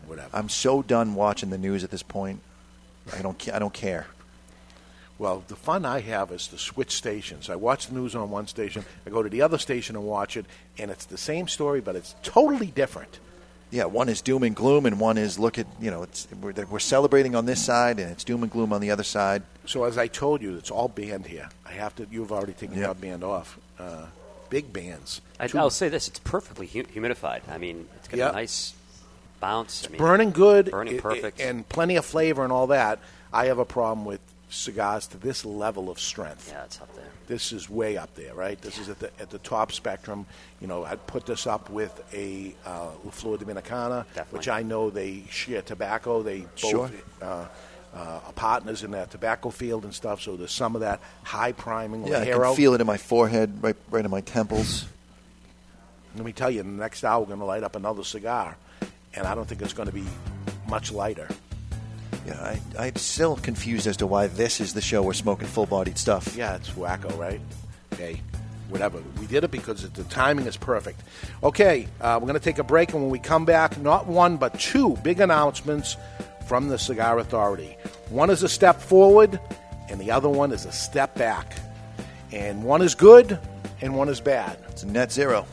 whatever. 0.07 0.29
I'm 0.33 0.49
so 0.49 0.81
done 0.81 1.15
watching 1.15 1.49
the 1.49 1.57
news 1.57 1.83
at 1.83 1.91
this 1.91 2.03
point. 2.03 2.41
I 3.13 3.21
don't. 3.21 3.49
I 3.53 3.59
don't 3.59 3.73
care. 3.73 4.07
Well, 5.21 5.43
the 5.47 5.55
fun 5.55 5.85
I 5.85 6.01
have 6.01 6.31
is 6.31 6.47
to 6.47 6.57
switch 6.57 6.91
stations. 6.91 7.47
I 7.47 7.55
watch 7.55 7.85
the 7.85 7.93
news 7.93 8.15
on 8.15 8.31
one 8.31 8.47
station, 8.47 8.83
I 9.05 9.11
go 9.11 9.21
to 9.21 9.29
the 9.29 9.43
other 9.43 9.59
station 9.59 9.95
and 9.95 10.03
watch 10.03 10.35
it, 10.35 10.47
and 10.79 10.89
it's 10.89 11.05
the 11.05 11.17
same 11.17 11.47
story, 11.47 11.79
but 11.79 11.95
it's 11.95 12.15
totally 12.23 12.65
different. 12.65 13.19
Yeah, 13.69 13.85
one 13.85 14.09
is 14.09 14.19
doom 14.19 14.41
and 14.41 14.55
gloom, 14.55 14.87
and 14.87 14.99
one 14.99 15.19
is 15.19 15.37
look 15.37 15.59
at 15.59 15.67
you 15.79 15.91
know 15.91 16.01
it's 16.01 16.27
we're, 16.41 16.53
we're 16.65 16.79
celebrating 16.79 17.35
on 17.35 17.45
this 17.45 17.63
side, 17.63 17.99
and 17.99 18.11
it's 18.11 18.23
doom 18.23 18.41
and 18.41 18.51
gloom 18.51 18.73
on 18.73 18.81
the 18.81 18.89
other 18.89 19.03
side. 19.03 19.43
So 19.65 19.83
as 19.83 19.97
I 19.97 20.07
told 20.07 20.41
you, 20.41 20.57
it's 20.57 20.71
all 20.71 20.87
band 20.87 21.27
here. 21.27 21.49
I 21.71 21.75
have 21.75 21.95
to. 21.95 22.07
You've 22.11 22.31
already 22.31 22.53
taken 22.53 22.75
Yeah. 22.77 22.87
your 22.87 22.95
band 22.95 23.23
off. 23.23 23.57
Uh, 23.79 24.05
big 24.49 24.73
bands. 24.73 25.21
I, 25.39 25.49
I'll 25.55 25.69
say 25.69 25.89
this: 25.89 26.07
it's 26.07 26.19
perfectly 26.19 26.67
hu- 26.67 26.83
humidified. 26.83 27.41
I 27.49 27.57
mean, 27.57 27.87
it's 27.95 28.07
got 28.07 28.17
Yeah. 28.17 28.29
a 28.29 28.33
nice 28.33 28.73
bounce. 29.39 29.85
I 29.87 29.91
mean, 29.91 29.97
burning 29.99 30.31
good, 30.31 30.71
burning 30.71 30.95
i- 30.95 30.97
i- 30.97 31.01
perfect. 31.01 31.39
and 31.39 31.67
plenty 31.69 31.95
of 31.95 32.05
flavor 32.05 32.43
and 32.43 32.51
all 32.51 32.67
that. 32.67 32.99
I 33.33 33.45
have 33.45 33.59
a 33.59 33.65
problem 33.65 34.05
with 34.05 34.19
cigars 34.49 35.07
to 35.07 35.17
this 35.17 35.45
level 35.45 35.89
of 35.89 35.97
strength. 35.97 36.49
yeah, 36.51 36.65
it's 36.65 36.81
up 36.81 36.93
there. 36.95 37.05
This 37.27 37.53
is 37.53 37.69
way 37.69 37.95
up 37.95 38.13
there, 38.15 38.33
right? 38.33 38.61
This 38.61 38.77
is 38.77 38.89
at 38.89 38.99
the 38.99 39.09
at 39.19 39.29
the 39.29 39.37
top 39.39 39.71
spectrum. 39.71 40.25
You 40.59 40.67
know, 40.67 40.83
I'd 40.83 41.07
put 41.07 41.25
this 41.25 41.47
up 41.47 41.69
with 41.69 41.93
a 42.13 42.53
uh, 42.65 42.89
La 43.05 43.11
Flor 43.11 43.37
Dominicana, 43.37 44.05
which 44.31 44.49
I 44.49 44.61
know 44.63 44.89
they 44.89 45.23
share 45.29 45.61
tobacco. 45.61 46.21
They 46.21 46.39
both 46.41 46.59
Sure. 46.59 46.91
uh, 47.21 47.45
uh, 47.93 48.19
partners 48.35 48.83
in 48.83 48.91
that 48.91 49.11
tobacco 49.11 49.49
field 49.49 49.83
and 49.83 49.93
stuff. 49.93 50.21
So 50.21 50.35
there's 50.35 50.51
some 50.51 50.75
of 50.75 50.81
that 50.81 51.01
high 51.23 51.51
priming. 51.51 52.07
Yeah, 52.07 52.19
I 52.19 52.25
can 52.25 52.55
feel 52.55 52.73
it 52.73 52.81
in 52.81 52.87
my 52.87 52.97
forehead, 52.97 53.61
right, 53.61 53.75
right 53.89 54.05
in 54.05 54.11
my 54.11 54.21
temples. 54.21 54.85
Let 56.15 56.25
me 56.25 56.33
tell 56.33 56.51
you, 56.51 56.59
in 56.59 56.77
the 56.77 56.83
next 56.83 57.03
hour, 57.03 57.21
we're 57.21 57.27
going 57.27 57.39
to 57.39 57.45
light 57.45 57.63
up 57.63 57.75
another 57.75 58.03
cigar, 58.03 58.57
and 59.13 59.25
I 59.25 59.33
don't 59.33 59.47
think 59.47 59.61
it's 59.61 59.73
going 59.73 59.87
to 59.87 59.95
be 59.95 60.03
much 60.67 60.91
lighter. 60.91 61.29
Yeah, 62.27 62.39
I, 62.39 62.61
I'm 62.77 62.95
still 62.97 63.37
confused 63.37 63.87
as 63.87 63.97
to 63.97 64.07
why 64.07 64.27
this 64.27 64.59
is 64.59 64.73
the 64.73 64.81
show 64.81 65.01
we're 65.01 65.13
smoking 65.13 65.47
full-bodied 65.47 65.97
stuff. 65.97 66.35
Yeah, 66.35 66.55
it's 66.55 66.69
wacko, 66.71 67.17
right? 67.17 67.39
Hey, 67.97 68.21
whatever. 68.69 69.01
We 69.19 69.25
did 69.25 69.43
it 69.43 69.51
because 69.51 69.89
the 69.89 70.03
timing 70.03 70.47
is 70.47 70.57
perfect. 70.57 71.01
Okay, 71.43 71.87
uh, 71.99 72.19
we're 72.21 72.27
going 72.27 72.39
to 72.39 72.43
take 72.43 72.59
a 72.59 72.63
break, 72.63 72.93
and 72.93 73.01
when 73.01 73.09
we 73.09 73.19
come 73.19 73.45
back, 73.45 73.79
not 73.79 74.05
one 74.05 74.37
but 74.37 74.59
two 74.59 74.97
big 74.97 75.19
announcements 75.19 75.95
from 76.51 76.67
the 76.67 76.77
Cigar 76.77 77.17
Authority. 77.17 77.77
One 78.09 78.29
is 78.29 78.43
a 78.43 78.49
step 78.49 78.81
forward, 78.81 79.39
and 79.87 80.01
the 80.01 80.11
other 80.11 80.27
one 80.27 80.51
is 80.51 80.65
a 80.65 80.71
step 80.73 81.15
back. 81.15 81.55
And 82.33 82.65
one 82.65 82.81
is 82.81 82.93
good, 82.93 83.39
and 83.79 83.95
one 83.95 84.09
is 84.09 84.19
bad. 84.19 84.59
It's 84.67 84.83
a 84.83 84.85
net 84.85 85.13
zero. 85.13 85.47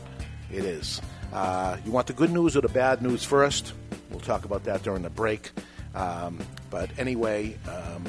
It 0.51 0.65
is. 0.65 1.01
Uh, 1.31 1.77
you 1.85 1.93
want 1.93 2.07
the 2.07 2.11
good 2.11 2.31
news 2.31 2.57
or 2.57 2.59
the 2.59 2.67
bad 2.67 3.01
news 3.01 3.23
first? 3.23 3.71
We'll 4.09 4.19
talk 4.19 4.43
about 4.43 4.65
that 4.65 4.83
during 4.83 5.03
the 5.03 5.09
break. 5.09 5.51
Um, 5.95 6.37
but 6.69 6.89
anyway, 6.99 7.57
um, 7.69 8.03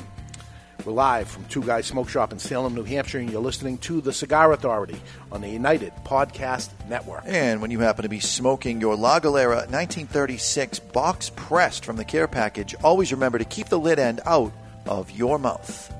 we're 0.87 0.93
live 0.93 1.29
from 1.29 1.45
Two 1.47 1.63
Guys 1.63 1.87
Smoke 1.87 2.09
Shop 2.09 2.33
in 2.33 2.39
Salem, 2.39 2.75
New 2.75 2.85
Hampshire, 2.85 3.19
and 3.19 3.31
you're 3.31 3.41
listening 3.41 3.79
to 3.79 4.01
The 4.01 4.13
Cigar 4.13 4.53
Authority 4.53 5.01
on 5.31 5.41
the 5.41 5.49
United 5.49 5.93
Podcast 6.05 6.71
Network. 6.89 7.23
And 7.27 7.61
when 7.61 7.71
you 7.71 7.81
happen 7.81 8.05
to 8.05 8.09
be 8.09 8.21
smoking 8.21 8.81
your 8.81 8.97
La 8.97 9.19
Galera 9.19 9.57
1936 9.57 10.79
box 10.79 11.31
pressed 11.37 11.85
from 11.85 11.97
the 11.97 12.05
care 12.05 12.29
package, 12.29 12.75
always 12.83 13.13
remember 13.13 13.39
to 13.39 13.45
keep 13.45 13.69
the 13.69 13.79
lid 13.79 13.99
end 13.99 14.21
out 14.25 14.53
of 14.87 15.11
your 15.11 15.39
mouth. 15.39 15.93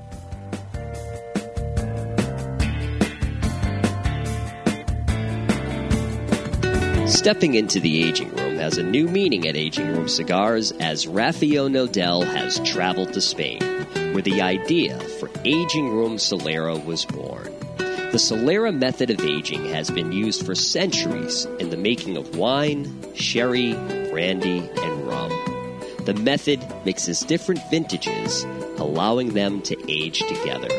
Stepping 7.11 7.55
into 7.55 7.81
the 7.81 8.03
aging 8.03 8.33
room 8.35 8.55
has 8.55 8.77
a 8.77 8.83
new 8.83 9.05
meaning 9.05 9.45
at 9.45 9.57
Aging 9.57 9.89
Room 9.89 10.07
Cigars 10.07 10.71
as 10.71 11.05
Rafael 11.05 11.67
Nodal 11.69 12.23
has 12.23 12.59
traveled 12.61 13.11
to 13.13 13.21
Spain, 13.21 13.61
where 14.13 14.23
the 14.23 14.41
idea 14.41 14.97
for 15.19 15.29
Aging 15.43 15.89
Room 15.89 16.15
Solera 16.15 16.83
was 16.83 17.05
born. 17.05 17.53
The 17.77 18.17
Solera 18.17 18.75
method 18.75 19.09
of 19.11 19.19
aging 19.19 19.65
has 19.65 19.91
been 19.91 20.13
used 20.13 20.45
for 20.45 20.55
centuries 20.55 21.45
in 21.59 21.69
the 21.69 21.77
making 21.77 22.15
of 22.15 22.37
wine, 22.37 23.13
sherry, 23.13 23.73
brandy, 24.09 24.59
and 24.59 25.07
rum. 25.07 25.29
The 26.05 26.15
method 26.15 26.65
mixes 26.85 27.19
different 27.19 27.59
vintages, 27.69 28.43
allowing 28.77 29.33
them 29.33 29.61
to 29.63 29.75
age 29.91 30.19
together. 30.19 30.69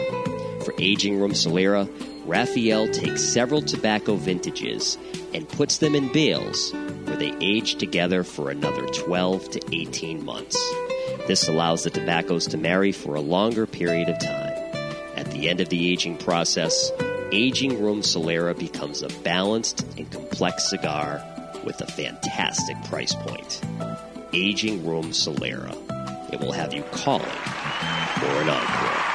For 0.65 0.75
Aging 0.79 1.19
Room 1.19 1.33
Solera, 1.33 1.89
Rafael 2.25 2.87
takes 2.89 3.23
several 3.23 3.63
tobacco 3.63 4.15
vintages 4.15 4.97
and 5.35 5.49
puts 5.49 5.79
them 5.79 5.97
in 5.97 6.13
bales 6.13 6.73
where 7.05 7.17
they 7.17 7.35
age 7.41 7.77
together 7.77 8.23
for 8.23 8.51
another 8.51 8.87
12 8.87 9.51
to 9.51 9.61
18 9.73 10.25
months. 10.25 10.57
This 11.27 11.49
allows 11.49 11.83
the 11.83 11.91
tobaccos 11.91 12.47
to 12.49 12.59
marry 12.59 12.93
for 12.93 13.17
a 13.17 13.21
longer 13.21 13.67
period 13.67 14.09
of 14.09 14.21
time. 14.21 14.53
At 15.17 15.31
the 15.33 15.49
end 15.49 15.61
of 15.61 15.69
the 15.69 15.91
aging 15.91 16.19
process, 16.19 16.93
Aging 17.33 17.83
Room 17.83 18.03
Solera 18.03 18.57
becomes 18.57 19.03
a 19.03 19.09
balanced 19.23 19.85
and 19.99 20.11
complex 20.13 20.71
cigar 20.71 21.25
with 21.65 21.81
a 21.81 21.87
fantastic 21.87 22.77
price 22.85 23.15
point. 23.15 23.61
Aging 24.33 24.87
Room 24.87 25.11
Solera. 25.11 25.75
It 26.33 26.41
will 26.41 26.53
have 26.53 26.73
you 26.73 26.83
calling 26.93 27.25
for 27.25 28.27
an 28.27 28.49
encore. 28.49 29.12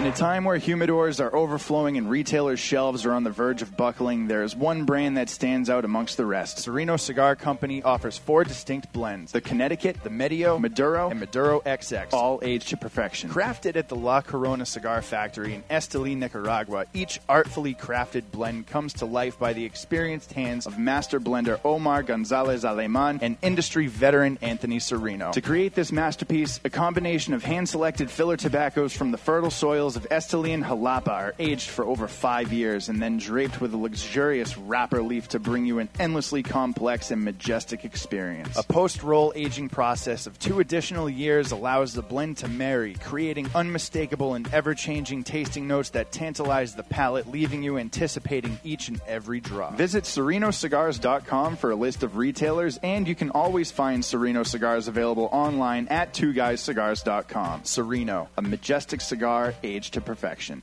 In 0.00 0.06
a 0.06 0.12
time 0.12 0.44
where 0.44 0.58
humidors 0.58 1.20
are 1.20 1.36
overflowing 1.36 1.98
and 1.98 2.08
retailers' 2.08 2.58
shelves 2.58 3.04
are 3.04 3.12
on 3.12 3.22
the 3.22 3.30
verge 3.30 3.60
of 3.60 3.76
buckling, 3.76 4.28
there 4.28 4.42
is 4.42 4.56
one 4.56 4.86
brand 4.86 5.18
that 5.18 5.28
stands 5.28 5.68
out 5.68 5.84
amongst 5.84 6.16
the 6.16 6.24
rest. 6.24 6.56
Sereno 6.56 6.96
Cigar 6.96 7.36
Company 7.36 7.82
offers 7.82 8.16
four 8.16 8.42
distinct 8.42 8.90
blends 8.94 9.32
the 9.32 9.42
Connecticut, 9.42 10.02
the 10.02 10.08
Medio, 10.08 10.58
Maduro, 10.58 11.10
and 11.10 11.20
Maduro 11.20 11.60
XX, 11.60 12.14
all 12.14 12.40
aged 12.42 12.68
to 12.68 12.78
perfection. 12.78 13.28
Crafted 13.28 13.76
at 13.76 13.90
the 13.90 13.94
La 13.94 14.22
Corona 14.22 14.64
Cigar 14.64 15.02
Factory 15.02 15.52
in 15.52 15.62
Esteli, 15.64 16.16
Nicaragua, 16.16 16.86
each 16.94 17.20
artfully 17.28 17.74
crafted 17.74 18.22
blend 18.32 18.68
comes 18.68 18.94
to 18.94 19.04
life 19.04 19.38
by 19.38 19.52
the 19.52 19.66
experienced 19.66 20.32
hands 20.32 20.66
of 20.66 20.78
master 20.78 21.20
blender 21.20 21.60
Omar 21.62 22.04
Gonzalez 22.04 22.64
Aleman 22.64 23.18
and 23.20 23.36
industry 23.42 23.86
veteran 23.86 24.38
Anthony 24.40 24.78
Sereno. 24.78 25.32
To 25.32 25.42
create 25.42 25.74
this 25.74 25.92
masterpiece, 25.92 26.58
a 26.64 26.70
combination 26.70 27.34
of 27.34 27.44
hand 27.44 27.68
selected 27.68 28.10
filler 28.10 28.38
tobaccos 28.38 28.94
from 28.94 29.10
the 29.10 29.18
fertile 29.18 29.50
soils 29.50 29.89
bottles 29.90 30.04
of 30.04 30.10
Esteli 30.10 30.54
and 30.54 30.64
Jalapa 30.64 31.08
are 31.08 31.34
aged 31.38 31.68
for 31.68 31.84
over 31.84 32.06
five 32.06 32.52
years 32.52 32.88
and 32.88 33.02
then 33.02 33.18
draped 33.18 33.60
with 33.60 33.74
a 33.74 33.76
luxurious 33.76 34.56
wrapper 34.56 35.02
leaf 35.02 35.28
to 35.28 35.38
bring 35.38 35.66
you 35.66 35.78
an 35.80 35.88
endlessly 35.98 36.42
complex 36.42 37.10
and 37.10 37.24
majestic 37.24 37.84
experience. 37.84 38.56
A 38.56 38.62
post 38.62 39.02
roll 39.02 39.32
aging 39.34 39.68
process 39.68 40.26
of 40.26 40.38
two 40.38 40.60
additional 40.60 41.08
years 41.10 41.50
allows 41.50 41.94
the 41.94 42.02
blend 42.02 42.36
to 42.38 42.48
marry, 42.48 42.94
creating 42.94 43.48
unmistakable 43.54 44.34
and 44.34 44.52
ever 44.52 44.74
changing 44.74 45.24
tasting 45.24 45.66
notes 45.66 45.90
that 45.90 46.12
tantalize 46.12 46.74
the 46.74 46.84
palate, 46.84 47.28
leaving 47.28 47.62
you 47.62 47.78
anticipating 47.78 48.58
each 48.62 48.88
and 48.88 49.00
every 49.08 49.40
drop. 49.40 49.74
Visit 49.74 50.04
SerenoCigars.com 50.04 51.56
for 51.56 51.70
a 51.72 51.76
list 51.76 52.02
of 52.02 52.16
retailers, 52.16 52.78
and 52.82 53.08
you 53.08 53.14
can 53.14 53.30
always 53.30 53.70
find 53.70 54.04
Sereno 54.04 54.42
cigars 54.44 54.88
available 54.88 55.28
online 55.32 55.88
at 55.88 56.14
twoguyscigars.com. 56.14 57.64
Sereno, 57.64 58.28
a 58.36 58.42
majestic 58.42 59.00
cigar 59.00 59.54
aged 59.62 59.69
to 59.78 60.00
perfection. 60.00 60.62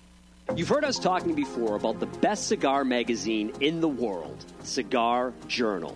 You've 0.55 0.69
heard 0.69 0.85
us 0.85 0.99
talking 0.99 1.33
before 1.33 1.75
about 1.75 1.99
the 1.99 2.05
best 2.05 2.47
cigar 2.47 2.83
magazine 2.83 3.51
in 3.59 3.81
the 3.81 3.87
world, 3.87 4.45
Cigar 4.63 5.33
Journal. 5.47 5.95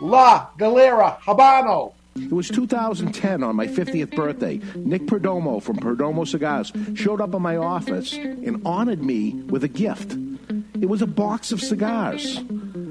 La 0.00 0.48
Galera 0.56 1.18
Habano. 1.22 1.92
It 2.16 2.32
was 2.32 2.48
2010 2.48 3.42
on 3.42 3.56
my 3.56 3.66
50th 3.66 4.14
birthday. 4.14 4.60
Nick 4.74 5.02
Perdomo 5.02 5.62
from 5.62 5.76
Perdomo 5.76 6.26
Cigars 6.26 6.72
showed 6.94 7.20
up 7.20 7.34
in 7.34 7.42
my 7.42 7.56
office 7.56 8.12
and 8.14 8.60
honored 8.64 9.02
me 9.02 9.32
with 9.48 9.62
a 9.62 9.68
gift. 9.68 10.16
It 10.80 10.88
was 10.88 11.02
a 11.02 11.06
box 11.06 11.52
of 11.52 11.60
cigars. 11.60 12.40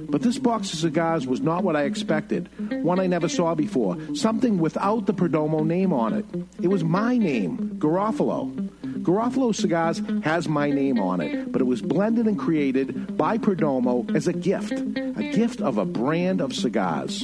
But 0.10 0.22
this 0.22 0.38
box 0.38 0.72
of 0.72 0.80
cigars 0.80 1.28
was 1.28 1.42
not 1.42 1.64
what 1.64 1.76
I 1.76 1.84
expected. 1.84 2.50
One 2.84 3.00
I 3.00 3.08
never 3.08 3.28
saw 3.28 3.56
before. 3.56 3.98
Something 4.16 4.60
without 4.60 5.06
the 5.06 5.14
Perdomo 5.14 5.66
name 5.66 5.92
on 5.92 6.14
it. 6.14 6.26
It 6.62 6.68
was 6.68 6.84
my 6.84 7.18
name, 7.18 7.76
Garofalo. 7.80 8.70
Garofalo 9.08 9.56
Cigars 9.56 10.02
has 10.26 10.50
my 10.50 10.70
name 10.70 11.00
on 11.00 11.22
it, 11.22 11.50
but 11.50 11.62
it 11.62 11.64
was 11.64 11.82
blended 11.82 12.28
and 12.28 12.38
created 12.38 13.16
by 13.16 13.38
Perdomo 13.38 14.14
as 14.14 14.28
a 14.28 14.34
gift. 14.34 14.74
A 14.74 15.32
gift 15.32 15.62
of 15.62 15.78
a 15.78 15.86
brand 15.86 16.42
of 16.42 16.54
cigars. 16.54 17.24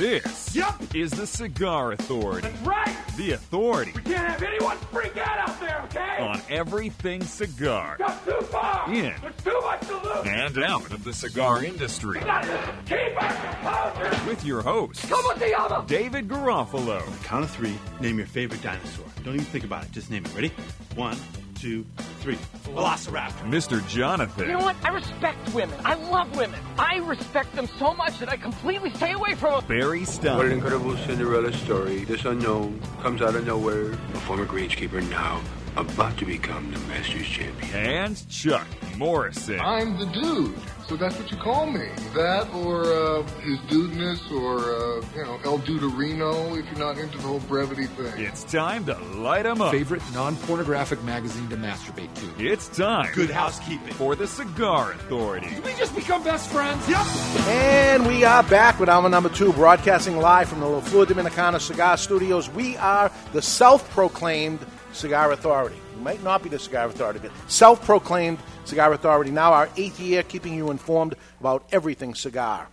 This 0.00 0.56
yep. 0.56 0.80
is 0.94 1.10
the 1.10 1.26
Cigar 1.26 1.92
Authority. 1.92 2.48
That's 2.48 2.62
Right! 2.62 2.96
The 3.18 3.32
authority 3.32 3.92
We 3.94 4.00
can't 4.00 4.26
have 4.28 4.42
anyone 4.42 4.78
freak 4.90 5.14
out 5.18 5.46
out 5.46 5.60
there, 5.60 5.82
okay? 5.84 6.22
on 6.22 6.40
everything 6.48 7.22
cigar. 7.22 7.96
Got 7.98 8.24
too 8.24 8.40
far! 8.46 8.86
In 8.90 9.12
There's 9.20 9.34
too 9.44 9.60
much 9.60 9.80
to 9.88 9.96
lose! 9.98 10.26
and 10.26 10.58
out 10.64 10.90
of 10.90 11.04
the 11.04 11.12
cigar 11.12 11.62
industry. 11.62 12.18
Got 12.20 12.44
to 12.44 12.72
keep 12.86 13.22
our 13.22 13.34
composure! 13.34 14.26
With 14.26 14.42
your 14.42 14.62
host, 14.62 15.06
Como 15.06 15.34
te 15.34 15.52
llama? 15.52 15.84
David 15.86 16.28
Garofalo. 16.28 17.02
Count 17.24 17.44
of 17.44 17.50
three, 17.50 17.76
name 18.00 18.16
your 18.16 18.26
favorite 18.26 18.62
dinosaur. 18.62 19.04
Don't 19.22 19.34
even 19.34 19.44
think 19.44 19.64
about 19.64 19.84
it, 19.84 19.92
just 19.92 20.10
name 20.10 20.24
it. 20.24 20.34
Ready? 20.34 20.50
One, 20.94 21.18
two, 21.60 21.84
three. 22.20 22.36
Velociraptor. 22.64 23.42
Mr. 23.42 23.86
Jonathan. 23.86 24.46
You 24.46 24.52
know 24.52 24.64
what? 24.64 24.76
I 24.82 24.88
respect 24.88 25.54
women. 25.54 25.78
I 25.84 25.94
love 25.94 26.34
women. 26.36 26.58
I 26.78 26.96
respect 26.98 27.54
them 27.54 27.68
so 27.78 27.92
much 27.92 28.18
that 28.18 28.30
I 28.30 28.36
completely 28.36 28.90
stay 28.94 29.12
away 29.12 29.34
from 29.34 29.60
them. 29.60 29.68
Barry 29.68 30.04
What 30.04 30.46
an 30.46 30.52
incredible 30.52 30.96
Cinderella 30.98 31.52
story. 31.52 32.04
This 32.04 32.24
unknown 32.24 32.80
comes 33.02 33.20
out 33.20 33.34
of 33.34 33.46
nowhere. 33.46 33.92
A 33.92 34.20
former 34.20 34.46
greenskeeper 34.46 35.08
now 35.10 35.40
about 35.76 36.16
to 36.18 36.24
become 36.24 36.70
the 36.72 36.78
Masters 36.80 37.26
champion. 37.26 37.74
And 37.74 38.28
Chuck 38.28 38.66
Morrison. 38.96 39.60
I'm 39.60 39.98
the 39.98 40.06
dude, 40.06 40.54
so 40.88 40.96
that's 40.96 41.16
what 41.18 41.30
you 41.30 41.36
call 41.36 41.66
me. 41.66 41.88
That 42.14 42.48
or 42.52 42.84
uh, 42.92 43.22
his 43.40 43.58
dudeness 43.70 44.30
or, 44.30 44.58
uh, 44.58 45.02
you 45.14 45.24
know, 45.24 45.38
El 45.44 45.58
Duderino 45.60 46.58
if 46.58 46.66
you're 46.66 46.78
not 46.78 46.98
into 46.98 47.16
the 47.18 47.24
whole 47.24 47.40
brevity 47.40 47.86
thing. 47.86 48.12
It's 48.24 48.44
time 48.44 48.84
to 48.86 48.98
light 49.16 49.46
'em 49.46 49.62
up. 49.62 49.72
Favorite 49.72 50.02
non-pornographic 50.12 51.02
magazine 51.04 51.48
to 51.48 51.56
masturbate 51.56 52.12
to. 52.16 52.44
It's 52.44 52.68
time. 52.68 53.12
Good 53.14 53.30
housekeeping. 53.30 53.94
For 53.94 54.14
the 54.16 54.26
Cigar 54.26 54.92
Authority. 54.92 55.48
Did 55.50 55.64
we 55.64 55.74
just 55.74 55.94
become 55.94 56.22
best 56.24 56.50
friends? 56.50 56.86
Yep. 56.88 57.06
And 57.48 58.06
we 58.06 58.24
are 58.24 58.42
back 58.44 58.78
with 58.80 58.88
hour 58.88 59.08
number 59.08 59.28
two, 59.28 59.52
broadcasting 59.52 60.16
live 60.18 60.48
from 60.48 60.60
the 60.60 60.66
La 60.66 60.80
Flor 60.80 61.06
Dominicana 61.06 61.60
Cigar 61.60 61.96
Studios. 61.96 62.50
We 62.50 62.76
are 62.78 63.10
the 63.32 63.40
self 63.42 63.88
proclaimed 63.90 64.58
Cigar 64.92 65.32
Authority. 65.32 65.76
You 65.96 66.02
might 66.02 66.22
not 66.22 66.42
be 66.42 66.48
the 66.48 66.58
Cigar 66.58 66.86
Authority, 66.86 67.20
but 67.20 67.30
self 67.48 67.84
proclaimed 67.84 68.38
Cigar 68.64 68.92
Authority. 68.92 69.30
Now, 69.30 69.52
our 69.52 69.68
eighth 69.76 70.00
year, 70.00 70.22
keeping 70.22 70.54
you 70.54 70.70
informed 70.70 71.14
about 71.40 71.64
everything 71.72 72.14
cigar. 72.14 72.68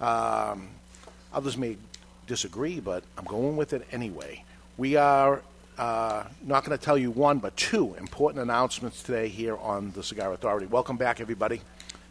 Um, 0.00 0.68
others 1.32 1.56
may 1.56 1.76
disagree, 2.26 2.80
but 2.80 3.04
I'm 3.16 3.24
going 3.24 3.56
with 3.56 3.72
it 3.72 3.86
anyway. 3.92 4.44
We 4.76 4.96
are 4.96 5.42
uh, 5.78 6.24
not 6.44 6.64
going 6.64 6.76
to 6.76 6.84
tell 6.84 6.98
you 6.98 7.10
one, 7.10 7.38
but 7.38 7.56
two 7.56 7.94
important 7.94 8.42
announcements 8.42 9.02
today 9.02 9.28
here 9.28 9.56
on 9.56 9.92
the 9.92 10.02
Cigar 10.02 10.32
Authority. 10.32 10.66
Welcome 10.66 10.96
back, 10.96 11.20
everybody. 11.20 11.60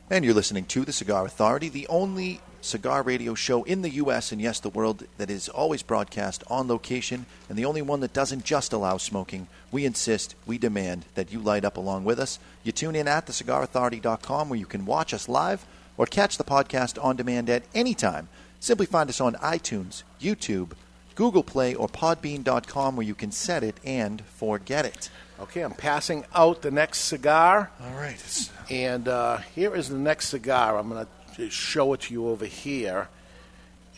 And 0.10 0.24
you're 0.24 0.34
listening 0.34 0.66
to 0.66 0.86
the 0.86 0.94
Cigar 0.94 1.26
Authority, 1.26 1.70
the 1.70 1.88
only 1.88 2.42
cigar 2.64 3.04
radio 3.04 3.34
show 3.36 3.64
in 3.64 3.82
the 3.82 3.90
U.S. 3.92 4.32
and 4.32 4.42
yes, 4.42 4.60
the 4.60 4.70
world 4.70 5.06
that 5.18 5.30
is 5.30 5.50
always 5.50 5.84
broadcast 5.84 6.44
on 6.48 6.68
location 6.68 7.26
and 7.50 7.58
the 7.58 7.66
only 7.66 7.82
one 7.82 8.00
that 8.00 8.14
doesn't 8.14 8.46
just 8.46 8.74
allow 8.74 8.98
smoking. 8.98 9.48
We 9.72 9.86
insist, 9.86 10.36
we 10.46 10.58
demand 10.58 11.06
that 11.16 11.32
you 11.32 11.40
light 11.40 11.66
up 11.66 11.78
along 11.78 12.06
with 12.06 12.20
us. 12.20 12.40
You 12.64 12.72
tune 12.72 12.96
in 12.96 13.08
at 13.08 13.28
thecigarauthority.com 13.28 14.50
where 14.50 14.60
you 14.60 14.66
can 14.66 14.86
watch 14.86 15.14
us 15.14 15.28
live 15.28 15.66
or 15.98 16.06
catch 16.06 16.38
the 16.38 16.44
podcast 16.44 17.04
on 17.04 17.16
demand 17.16 17.50
at 17.50 17.64
any 17.76 17.94
time. 17.94 18.30
Simply 18.60 18.86
find 18.86 19.10
us 19.10 19.20
on 19.20 19.36
iTunes, 19.36 20.04
YouTube, 20.22 20.72
Google 21.16 21.44
Play, 21.44 21.76
or 21.76 21.88
Podbean.com 21.88 22.96
where 22.96 23.06
you 23.06 23.16
can 23.16 23.32
set 23.32 23.64
it 23.64 23.78
and 23.84 24.22
forget 24.22 24.86
it. 24.86 25.10
Okay, 25.40 25.62
I'm 25.62 25.74
passing 25.74 26.24
out 26.34 26.62
the 26.62 26.72
next 26.72 27.00
cigar. 27.00 27.72
All 27.82 28.00
right. 28.00 28.50
And 28.70 29.08
uh, 29.08 29.38
here 29.56 29.76
is 29.76 29.90
the 29.90 29.98
next 29.98 30.30
cigar. 30.30 30.78
I'm 30.78 30.90
going 30.90 31.06
to 31.06 31.12
show 31.50 31.94
it 31.94 32.02
to 32.02 32.14
you 32.14 32.28
over 32.28 32.46
here. 32.46 33.10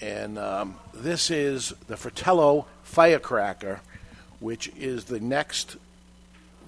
And 0.01 0.37
um, 0.37 0.75
this 0.93 1.29
is 1.31 1.73
the 1.87 1.97
Fratello 1.97 2.65
Firecracker, 2.83 3.81
which 4.39 4.71
is 4.77 5.05
the 5.05 5.19
next 5.19 5.77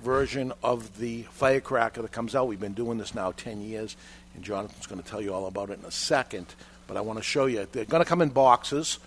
version 0.04 0.54
of 0.64 1.00
the 1.00 1.24
firecracker 1.24 2.02
that 2.02 2.12
comes 2.12 2.36
out. 2.36 2.48
We've 2.48 2.60
been 2.60 2.74
doing 2.74 2.98
this 2.98 3.14
now 3.14 3.32
10 3.32 3.62
years, 3.62 3.98
and 4.36 4.44
Jonathan's 4.44 4.88
going 4.88 5.02
to 5.02 5.08
tell 5.08 5.22
you 5.22 5.34
all 5.34 5.48
about 5.48 5.70
it 5.70 5.80
in 5.80 5.86
a 5.86 5.92
second. 5.92 6.48
But 6.88 6.98
I 6.98 7.02
want 7.02 7.20
to 7.20 7.24
show 7.24 7.46
you. 7.48 7.68
They're 7.72 7.86
going 7.86 8.04
to 8.04 8.10
come 8.10 8.22
in 8.22 8.30
boxes. 8.30 9.00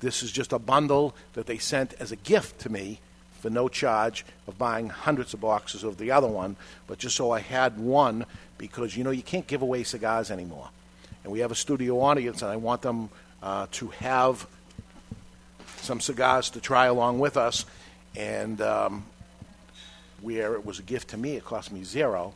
This 0.00 0.22
is 0.22 0.30
just 0.30 0.52
a 0.52 0.58
bundle 0.58 1.14
that 1.32 1.46
they 1.46 1.58
sent 1.58 1.94
as 1.94 2.12
a 2.12 2.16
gift 2.16 2.60
to 2.60 2.70
me 2.70 3.00
for 3.40 3.50
no 3.50 3.68
charge 3.68 4.24
of 4.46 4.58
buying 4.58 4.88
hundreds 4.88 5.34
of 5.34 5.40
boxes 5.40 5.84
of 5.84 5.98
the 5.98 6.10
other 6.10 6.28
one, 6.28 6.56
but 6.86 6.98
just 6.98 7.16
so 7.16 7.30
I 7.30 7.40
had 7.40 7.78
one 7.78 8.26
because 8.58 8.96
you 8.96 9.04
know 9.04 9.10
you 9.10 9.22
can't 9.22 9.46
give 9.46 9.62
away 9.62 9.84
cigars 9.84 10.30
anymore. 10.30 10.68
And 11.26 11.32
we 11.32 11.40
have 11.40 11.50
a 11.50 11.56
studio 11.56 12.00
audience, 12.02 12.40
and 12.42 12.52
I 12.52 12.54
want 12.54 12.82
them 12.82 13.08
uh, 13.42 13.66
to 13.72 13.88
have 13.88 14.46
some 15.78 16.00
cigars 16.00 16.50
to 16.50 16.60
try 16.60 16.86
along 16.86 17.18
with 17.18 17.36
us. 17.36 17.64
And 18.14 18.60
um, 18.60 19.04
where 20.20 20.54
it 20.54 20.64
was 20.64 20.78
a 20.78 20.82
gift 20.84 21.08
to 21.08 21.16
me, 21.16 21.34
it 21.34 21.44
cost 21.44 21.72
me 21.72 21.82
zero. 21.82 22.32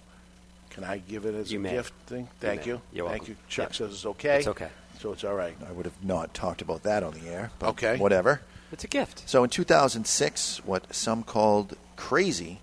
Can 0.71 0.83
I 0.83 0.99
give 0.99 1.25
it 1.25 1.37
as 1.37 1.53
You 1.53 1.61
a 1.61 1.63
may. 1.63 1.71
gift 1.71 1.95
thing? 2.09 2.23
You 2.23 2.29
Thank 2.41 2.63
may. 2.63 2.67
you. 2.67 2.81
You're 2.93 3.09
Thank 3.09 3.23
welcome. 3.23 3.37
you. 3.41 3.49
Chuck 3.49 3.67
Yep. 3.69 3.75
says 3.77 3.93
it's 3.93 4.07
okay. 4.07 4.39
It's 4.39 4.49
okay. 4.49 4.69
So 4.99 5.13
it's 5.13 5.23
all 5.23 5.37
right. 5.37 5.57
I 5.69 5.71
would 5.71 5.85
have 5.87 6.05
not 6.05 6.35
talked 6.35 6.61
about 6.61 6.83
that 6.83 7.05
on 7.05 7.13
the 7.13 7.29
air. 7.29 7.53
But 7.61 7.69
Okay. 7.69 7.97
Whatever. 7.97 8.41
It's 8.73 8.83
a 8.83 8.89
gift. 8.89 9.23
So 9.27 9.45
in 9.45 9.51
2006, 9.51 10.63
what 10.65 10.93
some 10.93 11.23
called 11.23 11.77
crazy, 11.95 12.59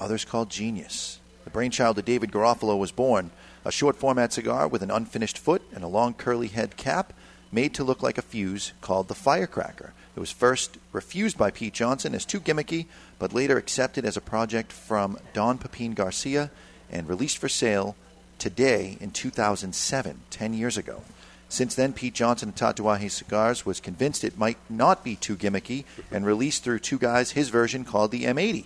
others 0.00 0.24
called 0.24 0.50
genius. 0.50 1.20
The 1.44 1.50
brainchild 1.50 1.98
of 1.98 2.04
David 2.04 2.32
Garofalo 2.32 2.78
was 2.78 2.90
born. 2.90 3.30
A 3.64 3.70
short 3.70 3.96
format 3.96 4.32
cigar 4.32 4.66
with 4.66 4.82
an 4.82 4.90
unfinished 4.90 5.38
foot 5.38 5.62
and 5.74 5.84
a 5.84 5.88
long 5.88 6.14
curly 6.14 6.48
head 6.48 6.76
cap 6.76 7.12
made 7.52 7.74
to 7.74 7.84
look 7.84 8.02
like 8.02 8.18
a 8.18 8.22
fuse 8.22 8.72
called 8.80 9.08
the 9.08 9.14
Firecracker. 9.14 9.92
It 10.16 10.20
was 10.20 10.30
first 10.30 10.78
refused 10.92 11.38
by 11.38 11.50
Pete 11.50 11.74
Johnson 11.74 12.14
as 12.14 12.24
too 12.24 12.40
gimmicky, 12.40 12.86
but 13.18 13.32
later 13.32 13.56
accepted 13.58 14.04
as 14.04 14.16
a 14.16 14.20
project 14.20 14.72
from 14.72 15.18
Don 15.32 15.58
Pepin 15.58 15.94
Garcia 15.94 16.50
and 16.90 17.08
released 17.08 17.38
for 17.38 17.48
sale 17.48 17.94
today 18.38 18.96
in 19.00 19.10
2007, 19.10 20.20
10 20.30 20.54
years 20.54 20.76
ago. 20.76 21.02
Since 21.48 21.74
then, 21.74 21.92
Pete 21.92 22.14
Johnson 22.14 22.48
of 22.48 22.54
Tatuaje 22.56 23.10
Cigars 23.10 23.64
was 23.64 23.80
convinced 23.80 24.24
it 24.24 24.38
might 24.38 24.58
not 24.68 25.04
be 25.04 25.14
too 25.14 25.36
gimmicky 25.36 25.84
and 26.10 26.26
released 26.26 26.64
through 26.64 26.80
two 26.80 26.98
guys 26.98 27.32
his 27.32 27.48
version 27.50 27.84
called 27.84 28.10
the 28.10 28.24
M80. 28.24 28.64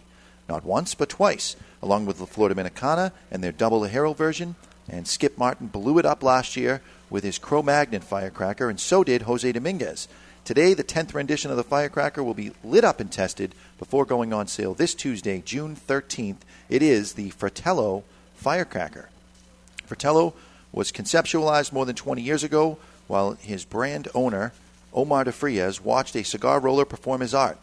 Not 0.48 0.64
once, 0.64 0.94
but 0.94 1.08
twice, 1.08 1.56
along 1.82 2.06
with 2.06 2.18
the 2.18 2.26
Flor 2.26 2.48
Dominicana 2.48 3.12
and 3.30 3.44
their 3.44 3.52
double 3.52 3.84
Herald 3.84 4.16
version. 4.16 4.56
And 4.88 5.06
Skip 5.06 5.36
Martin 5.36 5.66
blew 5.66 5.98
it 5.98 6.06
up 6.06 6.22
last 6.22 6.56
year 6.56 6.80
with 7.10 7.24
his 7.24 7.38
Cro 7.38 7.62
Magnon 7.62 8.00
firecracker, 8.00 8.70
and 8.70 8.80
so 8.80 9.04
did 9.04 9.22
Jose 9.22 9.50
Dominguez. 9.52 10.08
Today, 10.44 10.72
the 10.72 10.84
10th 10.84 11.12
rendition 11.12 11.50
of 11.50 11.58
the 11.58 11.64
firecracker 11.64 12.22
will 12.22 12.32
be 12.32 12.52
lit 12.64 12.84
up 12.84 13.00
and 13.00 13.12
tested 13.12 13.54
before 13.78 14.06
going 14.06 14.32
on 14.32 14.46
sale 14.46 14.72
this 14.72 14.94
Tuesday, 14.94 15.42
June 15.44 15.76
13th. 15.76 16.38
It 16.70 16.82
is 16.82 17.12
the 17.12 17.28
Fratello 17.30 18.04
Firecracker. 18.34 19.10
Fratello 19.84 20.32
was 20.72 20.90
conceptualized 20.90 21.72
more 21.72 21.84
than 21.84 21.96
20 21.96 22.22
years 22.22 22.42
ago 22.42 22.78
while 23.08 23.32
his 23.32 23.66
brand 23.66 24.08
owner, 24.14 24.52
Omar 24.94 25.24
de 25.24 25.32
Frias, 25.32 25.84
watched 25.84 26.16
a 26.16 26.22
cigar 26.22 26.60
roller 26.60 26.86
perform 26.86 27.20
his 27.20 27.34
art. 27.34 27.58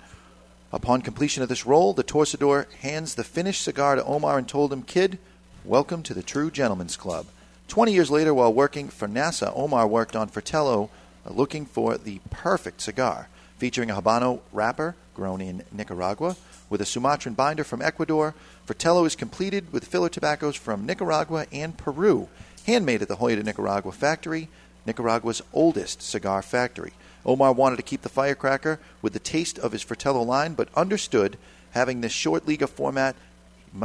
Upon 0.75 1.01
completion 1.01 1.41
of 1.41 1.47
this 1.47 1.65
roll, 1.65 1.93
the 1.93 2.03
torcedor 2.03 2.69
hands 2.81 3.15
the 3.15 3.23
finished 3.23 3.61
cigar 3.61 3.95
to 3.95 4.03
Omar 4.03 4.37
and 4.37 4.45
told 4.45 4.73
him, 4.73 4.83
Kid, 4.83 5.19
welcome 5.63 6.03
to 6.03 6.13
the 6.13 6.21
True 6.21 6.51
Gentleman's 6.51 6.97
Club. 6.97 7.27
20 7.69 7.93
years 7.93 8.11
later, 8.11 8.33
while 8.33 8.53
working 8.53 8.89
for 8.89 9.07
NASA, 9.07 9.53
Omar 9.55 9.87
worked 9.87 10.17
on 10.17 10.27
Fratello 10.27 10.89
uh, 11.25 11.31
looking 11.31 11.65
for 11.65 11.97
the 11.97 12.19
perfect 12.29 12.81
cigar, 12.81 13.29
featuring 13.57 13.89
a 13.89 13.95
Habano 13.95 14.41
wrapper 14.51 14.97
grown 15.13 15.39
in 15.39 15.63
Nicaragua 15.71 16.35
with 16.69 16.81
a 16.81 16.85
Sumatran 16.85 17.35
binder 17.35 17.63
from 17.63 17.81
Ecuador. 17.81 18.35
Fratello 18.65 19.05
is 19.05 19.15
completed 19.15 19.71
with 19.71 19.87
filler 19.87 20.09
tobaccos 20.09 20.57
from 20.57 20.85
Nicaragua 20.85 21.45
and 21.53 21.77
Peru, 21.77 22.27
handmade 22.65 23.01
at 23.01 23.07
the 23.07 23.15
Joya 23.15 23.37
de 23.37 23.43
Nicaragua 23.43 23.93
factory, 23.93 24.49
Nicaragua's 24.85 25.41
oldest 25.53 26.01
cigar 26.01 26.41
factory. 26.41 26.91
Omar 27.25 27.53
wanted 27.53 27.77
to 27.77 27.83
keep 27.83 28.01
the 28.01 28.09
firecracker 28.09 28.79
with 29.01 29.13
the 29.13 29.19
taste 29.19 29.57
of 29.59 29.71
his 29.71 29.81
Fratello 29.81 30.21
line, 30.21 30.53
but 30.53 30.69
understood 30.75 31.37
having 31.71 32.01
this 32.01 32.11
short 32.11 32.47
Liga 32.47 32.67
format, 32.67 33.15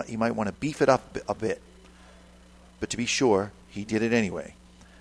he 0.06 0.16
might, 0.16 0.36
want 0.36 0.48
to 0.48 0.54
beef 0.54 0.82
it 0.82 0.88
up 0.88 1.16
a 1.28 1.34
bit. 1.34 1.60
But 2.78 2.90
to 2.90 2.96
be 2.96 3.06
sure, 3.06 3.52
he 3.68 3.84
did 3.84 4.02
it 4.02 4.12
anyway. 4.12 4.54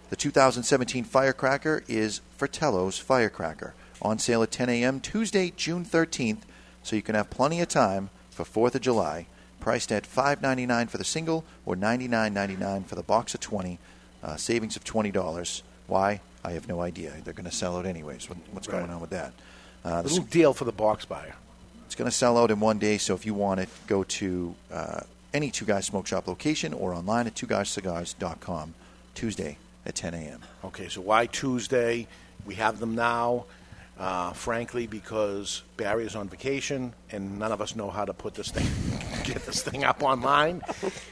The 0.10 0.16
2017 0.16 1.04
Firecracker 1.04 1.84
is 1.88 2.22
Fratello's 2.38 2.98
Firecracker, 2.98 3.74
on 4.02 4.18
sale 4.18 4.42
at 4.42 4.52
10 4.52 4.70
a.m. 4.70 5.00
Tuesday, 5.00 5.54
June 5.56 5.86
13th, 5.86 6.42
so 6.82 6.96
you 6.96 7.02
can 7.02 7.16
have 7.16 7.30
plenty 7.30 7.62
of 7.62 7.68
time 7.68 8.10
for 8.32 8.44
4th 8.44 8.76
of 8.76 8.82
July. 8.82 9.28
Priced 9.60 9.92
at 9.92 10.04
$5.99 10.04 10.90
for 10.90 10.98
the 10.98 11.04
single 11.04 11.44
or 11.66 11.76
$99.99 11.76 12.86
for 12.86 12.96
the 12.96 13.04
box 13.04 13.34
of 13.34 13.42
20, 13.42 13.78
uh, 14.24 14.38
savings 14.38 14.78
of 14.78 14.86
$20. 14.86 15.62
Why? 15.86 16.22
I 16.44 16.52
have 16.52 16.68
no 16.68 16.82
idea. 16.82 17.14
They're 17.24 17.34
going 17.34 17.50
to 17.50 17.56
sell 17.56 17.78
out 17.78 17.86
anyways. 17.86 18.30
What, 18.30 18.38
what's 18.52 18.68
Right. 18.68 18.80
going 18.80 18.92
on 18.92 19.02
with 19.02 19.10
that? 19.12 19.34
Uh, 19.84 20.02
little 20.02 20.20
deal 20.24 20.54
for 20.54 20.66
the 20.66 20.72
box 20.72 21.06
buyer. 21.06 21.36
it's 21.86 21.96
going 21.96 22.10
to 22.10 22.16
sell 22.16 22.38
out 22.38 22.52
in 22.52 22.60
one 22.60 22.80
day, 22.80 22.98
so 22.98 23.14
if 23.16 23.26
you 23.26 23.34
want 23.34 23.60
it, 23.60 23.70
go 23.88 24.04
to 24.04 24.56
uh, 24.72 25.02
any 25.34 25.50
Two 25.52 25.66
Guys 25.66 25.86
Smoke 25.86 26.08
Shop 26.08 26.28
location 26.28 26.74
or 26.74 26.94
online 26.94 27.28
at 27.28 27.36
twoguyscigars.com 27.36 28.74
Tuesday 29.16 29.58
at 29.86 29.96
10 29.96 30.14
a.m. 30.14 30.42
Okay, 30.66 30.88
so 30.90 31.02
why 31.02 31.26
Tuesday? 31.26 32.08
We 32.46 32.56
have 32.56 32.80
them 32.80 32.96
now, 32.96 33.46
uh, 34.00 34.32
frankly, 34.34 34.88
because 34.88 35.64
Barry 35.78 36.06
is 36.06 36.16
on 36.16 36.30
vacation 36.30 36.94
and 37.12 37.38
none 37.40 37.52
of 37.52 37.62
us 37.62 37.76
know 37.76 37.90
how 37.90 38.06
to 38.06 38.14
put 38.14 38.34
this 38.34 38.50
thing, 38.50 38.68
get 39.24 39.46
this 39.46 39.62
thing 39.62 39.84
up 39.84 40.02
online 40.04 40.62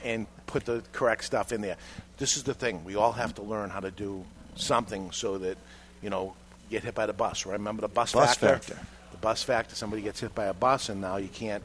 and 0.03 0.25
put 0.45 0.65
the 0.65 0.84
correct 0.93 1.23
stuff 1.25 1.51
in 1.51 1.61
there. 1.61 1.78
This 2.17 2.38
is 2.38 2.43
the 2.43 2.53
thing. 2.53 2.84
We 2.86 2.95
all 2.95 3.11
have 3.11 3.36
to 3.36 3.41
learn 3.41 3.69
how 3.69 3.80
to 3.82 3.91
do 3.91 4.23
something 4.59 5.11
so 5.11 5.37
that, 5.37 5.57
you 6.01 6.09
know, 6.09 6.33
get 6.69 6.83
hit 6.83 6.95
by 6.95 7.05
the 7.05 7.13
bus. 7.13 7.45
Remember 7.45 7.81
the 7.81 7.87
bus, 7.87 8.13
Bus 8.13 8.35
factor? 8.35 8.59
factor. 8.59 8.79
The 9.11 9.17
bus 9.17 9.43
factor. 9.43 9.75
Somebody 9.75 10.01
gets 10.01 10.19
hit 10.19 10.33
by 10.35 10.45
a 10.45 10.53
bus 10.53 10.89
and 10.89 11.01
now 11.01 11.17
you 11.17 11.29
can't 11.29 11.63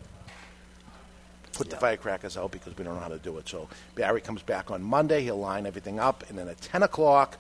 put 1.53 1.71
the 1.71 1.77
firecrackers 1.77 2.37
out 2.37 2.51
because 2.51 2.77
we 2.77 2.85
don't 2.85 2.95
know 2.95 3.01
how 3.01 3.09
to 3.09 3.19
do 3.19 3.37
it. 3.39 3.49
So 3.49 3.69
Barry 3.95 4.21
comes 4.21 4.43
back 4.43 4.71
on 4.71 4.83
Monday. 4.83 5.23
He'll 5.23 5.39
line 5.39 5.67
everything 5.67 5.99
up, 6.01 6.25
and 6.29 6.39
then 6.39 6.49
at 6.49 6.61
10 6.61 6.83
o'clock 6.83 7.37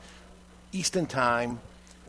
Eastern 0.72 1.07
Time, 1.07 1.61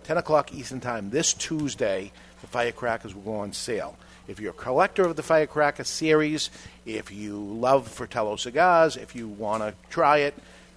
10 0.04 0.18
o'clock 0.18 0.54
Eastern 0.54 0.80
Time 0.80 1.10
this 1.10 1.34
Tuesday, 1.34 2.12
the 2.42 2.48
firecrackers 2.48 3.16
will 3.16 3.22
go 3.22 3.36
on 3.36 3.54
sale. 3.54 3.98
If 4.28 4.40
you're 4.40 4.52
a 4.52 4.54
collector 4.54 5.04
of 5.04 5.18
the 5.18 5.24
Firecracker 5.24 5.84
series, 5.84 6.50
if 6.86 7.12
you 7.12 7.38
love 7.38 7.90
Fratello 7.90 8.38
cigars, 8.38 8.96
if 8.96 9.16
you 9.16 9.28
want 9.28 9.64
to 9.64 9.74
try 9.90 10.20
it, 10.20 10.34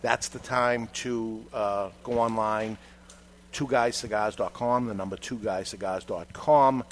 that's 0.06 0.28
the 0.28 0.38
time 0.38 0.88
to 0.92 1.44
uh, 1.52 1.88
go 2.04 2.20
online, 2.20 2.78
twoguyscigars.com, 3.52 4.86
the 4.86 4.94
number 4.94 5.16
twoguyscigars.com, 5.16 6.84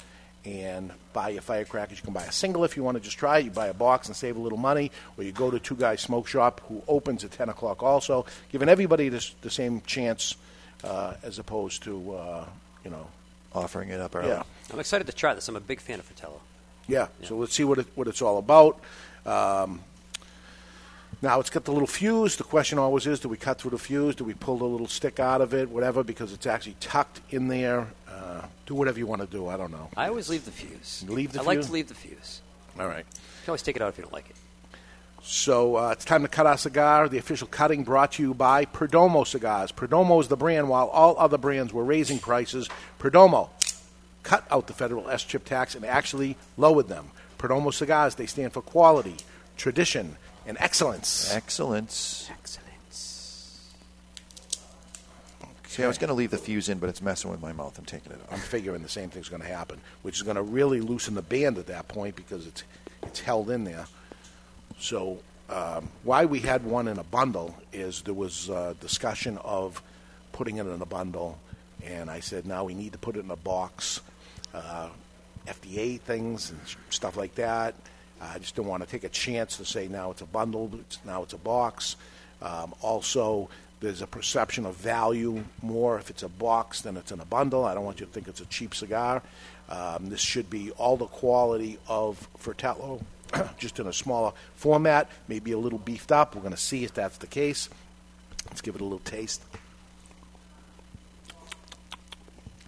and 0.43 0.91
buy 1.13 1.29
your 1.29 1.41
firecrackers. 1.41 1.99
You 1.99 2.03
can 2.03 2.13
buy 2.13 2.23
a 2.23 2.31
single 2.33 2.65
if 2.65 2.75
you 2.75 2.83
want 2.83 2.97
to 2.97 3.01
just 3.01 3.17
try 3.17 3.39
it. 3.39 3.45
You 3.45 3.51
buy 3.51 3.67
a 3.67 3.73
box 3.73 4.07
and 4.07 4.15
save 4.17 4.35
a 4.35 4.39
little 4.39 4.57
money, 4.57 4.91
or 5.17 5.23
you 5.23 5.31
go 5.31 5.49
to 5.49 5.59
Two 5.59 5.77
Guys 5.77 6.01
Smoke 6.01 6.27
Shop, 6.27 6.59
who 6.67 6.83
opens 6.89 7.23
at 7.23 7.31
10 7.31 7.47
o'clock 7.47 7.81
also, 7.81 8.25
giving 8.51 8.67
everybody 8.67 9.07
this, 9.07 9.33
the 9.39 9.49
same 9.49 9.79
chance 9.87 10.35
uh, 10.83 11.13
as 11.23 11.39
opposed 11.39 11.83
to, 11.83 12.15
uh, 12.15 12.45
you 12.83 12.91
know, 12.91 13.07
offering 13.53 13.91
it 13.91 14.01
up 14.01 14.13
early. 14.13 14.27
Yeah. 14.27 14.43
I'm 14.73 14.79
excited 14.81 15.07
to 15.07 15.13
try 15.13 15.33
this. 15.33 15.47
I'm 15.47 15.55
a 15.55 15.61
big 15.61 15.79
fan 15.79 15.99
of 15.99 16.05
Fratello. 16.05 16.41
Yeah. 16.85 17.07
So 17.23 17.37
let's 17.37 17.53
see 17.53 17.63
what 17.63 17.77
it, 17.77 17.87
what 17.95 18.09
it's 18.09 18.21
all 18.21 18.39
about. 18.39 18.77
Um, 19.25 19.79
now 21.25 21.39
it's 21.39 21.49
got 21.49 21.65
the 21.65 21.71
little 21.71 21.87
fuse. 21.87 22.37
The 22.37 22.43
question 22.43 22.77
always 22.77 23.07
is: 23.07 23.19
Do 23.19 23.27
we 23.27 23.37
cut 23.37 23.59
through 23.59 23.71
the 23.71 23.79
fuse? 23.79 24.15
Do 24.15 24.23
we 24.23 24.35
pull 24.35 24.57
the 24.59 24.65
little 24.65 24.87
stick 24.87 25.19
out 25.19 25.41
of 25.41 25.53
it? 25.53 25.69
Whatever, 25.69 26.03
because 26.03 26.31
it's 26.31 26.45
actually 26.45 26.75
tucked 26.79 27.19
in 27.31 27.47
there. 27.47 27.87
Uh, 28.07 28.45
do 28.65 28.75
whatever 28.75 28.99
you 28.99 29.07
want 29.07 29.21
to 29.21 29.27
do. 29.27 29.47
I 29.47 29.57
don't 29.57 29.71
know. 29.71 29.89
I 29.97 30.07
always 30.07 30.29
leave 30.29 30.45
the 30.45 30.51
fuse. 30.51 31.03
Leave 31.07 31.33
the 31.33 31.41
I 31.41 31.43
like 31.43 31.61
to 31.61 31.71
leave 31.71 31.87
the 31.87 31.95
fuse. 31.95 32.41
All 32.79 32.87
right. 32.87 33.05
You 33.09 33.43
can 33.43 33.49
always 33.49 33.63
take 33.63 33.75
it 33.75 33.81
out 33.81 33.89
if 33.89 33.97
you 33.97 34.03
don't 34.03 34.13
like 34.13 34.29
it. 34.29 34.35
So 35.23 35.77
uh, 35.77 35.89
it's 35.89 36.05
time 36.05 36.21
to 36.21 36.27
cut 36.27 36.45
our 36.45 36.57
cigar. 36.57 37.09
The 37.09 37.17
official 37.17 37.47
cutting 37.47 37.83
brought 37.83 38.13
to 38.13 38.21
you 38.21 38.35
by 38.35 38.65
Perdomo 38.65 39.25
Cigars. 39.25 39.71
Perdomo 39.71 40.21
is 40.21 40.27
the 40.27 40.37
brand, 40.37 40.69
while 40.69 40.87
all 40.89 41.15
other 41.17 41.39
brands 41.39 41.73
were 41.73 41.83
raising 41.83 42.19
prices. 42.19 42.69
Perdomo 42.99 43.49
cut 44.21 44.45
out 44.51 44.67
the 44.67 44.73
federal 44.73 45.05
SCHIP 45.05 45.43
tax 45.43 45.73
and 45.73 45.83
actually 45.83 46.37
lowered 46.57 46.87
them. 46.87 47.09
Perdomo 47.39 47.73
Cigars, 47.73 48.13
they 48.13 48.27
stand 48.27 48.53
for 48.53 48.61
quality, 48.61 49.15
tradition, 49.57 50.17
and 50.45 50.57
excellence. 50.59 51.33
Excellence. 51.33 52.29
Excellence. 52.31 53.73
Okay. 55.41 55.51
See, 55.67 55.83
I 55.83 55.87
was 55.87 55.97
going 55.97 56.09
to 56.09 56.13
leave 56.13 56.31
the 56.31 56.37
fuse 56.37 56.69
in, 56.69 56.77
but 56.79 56.89
it's 56.89 57.01
messing 57.01 57.31
with 57.31 57.41
my 57.41 57.51
mouth. 57.51 57.77
I'm 57.77 57.85
taking 57.85 58.11
it 58.11 58.19
off. 58.21 58.33
I'm 58.33 58.39
figuring 58.39 58.81
the 58.81 58.89
same 58.89 59.09
thing's 59.09 59.29
going 59.29 59.41
to 59.41 59.47
happen, 59.47 59.79
which 60.03 60.17
is 60.17 60.21
going 60.23 60.35
to 60.35 60.43
really 60.43 60.81
loosen 60.81 61.15
the 61.15 61.21
band 61.21 61.57
at 61.57 61.67
that 61.67 61.87
point 61.87 62.15
because 62.15 62.47
it's 62.47 62.63
it's 63.03 63.19
held 63.19 63.49
in 63.49 63.63
there. 63.63 63.85
So 64.79 65.19
um, 65.49 65.89
why 66.03 66.25
we 66.25 66.39
had 66.39 66.63
one 66.63 66.87
in 66.87 66.97
a 66.97 67.03
bundle 67.03 67.55
is 67.71 68.01
there 68.01 68.13
was 68.13 68.49
uh, 68.49 68.73
discussion 68.79 69.37
of 69.39 69.81
putting 70.31 70.57
it 70.57 70.65
in 70.65 70.81
a 70.81 70.85
bundle, 70.85 71.39
and 71.83 72.09
I 72.09 72.19
said 72.19 72.45
now 72.45 72.63
we 72.63 72.73
need 72.73 72.93
to 72.93 72.97
put 72.97 73.15
it 73.15 73.23
in 73.23 73.31
a 73.31 73.35
box. 73.35 74.01
Uh, 74.53 74.89
FDA 75.45 75.99
things 76.01 76.51
and 76.51 76.59
stuff 76.89 77.17
like 77.17 77.35
that. 77.35 77.75
I 78.21 78.39
just 78.39 78.55
don't 78.55 78.67
want 78.67 78.83
to 78.83 78.89
take 78.89 79.03
a 79.03 79.09
chance 79.09 79.57
to 79.57 79.65
say 79.65 79.87
now 79.87 80.11
it's 80.11 80.21
a 80.21 80.25
bundle, 80.25 80.71
it's, 80.73 80.99
now 81.05 81.23
it's 81.23 81.33
a 81.33 81.37
box. 81.37 81.95
Um, 82.41 82.73
also, 82.81 83.49
there's 83.79 84.01
a 84.01 84.07
perception 84.07 84.65
of 84.65 84.75
value 84.75 85.43
more 85.61 85.97
if 85.99 86.09
it's 86.09 86.23
a 86.23 86.29
box 86.29 86.81
than 86.81 86.97
it's 86.97 87.11
in 87.11 87.19
a 87.19 87.25
bundle. 87.25 87.65
I 87.65 87.73
don't 87.73 87.83
want 87.83 87.99
you 87.99 88.05
to 88.05 88.11
think 88.11 88.27
it's 88.27 88.41
a 88.41 88.45
cheap 88.45 88.73
cigar. 88.73 89.21
Um, 89.69 90.09
this 90.09 90.21
should 90.21 90.49
be 90.49 90.71
all 90.71 90.97
the 90.97 91.07
quality 91.07 91.77
of 91.87 92.27
Fratello, 92.37 93.01
just 93.57 93.79
in 93.79 93.87
a 93.87 93.93
smaller 93.93 94.31
format, 94.55 95.09
maybe 95.27 95.51
a 95.51 95.57
little 95.57 95.79
beefed 95.79 96.11
up. 96.11 96.35
We're 96.35 96.41
going 96.41 96.53
to 96.53 96.59
see 96.59 96.83
if 96.83 96.93
that's 96.93 97.17
the 97.17 97.27
case. 97.27 97.69
Let's 98.47 98.61
give 98.61 98.75
it 98.75 98.81
a 98.81 98.83
little 98.83 98.99
taste. 98.99 99.43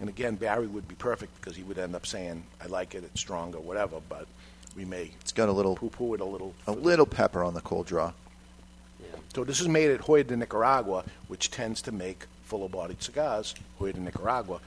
And 0.00 0.08
again, 0.08 0.36
Barry 0.36 0.66
would 0.66 0.86
be 0.86 0.94
perfect 0.94 1.34
because 1.40 1.56
he 1.56 1.62
would 1.62 1.78
end 1.78 1.96
up 1.96 2.06
saying, 2.06 2.44
"I 2.62 2.66
like 2.66 2.94
it, 2.94 3.02
it's 3.04 3.20
stronger, 3.20 3.58
whatever." 3.58 4.00
But 4.08 4.26
we 4.78 4.84
may 4.84 5.10
It's 5.20 5.32
got 5.32 5.48
a 5.48 5.52
little 5.52 5.74
poo-poo 5.74 6.14
it 6.14 6.20
a 6.20 6.24
little. 6.24 6.54
a 6.68 6.72
little 6.72 7.04
pepper 7.04 7.42
on 7.42 7.52
the 7.54 7.60
cold 7.60 7.86
draw. 7.86 8.12
So 9.34 9.42
this 9.44 9.60
is 9.60 9.68
made 9.68 9.90
at 9.90 10.06
Joya 10.06 10.24
de 10.24 10.36
Nicaragua, 10.36 11.04
which 11.26 11.50
tends 11.50 11.82
to 11.82 11.92
make 11.92 12.26
fuller-bodied 12.44 13.02
cigars. 13.02 13.54
Joya 13.78 13.92
de 13.92 14.00
Nicaragua, 14.00 14.60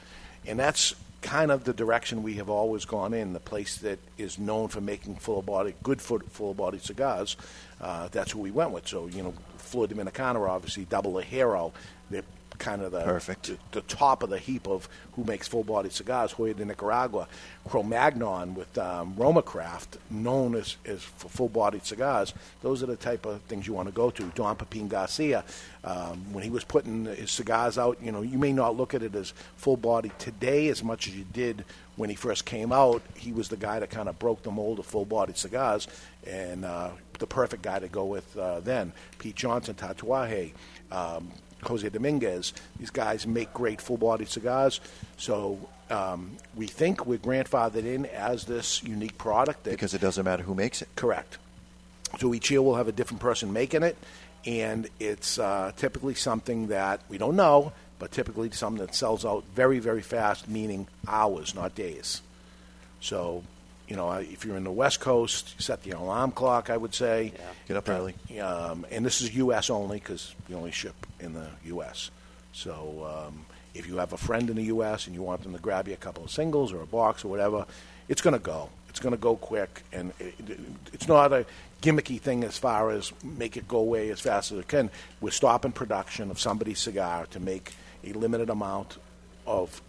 and 0.46 0.60
that's 0.60 0.94
kind 1.22 1.50
of 1.52 1.64
the 1.64 1.74
direction 1.74 2.24
we 2.24 2.34
have 2.36 2.50
always 2.50 2.84
gone 2.86 3.14
in. 3.14 3.32
The 3.34 3.40
place 3.40 3.78
that 3.78 4.00
is 4.18 4.38
known 4.38 4.68
for 4.68 4.82
making 4.82 5.16
fuller-bodied, 5.16 5.76
good 5.82 6.02
full- 6.02 6.20
fuller-bodied 6.20 6.82
cigars. 6.84 7.38
Uh, 7.80 8.10
that's 8.12 8.32
who 8.32 8.40
we 8.40 8.52
went 8.52 8.72
with. 8.72 8.88
So 8.88 9.08
you 9.08 9.24
know, 9.24 9.34
Flor 9.58 9.88
Dominicana, 9.88 10.48
obviously, 10.48 10.86
Double 10.86 11.14
the 11.14 11.24
Hero. 11.24 11.72
They're 12.10 12.24
kind 12.62 12.82
of 12.84 12.92
the 12.92 13.02
Perfect. 13.02 13.48
the, 13.48 13.58
the 13.72 13.82
top 13.82 14.24
of 14.24 14.30
the 14.30 14.38
heap 14.38 14.68
of 14.68 14.88
who 15.16 15.24
makes 15.26 15.48
full-bodied 15.48 15.92
cigars. 15.92 16.34
Joya 16.34 16.54
de 16.54 16.64
Nicaragua, 16.64 17.28
Cro-Magnon 17.68 18.56
with 18.56 18.78
um, 18.78 19.16
Roma 19.18 19.42
Craft, 19.42 19.98
known 20.10 20.56
as, 20.56 20.78
as 20.86 21.02
for 21.04 21.28
full-bodied 21.28 21.86
cigars. 21.86 22.34
Those 22.62 22.84
are 22.84 22.86
the 22.86 22.96
type 22.96 23.26
of 23.26 23.42
things 23.42 23.68
you 23.68 23.74
want 23.74 23.90
to 23.90 23.94
go 23.94 24.12
to. 24.12 24.24
Don 24.36 24.56
Pepin 24.56 24.88
Garcia, 24.88 25.44
um, 25.84 26.32
when 26.32 26.44
he 26.44 26.50
was 26.50 26.64
putting 26.64 27.06
his 27.06 27.32
cigars 27.32 27.78
out, 27.78 27.98
you 28.02 28.12
know, 28.12 28.22
you 28.22 28.38
may 28.38 28.54
not 28.54 28.78
look 28.78 28.94
at 28.94 29.04
it 29.04 29.16
as 29.16 29.34
full-bodied 29.58 30.18
today 30.20 30.70
as 30.70 30.84
much 30.84 31.08
as 31.08 31.18
you 31.18 31.26
did 31.34 31.66
when 31.98 32.10
he 32.10 32.16
first 32.16 32.46
came 32.46 32.72
out. 32.72 33.02
He 33.16 33.34
was 33.34 33.50
the 33.50 33.58
guy 33.58 33.80
that 33.80 33.90
kind 33.90 34.08
of 34.08 34.18
broke 34.20 34.44
the 34.44 34.52
mold 34.52 34.80
of 34.80 34.86
full-bodied 34.86 35.38
cigars, 35.38 35.88
and 36.26 36.64
uh, 36.64 36.92
the 37.20 37.28
perfect 37.28 37.64
guy 37.64 37.80
to 37.80 37.88
go 37.88 38.06
with 38.06 38.38
uh, 38.38 38.60
then. 38.62 38.94
Pete 39.18 39.36
Johnson, 39.36 39.76
Tatuaje. 39.76 40.54
Um, 40.92 41.32
Jose 41.64 41.88
Dominguez. 41.90 42.54
These 42.80 42.90
guys 42.90 43.28
make 43.28 43.54
great 43.54 43.82
full-bodied 43.82 44.30
cigars. 44.30 44.80
So 45.18 45.60
um, 45.90 46.38
we 46.56 46.68
think 46.68 47.06
we're 47.06 47.20
grandfathered 47.20 47.86
in 47.86 48.06
as 48.08 48.46
this 48.46 48.84
unique 48.84 49.18
product. 49.18 49.64
That, 49.64 49.72
Because 49.72 49.94
it 49.94 50.02
doesn't 50.02 50.24
matter 50.24 50.44
who 50.44 50.56
makes 50.56 50.82
it. 50.82 50.90
Correct. 50.96 51.38
So 52.20 52.34
each 52.34 52.52
year 52.52 52.62
we'll 52.62 52.76
have 52.76 52.88
a 52.88 52.92
different 52.92 53.22
person 53.22 53.54
making 53.54 53.84
it, 53.84 53.98
and 54.46 54.90
it's 55.00 55.40
uh, 55.40 55.72
typically 55.78 56.16
something 56.16 56.68
that 56.68 57.02
we 57.10 57.18
don't 57.18 57.36
know, 57.36 57.72
but 58.00 58.12
typically 58.12 58.52
something 58.52 58.86
that 58.86 58.96
sells 58.96 59.26
out 59.26 59.44
very, 59.54 59.80
very 59.80 60.02
fast, 60.02 60.50
meaning 60.50 60.88
hours, 61.08 61.56
not 61.56 61.76
days. 61.76 62.22
So, 63.00 63.44
you 63.92 63.98
know, 63.98 64.10
if 64.14 64.46
you're 64.46 64.56
in 64.56 64.64
the 64.64 64.72
West 64.72 65.02
Coast, 65.02 65.62
set 65.62 65.84
the 65.84 65.92
alarm 65.92 66.32
clock, 66.32 66.70
I 66.70 66.78
would 66.78 66.96
say. 66.96 67.34
Get 67.68 67.76
up 67.76 67.90
early. 67.90 68.16
Um, 68.40 68.86
and 68.90 69.06
this 69.06 69.20
is 69.20 69.36
U.S. 69.36 69.70
only 69.70 70.00
because 70.00 70.34
we 70.48 70.56
only 70.56 70.72
ship 70.72 70.96
in 71.20 71.34
the 71.34 71.48
U.S. 71.66 72.10
So 72.54 73.28
um, 73.28 73.46
if 73.74 73.88
you 73.88 73.98
have 73.98 74.14
a 74.14 74.18
friend 74.18 74.50
in 74.50 74.56
the 74.56 74.64
U.S. 74.76 75.08
and 75.08 75.14
you 75.16 75.22
want 75.22 75.44
them 75.44 75.52
to 75.52 75.60
grab 75.60 75.90
you 75.90 75.94
a 75.94 75.98
couple 75.98 76.24
of 76.24 76.32
singles 76.32 76.72
or 76.72 76.82
a 76.82 76.86
box 76.86 77.26
or 77.26 77.28
whatever, 77.28 77.66
it's 78.08 78.22
going 78.22 78.34
to 78.34 78.40
go. 78.40 78.70
It's 78.88 79.02
going 79.02 79.12
to 79.14 79.20
go 79.22 79.36
quick, 79.36 79.84
and 79.92 80.14
it, 80.20 80.36
it, 80.48 80.60
it's 80.94 81.08
not 81.10 81.34
a 81.34 81.46
gimmicky 81.82 82.20
thing 82.20 82.46
as 82.46 82.58
far 82.58 82.92
as 82.92 83.12
make 83.26 83.58
it 83.58 83.68
go 83.68 83.80
away 83.80 84.10
as 84.10 84.22
fast 84.22 84.54
as 84.54 84.60
it 84.60 84.70
can. 84.70 84.90
We're 85.20 85.32
stopping 85.32 85.74
production 85.74 86.32
of 86.32 86.40
somebody's 86.40 86.80
cigar 86.80 87.26
to 87.32 87.42
make 87.42 87.74
a 88.06 88.14
limited 88.14 88.50
amount 88.50 88.98
of 89.46 89.82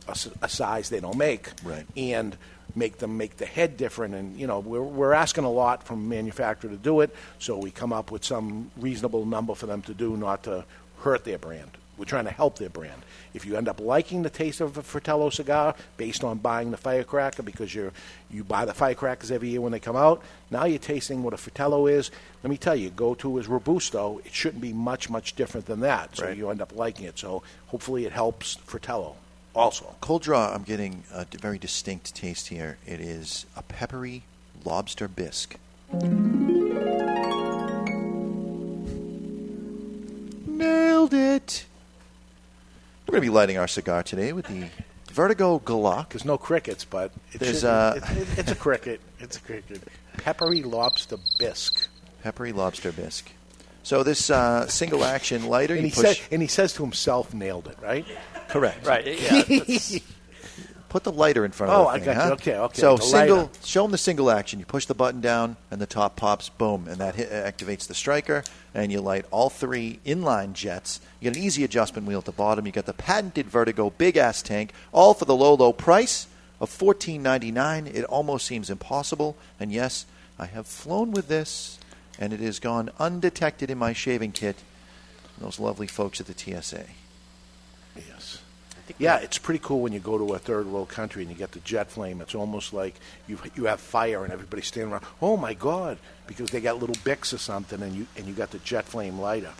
a 0.43 0.49
size 0.49 0.89
they 0.89 0.99
don't 0.99 1.19
make, 1.19 1.51
Right. 1.63 1.87
and 1.97 2.37
make 2.75 2.99
them 2.99 3.17
make 3.17 3.37
the 3.37 3.47
head 3.47 3.77
different. 3.77 4.15
And 4.15 4.39
you 4.39 4.47
know, 4.47 4.61
we're 4.61 4.83
we're 4.83 5.13
asking 5.13 5.45
a 5.45 5.51
lot 5.51 5.85
from 5.85 6.01
a 6.01 6.09
manufacturer 6.09 6.71
to 6.71 6.77
do 6.77 7.01
it, 7.01 7.15
so 7.39 7.59
we 7.59 7.71
come 7.71 7.93
up 7.93 8.11
with 8.11 8.25
some 8.25 8.71
reasonable 8.77 9.25
number 9.27 9.55
for 9.55 9.67
them 9.67 9.83
to 9.83 9.95
do, 9.95 10.17
not 10.17 10.43
to 10.45 10.65
hurt 11.01 11.25
their 11.25 11.39
brand. 11.39 11.71
We're 11.99 12.07
trying 12.07 12.25
to 12.25 12.31
help 12.31 12.59
their 12.59 12.71
brand. 12.71 13.03
If 13.35 13.45
you 13.45 13.57
end 13.57 13.69
up 13.69 13.79
liking 13.79 14.23
the 14.23 14.31
taste 14.31 14.61
of 14.61 14.77
a 14.77 14.83
Fratello 14.83 15.31
cigar 15.31 15.75
based 15.97 16.25
on 16.25 16.39
buying 16.39 16.71
the 16.71 16.77
Firecracker 16.77 17.43
because 17.43 17.75
you're 17.75 17.93
you 18.31 18.45
buy 18.45 18.65
the 18.65 18.75
Firecrackers 18.75 19.31
every 19.31 19.49
year 19.51 19.61
when 19.61 19.73
they 19.73 19.79
come 19.79 19.97
out, 19.97 20.23
now 20.51 20.65
you're 20.65 20.79
tasting 20.79 21.23
what 21.23 21.35
a 21.35 21.37
Fratello 21.37 21.87
is. 21.87 22.11
Let 22.43 22.51
me 22.51 22.57
tell 22.57 22.75
you, 22.75 22.91
go 22.91 23.15
to 23.17 23.39
is 23.39 23.47
Robusto. 23.47 24.21
It 24.25 24.33
shouldn't 24.33 24.63
be 24.63 24.73
much 24.73 25.11
much 25.11 25.37
different 25.37 25.67
than 25.67 25.81
that. 25.81 26.17
So 26.17 26.25
Right. 26.27 26.37
you 26.37 26.51
end 26.51 26.63
up 26.63 26.75
liking 26.75 27.07
it. 27.07 27.19
So 27.19 27.43
hopefully 27.67 28.07
it 28.07 28.13
helps 28.13 28.57
Fratello 28.65 29.17
also. 29.55 29.95
Cold 30.01 30.23
draw, 30.23 30.53
I'm 30.55 30.63
getting 30.63 31.05
a 31.13 31.27
very 31.41 31.59
distinct 31.59 32.15
taste 32.15 32.49
here. 32.49 32.79
It 32.87 33.01
is 33.01 33.47
a 33.57 33.63
peppery 33.63 34.23
lobster 34.65 35.09
bisque. 35.09 35.57
Nailed 40.47 41.15
it. 41.15 41.65
We're 43.07 43.13
going 43.13 43.23
to 43.23 43.27
be 43.27 43.31
lighting 43.35 43.59
our 43.59 43.69
cigar 43.69 44.03
today 44.03 44.33
with 44.33 44.47
the 44.47 44.67
Vertigo 45.13 45.59
Galak. 45.61 46.11
There's 46.11 46.25
no 46.25 46.39
crickets, 46.39 46.85
but 46.85 47.13
it 47.33 47.39
There's 47.41 47.61
should- 47.61 47.69
uh, 47.69 47.95
it- 47.97 48.17
it- 48.19 48.39
it's 48.39 48.51
a 48.53 48.55
cricket. 48.55 49.01
It's 49.19 49.37
a 49.37 49.41
cricket. 49.41 49.83
Peppery 50.19 50.63
lobster 50.63 51.17
bisque. 51.39 51.89
peppery 52.23 52.53
lobster 52.53 52.93
bisque. 52.93 53.31
So 53.83 54.05
this 54.05 54.31
uh, 54.31 54.69
single 54.69 55.03
action 55.05 55.47
lighter, 55.49 55.75
And 55.75 55.83
you 55.83 55.89
he, 55.89 55.95
push. 55.95 56.19
said, 56.21 56.29
and 56.33 56.41
he 56.41 56.47
says 56.47 56.73
to 56.75 56.83
himself, 56.85 57.35
"Nailed 57.35 57.67
it." 57.67 57.77
Right? 57.83 58.07
Correct. 58.53 58.87
Right. 58.87 59.07
Yeah. 59.07 59.99
Put 60.91 61.05
the 61.05 61.13
lighter 61.13 61.47
in 61.47 61.53
front 61.53 61.73
Oh, 61.73 61.83
of 61.83 61.87
I 61.89 61.99
the 61.99 62.05
thing. 62.05 62.19
I 62.19 62.21
got 62.21 62.27
you. 62.29 62.33
Okay, 62.53 62.57
okay. 62.59 62.81
So 62.83 62.97
The 62.99 63.03
single, 63.03 63.37
lighter. 63.39 63.51
show 63.65 63.81
them 63.83 63.93
the 63.93 63.99
single 63.99 64.31
action. 64.31 64.59
You 64.59 64.67
push 64.67 64.85
the 64.85 64.95
button 64.95 65.23
down, 65.23 65.57
and 65.71 65.81
the 65.81 65.87
top 65.87 66.17
pops. 66.17 66.51
Boom, 66.51 66.87
and 66.87 66.99
that 66.99 67.15
hit, 67.15 67.33
uh, 67.33 67.51
activates 67.51 67.87
the 67.89 67.95
striker, 67.95 68.45
and 68.75 68.93
you 68.93 69.01
light 69.01 69.25
all 69.31 69.49
three 69.49 70.01
inline 70.05 70.53
jets. 70.53 71.01
You 71.19 71.31
get 71.31 71.39
an 71.39 71.43
easy 71.43 71.65
adjustment 71.65 72.07
wheel 72.07 72.19
at 72.19 72.27
the 72.27 72.33
bottom. 72.33 72.67
You 72.67 72.73
got 72.73 72.85
the 72.85 72.93
patented 72.93 73.47
Vertigo 73.47 73.89
big 73.89 74.19
ass 74.19 74.43
tank, 74.43 74.73
all 74.93 75.15
for 75.15 75.25
the 75.25 75.35
low, 75.35 75.55
low 75.55 75.73
price 75.73 76.27
of 76.61 76.69
fourteen 76.69 77.23
ninety 77.23 77.51
nine. 77.51 77.87
It 77.87 78.05
almost 78.05 78.47
seems 78.47 78.69
impossible, 78.69 79.35
and 79.59 79.73
yes, 79.73 80.05
I 80.39 80.45
have 80.45 80.67
flown 80.67 81.13
with 81.13 81.27
this, 81.29 81.79
and 82.19 82.35
it 82.35 82.41
has 82.41 82.59
gone 82.59 82.91
undetected 82.99 83.71
in 83.71 83.79
my 83.79 83.95
shaving 83.95 84.33
kit. 84.33 84.57
Those 85.39 85.59
lovely 85.59 85.87
folks 85.87 86.21
at 86.21 86.27
the 86.27 86.35
TSA. 86.39 86.85
Yes. 87.97 88.42
Yeah, 88.99 89.19
it's 89.19 89.39
pretty 89.39 89.61
cool 89.63 89.81
when 89.81 89.93
you 89.93 90.01
go 90.01 90.19
to 90.19 90.35
a 90.35 90.39
third 90.39 90.67
world 90.67 90.89
country 90.89 91.23
and 91.23 91.31
you 91.31 91.37
get 91.37 91.53
the 91.53 91.61
jet 91.61 91.91
flame. 91.91 92.21
It's 92.21 92.35
almost 92.35 92.73
like 92.73 92.95
you 93.27 93.39
you 93.55 93.65
have 93.67 93.81
fire 93.81 94.25
and 94.25 94.33
everybody's 94.33 94.67
standing 94.67 94.93
around. 94.93 95.05
Oh 95.21 95.37
my 95.37 95.55
God! 95.55 95.99
Because 96.27 96.51
they 96.51 96.61
got 96.61 96.79
little 96.79 96.97
Bics 96.97 97.33
or 97.33 97.39
something, 97.39 97.81
and 97.81 97.95
you 97.95 98.07
and 98.17 98.27
you 98.27 98.35
got 98.35 98.51
the 98.51 98.59
jet 98.59 98.85
flame 98.85 99.19
lighter, 99.19 99.53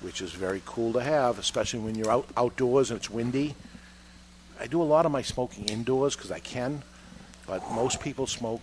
which 0.00 0.22
is 0.22 0.32
very 0.32 0.62
cool 0.64 0.92
to 0.94 1.02
have, 1.02 1.38
especially 1.38 1.80
when 1.80 1.94
you're 1.94 2.10
out 2.10 2.26
outdoors 2.36 2.90
and 2.90 2.98
it's 2.98 3.10
windy. 3.10 3.54
I 4.60 4.66
do 4.68 4.80
a 4.80 4.84
lot 4.84 5.04
of 5.04 5.12
my 5.12 5.22
smoking 5.22 5.64
indoors 5.64 6.14
because 6.14 6.30
I 6.30 6.38
can, 6.38 6.82
but 7.46 7.68
most 7.72 8.00
people 8.00 8.26
smoke. 8.26 8.62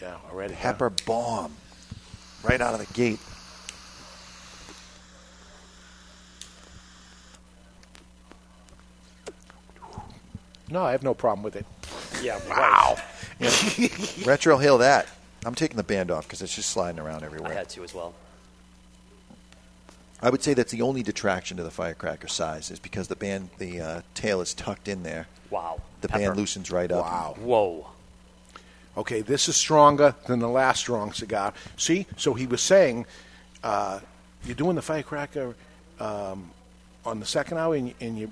Yeah, 0.00 0.16
already. 0.30 0.54
huh? 0.54 0.72
Pepper 0.72 0.90
bomb, 1.06 1.54
right 2.44 2.60
out 2.60 2.74
of 2.78 2.86
the 2.86 2.92
gate. 2.92 3.18
No, 10.72 10.82
I 10.82 10.92
have 10.92 11.02
no 11.02 11.12
problem 11.14 11.42
with 11.42 11.54
it. 11.56 11.66
Yeah. 12.22 12.38
Wow. 12.48 12.96
Retrohale 13.40 14.78
that. 14.78 15.06
I'm 15.44 15.54
taking 15.54 15.76
the 15.76 15.82
band 15.82 16.10
off 16.10 16.24
because 16.26 16.40
it's 16.42 16.54
just 16.54 16.70
sliding 16.70 17.00
around 17.00 17.22
I 17.22 17.26
everywhere. 17.26 17.52
had 17.52 17.68
to 17.70 17.82
as 17.82 17.92
well. 17.92 18.14
I 20.22 20.30
would 20.30 20.42
say 20.42 20.54
that's 20.54 20.70
the 20.70 20.82
only 20.82 21.02
detraction 21.02 21.56
to 21.56 21.64
the 21.64 21.70
firecracker 21.70 22.28
size 22.28 22.70
is 22.70 22.78
because 22.78 23.08
the 23.08 23.16
band, 23.16 23.50
the 23.58 23.80
uh, 23.80 24.00
tail 24.14 24.40
is 24.40 24.54
tucked 24.54 24.86
in 24.86 25.02
there. 25.02 25.26
Wow. 25.50 25.80
The 26.00 26.08
Pepper. 26.08 26.20
band 26.20 26.36
loosens 26.36 26.70
right 26.70 26.90
up. 26.92 27.04
Wow. 27.04 27.36
Whoa. 27.40 27.86
Okay, 28.96 29.22
this 29.22 29.48
is 29.48 29.56
stronger 29.56 30.14
than 30.26 30.38
the 30.38 30.48
last 30.48 30.78
strong 30.78 31.12
cigar. 31.12 31.52
See, 31.76 32.06
so 32.16 32.34
he 32.34 32.46
was 32.46 32.60
saying, 32.60 33.06
uh, 33.64 33.98
you're 34.44 34.54
doing 34.54 34.76
the 34.76 34.82
firecracker 34.82 35.56
um, 35.98 36.50
on 37.04 37.20
the 37.20 37.26
second 37.26 37.58
hour, 37.58 37.74
and, 37.74 37.94
and 38.00 38.18
you, 38.18 38.30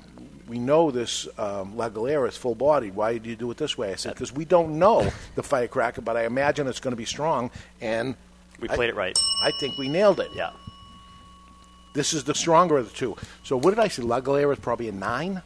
we 0.48 0.58
know 0.58 0.90
this 0.90 1.26
um, 1.38 1.76
La 1.76 1.88
Galera 1.88 2.28
is 2.28 2.36
full 2.36 2.54
bodied. 2.54 2.94
Why 2.94 3.18
do 3.18 3.28
you 3.28 3.36
do 3.36 3.50
it 3.50 3.56
this 3.56 3.76
way? 3.76 3.92
I 3.92 3.96
said, 3.96 4.14
because 4.14 4.32
we 4.32 4.44
don't 4.44 4.78
know 4.78 5.10
the 5.34 5.42
firecracker, 5.42 6.00
but 6.02 6.16
I 6.16 6.24
imagine 6.26 6.66
it's 6.66 6.80
going 6.80 6.92
to 6.92 6.96
be 6.96 7.04
strong, 7.04 7.50
and 7.80 8.14
We 8.60 8.68
I- 8.68 8.74
played 8.76 8.90
it 8.90 8.96
right. 8.96 9.18
I 9.42 9.50
think 9.60 9.76
we 9.78 9.88
nailed 9.88 10.20
it. 10.20 10.28
Yeah. 10.34 10.50
This 11.94 12.12
is 12.12 12.22
the 12.24 12.34
stronger 12.34 12.78
of 12.78 12.88
the 12.88 12.96
two. 12.96 13.16
So 13.42 13.56
what 13.56 13.70
did 13.70 13.80
I 13.80 13.88
say? 13.88 14.02
La 14.02 14.20
Galera 14.20 14.52
is 14.52 14.60
probably 14.60 14.88
a 14.88 14.92
nine. 14.92 15.42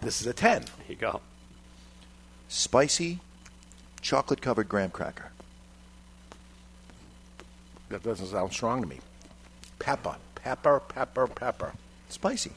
this 0.00 0.20
is 0.20 0.26
a 0.26 0.32
ten. 0.32 0.62
There 0.62 0.86
you 0.88 0.96
go. 0.96 1.20
Spicy, 2.48 3.20
chocolate 4.00 4.42
covered 4.42 4.68
graham 4.68 4.90
cracker. 4.90 5.30
That 7.90 8.02
doesn't 8.02 8.26
sound 8.26 8.52
strong 8.52 8.82
to 8.82 8.88
me. 8.88 8.98
Pepper, 9.78 10.16
pepper, 10.34 10.80
pepper, 10.80 11.26
pepper. 11.28 11.72
Spicy. 12.12 12.52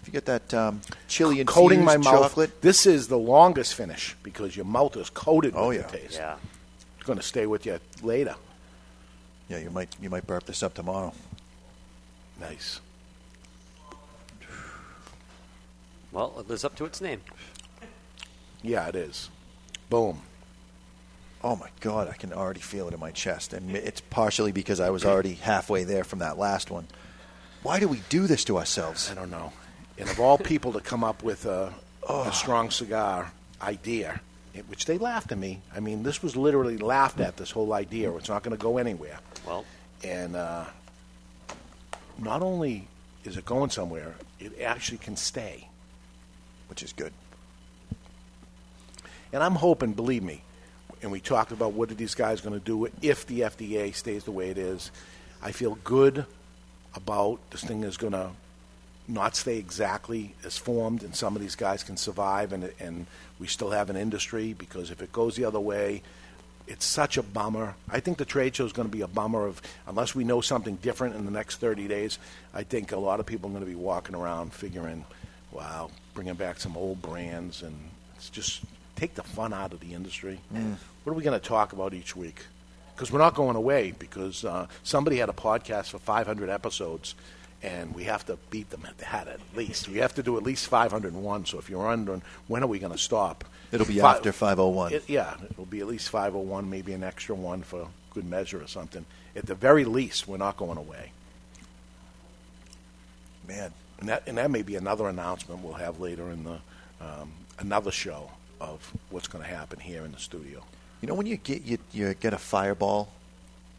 If 0.00 0.08
you 0.08 0.12
get 0.12 0.24
that 0.26 0.52
um, 0.54 0.80
chili 1.06 1.40
infused 1.40 1.48
coating 1.56 1.84
my 1.84 1.96
mouth. 1.96 2.04
chocolate, 2.30 2.60
This 2.60 2.86
is 2.86 3.06
the 3.08 3.18
longest 3.18 3.74
finish 3.74 4.16
because 4.22 4.56
your 4.56 4.64
mouth 4.64 4.96
is 4.96 5.10
coated 5.10 5.54
Oh, 5.56 5.68
with 5.68 5.76
yeah. 5.80 5.86
the 5.86 5.96
taste. 5.98 6.14
Yeah. 6.16 6.36
It's 6.96 7.06
going 7.06 7.18
to 7.18 7.24
stay 7.24 7.46
with 7.46 7.66
you 7.66 7.78
later. 8.02 8.34
yeah, 9.48 9.58
you 9.58 9.70
might 9.70 9.88
you 10.00 10.10
might 10.10 10.26
burp 10.26 10.44
this 10.44 10.62
up 10.62 10.74
tomorrow. 10.74 11.12
Nice. 12.40 12.80
Well, 16.10 16.34
it 16.38 16.48
lives 16.48 16.64
up 16.64 16.74
to 16.76 16.84
its 16.84 17.00
name. 17.00 17.20
Yeah, 18.62 18.86
it 18.88 18.96
is. 18.96 19.30
Boom. 19.88 20.22
Oh 21.42 21.56
my 21.56 21.68
God, 21.80 22.08
I 22.08 22.12
can 22.14 22.32
already 22.32 22.60
feel 22.60 22.86
it 22.88 22.94
in 22.94 23.00
my 23.00 23.10
chest, 23.10 23.52
and 23.52 23.74
it's 23.74 24.00
partially 24.00 24.52
because 24.52 24.78
I 24.78 24.90
was 24.90 25.04
already 25.04 25.34
halfway 25.34 25.84
there 25.84 26.04
from 26.04 26.20
that 26.20 26.38
last 26.38 26.70
one. 26.70 26.86
Why 27.62 27.78
do 27.80 27.88
we 27.88 28.02
do 28.08 28.26
this 28.26 28.44
to 28.44 28.58
ourselves? 28.58 29.10
I 29.10 29.14
don't 29.14 29.30
know. 29.30 29.52
And 29.98 30.08
of 30.08 30.18
all 30.18 30.38
people 30.38 30.72
to 30.72 30.80
come 30.80 31.04
up 31.04 31.22
with 31.22 31.46
a, 31.46 31.72
a 32.08 32.32
strong 32.32 32.70
cigar 32.70 33.30
idea, 33.60 34.20
it- 34.54 34.68
which 34.68 34.86
they 34.86 34.98
laughed 34.98 35.30
at 35.32 35.38
me. 35.38 35.60
I 35.74 35.80
mean, 35.80 36.02
this 36.02 36.22
was 36.22 36.36
literally 36.36 36.76
laughed 36.78 37.20
at. 37.20 37.36
This 37.36 37.50
whole 37.52 37.72
idea. 37.72 38.10
It's 38.16 38.28
not 38.28 38.42
going 38.42 38.56
to 38.56 38.62
go 38.62 38.78
anywhere. 38.78 39.18
Well, 39.46 39.64
And 40.02 40.34
uh, 40.34 40.64
not 42.18 42.42
only 42.42 42.88
is 43.24 43.36
it 43.36 43.44
going 43.44 43.70
somewhere, 43.70 44.14
it 44.40 44.60
actually 44.60 44.98
can 44.98 45.16
stay. 45.16 45.68
which 46.68 46.82
is 46.82 46.92
good. 46.92 47.12
And 49.32 49.42
I'm 49.42 49.54
hoping, 49.54 49.92
believe 49.92 50.22
me, 50.22 50.42
and 51.02 51.10
we 51.12 51.20
talked 51.20 51.52
about 51.52 51.72
what 51.72 51.90
are 51.90 51.94
these 51.94 52.14
guys 52.14 52.40
going 52.40 52.58
to 52.58 52.64
do 52.64 52.88
if 53.00 53.26
the 53.26 53.40
FDA 53.40 53.94
stays 53.94 54.24
the 54.24 54.30
way 54.32 54.50
it 54.50 54.58
is. 54.58 54.90
I 55.42 55.52
feel 55.52 55.76
good 55.84 56.26
about 56.94 57.38
this 57.50 57.64
thing 57.64 57.84
is 57.84 57.96
going 57.96 58.12
to 58.12 58.30
not 59.08 59.36
stay 59.36 59.58
exactly 59.58 60.34
as 60.44 60.56
formed, 60.56 61.02
and 61.02 61.14
some 61.14 61.34
of 61.34 61.42
these 61.42 61.56
guys 61.56 61.82
can 61.82 61.96
survive, 61.96 62.52
and 62.52 62.72
and 62.78 63.06
we 63.38 63.46
still 63.46 63.70
have 63.70 63.90
an 63.90 63.96
industry. 63.96 64.52
Because 64.52 64.90
if 64.90 65.02
it 65.02 65.12
goes 65.12 65.36
the 65.36 65.44
other 65.44 65.60
way, 65.60 66.02
it's 66.66 66.84
such 66.84 67.16
a 67.16 67.22
bummer. 67.22 67.74
I 67.90 68.00
think 68.00 68.18
the 68.18 68.24
trade 68.24 68.56
show 68.56 68.64
is 68.64 68.72
going 68.72 68.88
to 68.88 68.92
be 68.92 69.02
a 69.02 69.08
bummer 69.08 69.46
of 69.46 69.60
unless 69.86 70.14
we 70.14 70.24
know 70.24 70.40
something 70.40 70.76
different 70.76 71.16
in 71.16 71.24
the 71.24 71.30
next 71.30 71.56
30 71.56 71.88
days. 71.88 72.18
I 72.54 72.62
think 72.62 72.92
a 72.92 72.98
lot 72.98 73.20
of 73.20 73.26
people 73.26 73.50
are 73.50 73.52
going 73.52 73.64
to 73.64 73.70
be 73.70 73.76
walking 73.76 74.14
around 74.14 74.52
figuring, 74.52 75.04
"Wow, 75.50 75.90
bringing 76.14 76.34
back 76.34 76.60
some 76.60 76.76
old 76.76 77.02
brands," 77.02 77.62
and 77.62 77.76
it's 78.16 78.30
just 78.30 78.60
take 78.96 79.14
the 79.14 79.22
fun 79.22 79.52
out 79.52 79.72
of 79.72 79.80
the 79.80 79.94
industry. 79.94 80.38
Mm. 80.54 80.76
What 81.04 81.12
are 81.12 81.16
we 81.16 81.24
going 81.24 81.38
to 81.38 81.46
talk 81.46 81.72
about 81.72 81.92
each 81.92 82.14
week? 82.14 82.42
Because 82.94 83.10
we're 83.12 83.18
not 83.18 83.34
going 83.34 83.56
away. 83.56 83.92
Because 83.98 84.44
uh, 84.44 84.66
somebody 84.82 85.16
had 85.18 85.28
a 85.28 85.32
podcast 85.34 85.86
for 85.90 85.98
500 85.98 86.50
episodes, 86.50 87.14
and 87.62 87.94
we 87.94 88.04
have 88.04 88.24
to 88.26 88.38
beat 88.50 88.70
them 88.70 88.84
at 88.86 88.98
that 88.98 89.28
at 89.28 89.40
least. 89.56 89.88
We 89.88 89.98
have 89.98 90.14
to 90.16 90.22
do 90.22 90.36
at 90.36 90.42
least 90.42 90.66
501. 90.68 91.46
So 91.46 91.58
if 91.58 91.70
you're 91.70 91.82
wondering 91.84 92.22
when 92.48 92.62
are 92.62 92.66
we 92.68 92.78
going 92.78 92.92
to 92.92 92.98
stop, 92.98 93.44
It'll 93.70 93.86
be 93.86 93.98
Fi- 94.00 94.16
after 94.16 94.32
501. 94.32 94.92
it- 94.92 95.08
yeah, 95.08 95.34
it'll 95.50 95.64
be 95.64 95.80
at 95.80 95.86
least 95.86 96.10
501, 96.10 96.68
maybe 96.68 96.92
an 96.92 97.02
extra 97.02 97.34
one 97.34 97.62
for 97.62 97.88
good 98.12 98.26
measure 98.28 98.62
or 98.62 98.66
something. 98.66 99.06
At 99.34 99.46
the 99.46 99.54
very 99.54 99.84
least, 99.86 100.28
we're 100.28 100.36
not 100.36 100.58
going 100.58 100.76
away. 100.76 101.12
Man, 103.48 103.72
and 103.98 104.08
that 104.08 104.22
and 104.26 104.36
that 104.38 104.50
may 104.50 104.62
be 104.62 104.76
another 104.76 105.08
announcement 105.08 105.62
we'll 105.62 105.72
have 105.74 105.98
later 106.00 106.30
in 106.30 106.44
the 106.44 106.58
um, 107.00 107.32
another 107.58 107.90
show 107.90 108.30
of 108.60 108.92
what's 109.10 109.26
going 109.28 109.42
to 109.44 109.50
happen 109.50 109.80
here 109.80 110.04
in 110.04 110.12
the 110.12 110.18
studio. 110.18 110.62
You 111.02 111.08
know 111.08 111.14
when 111.14 111.26
you 111.26 111.36
get 111.36 111.62
you, 111.64 111.78
you 111.92 112.14
get 112.14 112.32
a 112.32 112.38
fireball, 112.38 113.12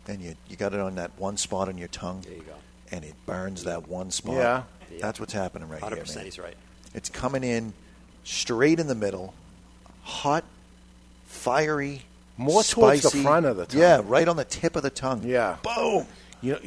and 0.08 0.22
you 0.22 0.36
you 0.50 0.56
got 0.58 0.74
it 0.74 0.80
on 0.80 0.96
that 0.96 1.12
one 1.18 1.38
spot 1.38 1.70
on 1.70 1.78
your 1.78 1.88
tongue. 1.88 2.22
There 2.22 2.34
you 2.36 2.42
go. 2.44 2.54
And 2.92 3.04
it 3.04 3.16
burns 3.26 3.64
that 3.64 3.88
one 3.88 4.12
spot. 4.12 4.36
Yeah. 4.36 4.64
That's 5.00 5.20
what's 5.20 5.34
happening 5.34 5.68
right 5.70 5.82
here, 5.84 6.04
100% 6.04 6.16
man. 6.18 6.26
he's 6.26 6.38
right. 6.38 6.56
It's 6.94 7.10
coming 7.10 7.44
in 7.44 7.74
straight 8.24 8.80
in 8.80 8.86
the 8.86 8.94
middle, 8.94 9.34
hot, 10.04 10.44
fiery, 11.26 12.04
More 12.38 12.62
towards 12.62 13.02
the 13.02 13.10
spicy. 13.10 13.24
front 13.24 13.46
of 13.48 13.58
the 13.58 13.66
tongue. 13.66 13.82
Yeah, 13.82 14.02
right 14.04 14.28
on 14.28 14.36
the 14.36 14.46
tip 14.46 14.76
of 14.76 14.84
the 14.84 14.92
tongue. 14.92 15.24
Yeah. 15.24 15.58
Boom. 15.64 16.06
You 16.42 16.54
know, 16.54 16.60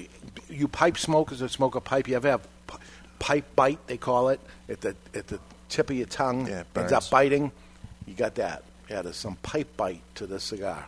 you 0.49 0.66
pipe 0.66 0.97
smokers 0.99 1.39
that 1.41 1.51
smoke 1.51 1.74
a 1.77 1.81
pipe, 1.81 2.09
you 2.09 2.16
ever 2.16 2.28
have 2.31 2.49
p- 2.66 2.78
pipe 3.19 3.45
bite? 3.55 3.87
They 3.87 3.99
call 3.99 4.31
it 4.31 4.41
at 4.69 4.81
the 4.81 4.97
at 5.15 5.28
the 5.28 5.39
tip 5.69 5.91
of 5.91 5.97
your 5.97 6.07
tongue. 6.07 6.47
Yeah, 6.49 6.61
it 6.61 6.66
ends 6.74 6.93
up 6.93 7.09
biting. 7.11 7.53
You 8.07 8.15
got 8.15 8.35
that. 8.37 8.65
Yeah, 8.91 9.03
there's 9.03 9.17
some 9.17 9.37
pipe 9.43 9.77
bite 9.77 10.03
to 10.17 10.27
this 10.27 10.45
cigar. 10.45 10.87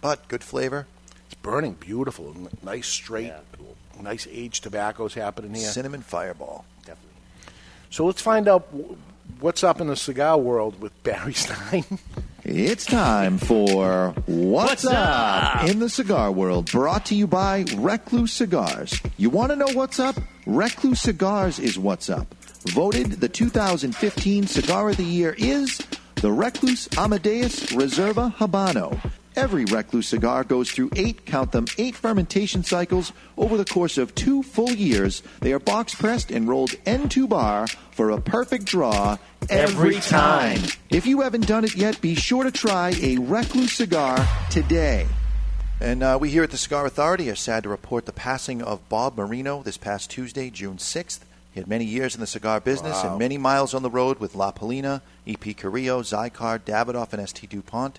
But 0.00 0.28
good 0.28 0.44
flavor. 0.44 0.86
It's 1.26 1.34
burning 1.34 1.74
beautiful. 1.74 2.32
N- 2.36 2.48
Nice 2.62 2.86
straight, 2.86 3.32
nice 4.00 4.26
aged 4.30 4.62
tobaccos 4.64 5.14
happening 5.14 5.54
here. 5.54 5.68
Cinnamon 5.68 6.02
fireball. 6.02 6.64
Definitely. 6.84 7.10
So 7.90 8.06
let's 8.06 8.20
find 8.22 8.48
out 8.48 8.70
w- 8.70 8.96
what's 9.40 9.64
up 9.64 9.80
in 9.80 9.86
the 9.88 9.96
cigar 9.96 10.38
world 10.38 10.80
with 10.80 11.02
Barry 11.02 11.32
Stein. 11.34 11.84
It's 12.44 12.86
time 12.86 13.36
for 13.38 14.14
What's, 14.26 14.86
up? 14.86 15.64
in 15.68 15.80
the 15.80 15.88
cigar 15.90 16.30
world, 16.32 16.70
brought 16.70 17.04
to 17.06 17.14
you 17.14 17.26
by 17.26 17.64
Recluse 17.76 18.32
Cigars. 18.32 18.98
You 19.18 19.28
want 19.28 19.50
to 19.50 19.56
know 19.56 19.68
what's 19.74 19.98
up? 19.98 20.16
Recluse 20.46 21.00
Cigars 21.00 21.58
is 21.58 21.78
what's 21.78 22.08
up. 22.08 22.32
Voted 22.68 23.12
the 23.20 23.28
2015 23.28 24.46
Cigar 24.46 24.88
of 24.90 24.96
the 24.96 25.04
Year 25.04 25.34
is 25.36 25.78
the 26.20 26.32
Recluse 26.32 26.88
Amadeus 26.98 27.72
Reserva 27.72 28.34
Habano. 28.34 28.98
Every 29.36 29.64
Recluse 29.66 30.08
cigar 30.08 30.42
goes 30.42 30.68
through 30.68 30.90
eight, 30.96 31.24
count 31.24 31.52
them, 31.52 31.66
eight 31.78 31.94
fermentation 31.94 32.64
cycles 32.64 33.12
over 33.36 33.56
the 33.56 33.64
course 33.64 33.98
of 33.98 34.12
two 34.16 34.42
full 34.42 34.72
years. 34.72 35.22
They 35.40 35.52
are 35.52 35.60
box 35.60 35.94
pressed 35.94 36.32
and 36.32 36.48
rolled 36.48 36.74
end 36.84 37.12
to 37.12 37.28
bar 37.28 37.68
for 37.92 38.10
a 38.10 38.20
perfect 38.20 38.64
draw 38.64 39.18
every, 39.48 39.96
Every 39.96 40.00
time. 40.00 40.58
If 40.90 41.06
you 41.06 41.20
haven't 41.20 41.46
done 41.46 41.62
it 41.62 41.76
yet, 41.76 42.00
be 42.00 42.16
sure 42.16 42.42
to 42.42 42.50
try 42.50 42.94
a 43.00 43.18
Recluse 43.18 43.72
cigar 43.72 44.26
today. 44.50 45.06
And 45.80 46.02
uh, 46.02 46.18
we 46.20 46.30
here 46.30 46.42
at 46.42 46.50
the 46.50 46.56
Cigar 46.56 46.84
Authority 46.84 47.30
are 47.30 47.36
sad 47.36 47.62
to 47.62 47.68
report 47.68 48.06
the 48.06 48.12
passing 48.12 48.60
of 48.60 48.88
Bob 48.88 49.16
Marino 49.16 49.62
this 49.62 49.76
past 49.76 50.10
Tuesday, 50.10 50.50
June 50.50 50.78
6th. 50.78 51.20
He 51.58 51.60
had 51.60 51.66
many 51.68 51.86
years 51.86 52.14
in 52.14 52.20
the 52.20 52.26
cigar 52.28 52.60
business 52.60 53.02
Wow. 53.02 53.10
and 53.10 53.18
many 53.18 53.36
miles 53.36 53.74
on 53.74 53.82
the 53.82 53.90
road 53.90 54.20
with 54.20 54.36
La 54.36 54.52
Palina, 54.52 55.02
E.P. 55.26 55.54
Carrillo, 55.54 56.02
Xikar, 56.02 56.60
Davidoff, 56.60 57.12
and 57.12 57.20
S.T. 57.20 57.48
DuPont. 57.48 57.98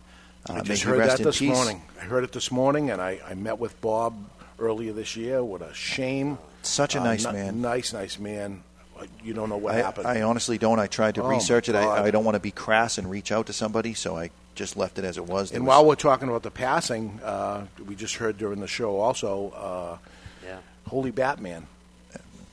Uh, 0.49 0.53
I 0.53 0.61
just 0.61 0.83
heard 0.83 1.01
that 1.01 1.17
this 1.19 1.39
peace. 1.39 1.49
morning. 1.53 1.81
I 1.99 2.05
heard 2.05 2.23
it 2.23 2.31
this 2.31 2.53
morning, 2.53 2.89
and 2.89 3.01
I, 3.01 3.19
I 3.27 3.33
met 3.33 3.59
with 3.59 3.81
Bob 3.81 4.15
earlier 4.59 4.93
this 4.93 5.17
year. 5.17 5.43
What 5.43 5.61
a 5.61 5.73
shame! 5.73 6.37
Such 6.61 6.95
a 6.95 7.01
Uh, 7.01 7.03
nice 7.03 7.25
ni- 7.25 7.33
man. 7.33 7.59
Nice, 7.59 7.91
nice 7.91 8.17
man. 8.17 8.63
Uh, 8.97 9.03
You 9.25 9.33
don't 9.33 9.49
know 9.49 9.57
what 9.57 9.75
I, 9.75 9.79
happened. 9.79 10.07
I 10.07 10.21
honestly 10.21 10.57
don't. 10.57 10.79
I 10.79 10.87
tried 10.87 11.15
to 11.15 11.23
Oh, 11.23 11.27
research 11.27 11.67
it. 11.67 11.75
I, 11.75 12.05
I 12.05 12.11
don't 12.11 12.23
want 12.23 12.35
to 12.35 12.39
be 12.39 12.51
crass 12.51 12.97
and 12.97 13.11
reach 13.11 13.29
out 13.33 13.47
to 13.47 13.53
somebody, 13.53 13.93
so 13.93 14.15
I 14.15 14.29
just 14.55 14.77
left 14.77 14.97
it 14.97 15.03
as 15.03 15.17
it 15.17 15.25
was. 15.25 15.49
There 15.49 15.57
and 15.57 15.65
was- 15.67 15.71
while 15.75 15.85
we're 15.85 15.95
talking 15.95 16.29
about 16.29 16.43
the 16.43 16.51
passing, 16.51 17.19
uh, 17.25 17.65
we 17.85 17.95
just 17.95 18.15
heard 18.15 18.37
during 18.37 18.61
the 18.61 18.67
show 18.67 19.01
also. 19.01 19.49
Uh, 19.51 19.97
Yeah. 20.45 20.59
Holy 20.87 21.11
Batman. 21.11 21.67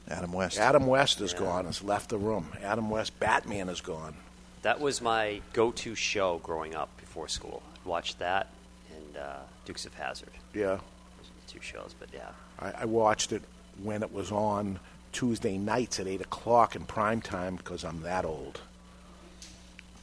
Adam 0.08 0.32
West. 0.32 0.58
Adam 0.58 0.86
West 0.86 1.20
is 1.20 1.34
gone. 1.34 1.64
Has 1.66 1.82
left 1.82 2.10
the 2.10 2.18
room. 2.18 2.52
Adam 2.62 2.90
West, 2.90 3.18
Batman 3.18 3.68
is 3.68 3.80
gone. 3.80 4.14
That 4.62 4.80
was 4.80 5.00
my 5.00 5.40
go-to 5.52 5.94
show 5.94 6.38
growing 6.42 6.74
up 6.74 6.88
before 6.96 7.28
school. 7.28 7.62
I 7.84 7.88
watched 7.88 8.18
that 8.18 8.48
and 8.94 9.16
uh, 9.16 9.36
Dukes 9.64 9.84
of 9.86 9.94
Hazzard. 9.94 10.30
Yeah. 10.54 10.62
Those 10.62 10.78
are 10.78 11.46
the 11.46 11.52
two 11.52 11.60
shows, 11.60 11.94
but 11.98 12.08
yeah. 12.12 12.30
I, 12.58 12.82
I 12.82 12.84
watched 12.84 13.32
it 13.32 13.42
when 13.82 14.02
it 14.02 14.12
was 14.12 14.32
on 14.32 14.78
Tuesday 15.12 15.58
nights 15.58 15.98
at 16.00 16.06
eight 16.06 16.20
o'clock 16.20 16.76
in 16.76 16.84
prime 16.84 17.20
time 17.20 17.56
because 17.56 17.84
I'm 17.84 18.02
that 18.02 18.24
old. 18.24 18.60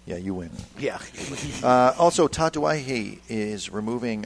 Yeah, 0.06 0.18
you 0.18 0.34
win. 0.34 0.52
Yeah. 0.78 1.00
Uh, 1.64 1.94
also, 1.98 2.28
Tatuaje 2.28 3.20
is 3.30 3.70
removing 3.70 4.26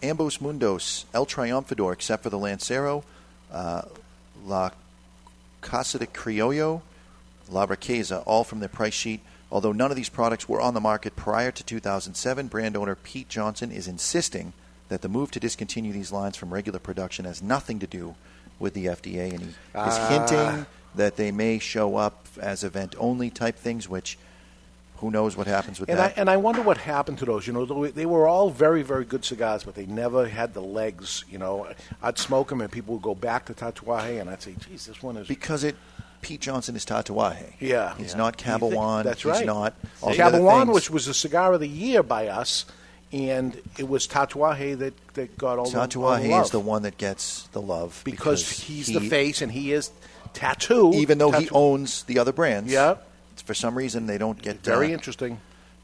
Ambos 0.00 0.38
Mundos, 0.38 1.04
El 1.12 1.26
Triunfador, 1.26 1.92
except 1.92 2.22
for 2.22 2.30
the 2.30 2.38
Lancero, 2.38 3.02
uh, 3.50 3.82
La 4.44 4.70
Casita 5.66 6.06
Criolla, 6.06 6.80
La 7.50 7.66
Riqueza, 7.66 8.22
all 8.24 8.44
from 8.44 8.60
the 8.60 8.68
price 8.68 8.94
sheet. 8.94 9.20
Although 9.50 9.72
none 9.72 9.90
of 9.90 9.96
these 9.96 10.08
products 10.08 10.48
were 10.48 10.60
on 10.60 10.74
the 10.74 10.80
market 10.80 11.14
prior 11.16 11.50
to 11.52 11.62
2007, 11.62 12.46
brand 12.48 12.76
owner 12.76 12.94
Pete 12.94 13.28
Johnson 13.28 13.70
is 13.70 13.86
insisting 13.86 14.52
that 14.88 15.02
the 15.02 15.08
move 15.08 15.30
to 15.32 15.40
discontinue 15.40 15.92
these 15.92 16.12
lines 16.12 16.36
from 16.36 16.52
regular 16.54 16.78
production 16.78 17.24
has 17.24 17.42
nothing 17.42 17.78
to 17.80 17.86
do 17.86 18.14
with 18.58 18.74
the 18.74 18.86
FDA, 18.86 19.30
and 19.30 19.40
he 19.40 19.48
is 19.48 19.54
Ah. 19.74 20.08
hinting 20.08 20.66
that 20.94 21.16
they 21.16 21.30
may 21.30 21.58
show 21.58 21.96
up 21.96 22.26
as 22.40 22.64
event 22.64 22.94
only 22.98 23.28
type 23.30 23.56
things, 23.58 23.88
which 23.88 24.16
who 24.98 25.10
knows 25.10 25.36
what 25.36 25.46
happens 25.46 25.78
with 25.78 25.88
And 25.90 25.98
I, 26.00 26.08
that. 26.08 26.18
and 26.18 26.30
I 26.30 26.36
wonder 26.36 26.62
what 26.62 26.78
happened 26.78 27.18
to 27.18 27.24
those. 27.24 27.46
You 27.46 27.52
know, 27.52 27.86
they- 27.86 28.06
were 28.06 28.26
all 28.26 28.50
very, 28.50 28.82
very 28.82 29.04
good 29.04 29.24
cigars, 29.24 29.62
but 29.64 29.74
they 29.74 29.86
never 29.86 30.26
had 30.28 30.54
the 30.54 30.62
legs. 30.62 31.24
You 31.30 31.38
know, 31.38 31.66
I'd 32.02 32.18
smoke 32.18 32.48
them, 32.48 32.60
and 32.60 32.70
people 32.72 32.94
would 32.94 33.02
go 33.02 33.14
back 33.14 33.44
to 33.46 33.54
Tatuaje, 33.54 34.20
and 34.20 34.30
I'd 34.30 34.42
say, 34.42 34.54
"Geez, 34.58 34.86
this 34.86 35.02
one 35.02 35.16
is." 35.16 35.26
because 35.28 35.64
it, 35.64 35.76
Pete 36.22 36.40
Johnson 36.40 36.74
is 36.76 36.84
Tatuaje. 36.86 37.52
Yeah, 37.60 37.94
He's 37.98 38.12
Yeah. 38.12 38.18
not 38.18 38.38
Cabaiguan. 38.38 39.04
That's 39.04 39.22
He's 39.22 39.30
right. 39.32 39.46
not 39.46 39.74
all 40.02 40.10
the 40.10 40.16
Cabaiguan, 40.16 40.72
which 40.72 40.90
was 40.90 41.08
a 41.08 41.14
cigar 41.14 41.52
of 41.52 41.60
the 41.60 41.68
year 41.68 42.02
by 42.02 42.28
us, 42.28 42.64
and 43.12 43.60
it 43.78 43.88
was 43.88 44.06
Tatuaje 44.08 44.78
that, 44.78 44.94
that 45.14 45.36
got 45.38 45.58
all 45.58 45.68
the, 45.70 45.78
all 45.78 45.86
the 45.86 45.94
Tatuaje 45.94 46.42
is 46.42 46.50
the 46.50 46.60
one 46.60 46.82
that 46.82 46.96
gets 46.98 47.48
the 47.52 47.60
love 47.60 48.00
because, 48.04 48.48
he's 48.60 48.86
the 48.86 49.00
face 49.00 49.42
and 49.42 49.52
he 49.52 49.72
is 49.72 49.90
tattoo. 50.32 50.92
even 50.94 51.18
though 51.18 51.30
he 51.32 51.48
owns 51.50 52.02
the 52.04 52.18
other 52.18 52.32
brands. 52.32 52.72
Yeah. 52.72 52.96
For 53.46 53.54
some 53.54 53.78
reason, 53.78 54.06
they 54.06 54.18
don't 54.18 54.42
get 54.42 54.62
Very 54.64 54.88
uh, 54.88 54.94
interesting. 54.94 55.40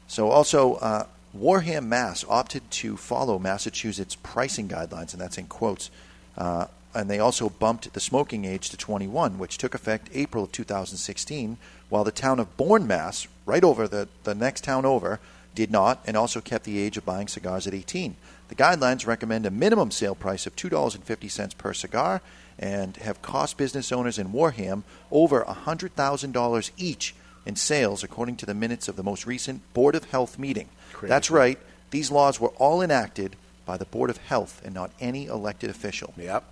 So 0.07 0.29
also, 0.29 0.75
uh, 0.75 1.07
Wareham 1.33 1.87
Mass 1.87 2.25
opted 2.27 2.69
to 2.69 2.97
follow 2.97 3.39
Massachusetts 3.39 4.17
pricing 4.21 4.67
guidelines, 4.67 5.13
and 5.13 5.21
that's 5.21 5.37
in 5.37 5.47
quotes. 5.47 5.89
Uh, 6.37 6.67
and 6.93 7.09
they 7.09 7.19
also 7.19 7.49
bumped 7.49 7.93
the 7.93 8.01
smoking 8.01 8.43
age 8.43 8.69
to 8.69 8.77
21, 8.77 9.39
which 9.39 9.57
took 9.57 9.73
effect 9.73 10.09
April 10.13 10.43
of 10.43 10.51
2016, 10.51 11.57
while 11.87 12.03
the 12.03 12.11
town 12.11 12.39
of 12.39 12.55
Bourne, 12.57 12.85
Mass, 12.85 13.27
right 13.45 13.63
over 13.63 13.87
the, 13.87 14.09
the 14.25 14.35
next 14.35 14.65
town 14.65 14.85
over, 14.85 15.21
did 15.55 15.71
not, 15.71 16.01
and 16.05 16.17
also 16.17 16.41
kept 16.41 16.65
the 16.65 16.79
age 16.79 16.97
of 16.97 17.05
buying 17.05 17.29
cigars 17.29 17.65
at 17.65 17.73
18. 17.73 18.17
The 18.49 18.55
guidelines 18.55 19.07
recommend 19.07 19.45
a 19.45 19.51
minimum 19.51 19.89
sale 19.89 20.15
price 20.15 20.45
of 20.45 20.55
$2.50 20.57 21.57
per 21.57 21.73
cigar 21.73 22.21
and 22.59 22.97
have 22.97 23.21
cost 23.21 23.57
business 23.57 23.91
owners 23.91 24.19
in 24.19 24.33
Wareham 24.33 24.83
over 25.11 25.43
$100,000 25.43 26.71
each 26.77 27.15
in 27.45 27.55
sales, 27.55 28.03
according 28.03 28.37
to 28.37 28.45
the 28.45 28.53
minutes 28.53 28.87
of 28.87 28.95
the 28.95 29.03
most 29.03 29.25
recent 29.25 29.61
Board 29.73 29.95
of 29.95 30.05
Health 30.05 30.39
meeting. 30.39 30.69
Crazy. 30.93 31.09
That's 31.09 31.31
right. 31.31 31.59
These 31.91 32.11
laws 32.11 32.39
were 32.39 32.49
all 32.49 32.81
enacted 32.81 33.35
by 33.65 33.77
the 33.77 33.85
Board 33.85 34.09
of 34.09 34.17
Health 34.17 34.61
and 34.63 34.73
not 34.73 34.91
any 34.99 35.25
elected 35.25 35.69
official. 35.69 36.13
Yep. 36.17 36.43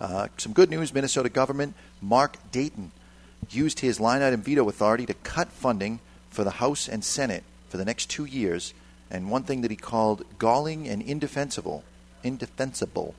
Uh, 0.00 0.28
some 0.36 0.52
good 0.52 0.70
news 0.70 0.92
Minnesota 0.92 1.28
government, 1.28 1.74
Mark 2.00 2.36
Dayton, 2.52 2.92
used 3.50 3.80
his 3.80 4.00
line 4.00 4.22
item 4.22 4.42
veto 4.42 4.68
authority 4.68 5.06
to 5.06 5.14
cut 5.14 5.48
funding 5.48 6.00
for 6.30 6.44
the 6.44 6.52
House 6.52 6.88
and 6.88 7.04
Senate 7.04 7.44
for 7.68 7.76
the 7.76 7.84
next 7.84 8.10
two 8.10 8.24
years. 8.24 8.74
And 9.10 9.30
one 9.30 9.44
thing 9.44 9.62
that 9.62 9.70
he 9.70 9.76
called 9.76 10.24
galling 10.38 10.88
and 10.88 11.00
indefensible, 11.00 11.84
indefensible 12.22 13.14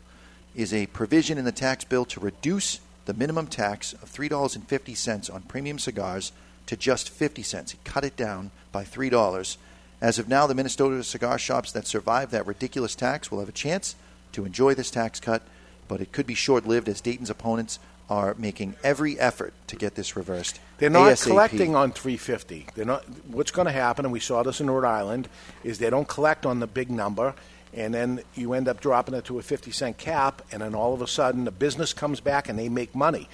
is 0.55 0.73
a 0.73 0.87
provision 0.87 1.37
in 1.37 1.45
the 1.45 1.51
tax 1.51 1.83
bill 1.83 2.05
to 2.05 2.19
reduce 2.19 2.79
the 3.05 3.13
minimum 3.13 3.47
tax 3.47 3.93
of 3.93 4.11
$3.50 4.11 5.33
on 5.33 5.41
premium 5.43 5.79
cigars 5.79 6.31
to 6.67 6.77
just 6.77 7.09
50 7.09 7.41
cents. 7.43 7.71
He 7.71 7.79
cut 7.83 8.03
it 8.03 8.15
down 8.15 8.51
by 8.71 8.83
$3. 8.83 9.57
As 9.99 10.19
of 10.19 10.29
now, 10.29 10.45
the 10.45 10.53
Minnesota 10.53 11.03
cigar 11.03 11.39
shops 11.39 11.71
that 11.71 11.87
survive 11.87 12.31
that 12.31 12.45
ridiculous 12.45 12.93
tax 12.93 13.31
will 13.31 13.39
have 13.39 13.49
a 13.49 13.53
chance 13.53 13.95
to 14.33 14.45
enjoy 14.45 14.75
this 14.75 14.91
tax 14.91 15.19
cut, 15.19 15.41
but 15.87 16.01
it 16.01 16.11
could 16.11 16.27
be 16.27 16.35
short 16.35 16.67
lived 16.67 16.87
as 16.87 17.01
Dayton's 17.01 17.31
opponents 17.31 17.79
are 18.09 18.35
making 18.37 18.75
every 18.83 19.19
effort 19.19 19.53
to 19.67 19.75
get 19.75 19.95
this 19.95 20.15
reversed. 20.15 20.59
They're 20.77 20.89
not 20.89 21.11
ASAP. 21.11 21.27
collecting 21.27 21.75
on 21.75 21.91
350. 21.91 22.67
They're 22.75 22.85
not. 22.85 23.03
What's 23.27 23.51
going 23.51 23.65
to 23.65 23.71
happen, 23.71 24.05
and 24.05 24.11
we 24.11 24.19
saw 24.19 24.43
this 24.43 24.61
in 24.61 24.69
Rhode 24.69 24.87
Island, 24.87 25.27
is 25.63 25.79
they 25.79 25.89
don't 25.89 26.07
collect 26.07 26.45
on 26.45 26.59
the 26.59 26.67
big 26.67 26.89
number, 26.89 27.33
and 27.73 27.93
then 27.93 28.21
you 28.35 28.53
end 28.53 28.67
up 28.67 28.79
dropping 28.79 29.15
it 29.15 29.25
to 29.25 29.39
a 29.39 29.41
50 29.41 29.71
cent 29.71 29.97
cap, 29.97 30.41
and 30.51 30.61
then 30.61 30.73
all 30.73 30.93
of 30.93 31.01
a 31.01 31.07
sudden 31.07 31.43
the 31.43 31.51
business 31.51 31.93
comes 31.93 32.19
back 32.21 32.47
and 32.47 32.57
they 32.57 32.69
make 32.69 32.95
money. 32.95 33.27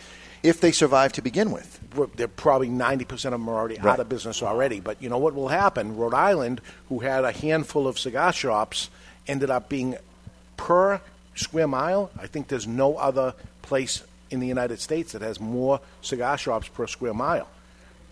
If 0.43 0.59
they 0.59 0.71
survive 0.73 1.13
to 1.13 1.21
begin 1.21 1.51
with, 1.51 1.79
they're 2.15 2.27
probably 2.27 2.67
90 2.69 3.05
percent 3.05 3.33
of 3.33 3.39
them 3.41 3.49
are 3.49 3.55
already 3.57 3.75
Right. 3.75 3.93
out 3.93 3.99
of 4.01 4.09
business 4.09 4.43
already. 4.43 4.79
But 4.81 5.01
you 5.01 5.07
know 5.09 5.17
what 5.17 5.33
will 5.33 5.47
happen? 5.47 5.95
Rhode 5.95 6.13
Island, 6.13 6.59
who 6.89 6.99
had 6.99 7.23
a 7.23 7.31
handful 7.31 7.87
of 7.87 7.97
cigar 7.97 8.33
shops, 8.33 8.89
ended 9.27 9.49
up 9.49 9.69
being 9.69 9.95
per 10.57 10.99
square 11.35 11.67
mile. 11.67 12.11
I 12.19 12.27
think 12.27 12.49
there's 12.49 12.67
no 12.67 12.97
other 12.97 13.33
place 13.61 14.03
in 14.29 14.39
the 14.41 14.47
United 14.47 14.79
States 14.81 15.13
that 15.13 15.21
has 15.21 15.39
more 15.39 15.79
cigar 16.01 16.37
shops 16.37 16.67
per 16.67 16.87
square 16.87 17.13
mile. 17.13 17.47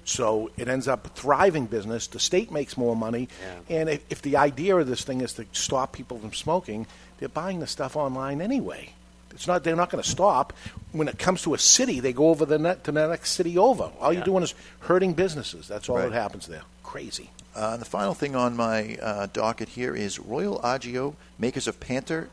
So 0.05 0.49
it 0.57 0.67
ends 0.67 0.87
up 0.87 1.05
a 1.05 1.09
thriving 1.09 1.65
business. 1.65 2.07
The 2.07 2.19
state 2.19 2.51
makes 2.51 2.75
more 2.77 2.95
money, 2.95 3.27
and 3.69 3.87
if, 3.89 4.03
if 4.09 4.21
the 4.21 4.37
idea 4.37 4.75
of 4.77 4.87
this 4.87 5.03
thing 5.03 5.21
is 5.21 5.33
to 5.33 5.45
stop 5.51 5.91
people 5.93 6.17
from 6.17 6.33
smoking, 6.33 6.87
they're 7.19 7.29
buying 7.29 7.59
the 7.59 7.67
stuff 7.67 7.95
online 7.95 8.41
anyway. 8.41 8.93
It's 9.33 9.47
not. 9.47 9.63
They're 9.63 9.75
not 9.75 9.89
going 9.89 10.03
to 10.03 10.09
stop. 10.09 10.53
When 10.91 11.07
it 11.07 11.17
comes 11.17 11.41
to 11.43 11.53
a 11.53 11.57
city, 11.57 11.99
they 11.99 12.13
go 12.13 12.29
over 12.29 12.45
the 12.45 12.59
net 12.59 12.83
to 12.85 12.91
the 12.91 13.07
next 13.07 13.31
city 13.31 13.57
over. 13.57 13.91
All 13.99 14.11
you're 14.13 14.23
doing 14.23 14.43
is 14.43 14.53
hurting 14.81 15.13
businesses. 15.13 15.67
That's 15.67 15.89
all 15.89 15.97
Right. 15.97 16.09
that 16.09 16.13
happens 16.13 16.47
there. 16.47 16.61
Crazy. 16.83 17.29
Uh, 17.55 17.77
the 17.77 17.85
final 17.85 18.13
thing 18.13 18.35
on 18.35 18.55
my 18.55 18.95
uh, 19.01 19.27
docket 19.31 19.69
here 19.69 19.95
is 19.95 20.19
Royal 20.19 20.59
Agio, 20.65 21.15
makers 21.39 21.67
of 21.67 21.79
Panter 21.79 22.29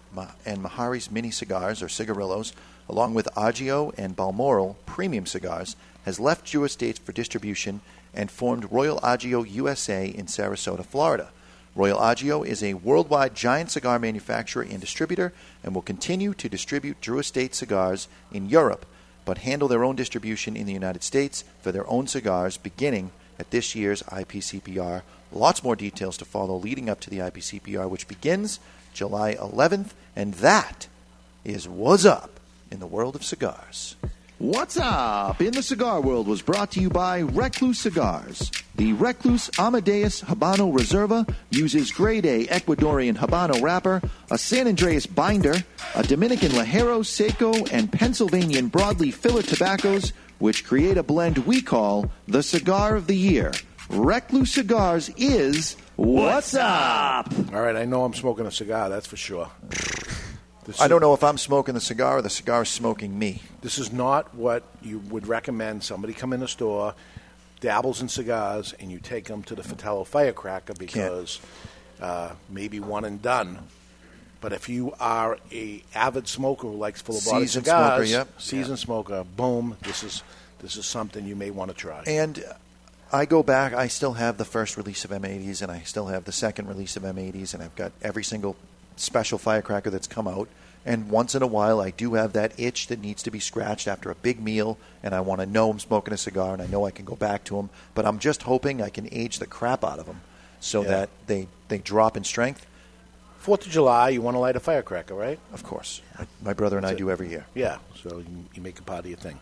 and 0.47 0.62
Mehari's 0.62 1.11
mini 1.11 1.31
cigars 1.31 1.83
or 1.83 1.89
cigarillos, 1.89 2.53
along 2.89 3.15
with 3.15 3.29
Agio 3.37 3.93
and 3.97 4.15
Balmoral 4.16 4.77
premium 4.87 5.27
cigars, 5.27 5.77
has 6.05 6.19
left 6.20 6.47
Drew 6.47 6.65
Estates 6.65 6.99
for 6.99 7.12
distribution 7.12 7.81
and 8.15 8.31
formed 8.31 8.70
Royal 8.73 8.99
Agio 9.05 9.43
USA 9.45 10.07
in 10.09 10.27
Sarasota, 10.27 10.85
Florida. 10.85 11.31
Royal 11.79 12.03
Agio 12.03 12.43
is 12.43 12.61
a 12.61 12.75
worldwide 12.75 13.37
giant 13.37 13.71
cigar 13.71 14.01
manufacturer 14.01 14.65
and 14.65 14.81
distributor 14.81 15.33
and 15.63 15.73
will 15.73 15.83
continue 15.83 16.35
to 16.35 16.49
distribute 16.49 17.01
Drew 17.01 17.21
Estate 17.21 17.55
cigars 17.55 18.09
in 18.33 18.49
Europe, 18.49 18.85
but 19.25 19.39
handle 19.39 19.69
their 19.69 19.85
own 19.85 19.95
distribution 19.95 20.57
in 20.57 20.67
the 20.67 20.73
United 20.73 21.05
States 21.05 21.45
for 21.63 21.71
their 21.71 21.89
own 21.89 22.09
cigars 22.09 22.57
beginning 22.57 23.13
at 23.39 23.53
this 23.53 23.77
year's 23.77 24.03
IPCPR. 24.03 25.03
Lots 25.31 25.63
more 25.63 25.77
details 25.77 26.17
to 26.17 26.25
follow 26.25 26.57
leading 26.57 26.91
up 26.91 26.99
to 26.99 27.11
the 27.11 27.19
IPCPR, 27.19 27.89
which 27.89 28.09
begins 28.09 28.59
July 28.93 29.37
11th, 29.37 29.91
and 30.17 30.35
that 30.35 30.89
is 31.45 31.69
what's 31.69 32.05
up 32.05 32.41
in 32.73 32.81
the 32.81 32.89
world 32.89 33.15
of 33.15 33.25
cigars. 33.25 33.95
What's 34.39 34.77
up 34.78 35.40
in 35.40 35.52
the 35.52 35.65
cigar 35.65 36.01
world 36.01 36.28
was 36.28 36.43
brought 36.43 36.70
to 36.73 36.81
you 36.81 36.90
by 36.90 37.19
Recluse 37.19 37.81
Cigars. 37.81 38.52
The 38.77 38.93
Recluse 38.93 39.51
Amadeus 39.59 40.23
Habano 40.23 40.73
Reserva 40.73 41.28
uses 41.51 41.90
grade 41.90 42.24
A 42.24 42.47
Ecuadorian 42.47 43.16
Habano 43.16 43.60
wrapper, 43.60 44.01
a 44.31 44.39
San 44.39 44.69
Andreas 44.69 45.06
binder, 45.06 45.56
a 45.97 46.05
Dominican 46.05 46.52
Ligero 46.52 47.05
Seco, 47.05 47.52
and 47.73 47.90
Pennsylvanian 47.90 48.70
broadleaf 48.70 49.15
filler 49.15 49.43
tobaccos, 49.43 50.12
which 50.39 50.65
create 50.65 50.97
a 50.97 51.02
blend 51.02 51.39
we 51.39 51.60
call 51.60 52.09
the 52.28 52.44
Cigar 52.44 52.94
of 52.94 53.09
the 53.09 53.16
Year. 53.16 53.51
Recluse 53.90 54.52
Cigars 54.52 55.10
is 55.16 55.77
What's 55.97 56.55
Up? 56.55 57.32
All 57.52 57.60
right, 57.60 57.74
I 57.74 57.86
know 57.86 58.05
I'm 58.05 58.15
smoking 58.15 58.47
a 58.47 58.52
cigar. 58.52 58.89
That's 58.89 59.09
for 59.09 59.16
sure. 59.16 59.51
This 60.69 60.82
I 60.82 60.86
don't 60.86 61.01
know 61.01 61.15
if 61.15 61.24
I'm 61.24 61.39
smoking 61.39 61.73
the 61.73 61.81
cigar 61.81 62.19
or 62.19 62.23
the 62.23 62.28
cigar 62.28 62.61
is 62.61 62.69
smoking 62.69 63.19
me. 63.19 63.40
This 63.62 63.78
is 63.78 63.90
not 63.90 64.35
what 64.35 64.65
you 64.82 64.99
would 64.99 65.27
recommend. 65.27 65.82
Somebody 65.82 66.12
come 66.12 66.35
in 66.35 66.40
the 66.40 66.49
store, 66.49 66.95
dabbles 67.61 68.03
in 68.03 68.11
cigars, 68.11 68.74
and 68.78 68.93
you 68.93 68.99
take 68.99 69.24
them 69.24 69.43
to 69.45 69.55
the 69.55 69.62
Fratello 69.62 70.05
Firecracker 70.05 70.74
because 70.74 71.40
uh, 72.03 72.32
maybe 72.51 72.81
one 72.81 73.07
and 73.07 73.23
done. 73.23 73.61
But 74.43 74.53
if 74.53 74.69
you 74.69 74.93
are 75.01 75.39
a 75.51 75.82
avid 75.95 76.28
smoker 76.28 76.66
who 76.66 76.77
likes 76.77 77.01
full 77.01 77.15
body 77.15 77.47
Seasoned 77.47 77.65
cigars, 77.65 78.11
smoker, 78.11 78.28
yep. 78.28 78.28
seasoned 78.39 78.78
smoker, 78.78 79.24
boom, 79.24 79.78
this 79.81 80.03
is 80.03 80.23
this 80.59 80.77
is 80.77 80.85
something 80.85 81.24
you 81.24 81.35
may 81.35 81.51
want 81.51 81.70
to 81.70 81.74
try. 81.74 82.03
And 82.07 82.45
I 83.11 83.24
go 83.24 83.43
back. 83.43 83.73
I 83.73 83.89
still 83.89 84.12
have 84.12 84.36
the 84.36 84.45
first 84.45 84.77
release 84.77 85.07
of 85.07 85.12
M80s, 85.12 85.62
and 85.62 85.73
I 85.73 85.81
still 85.81 86.09
have 86.09 86.24
the 86.24 86.32
second 86.32 86.69
release 86.69 86.95
of 86.99 87.05
M80s, 87.05 87.55
and 87.55 87.62
I've 87.62 87.74
got 87.74 87.93
every 88.03 88.23
single 88.23 88.55
special 89.01 89.39
firecracker 89.39 89.91
that's 89.91 90.07
come 90.07 90.29
out. 90.29 90.49
And 90.87 91.11
once 91.11 91.35
in 91.35 91.43
a 91.43 91.47
while, 91.47 91.81
I 91.81 91.91
do 91.91 92.15
have 92.15 92.33
that 92.33 92.59
itch 92.59 92.87
that 92.87 93.01
needs 93.01 93.23
to 93.25 93.31
be 93.31 93.41
scratched 93.41 93.87
after 93.89 94.11
a 94.11 94.15
big 94.15 94.41
meal, 94.41 94.79
and 95.03 95.15
I 95.15 95.20
want 95.20 95.41
to 95.41 95.47
know 95.47 95.70
I'm 95.70 95.79
smoking 95.79 96.15
a 96.15 96.16
cigar, 96.16 96.53
and 96.55 96.62
I 96.62 96.66
know 96.66 96.87
I 96.87 96.91
can 96.93 97.05
go 97.05 97.15
back 97.16 97.45
to 97.45 97.57
them. 97.57 97.69
But 97.95 98.07
I'm 98.07 98.19
just 98.19 98.43
hoping 98.45 98.81
I 98.81 98.89
can 98.89 99.09
age 99.12 99.39
the 99.39 99.47
crap 99.47 99.85
out 99.85 99.99
of 99.99 100.07
them 100.07 100.20
so 100.61 100.83
Yeah. 100.83 100.89
that 100.89 101.09
they, 101.27 101.49
they 101.69 101.79
drop 101.79 102.16
in 102.16 102.25
strength. 102.25 102.65
Fourth 103.39 103.66
of 103.66 103.73
July, 103.73 104.09
you 104.11 104.23
want 104.23 104.35
to 104.35 104.39
light 104.41 104.57
a 104.57 104.61
firecracker, 104.61 105.15
right? 105.15 105.39
Of 105.53 105.62
course. 105.62 106.01
My, 106.19 106.27
my 106.43 106.53
brother 106.55 106.77
and 106.77 106.87
I 106.87 106.93
it. 106.93 106.99
do 106.99 107.11
every 107.11 107.29
year. 107.29 107.47
Yeah, 107.55 107.79
so 108.03 108.19
you, 108.19 108.45
you 108.55 108.62
make 108.62 108.79
a 108.79 108.83
part 108.83 109.01
of 109.01 109.07
your 109.07 109.19
thing. 109.19 109.39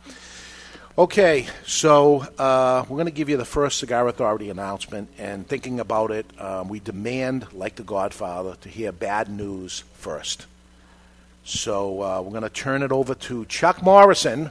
Okay, 0.98 1.46
so 1.66 2.20
uh, 2.38 2.82
we're 2.88 2.96
going 2.96 3.04
to 3.04 3.12
give 3.12 3.28
you 3.28 3.36
the 3.36 3.44
first 3.44 3.80
Cigar 3.80 4.08
Authority 4.08 4.48
announcement. 4.48 5.10
And 5.18 5.46
thinking 5.46 5.78
about 5.78 6.10
it, 6.10 6.24
um, 6.40 6.68
we 6.68 6.80
demand, 6.80 7.52
like 7.52 7.74
The 7.74 7.82
Godfather, 7.82 8.56
to 8.62 8.70
hear 8.70 8.92
bad 8.92 9.28
news 9.28 9.84
first. 9.92 10.46
So 11.44 12.00
uh, 12.02 12.22
we're 12.22 12.30
going 12.30 12.44
to 12.44 12.48
turn 12.48 12.82
it 12.82 12.92
over 12.92 13.14
to 13.14 13.44
Chuck 13.44 13.82
Morrison, 13.82 14.50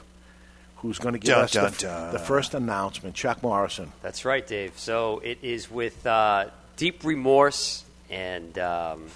who's 0.76 1.00
going 1.00 1.14
to 1.14 1.18
give 1.18 1.34
Dun, 1.34 1.42
us 1.42 1.52
dun, 1.52 1.72
the, 1.72 1.78
dun. 1.78 2.12
the 2.12 2.20
first 2.20 2.54
announcement. 2.54 3.16
Chuck 3.16 3.42
Morrison. 3.42 3.90
That's 4.00 4.24
right, 4.24 4.46
Dave. 4.46 4.78
So 4.78 5.18
it 5.24 5.38
is 5.42 5.68
with 5.68 6.06
uh, 6.06 6.50
deep 6.76 7.02
remorse 7.02 7.82
and 8.08 8.56
um, 8.60 9.06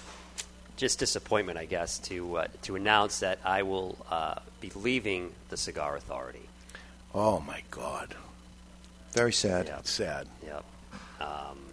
just 0.75 0.99
disappointment, 0.99 1.57
I 1.57 1.63
guess, 1.63 1.97
to 1.99 2.39
uh, 2.39 2.47
to 2.63 2.75
announce 2.75 3.21
that 3.21 3.39
I 3.45 3.63
will 3.63 3.97
uh, 4.09 4.35
be 4.59 4.69
leaving 4.75 5.31
the 5.47 5.55
Cigar 5.55 5.95
Authority. 5.95 6.41
Oh 7.13 7.39
my 7.41 7.61
God! 7.71 8.15
Very 9.13 9.33
sad. 9.33 9.67
Yep. 9.67 9.87
Sad. 9.87 10.27
Yep. 10.45 10.63
Um, 11.19 11.27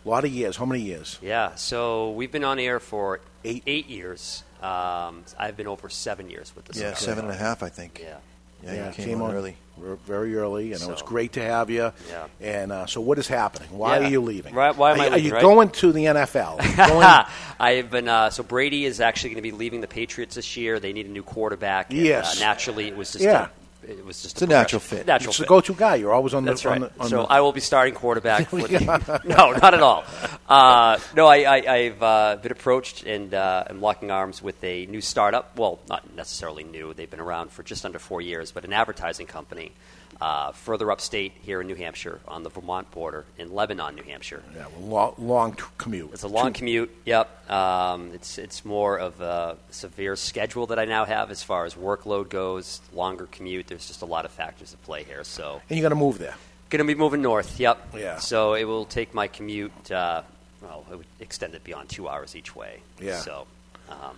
A 0.04 0.08
lot 0.08 0.24
of 0.24 0.32
years. 0.32 0.56
How 0.56 0.64
many 0.66 0.82
years? 0.82 1.18
yeah. 1.22 1.54
So 1.54 2.10
we've 2.12 2.32
been 2.32 2.44
on 2.44 2.58
air 2.58 2.80
for 2.80 3.20
eight 3.44 3.62
eight 3.66 3.88
years. 3.88 4.42
Um, 4.62 5.24
I've 5.38 5.56
been 5.56 5.68
over 5.68 5.88
seven 5.88 6.28
years 6.30 6.52
with 6.56 6.64
the 6.64 6.74
Yeah, 6.78 6.94
Cigar 6.94 6.96
seven 6.96 7.24
and 7.26 7.28
a 7.32 7.34
Authority. 7.36 7.44
half, 7.44 7.62
I 7.62 7.68
think. 7.68 8.00
Yeah. 8.02 8.16
Yeah, 8.60 8.88
you 8.88 8.92
came, 8.92 9.22
on, 9.22 9.32
early. 9.32 9.56
Very 10.04 10.34
early, 10.34 10.72
and 10.72 10.82
it 10.82 10.88
was 10.88 11.00
great 11.00 11.34
to 11.34 11.40
have 11.40 11.70
you. 11.70 11.92
Yeah. 12.10 12.26
And 12.40 12.72
uh, 12.72 12.86
so, 12.86 13.00
what 13.00 13.16
is 13.20 13.28
happening? 13.28 13.68
Why 13.70 14.00
Yeah. 14.00 14.06
are 14.08 14.10
you 14.10 14.20
leaving? 14.20 14.52
Right, 14.52 14.76
why 14.76 14.90
am 14.94 14.96
are, 14.98 15.02
I 15.02 15.04
leaving, 15.04 15.14
Are 15.14 15.24
you 15.28 15.32
right? 15.34 15.42
going 15.42 15.70
to 15.70 15.92
the 15.92 16.04
NFL? 16.06 16.76
Going- 16.88 17.24
I 17.60 17.72
have 17.74 17.88
been. 17.88 18.08
Uh, 18.08 18.30
so 18.30 18.42
Brady 18.42 18.84
is 18.84 19.00
actually 19.00 19.30
going 19.30 19.36
to 19.44 19.48
be 19.48 19.52
leaving 19.52 19.80
the 19.80 19.86
Patriots 19.86 20.34
this 20.34 20.56
year. 20.56 20.80
They 20.80 20.92
need 20.92 21.06
a 21.06 21.10
new 21.10 21.22
quarterback. 21.22 21.90
and, 21.90 22.00
Yes. 22.00 22.36
uh, 22.42 22.44
naturally, 22.44 22.88
it 22.88 22.96
was 22.96 23.12
just. 23.12 23.24
Yeah. 23.24 23.46
A, 23.88 23.92
it 23.98 24.04
was 24.04 24.22
just 24.22 24.36
It's 24.36 24.42
a 24.42 24.46
natural 24.46 24.80
fit. 24.80 25.06
Natural 25.06 25.30
it's 25.30 25.38
fit. 25.38 25.44
the 25.44 25.48
go-to 25.48 25.74
guy. 25.74 25.96
You're 25.96 26.12
always 26.12 26.34
on 26.34 26.44
the. 26.44 26.50
That's 26.52 26.66
on 26.66 26.80
the- 26.80 26.92
on 27.00 27.08
so 27.08 27.22
the- 27.22 27.28
I 27.32 27.40
will 27.40 27.52
be 27.52 27.60
starting 27.60 27.94
quarterback. 27.94 28.48
For 28.50 28.60
the, 28.68 29.20
no, 29.24 29.52
not 29.52 29.74
at 29.74 29.82
all. 29.82 30.04
Uh, 30.48 30.98
no, 31.16 31.26
I, 31.26 31.36
I, 31.42 31.74
I've 31.74 32.02
uh, 32.02 32.36
been 32.42 32.52
approached 32.52 33.04
and 33.04 33.32
uh, 33.34 33.64
am 33.68 33.80
locking 33.80 34.10
arms 34.10 34.42
with 34.42 34.62
a 34.62 34.86
new 34.86 35.00
startup. 35.00 35.56
Well, 35.58 35.78
not 35.88 36.14
necessarily 36.14 36.64
new. 36.64 36.94
They've 36.94 37.10
been 37.10 37.20
around 37.20 37.50
for 37.52 37.62
just 37.62 37.84
under 37.84 37.98
four 37.98 38.20
years, 38.20 38.52
but 38.52 38.64
an 38.64 38.72
advertising 38.72 39.26
company 39.26 39.72
uh, 40.20 40.52
further 40.52 40.90
upstate 40.90 41.32
here 41.42 41.60
in 41.60 41.66
New 41.68 41.74
Hampshire 41.76 42.20
on 42.26 42.42
the 42.42 42.50
Vermont 42.50 42.90
border 42.90 43.24
in 43.38 43.54
Lebanon, 43.54 43.94
New 43.94 44.02
Hampshire. 44.02 44.42
Yeah, 44.56 44.66
well, 44.78 45.14
long, 45.16 45.28
long 45.28 45.52
t- 45.54 45.62
commute. 45.78 46.10
It's 46.12 46.24
a 46.24 46.28
long 46.28 46.52
commute. 46.52 46.90
Yep. 47.04 47.50
Um, 47.50 48.10
it's 48.14 48.36
it's 48.38 48.64
more 48.64 48.98
of 48.98 49.20
a 49.20 49.56
severe 49.70 50.16
schedule 50.16 50.66
that 50.68 50.78
I 50.78 50.84
now 50.86 51.04
have 51.04 51.30
as 51.30 51.42
far 51.42 51.64
as 51.66 51.74
workload 51.74 52.28
goes. 52.30 52.80
Longer 52.92 53.26
commute. 53.30 53.68
There's 53.68 53.86
just 53.86 54.02
a 54.02 54.06
lot 54.06 54.24
of 54.24 54.30
factors 54.32 54.72
at 54.74 54.82
play 54.82 55.04
here. 55.04 55.22
So 55.24 55.60
And 55.70 55.78
you're 55.78 55.88
going 55.88 55.98
to 55.98 56.04
move 56.04 56.18
there. 56.18 56.34
going 56.70 56.84
to 56.86 56.92
be 56.94 56.98
moving 56.98 57.22
north. 57.22 57.58
Yep. 57.60 57.94
Yeah. 57.96 58.18
So 58.18 58.54
it 58.54 58.64
will 58.64 58.84
take 58.86 59.14
my 59.14 59.28
commute. 59.28 59.90
Uh, 59.90 60.22
well, 60.60 60.84
it 60.90 60.96
would 60.96 61.06
extend 61.20 61.54
it 61.54 61.62
beyond 61.62 61.88
two 61.90 62.08
hours 62.08 62.34
each 62.34 62.56
way. 62.56 62.80
Yeah. 63.00 63.18
So. 63.20 63.46
Um, 63.88 64.16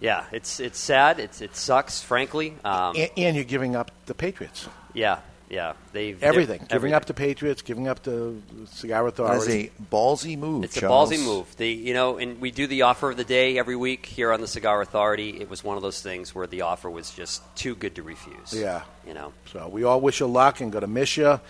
yeah, 0.00 0.24
it's 0.32 0.60
it's 0.60 0.78
sad. 0.78 1.20
It's 1.20 1.40
it 1.40 1.54
sucks, 1.56 2.02
frankly. 2.02 2.54
Um, 2.64 2.96
and, 2.96 3.10
and 3.16 3.36
you're 3.36 3.44
giving 3.44 3.76
up 3.76 3.90
the 4.06 4.14
Patriots. 4.14 4.68
yeah, 4.94 5.20
yeah. 5.48 5.74
They've 5.92 6.22
Everything. 6.22 6.58
Giving 6.58 6.72
everything. 6.74 6.94
up 6.94 7.04
the 7.06 7.14
Patriots, 7.14 7.62
giving 7.62 7.88
up 7.88 8.02
the 8.02 8.34
Cigar 8.72 9.06
Authority. 9.06 9.60
is 9.64 9.70
a 9.70 9.82
ballsy 9.94 10.38
move, 10.38 10.64
It's 10.64 10.74
Charles. 10.78 11.10
a 11.10 11.14
ballsy 11.16 11.24
move. 11.24 11.56
The 11.56 11.68
you 11.68 11.92
know, 11.94 12.18
and 12.18 12.40
we 12.40 12.50
do 12.50 12.66
the 12.66 12.82
offer 12.82 13.10
of 13.10 13.16
the 13.16 13.24
day 13.24 13.58
every 13.58 13.76
week 13.76 14.06
here 14.06 14.32
on 14.32 14.40
the 14.40 14.46
Cigar 14.48 14.80
Authority. 14.80 15.40
It 15.40 15.50
was 15.50 15.62
one 15.64 15.76
of 15.76 15.82
those 15.82 16.00
things 16.00 16.34
where 16.34 16.46
the 16.46 16.62
offer 16.62 16.88
was 16.90 17.10
just 17.10 17.42
too 17.56 17.74
good 17.74 17.96
to 17.96 18.02
refuse. 18.02 18.52
Yeah. 18.52 18.82
you 19.06 19.12
know. 19.14 19.32
So 19.52 19.68
we 19.68 19.84
all 19.84 20.00
wish 20.00 20.20
you 20.20 20.26
luck 20.26 20.60
and 20.60 20.70
going 20.72 20.82
to 20.82 20.86
miss 20.88 21.16
you. 21.16 21.40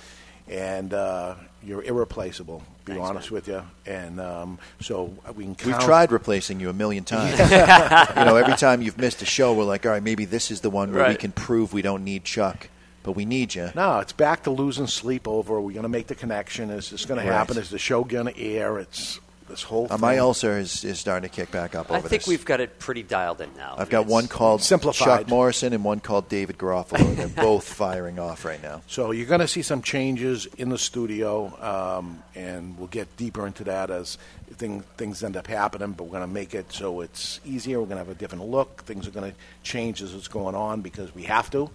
And 0.49 0.93
uh, 0.93 1.35
you're 1.62 1.82
irreplaceable, 1.82 2.62
be 2.85 2.93
Thanks, 2.93 3.09
honest 3.09 3.31
with 3.31 3.49
you. 3.49 3.62
And 3.87 4.20
um, 4.20 4.59
so 4.81 5.12
we 5.35 5.45
can 5.55 5.57
We've 5.73 5.78
tried 5.81 6.11
replacing 6.12 6.61
you 6.61 6.70
a 6.70 6.73
million 6.73 7.05
times. 7.05 7.39
you 7.39 8.24
know, 8.24 8.37
every 8.37 8.57
time 8.57 8.82
you've 8.82 8.99
missed 8.99 9.20
a 9.23 9.27
show, 9.27 9.53
we're 9.55 9.65
like, 9.65 9.85
all 9.87 9.93
right, 9.93 10.03
maybe 10.03 10.24
this 10.24 10.51
is 10.51 10.61
the 10.62 10.70
one 10.70 10.93
where 10.93 11.09
we 11.09 11.16
can 11.16 11.32
prove 11.32 11.73
we 11.73 11.82
don't 11.82 12.05
need 12.05 12.24
Chuck, 12.24 12.69
but 13.03 13.12
we 13.12 13.24
need 13.24 13.55
you. 13.55 13.70
No, 13.74 13.99
it's 14.01 14.12
back 14.12 14.45
to 14.45 14.51
losing 14.51 14.87
sleep 14.87 15.28
over. 15.28 15.61
We're 15.61 15.73
going 15.73 15.82
to 15.82 15.89
make 15.89 16.07
the 16.07 16.15
connection. 16.15 16.70
Is 16.70 16.91
this 16.91 17.05
going 17.07 17.19
Right. 17.19 17.27
to 17.27 17.32
happen? 17.32 17.59
Is 17.59 17.70
the 17.70 17.78
show 17.78 18.05
going 18.05 18.32
to 18.32 18.39
air? 18.41 18.78
It's 18.78 19.20
this 19.51 19.63
whole 19.63 19.85
Uh, 19.85 19.89
thing. 19.89 20.01
my 20.01 20.19
ulcer 20.19 20.57
is, 20.59 20.85
is 20.85 20.99
starting 20.99 21.29
to 21.29 21.35
kick 21.35 21.51
back 21.51 21.75
up 21.75 21.87
over 21.87 21.89
this. 21.89 21.95
I 21.95 21.99
over 21.99 22.09
think 22.09 22.23
this. 22.23 22.29
we've 22.29 22.45
got 22.45 22.61
it 22.61 22.79
pretty 22.79 23.03
dialed 23.03 23.41
in 23.41 23.51
now. 23.57 23.75
I've 23.77 23.91
got 23.91 24.03
It's- 24.03 24.11
one 24.11 24.29
called 24.29 24.63
Simplified. 24.63 25.05
Chuck 25.21 25.29
Morrison 25.29 25.73
and 25.73 25.85
one 25.85 26.01
called 26.01 26.29
David 26.29 26.57
Garofalo. 26.59 27.15
They're 27.17 27.29
both 27.29 27.65
firing 27.65 28.19
off 28.19 28.45
right 28.45 28.63
now. 28.63 28.83
So 28.87 29.11
you're 29.11 29.27
going 29.27 29.41
to 29.41 29.49
see 29.49 29.63
some 29.63 29.83
changes 29.83 30.47
in 30.57 30.69
the 30.71 30.79
studio, 30.79 31.53
um, 31.61 32.23
and 32.35 32.79
we'll 32.79 32.89
get 32.89 33.15
deeper 33.17 33.47
into 33.47 33.65
that 33.65 33.91
as 33.91 34.17
thing, 34.55 34.83
things 34.97 35.23
end 35.23 35.37
up 35.37 35.47
happening. 35.47 35.93
But 35.93 36.05
we're 36.05 36.19
going 36.19 36.29
to 36.29 36.35
make 36.35 36.55
it 36.55 36.73
so 36.73 37.01
it's 37.01 37.41
easier. 37.45 37.81
We're 37.81 37.87
going 37.87 37.99
to 37.99 38.05
have 38.05 38.09
a 38.09 38.15
different 38.19 38.45
look. 38.47 38.85
Things 38.85 39.07
are 39.07 39.11
going 39.13 39.31
to 39.33 39.37
change 39.63 40.01
as 40.03 40.15
it's 40.15 40.29
going 40.29 40.55
on 40.55 40.81
because 40.81 41.15
we 41.15 41.25
have 41.25 41.51
to. 41.51 41.71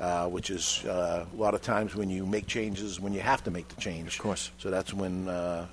Uh, 0.00 0.26
which 0.26 0.50
is 0.50 0.84
uh, 0.86 1.24
a 1.32 1.36
lot 1.40 1.54
of 1.54 1.62
times 1.62 1.94
when 1.94 2.10
you 2.10 2.26
make 2.26 2.48
changes 2.48 2.98
when 2.98 3.12
you 3.12 3.20
have 3.20 3.44
to 3.44 3.50
make 3.52 3.68
the 3.68 3.80
change. 3.80 4.16
Of 4.16 4.22
course. 4.22 4.50
So 4.58 4.68
that's 4.68 4.92
when 4.92 5.28
uh, 5.28 5.66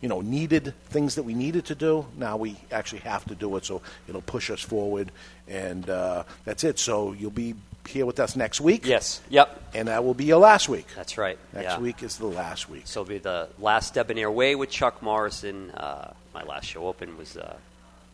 you 0.00 0.08
know 0.08 0.20
needed 0.20 0.74
things 0.86 1.14
that 1.14 1.22
we 1.22 1.34
needed 1.34 1.64
to 1.66 1.74
do. 1.74 2.06
Now 2.16 2.36
we 2.36 2.56
actually 2.70 3.00
have 3.00 3.24
to 3.26 3.34
do 3.34 3.56
it. 3.56 3.64
So 3.64 3.82
it'll 4.08 4.22
push 4.22 4.50
us 4.50 4.60
forward, 4.60 5.12
and 5.48 5.88
uh, 5.88 6.24
that's 6.44 6.64
it. 6.64 6.78
So 6.78 7.12
you'll 7.12 7.30
be 7.30 7.54
here 7.88 8.06
with 8.06 8.20
us 8.20 8.36
next 8.36 8.60
week. 8.60 8.86
Yes. 8.86 9.20
Yep. 9.30 9.62
And 9.74 9.88
that 9.88 10.04
will 10.04 10.14
be 10.14 10.24
your 10.24 10.38
last 10.38 10.68
week. 10.68 10.86
That's 10.94 11.18
right. 11.18 11.38
Next 11.52 11.64
yeah. 11.64 11.80
week 11.80 12.02
is 12.02 12.18
the 12.18 12.26
last 12.26 12.68
week. 12.68 12.82
So 12.84 13.00
it'll 13.00 13.08
be 13.08 13.18
the 13.18 13.48
last 13.58 13.94
Debonair 13.94 14.30
Way 14.30 14.54
with 14.54 14.70
Chuck 14.70 15.02
Morrison. 15.02 15.70
Uh, 15.70 16.12
my 16.34 16.42
last 16.42 16.66
show 16.66 16.86
open 16.86 17.16
was, 17.16 17.36
uh, 17.36 17.56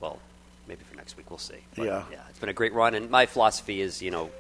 well, 0.01 0.19
maybe 0.69 0.83
for 0.89 0.97
next 0.97 1.17
week 1.17 1.31
we'll 1.31 1.39
see. 1.39 1.59
But, 1.75 1.87
Yeah. 1.87 2.05
yeah, 2.11 2.19
it's 2.31 2.39
been 2.39 2.49
a 2.49 2.55
great 2.55 2.73
run, 2.73 2.95
and 2.95 3.11
my 3.11 3.27
philosophy 3.27 3.81
is, 3.81 4.01
you 4.01 4.11
know, 4.11 4.31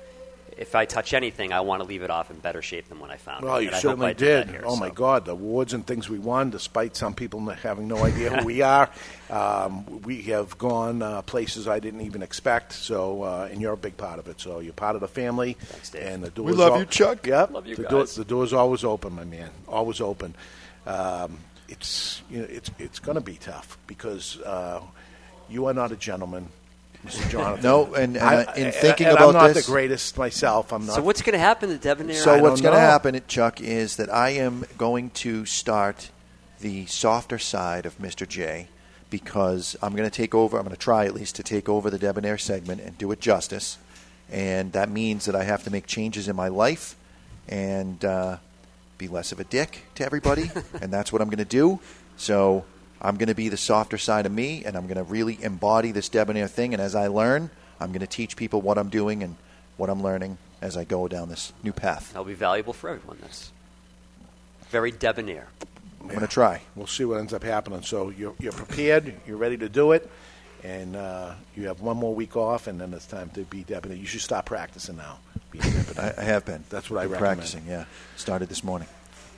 if 0.57 0.75
I 0.75 0.85
touch 0.87 1.13
anything, 1.15 1.53
I 1.53 1.61
want 1.61 1.83
to 1.83 1.89
leave 1.89 2.03
it 2.03 2.11
off 2.11 2.31
in 2.31 2.39
better 2.39 2.63
shape 2.63 2.89
than 2.89 2.99
when 3.01 3.11
I 3.11 3.17
found 3.17 3.45
Well, 3.45 3.57
it. 3.57 3.63
you 3.63 3.67
And 3.69 3.77
I 3.77 3.81
certainly 3.81 4.07
I 4.09 4.13
did. 4.15 4.49
here, 4.49 4.63
oh 4.65 4.75
so. 4.75 4.81
my 4.81 4.91
God, 4.91 5.25
the 5.27 5.33
awards 5.33 5.75
and 5.75 5.87
things 5.87 6.09
we 6.09 6.19
won, 6.19 6.51
despite 6.51 6.97
some 6.97 7.15
people 7.15 7.41
having 7.49 7.87
no 7.89 7.99
idea 8.05 8.31
who 8.31 8.45
we 8.47 8.63
are, 8.63 8.89
um, 9.31 10.03
we 10.03 10.23
have 10.23 10.57
gone 10.57 11.03
uh, 11.03 11.23
places 11.23 11.69
I 11.69 11.79
didn't 11.79 12.01
even 12.03 12.23
expect. 12.23 12.73
So, 12.73 13.23
uh, 13.23 13.49
and 13.51 13.61
you're 13.61 13.75
a 13.75 13.77
big 13.77 13.97
part 13.97 14.19
of 14.19 14.29
it. 14.29 14.41
So 14.41 14.61
you're 14.61 14.73
part 14.73 14.95
of 14.95 15.01
the 15.01 15.09
family. 15.09 15.55
Thanks, 15.61 15.91
Dave. 15.91 16.03
And 16.07 16.25
the 16.25 16.31
door 16.31 16.45
We 16.47 16.53
doors 16.53 16.59
love 16.61 16.73
al- 16.73 16.79
you, 16.81 16.87
Chuck. 16.87 17.27
Yep. 17.27 17.51
Love 17.53 17.67
you 17.67 17.77
the, 17.77 17.83
guys. 17.83 18.15
the 18.15 18.25
door's 18.25 18.53
always 18.53 18.83
open, 18.85 19.15
my 19.15 19.25
man. 19.25 19.51
Always 19.69 20.01
open. 20.01 20.35
Um, 20.87 21.39
it's 21.69 22.23
you 22.31 22.39
know 22.39 22.47
it's 22.49 22.71
it's 22.79 23.01
going 23.01 23.17
to 23.17 23.21
be 23.21 23.35
tough 23.35 23.77
because 23.89 24.39
uh, 24.43 24.81
you 25.49 25.67
are 25.67 25.75
not 25.75 25.91
a 25.93 25.97
gentleman. 25.97 26.49
Mr. 27.07 27.31
Jonathan. 27.31 27.63
No, 27.63 27.95
and- 27.95 28.17
and 28.17 28.25
I- 28.25 28.55
in 28.55 28.73
thinking 28.73 29.07
and 29.07 29.17
about 29.17 29.29
I'm 29.29 29.35
not 29.35 29.55
this- 29.55 29.67
the 29.67 29.73
greatest 29.73 30.17
myself. 30.19 30.73
I'm 30.73 30.87
not. 30.87 30.97
So 30.97 31.03
what's 31.03 31.23
going 31.23 31.33
to 31.35 31.39
happen 31.39 31.69
to 31.71 31.79
Debonair? 31.79 32.17
So 32.17 32.35
I 32.35 32.41
what's 32.41 32.61
going 32.61 32.75
to 32.75 32.81
happen, 32.81 33.21
Chuck, 33.29 33.61
is 33.61 33.97
that 33.97 34.13
I 34.13 34.31
am 34.31 34.65
going 34.79 35.11
to 35.11 35.45
start 35.47 36.11
the 36.61 36.87
softer 36.87 37.39
side 37.39 37.87
of 37.87 37.99
Mr. 37.99 38.27
J 38.27 38.69
because 39.11 39.77
I'm 39.83 39.95
going 39.95 40.09
to 40.09 40.15
take 40.15 40.35
over. 40.35 40.57
I'm 40.59 40.65
going 40.65 40.75
to 40.75 40.81
try 40.81 41.05
at 41.07 41.15
least 41.15 41.37
to 41.37 41.43
take 41.43 41.69
over 41.69 41.91
the 41.91 41.99
Debonair 41.99 42.39
segment 42.39 42.81
and 42.81 42.97
do 42.99 43.11
it 43.13 43.21
justice, 43.21 43.79
and 44.31 44.73
that 44.73 44.91
means 44.91 45.27
that 45.27 45.35
I 45.37 45.45
have 45.45 45.63
to 45.65 45.71
make 45.71 45.87
changes 45.87 46.29
in 46.29 46.35
my 46.37 46.49
life 46.49 46.97
and 47.49 48.05
uh, 48.05 48.39
be 48.99 49.07
less 49.07 49.31
of 49.33 49.39
a 49.39 49.45
dick 49.45 49.83
to 49.97 50.05
everybody, 50.05 50.51
and 50.81 50.93
that's 50.93 51.13
what 51.13 51.23
I'm 51.23 51.29
going 51.29 51.39
to 51.39 51.45
do. 51.45 51.79
So 52.17 52.65
I'm 53.01 53.17
going 53.17 53.29
to 53.29 53.35
be 53.35 53.49
the 53.49 53.57
softer 53.57 53.99
side 53.99 54.27
of 54.27 54.33
me, 54.33 54.65
and 54.65 54.77
I'm 54.77 54.87
going 54.87 54.97
to 54.97 55.03
really 55.03 55.39
embody 55.43 55.93
this 55.93 56.09
Debonair 56.09 56.49
thing. 56.49 56.73
And 56.73 56.81
as 56.83 56.95
I 56.95 57.09
learn, 57.09 57.51
I'm 57.79 57.89
going 57.91 58.01
to 58.01 58.07
teach 58.07 58.37
people 58.37 58.61
what 58.63 58.79
I'm 58.79 58.89
doing 58.89 59.23
and 59.23 59.37
what 59.77 59.91
I'm 59.91 60.03
learning 60.03 60.39
as 60.63 60.77
I 60.77 60.85
go 60.85 61.07
down 61.07 61.29
this 61.29 61.53
new 61.63 61.73
path. 61.73 62.13
That'll 62.13 62.25
be 62.25 62.35
valuable 62.35 62.73
for 62.73 62.89
everyone. 62.89 63.19
That's 63.21 63.53
very 64.71 64.91
debonair. 64.91 65.47
I'm 66.01 66.09
going 66.09 66.21
to 66.21 66.27
try. 66.27 66.63
We'll 66.75 66.87
see 66.87 67.05
what 67.05 67.19
ends 67.19 67.33
up 67.33 67.43
happening. 67.43 67.83
So 67.83 68.11
you're, 68.11 68.35
you're 68.39 68.53
prepared, 68.53 69.13
you're 69.27 69.37
ready 69.37 69.57
to 69.59 69.69
do 69.69 69.93
it, 69.93 70.09
and 70.65 70.97
uh, 70.97 71.35
you 71.57 71.67
have 71.67 71.81
one 71.81 71.97
more 71.97 72.15
week 72.15 72.37
off, 72.37 72.67
and 72.67 72.81
then 72.81 72.95
it's 72.95 73.07
time 73.07 73.29
to 73.31 73.43
be 73.43 73.65
debonair. 73.65 73.99
You 73.99 74.07
should 74.07 74.21
stop 74.23 74.47
practicing 74.47 74.97
now. 74.97 75.19
Being 75.51 75.65
deputy. 75.65 76.01
I, 76.01 76.15
I 76.17 76.23
have 76.23 76.45
been. 76.45 76.65
That's 76.71 76.89
what 76.91 76.99
I've 76.99 77.11
Been 77.11 77.13
recommend. 77.21 77.39
practicing. 77.39 77.65
Yeah, 77.69 77.85
started 78.17 78.49
this 78.49 78.65
morning. 78.65 78.89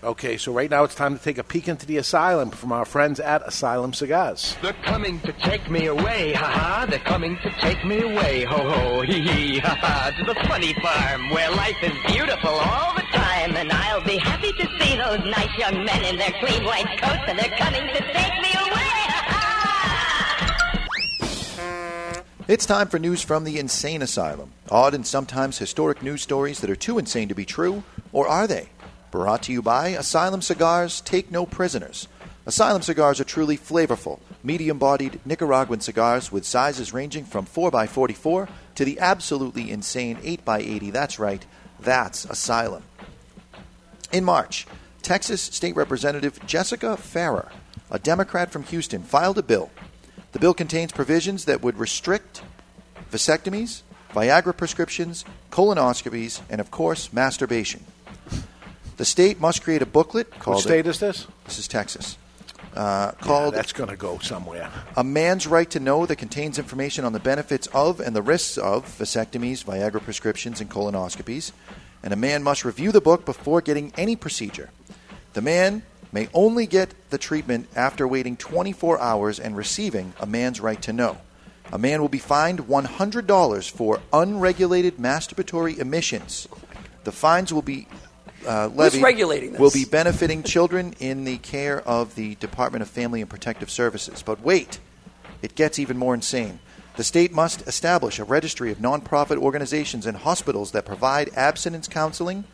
Okay, 0.03 0.37
so 0.37 0.53
right 0.53 0.70
now 0.70 0.85
it's 0.85 0.95
time 0.95 1.19
to 1.19 1.23
take 1.23 1.39
a 1.39 1.43
peek 1.43 1.66
into 1.66 1.85
the 1.85 1.97
asylum 1.97 2.51
from 2.51 2.70
our 2.70 2.85
friends 2.85 3.19
at 3.19 3.43
Asylum 3.47 3.93
Cigars. 3.93 4.57
They're 4.62 4.73
coming 4.85 5.19
to 5.20 5.33
take 5.33 5.69
me 5.69 5.87
away, 5.87 6.35
ha 6.35 6.47
ha. 6.47 6.87
They're 6.89 7.01
coming 7.01 7.37
to 7.43 7.51
take 7.59 7.85
me 7.85 8.03
away, 8.03 8.45
ho 8.45 8.57
ho, 8.57 9.01
hee 9.03 9.20
hee, 9.23 9.59
ha 9.59 9.75
ha. 9.75 10.12
To 10.16 10.25
the 10.25 10.37
funny 10.47 10.73
farm 10.75 11.31
where 11.31 11.51
life 11.51 11.83
is 11.83 11.93
beautiful 12.07 12.51
all 12.51 12.95
the 12.95 13.03
time. 13.11 13.57
And 13.57 13.73
I'll 13.73 14.05
be 14.05 14.19
happy 14.19 14.53
to 14.53 14.69
see 14.79 14.97
those 14.97 15.19
nice 15.25 15.59
young 15.59 15.85
men 15.85 16.05
in 16.05 16.16
their 16.16 16.33
clean 16.39 16.65
white 16.65 17.01
coats, 17.01 17.25
and 17.27 17.37
they're 17.37 17.59
coming 17.59 17.83
to 17.89 18.01
take 18.12 18.41
me 18.41 18.51
away. 18.55 18.85
It's 22.47 22.65
time 22.65 22.87
for 22.87 22.99
news 23.01 23.20
from 23.20 23.43
the 23.45 23.59
Insane 23.59 24.01
Asylum. 24.01 24.53
Odd 24.70 24.95
and 24.95 25.07
sometimes 25.07 25.59
historic 25.59 26.03
news 26.03 26.23
stories 26.23 26.61
that 26.61 26.70
are 26.70 26.77
too 26.77 26.99
insane 26.99 27.29
to 27.29 27.35
be 27.35 27.45
true, 27.45 27.83
Or 28.12 28.27
are 28.27 28.47
they? 28.47 28.69
Brought 29.10 29.44
to 29.44 29.52
you 29.52 29.62
by 29.62 29.89
Asylum 29.89 30.43
Cigars 30.43 31.01
Take 31.01 31.30
No 31.30 31.47
Prisoners. 31.47 32.09
Asylum 32.44 32.82
cigars 32.82 33.20
are 33.20 33.24
truly 33.24 33.56
flavorful, 33.56 34.20
medium 34.43 34.78
bodied 34.78 35.18
Nicaraguan 35.24 35.80
cigars 35.80 36.30
with 36.30 36.44
sizes 36.44 36.93
ranging 36.93 37.24
from 37.24 37.47
4x44 37.47 38.51
to 38.74 38.85
the 38.85 39.01
absolutely 39.01 39.70
insane 39.70 40.16
8x80. 40.18 40.93
That's 40.93 41.18
right, 41.18 41.44
that's 41.80 42.26
Asylum. 42.26 42.82
In 44.12 44.24
March, 44.24 44.66
Texas 45.01 45.40
State 45.40 45.74
Representative 45.74 46.44
Jessica 46.47 46.97
Farrar, 46.98 47.51
a 47.90 47.98
Democrat 47.98 48.51
from 48.51 48.64
Houston, 48.64 49.02
filed 49.02 49.39
a 49.39 49.43
bill. 49.43 49.70
The 50.32 50.39
bill 50.39 50.52
contains 50.52 50.93
provisions 50.93 51.47
that 51.47 51.62
would 51.62 51.78
restrict 51.78 52.43
vasectomies, 53.10 53.80
Viagra 54.12 54.55
prescriptions, 54.55 55.24
colonoscopies, 55.51 56.43
and 56.51 56.60
of 56.60 56.70
course, 56.70 57.10
masturbation. 57.10 57.85
The 58.99 59.05
state 59.05 59.41
must 59.41 59.62
create 59.62 59.81
a 59.81 59.87
booklet 59.87 60.29
called. 60.41 60.57
What 60.57 60.65
state 60.65 60.87
is 60.89 60.99
this? 60.99 61.29
This 61.45 61.59
is 61.61 61.69
Texas. 61.69 62.19
Uh, 62.75 63.12
called 63.12 63.55
that's 63.55 63.73
going 63.73 63.91
to 63.91 63.97
go 63.97 64.19
somewhere. 64.19 64.70
A 64.97 65.05
Man's 65.05 65.47
Right 65.47 65.70
to 65.70 65.81
Know 65.81 66.05
that 66.05 66.16
contains 66.16 66.59
information 66.59 67.05
on 67.05 67.12
the 67.12 67.20
benefits 67.20 67.69
of 67.69 68.01
and 68.01 68.15
the 68.15 68.23
risks 68.23 68.59
of 68.59 68.85
vasectomies, 68.99 69.65
Viagra 69.65 70.03
prescriptions, 70.03 70.61
and 70.61 70.69
colonoscopies. 70.69 71.53
And 72.03 72.12
a 72.12 72.16
man 72.16 72.43
must 72.43 72.65
review 72.65 72.91
the 72.91 73.01
book 73.01 73.25
before 73.25 73.61
getting 73.61 73.93
any 73.97 74.16
procedure. 74.16 74.70
The 75.33 75.43
man 75.43 75.83
may 76.11 76.29
only 76.35 76.66
get 76.66 76.93
the 77.11 77.19
treatment 77.19 77.69
after 77.77 78.07
waiting 78.07 78.37
24 78.37 79.01
hours 79.01 79.39
and 79.39 79.57
receiving 79.57 80.12
a 80.19 80.27
man's 80.27 80.61
right 80.61 80.81
to 80.83 80.93
know. 80.93 81.19
A 81.73 81.79
man 81.79 82.01
will 82.01 82.09
be 82.09 82.19
fined 82.19 82.61
$100 82.61 83.70
for 83.70 84.01
unregulated 84.12 84.97
masturbatory 84.97 85.79
emissions. 85.79 86.49
The 87.05 87.12
fines 87.12 87.53
will 87.53 87.62
be 87.62 87.87
uh, 88.47 88.69
levied 88.69 89.02
regulating 89.02 89.52
this? 89.52 89.60
will 89.60 89.70
be 89.70 89.85
benefiting 89.85 90.43
children 90.43 90.94
in 91.01 91.24
the 91.24 91.39
care 91.39 91.81
of 91.81 92.15
the 92.15 92.35
Department 92.36 92.82
of 92.82 92.89
Family 92.89 93.20
and 93.20 93.31
Protective 93.31 93.70
Services. 93.70 94.23
But 94.23 94.40
wait, 94.40 94.78
it 95.43 95.55
gets 95.55 95.78
even 95.78 95.97
more 95.97 96.15
insane. 96.15 96.60
The 96.97 97.05
state 97.05 97.32
must 97.32 97.66
establish 97.69 98.19
a 98.19 98.24
registry 98.24 98.73
of 98.73 98.78
nonprofit 98.78 99.36
organizations 99.36 100.05
and 100.05 100.16
hospitals 100.16 100.73
that 100.73 100.85
provide 100.85 101.31
abstinence 101.36 101.86
counseling, 101.86 102.44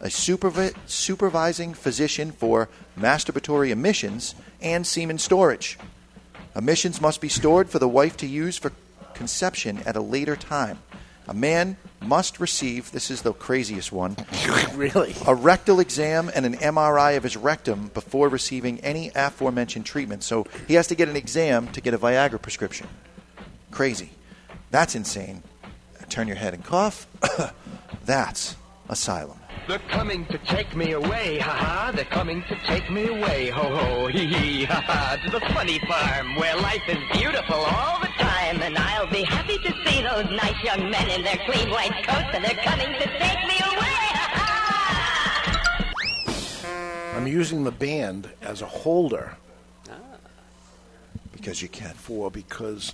a 0.00 0.08
supervi- 0.08 0.74
supervising 0.86 1.74
physician 1.74 2.32
for 2.32 2.68
masturbatory 2.98 3.70
emissions, 3.70 4.34
and 4.60 4.84
semen 4.84 5.18
storage. 5.18 5.78
Emissions 6.56 7.00
must 7.00 7.20
be 7.20 7.28
stored 7.28 7.70
for 7.70 7.78
the 7.78 7.88
wife 7.88 8.16
to 8.16 8.26
use 8.26 8.58
for 8.58 8.72
conception 9.14 9.78
at 9.86 9.94
a 9.94 10.00
later 10.00 10.34
time. 10.34 10.78
A 11.26 11.34
man 11.34 11.76
must 12.02 12.38
receive, 12.38 12.92
this 12.92 13.10
is 13.10 13.22
the 13.22 13.32
craziest 13.32 13.90
one, 13.92 14.16
really? 14.74 15.14
a 15.26 15.34
rectal 15.34 15.80
exam 15.80 16.30
and 16.34 16.44
an 16.44 16.54
MRI 16.54 17.16
of 17.16 17.22
his 17.22 17.36
rectum 17.36 17.90
before 17.94 18.28
receiving 18.28 18.78
any 18.80 19.10
aforementioned 19.14 19.86
treatment. 19.86 20.22
So 20.22 20.46
he 20.68 20.74
has 20.74 20.86
to 20.88 20.94
get 20.94 21.08
an 21.08 21.16
exam 21.16 21.68
to 21.68 21.80
get 21.80 21.94
a 21.94 21.98
Viagra 21.98 22.40
prescription. 22.40 22.86
Crazy. 23.70 24.10
That's 24.70 24.94
insane. 24.94 25.42
Turn 26.10 26.28
your 26.28 26.36
head 26.36 26.52
and 26.52 26.64
cough. 26.64 27.06
That's 28.04 28.56
asylum. 28.88 29.38
They're 29.66 29.78
coming 29.88 30.26
to 30.26 30.38
take 30.38 30.76
me 30.76 30.92
away, 30.92 31.38
ha 31.38 31.50
ha. 31.50 31.92
They're 31.94 32.04
coming 32.04 32.42
to 32.48 32.56
take 32.66 32.90
me 32.90 33.06
away, 33.06 33.48
ho 33.48 33.62
ho, 33.62 34.06
hee 34.08 34.26
hee, 34.26 34.64
ha 34.64 34.80
ha. 34.80 35.16
To 35.24 35.30
the 35.30 35.40
funny 35.54 35.78
farm 35.88 36.36
where 36.36 36.54
life 36.56 36.82
is 36.86 36.98
beautiful 37.12 37.56
all 37.56 37.98
the 38.00 38.12
time. 38.18 38.60
And 38.60 38.76
I'll 38.76 39.10
be 39.10 39.22
happy 39.22 39.58
to 39.58 39.72
see 39.84 40.02
those 40.02 40.30
nice 40.30 40.62
young 40.62 40.90
men 40.90 41.08
in 41.10 41.22
their 41.22 41.38
clean 41.46 41.70
white 41.70 42.04
coats, 42.06 42.28
and 42.34 42.44
they're 42.44 42.62
coming 42.62 42.92
to 42.92 43.06
take 43.18 43.40
me 43.48 43.56
away. 43.72 44.04
I'm 47.16 47.26
using 47.26 47.64
the 47.64 47.72
band 47.72 48.28
as 48.42 48.60
a 48.60 48.66
holder. 48.66 49.34
Ah. 49.88 49.94
Because 51.32 51.62
you 51.62 51.68
can't, 51.68 51.96
For 51.96 52.30
because 52.30 52.92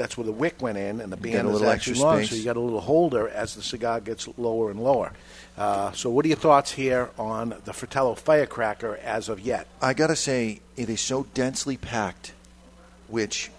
that's 0.00 0.16
where 0.16 0.24
the 0.24 0.32
wick 0.32 0.62
went 0.62 0.78
in, 0.78 1.00
and 1.00 1.12
the 1.12 1.16
band 1.16 1.48
is 1.50 1.62
actually 1.62 2.00
long, 2.00 2.24
so 2.24 2.34
you 2.34 2.44
got 2.44 2.56
a 2.56 2.60
little 2.60 2.80
holder 2.80 3.28
as 3.28 3.54
the 3.54 3.62
cigar 3.62 4.00
gets 4.00 4.26
lower 4.38 4.70
and 4.70 4.82
lower. 4.82 5.12
Uh, 5.58 5.92
so, 5.92 6.08
what 6.08 6.24
are 6.24 6.28
your 6.28 6.38
thoughts 6.38 6.72
here 6.72 7.10
on 7.18 7.54
the 7.66 7.72
Fratello 7.72 8.14
Firecracker 8.14 8.96
as 8.96 9.28
of 9.28 9.40
yet? 9.40 9.66
I 9.82 9.92
gotta 9.92 10.16
say, 10.16 10.60
it 10.76 10.88
is 10.88 11.02
so 11.02 11.26
densely 11.34 11.76
packed, 11.76 12.32
which 13.08 13.50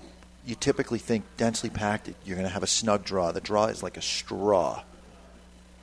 you 0.46 0.56
typically 0.56 0.98
think 0.98 1.26
densely 1.38 1.70
packed, 1.70 2.10
you're 2.26 2.36
gonna 2.36 2.50
have 2.50 2.64
a 2.64 2.68
snug 2.68 3.06
draw. 3.06 3.32
The 3.32 3.40
draw 3.40 3.68
is 3.68 3.84
like 3.84 3.98
a 3.98 4.02
straw, 4.02 4.82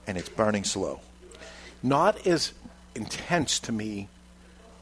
and 0.08 0.18
it's 0.18 0.28
burning 0.28 0.64
slow. 0.64 1.00
Not 1.84 2.26
as 2.26 2.52
intense 2.96 3.60
to 3.60 3.72
me 3.72 4.08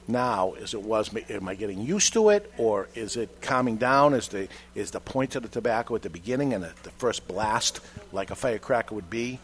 now 0.09 0.53
as 0.53 0.75
it 0.75 0.83
was. 0.83 1.11
Am 1.31 1.49
I 1.49 1.55
getting 1.55 1.81
used 1.81 2.13
to 2.15 2.31
it, 2.31 2.53
or 2.59 2.89
is 2.95 3.17
it 3.17 3.41
calming 3.41 3.77
down? 3.77 4.15
Is 4.15 4.29
the 4.29 4.49
is 4.75 4.91
the 4.91 5.01
point 5.01 5.37
of 5.37 5.43
the 5.43 5.49
tobacco 5.49 5.95
at 5.95 6.03
the 6.03 6.11
beginning 6.11 6.53
and 6.53 6.65
the, 6.65 6.73
the 6.83 6.91
first 6.91 7.27
blast 7.29 7.81
like 8.13 8.31
a 8.31 8.35
firecracker 8.35 8.95
would 8.95 9.11
be? 9.11 9.39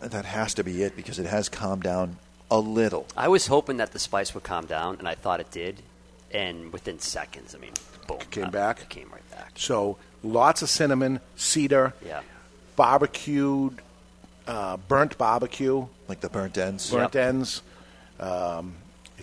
That 0.00 0.24
has 0.24 0.54
to 0.54 0.64
be 0.64 0.82
it 0.82 0.96
because 0.96 1.18
it 1.18 1.26
has 1.26 1.48
calmed 1.48 1.82
down 1.82 2.18
a 2.50 2.58
little. 2.58 3.06
I 3.16 3.28
was 3.28 3.46
hoping 3.48 3.78
that 3.78 3.92
the 3.92 3.98
spice 3.98 4.34
would 4.34 4.44
calm 4.44 4.66
down, 4.66 4.96
and 4.98 5.08
I 5.08 5.14
thought 5.14 5.40
it 5.40 5.50
did. 5.50 5.82
And 6.30 6.72
within 6.72 6.98
seconds, 6.98 7.54
I 7.54 7.58
mean, 7.58 7.72
boom, 8.06 8.18
came 8.30 8.44
uh, 8.44 8.50
back. 8.50 8.82
It 8.82 8.88
came 8.90 9.08
right 9.10 9.28
back. 9.30 9.52
So 9.56 9.96
lots 10.22 10.62
of 10.62 10.68
cinnamon, 10.68 11.20
cedar, 11.36 11.94
Yeah. 12.04 12.20
barbecued, 12.76 13.80
uh, 14.46 14.76
burnt 14.76 15.18
barbecue, 15.18 15.86
like 16.06 16.20
the 16.20 16.28
burnt 16.28 16.58
ends. 16.58 16.90
burnt 16.90 17.16
ends. 17.16 17.62
Um, 18.20 18.74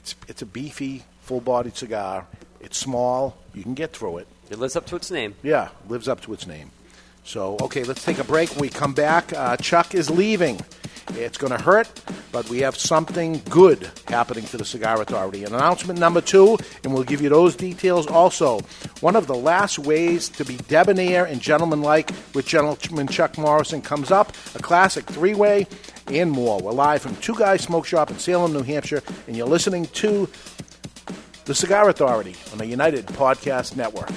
it's 0.05 0.15
it's 0.27 0.41
a 0.43 0.45
beefy, 0.45 1.03
full-bodied 1.21 1.75
cigar. 1.75 2.27
It's 2.59 2.77
small. 2.77 3.35
You 3.55 3.63
can 3.63 3.73
get 3.73 3.91
through 3.91 4.17
it. 4.19 4.27
It 4.51 4.59
lives 4.59 4.75
up 4.75 4.85
to 4.87 4.95
its 4.95 5.09
name. 5.09 5.33
Yeah, 5.41 5.69
lives 5.87 6.07
up 6.07 6.21
to 6.21 6.33
its 6.33 6.45
name. 6.45 6.69
So, 7.25 7.57
okay, 7.59 7.83
let's 7.83 8.05
take 8.05 8.19
a 8.19 8.23
break. 8.23 8.55
We 8.55 8.69
come 8.69 8.93
back, 8.93 9.33
uh, 9.33 9.57
Chuck 9.57 9.95
is 9.95 10.09
leaving. 10.11 10.61
It's 11.09 11.37
going 11.37 11.51
to 11.55 11.61
hurt, 11.61 11.89
but 12.31 12.47
we 12.49 12.59
have 12.59 12.75
something 12.77 13.41
good 13.49 13.89
happening 14.07 14.43
for 14.43 14.57
the 14.57 14.65
Cigar 14.65 15.01
Authority. 15.01 15.43
And 15.43 15.53
announcement 15.53 15.99
number 15.99 16.21
two, 16.21 16.57
and 16.83 16.93
we'll 16.93 17.03
give 17.03 17.21
you 17.21 17.29
those 17.29 17.55
details 17.55 18.07
also. 18.07 18.59
One 19.01 19.15
of 19.15 19.27
the 19.27 19.35
last 19.35 19.79
ways 19.79 20.29
to 20.29 20.45
be 20.45 20.57
debonair 20.67 21.25
and 21.25 21.41
gentlemanlike 21.41 22.11
with 22.33 22.45
Gentleman 22.47 23.07
Chuck 23.07 23.37
Morrison 23.37 23.81
comes 23.81 24.11
up, 24.11 24.31
a 24.55 24.59
classic 24.59 25.05
three 25.05 25.33
way, 25.33 25.67
and 26.07 26.31
more. 26.31 26.59
We're 26.59 26.73
live 26.73 27.01
from 27.01 27.15
Two 27.17 27.35
Guys 27.35 27.61
Smoke 27.61 27.85
Shop 27.85 28.11
in 28.11 28.19
Salem, 28.19 28.53
New 28.53 28.63
Hampshire, 28.63 29.01
and 29.27 29.35
you're 29.35 29.47
listening 29.47 29.85
to 29.87 30.29
the 31.45 31.55
Cigar 31.55 31.89
Authority 31.89 32.35
on 32.51 32.57
the 32.59 32.65
United 32.67 33.05
Podcast 33.07 33.75
Network. 33.75 34.09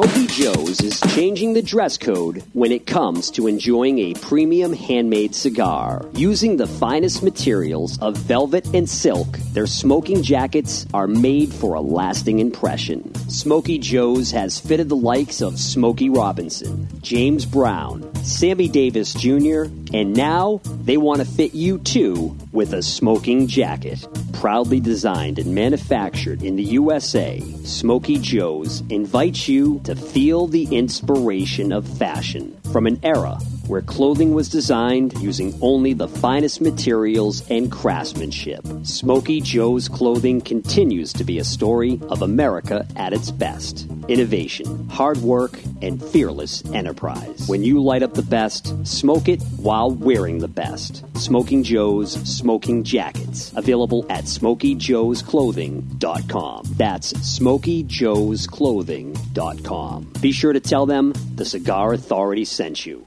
Smoky 0.00 0.26
Joe's 0.28 0.80
is 0.80 0.98
changing 1.14 1.52
the 1.52 1.60
dress 1.60 1.98
code 1.98 2.42
when 2.54 2.72
it 2.72 2.86
comes 2.86 3.30
to 3.32 3.46
enjoying 3.46 3.98
a 3.98 4.14
premium 4.14 4.72
handmade 4.72 5.34
cigar. 5.34 6.08
Using 6.14 6.56
the 6.56 6.66
finest 6.66 7.22
materials 7.22 7.98
of 8.00 8.16
velvet 8.16 8.66
and 8.74 8.88
silk, 8.88 9.36
their 9.52 9.66
smoking 9.66 10.22
jackets 10.22 10.86
are 10.94 11.06
made 11.06 11.52
for 11.52 11.74
a 11.74 11.82
lasting 11.82 12.38
impression. 12.38 13.14
Smoky 13.28 13.76
Joe's 13.76 14.30
has 14.30 14.58
fitted 14.58 14.88
the 14.88 14.96
likes 14.96 15.42
of 15.42 15.60
Smokey 15.60 16.08
Robinson, 16.08 16.88
James 17.02 17.44
Brown, 17.44 18.10
Sammy 18.24 18.68
Davis 18.68 19.12
Jr., 19.12 19.64
and 19.92 20.14
now 20.14 20.62
they 20.82 20.96
want 20.96 21.20
to 21.20 21.26
fit 21.26 21.52
you 21.52 21.76
too 21.76 22.34
with 22.52 22.72
a 22.72 22.82
smoking 22.82 23.46
jacket. 23.46 24.06
Proudly 24.32 24.80
designed 24.80 25.38
and 25.38 25.54
manufactured 25.54 26.42
in 26.42 26.56
the 26.56 26.62
USA, 26.62 27.40
Smoky 27.64 28.18
Joe's 28.18 28.82
invites 28.88 29.48
you 29.48 29.80
to 29.84 29.89
feel 29.94 30.46
the 30.46 30.64
inspiration 30.76 31.72
of 31.72 31.86
fashion 31.98 32.56
from 32.72 32.86
an 32.86 32.98
era 33.02 33.38
where 33.70 33.82
clothing 33.82 34.34
was 34.34 34.48
designed 34.48 35.16
using 35.20 35.56
only 35.62 35.92
the 35.92 36.08
finest 36.08 36.60
materials 36.60 37.48
and 37.48 37.70
craftsmanship. 37.70 38.66
Smoky 38.82 39.40
Joe's 39.40 39.88
clothing 39.88 40.40
continues 40.40 41.12
to 41.12 41.22
be 41.22 41.38
a 41.38 41.44
story 41.44 42.00
of 42.08 42.22
America 42.22 42.84
at 42.96 43.12
its 43.12 43.30
best. 43.30 43.86
Innovation, 44.08 44.88
hard 44.88 45.18
work, 45.18 45.60
and 45.82 46.02
fearless 46.02 46.64
enterprise. 46.72 47.46
When 47.46 47.62
you 47.62 47.80
light 47.80 48.02
up 48.02 48.14
the 48.14 48.22
best, 48.22 48.74
smoke 48.84 49.28
it 49.28 49.40
while 49.56 49.92
wearing 49.92 50.38
the 50.38 50.48
best. 50.48 51.04
Smoking 51.16 51.62
Joe's 51.62 52.14
Smoking 52.28 52.82
Jackets. 52.82 53.52
Available 53.56 54.04
at 54.10 54.24
SmokyJoe'sClothing.com. 54.24 56.64
That's 56.76 57.12
SmokyJoe'sClothing.com. 57.12 60.12
Be 60.20 60.32
sure 60.32 60.52
to 60.52 60.60
tell 60.60 60.86
them 60.86 61.12
the 61.36 61.44
Cigar 61.44 61.92
Authority 61.92 62.44
sent 62.44 62.84
you. 62.84 63.06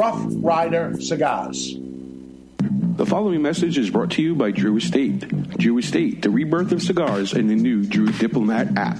Rough 0.00 0.24
Rider 0.28 0.98
Cigars. 0.98 1.76
The 2.96 3.04
following 3.04 3.42
message 3.42 3.76
is 3.76 3.90
brought 3.90 4.12
to 4.12 4.22
you 4.22 4.34
by 4.34 4.50
Drew 4.50 4.78
Estate. 4.78 5.28
Drew 5.58 5.76
Estate, 5.76 6.22
the 6.22 6.30
rebirth 6.30 6.72
of 6.72 6.80
cigars 6.82 7.34
and 7.34 7.50
the 7.50 7.54
new 7.54 7.84
Drew 7.84 8.06
Diplomat 8.06 8.78
app. 8.78 8.98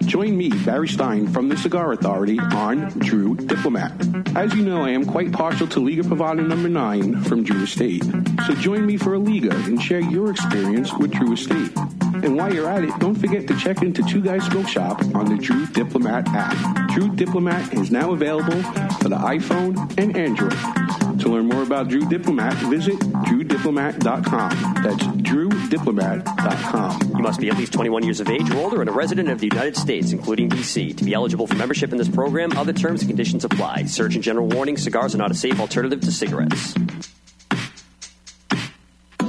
Join 0.00 0.36
me, 0.36 0.50
Barry 0.50 0.88
Stein, 0.88 1.28
from 1.28 1.48
the 1.48 1.56
Cigar 1.56 1.92
Authority 1.92 2.38
on 2.38 2.90
Drew 2.98 3.36
Diplomat. 3.36 3.92
As 4.36 4.54
you 4.54 4.62
know, 4.66 4.82
I 4.82 4.90
am 4.90 5.06
quite 5.06 5.32
partial 5.32 5.66
to 5.68 5.80
Liga 5.80 6.02
Privada 6.02 6.46
number 6.46 6.68
9 6.68 7.24
from 7.24 7.42
Drew 7.42 7.62
Estate. 7.62 8.04
So 8.46 8.54
join 8.54 8.84
me 8.84 8.98
for 8.98 9.14
a 9.14 9.18
Liga 9.18 9.56
and 9.64 9.80
share 9.80 10.00
your 10.00 10.30
experience 10.30 10.92
with 10.92 11.10
Drew 11.12 11.32
Estate. 11.32 11.72
And 12.24 12.36
while 12.36 12.52
you're 12.52 12.68
at 12.68 12.82
it, 12.82 12.98
don't 12.98 13.14
forget 13.14 13.46
to 13.48 13.56
check 13.58 13.82
into 13.82 14.02
Two 14.02 14.22
Guys 14.22 14.46
Smoke 14.46 14.66
Shop 14.66 14.98
on 15.14 15.26
the 15.26 15.36
Drew 15.36 15.66
Diplomat 15.66 16.26
app. 16.28 16.88
Drew 16.90 17.14
Diplomat 17.14 17.74
is 17.74 17.90
now 17.90 18.12
available 18.12 18.62
for 18.94 19.10
the 19.10 19.16
iPhone 19.16 19.76
and 19.98 20.16
Android. 20.16 20.56
To 21.20 21.28
learn 21.28 21.46
more 21.46 21.62
about 21.62 21.88
Drew 21.88 22.08
Diplomat, 22.08 22.54
visit 22.70 22.98
drewdiplomat.com. 22.98 24.74
That's 24.82 25.04
drewdiplomat.com. 25.04 27.16
You 27.16 27.22
must 27.22 27.40
be 27.40 27.50
at 27.50 27.58
least 27.58 27.74
21 27.74 28.04
years 28.04 28.20
of 28.20 28.30
age 28.30 28.50
or 28.50 28.56
older 28.56 28.80
and 28.80 28.88
a 28.88 28.92
resident 28.92 29.28
of 29.28 29.40
the 29.40 29.46
United 29.46 29.76
States, 29.76 30.12
including 30.12 30.48
D.C. 30.48 30.94
To 30.94 31.04
be 31.04 31.12
eligible 31.12 31.46
for 31.46 31.56
membership 31.56 31.92
in 31.92 31.98
this 31.98 32.08
program, 32.08 32.56
other 32.56 32.72
terms 32.72 33.02
and 33.02 33.10
conditions 33.10 33.44
apply. 33.44 33.84
Surgeon 33.84 34.22
General 34.22 34.48
warning: 34.48 34.78
cigars 34.78 35.14
are 35.14 35.18
not 35.18 35.30
a 35.30 35.34
safe 35.34 35.60
alternative 35.60 36.00
to 36.00 36.10
cigarettes. 36.10 36.74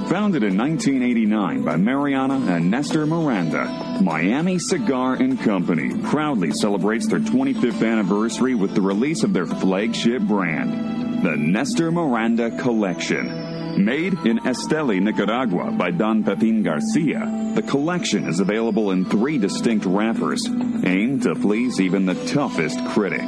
Founded 0.10 0.44
in 0.44 0.56
1989 0.56 1.64
by 1.64 1.78
Mariana 1.78 2.36
and 2.36 2.70
Nestor 2.70 3.08
Miranda, 3.08 4.00
Miami 4.04 4.60
Cigar 4.60 5.16
and 5.16 5.40
Company 5.40 5.98
proudly 6.04 6.52
celebrates 6.52 7.08
their 7.08 7.20
25th 7.20 7.84
anniversary 7.84 8.54
with 8.54 8.76
the 8.76 8.82
release 8.82 9.24
of 9.24 9.34
their 9.34 9.48
flagship 9.48 10.22
brand, 10.22 11.24
the 11.24 11.36
Nestor 11.36 11.92
Miranda 11.92 12.56
Collection. 12.62 13.84
Made 13.84 14.14
in 14.26 14.38
Esteli, 14.40 15.02
Nicaragua 15.02 15.72
by 15.72 15.90
Don 15.90 16.24
Pepin 16.24 16.62
Garcia, 16.62 17.52
the 17.56 17.64
collection 17.64 18.28
is 18.28 18.40
available 18.40 18.92
in 18.92 19.06
three 19.06 19.40
distinct 19.40 19.86
wrappers, 19.86 20.46
aimed 20.86 21.24
to 21.24 21.34
please 21.34 21.82
even 21.82 22.06
the 22.06 22.26
toughest 22.28 22.78
critic. 22.90 23.28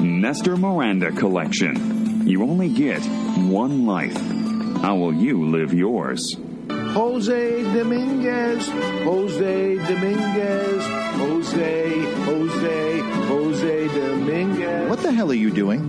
Nestor 0.00 0.56
Miranda 0.56 1.12
Collection. 1.12 2.26
You 2.26 2.42
only 2.42 2.68
get 2.68 3.00
one 3.36 3.86
life. 3.86 4.39
How 4.82 4.96
will 4.96 5.12
you 5.12 5.46
live 5.46 5.74
yours? 5.74 6.36
Jose 6.70 7.62
Dominguez, 7.74 8.66
Jose 8.68 9.76
Dominguez, 9.76 10.86
Jose, 11.16 12.04
Jose, 12.24 13.00
Jose 13.00 13.88
Dominguez. 13.88 14.88
What 14.88 15.02
the 15.02 15.12
hell 15.12 15.30
are 15.30 15.34
you 15.34 15.50
doing? 15.50 15.80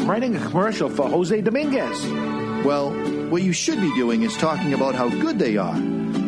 I'm 0.00 0.06
writing 0.06 0.36
a 0.36 0.40
commercial 0.40 0.90
for 0.90 1.08
Jose 1.08 1.40
Dominguez. 1.40 2.06
Well, 2.64 2.90
what 3.30 3.42
you 3.42 3.54
should 3.54 3.80
be 3.80 3.92
doing 3.94 4.22
is 4.22 4.36
talking 4.36 4.74
about 4.74 4.94
how 4.94 5.08
good 5.08 5.38
they 5.38 5.56
are. 5.56 5.78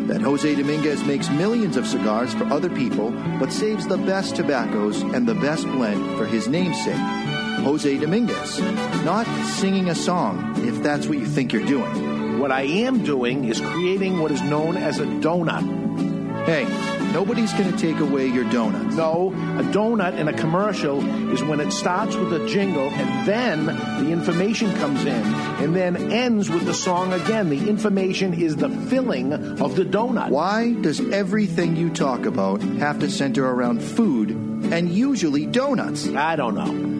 That 0.08 0.22
Jose 0.22 0.54
Dominguez 0.54 1.04
makes 1.04 1.28
millions 1.28 1.76
of 1.76 1.86
cigars 1.86 2.32
for 2.32 2.44
other 2.44 2.70
people, 2.70 3.10
but 3.38 3.52
saves 3.52 3.86
the 3.86 3.98
best 3.98 4.36
tobaccos 4.36 5.02
and 5.02 5.28
the 5.28 5.34
best 5.34 5.66
blend 5.66 6.16
for 6.16 6.26
his 6.26 6.48
namesake, 6.48 6.94
Jose 7.62 7.98
Dominguez. 7.98 8.60
Not 9.04 9.26
singing 9.46 9.88
a 9.88 9.94
song, 9.94 10.54
if 10.66 10.82
that's 10.82 11.06
what 11.06 11.18
you 11.18 11.26
think 11.26 11.52
you're 11.52 11.66
doing. 11.66 12.38
What 12.38 12.50
I 12.50 12.62
am 12.62 13.04
doing 13.04 13.44
is 13.44 13.60
creating 13.60 14.18
what 14.18 14.30
is 14.30 14.40
known 14.40 14.76
as 14.76 14.98
a 14.98 15.04
donut. 15.04 15.90
Hey, 16.46 16.64
nobody's 17.12 17.52
going 17.52 17.70
to 17.70 17.76
take 17.76 18.00
away 18.00 18.26
your 18.26 18.44
donut. 18.44 18.94
No, 18.94 19.28
a 19.58 19.62
donut 19.62 20.16
in 20.18 20.26
a 20.26 20.32
commercial 20.32 21.06
is 21.32 21.42
when 21.42 21.60
it 21.60 21.70
starts 21.70 22.16
with 22.16 22.32
a 22.32 22.48
jingle 22.48 22.88
and 22.88 23.28
then 23.28 23.66
the 23.66 24.10
information 24.10 24.74
comes 24.76 25.04
in 25.04 25.22
and 25.62 25.76
then 25.76 26.10
ends 26.10 26.48
with 26.48 26.64
the 26.64 26.72
song 26.72 27.12
again. 27.12 27.50
The 27.50 27.68
information 27.68 28.32
is 28.32 28.56
the 28.56 28.70
filling 28.70 29.34
of 29.34 29.76
the 29.76 29.84
donut. 29.84 30.30
Why 30.30 30.72
does 30.72 31.00
everything 31.10 31.76
you 31.76 31.90
talk 31.90 32.24
about 32.24 32.62
have 32.62 33.00
to 33.00 33.10
center 33.10 33.46
around 33.46 33.82
food 33.82 34.30
and 34.30 34.88
usually 34.88 35.44
donuts? 35.44 36.08
I 36.08 36.36
don't 36.36 36.54
know. 36.54 36.99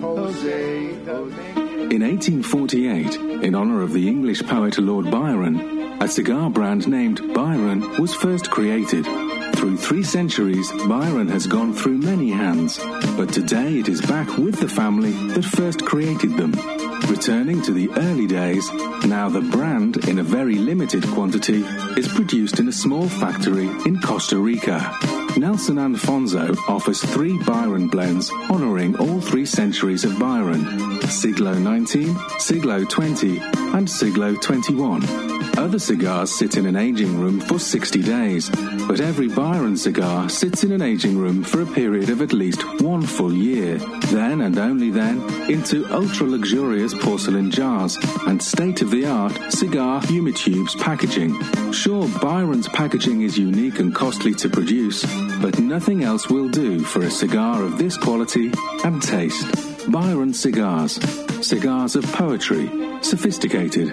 Jose 0.00 0.90
In 1.90 2.02
1848, 2.02 3.16
in 3.44 3.54
honor 3.54 3.82
of 3.82 3.92
the 3.92 4.08
English 4.08 4.42
poet 4.42 4.78
Lord 4.78 5.10
Byron, 5.10 6.00
a 6.00 6.08
cigar 6.08 6.48
brand 6.48 6.88
named 6.88 7.34
Byron 7.34 7.80
was 8.00 8.14
first 8.14 8.50
created. 8.50 9.04
Through 9.56 9.76
three 9.76 10.02
centuries, 10.02 10.72
Byron 10.88 11.28
has 11.28 11.46
gone 11.46 11.74
through 11.74 11.98
many 11.98 12.30
hands, 12.30 12.78
but 13.16 13.30
today 13.32 13.78
it 13.78 13.88
is 13.88 14.00
back 14.00 14.38
with 14.38 14.58
the 14.58 14.68
family 14.68 15.12
that 15.34 15.44
first 15.44 15.84
created 15.84 16.36
them. 16.38 16.54
Returning 17.10 17.60
to 17.62 17.72
the 17.72 17.90
early 17.96 18.28
days, 18.28 18.70
now 19.04 19.28
the 19.28 19.40
brand, 19.40 20.08
in 20.08 20.20
a 20.20 20.22
very 20.22 20.54
limited 20.54 21.04
quantity, 21.08 21.64
is 21.96 22.06
produced 22.06 22.60
in 22.60 22.68
a 22.68 22.72
small 22.72 23.08
factory 23.08 23.66
in 23.84 24.00
Costa 24.00 24.38
Rica. 24.38 24.96
Nelson 25.36 25.78
Alfonso 25.78 26.54
offers 26.68 27.02
three 27.02 27.36
Byron 27.42 27.88
blends 27.88 28.30
honoring 28.48 28.96
all 28.96 29.20
three 29.20 29.44
centuries 29.44 30.04
of 30.04 30.18
Byron 30.18 31.00
Siglo 31.08 31.54
19, 31.54 32.16
Siglo 32.38 32.84
20, 32.84 33.38
and 33.74 33.90
Siglo 33.90 34.34
21. 34.36 35.39
Other 35.56 35.78
cigars 35.78 36.30
sit 36.30 36.56
in 36.56 36.66
an 36.66 36.76
aging 36.76 37.18
room 37.18 37.40
for 37.40 37.58
60 37.58 38.02
days, 38.02 38.50
but 38.88 39.00
every 39.00 39.28
Byron 39.28 39.76
cigar 39.76 40.28
sits 40.28 40.64
in 40.64 40.72
an 40.72 40.82
aging 40.82 41.18
room 41.18 41.42
for 41.44 41.62
a 41.62 41.66
period 41.66 42.10
of 42.10 42.22
at 42.22 42.32
least 42.32 42.62
one 42.80 43.02
full 43.02 43.32
year. 43.32 43.78
Then 44.08 44.40
and 44.40 44.58
only 44.58 44.90
then, 44.90 45.20
into 45.50 45.86
ultra 45.92 46.26
luxurious 46.26 46.94
porcelain 46.94 47.50
jars 47.50 47.98
and 48.26 48.42
state 48.42 48.82
of 48.82 48.90
the 48.90 49.06
art 49.06 49.32
cigar 49.52 50.00
humitubes 50.02 50.78
packaging. 50.80 51.38
Sure, 51.72 52.08
Byron's 52.20 52.68
packaging 52.68 53.22
is 53.22 53.38
unique 53.38 53.78
and 53.78 53.94
costly 53.94 54.34
to 54.34 54.48
produce, 54.48 55.04
but 55.40 55.58
nothing 55.58 56.02
else 56.04 56.28
will 56.28 56.48
do 56.48 56.80
for 56.80 57.02
a 57.02 57.10
cigar 57.10 57.62
of 57.62 57.78
this 57.78 57.96
quality 57.96 58.52
and 58.84 59.02
taste. 59.02 59.46
Byron 59.90 60.32
Cigars. 60.32 60.98
Cigars 61.46 61.96
of 61.96 62.04
poetry. 62.12 62.70
Sophisticated. 63.02 63.92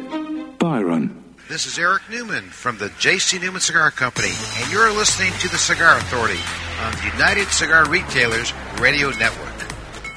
Byron. 0.59 1.26
This 1.49 1.65
is 1.65 1.79
Eric 1.79 2.01
Newman 2.09 2.43
from 2.49 2.77
the 2.77 2.91
J.C. 2.99 3.39
Newman 3.39 3.61
Cigar 3.61 3.89
Company, 3.89 4.33
and 4.57 4.69
you're 4.69 4.91
listening 4.91 5.31
to 5.39 5.47
the 5.47 5.57
Cigar 5.57 5.97
Authority 5.97 6.41
on 6.81 6.91
the 6.91 7.09
United 7.13 7.47
Cigar 7.47 7.87
Retailers 7.87 8.51
Radio 8.81 9.11
Network. 9.11 9.53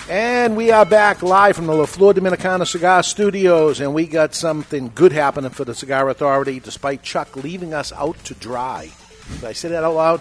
And 0.08 0.56
we 0.56 0.72
are 0.72 0.84
back 0.84 1.22
live 1.22 1.54
from 1.54 1.66
the 1.66 1.72
La 1.72 1.86
Flor 1.86 2.14
Dominicana 2.14 2.66
Cigar 2.66 3.04
Studios, 3.04 3.78
and 3.78 3.94
we 3.94 4.08
got 4.08 4.34
something 4.34 4.90
good 4.92 5.12
happening 5.12 5.52
for 5.52 5.64
the 5.64 5.72
Cigar 5.72 6.08
Authority, 6.08 6.58
despite 6.58 7.04
Chuck 7.04 7.36
leaving 7.36 7.74
us 7.74 7.92
out 7.92 8.18
to 8.24 8.34
dry. 8.34 8.90
Did 9.34 9.44
I 9.44 9.52
say 9.52 9.68
that 9.68 9.84
out 9.84 9.94
loud? 9.94 10.20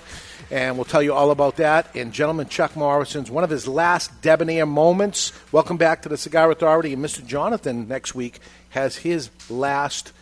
And 0.51 0.75
we'll 0.75 0.85
tell 0.85 1.01
you 1.01 1.15
all 1.15 1.31
about 1.31 1.55
that. 1.55 1.95
And 1.95 2.13
gentleman 2.13 2.49
Chuck 2.49 2.75
Morrison's 2.75 3.31
one 3.31 3.43
of 3.43 3.49
his 3.49 3.67
last 3.67 4.21
debonair 4.21 4.67
moments. 4.67 5.33
Welcome 5.51 5.77
back 5.77 6.03
to 6.03 6.09
the 6.09 6.17
Cigar 6.17 6.51
Authority. 6.51 6.93
And 6.93 7.03
Mr. 7.03 7.25
Jonathan 7.25 7.87
next 7.87 8.13
week 8.13 8.41
has 8.69 8.97
his 8.97 9.31
last 9.49 10.13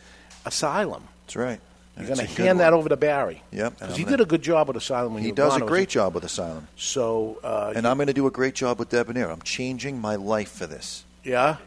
asylum. 0.47 1.03
That's 1.25 1.35
right. 1.35 1.59
You're 1.97 2.05
going 2.07 2.19
to 2.19 2.27
good 2.27 2.45
hand 2.45 2.59
that 2.59 2.73
over 2.73 2.89
to 2.89 2.95
Barry. 2.97 3.41
Yep. 3.51 3.79
Because 3.79 3.95
he 3.97 4.03
gonna- 4.03 4.17
did 4.17 4.23
a 4.23 4.27
good 4.29 4.43
job 4.43 4.67
with 4.67 4.77
Asylum 4.77 5.15
when 5.15 5.23
He 5.23 5.29
you 5.29 5.35
does 5.35 5.53
gone. 5.53 5.61
a 5.61 5.63
It 5.63 5.65
was 5.65 5.69
great 5.71 5.89
job 5.89 6.13
with 6.13 6.23
Asylum. 6.23 6.67
So, 6.77 7.39
uh, 7.43 7.73
and 7.75 7.87
I'm 7.87 7.97
going 7.97 8.05
to 8.07 8.13
do 8.13 8.27
a 8.27 8.31
great 8.31 8.53
job 8.53 8.77
with 8.77 8.89
Debonair. 8.89 9.31
I'm 9.31 9.41
changing 9.41 9.99
my 9.99 10.15
life 10.15 10.51
for 10.51 10.67
this. 10.67 11.05
Yeah. 11.23 11.57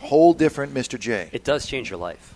Whole 0.00 0.32
different 0.32 0.72
Mr. 0.72 0.98
J. 0.98 1.28
It 1.32 1.44
does 1.44 1.66
change 1.66 1.90
your 1.90 1.98
life. 1.98 2.34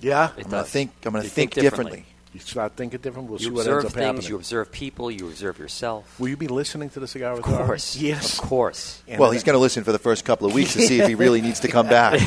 Yeah. 0.00 0.32
It 0.36 0.44
I'm 0.44 0.50
gonna 0.50 0.64
think- 0.64 0.90
I'm 1.06 1.12
gonna 1.12 1.24
You 1.24 1.30
think 1.30 1.54
differently. 1.54 2.04
You 2.34 2.40
start 2.40 2.72
thinking 2.74 2.98
different. 3.00 3.30
We'll 3.30 3.38
you 3.38 3.44
see 3.46 3.50
what 3.52 3.60
observe 3.60 3.76
ends 3.76 3.84
up 3.86 3.92
things. 3.92 4.04
happening. 4.06 4.28
You 4.28 4.34
observe 4.36 4.72
people. 4.72 5.08
You 5.08 5.28
observe 5.28 5.56
yourself. 5.60 6.18
Will 6.18 6.28
you 6.28 6.36
be 6.36 6.48
listening 6.48 6.90
to 6.90 6.98
the 6.98 7.06
Cigar 7.06 7.34
Of 7.34 7.38
Authority? 7.38 7.64
course. 7.64 7.96
Yes. 7.96 8.40
Of 8.40 8.48
course. 8.48 9.02
And 9.06 9.20
well, 9.20 9.30
he's 9.30 9.44
going 9.44 9.54
to 9.54 9.60
listen 9.60 9.84
for 9.84 9.92
the 9.92 10.00
first 10.00 10.24
couple 10.24 10.48
of 10.48 10.52
weeks 10.52 10.72
to 10.72 10.80
see 10.80 10.98
if 11.00 11.06
he 11.06 11.14
really 11.24 11.40
needs 11.40 11.60
to 11.60 11.68
come 11.68 11.86
back. 11.86 12.20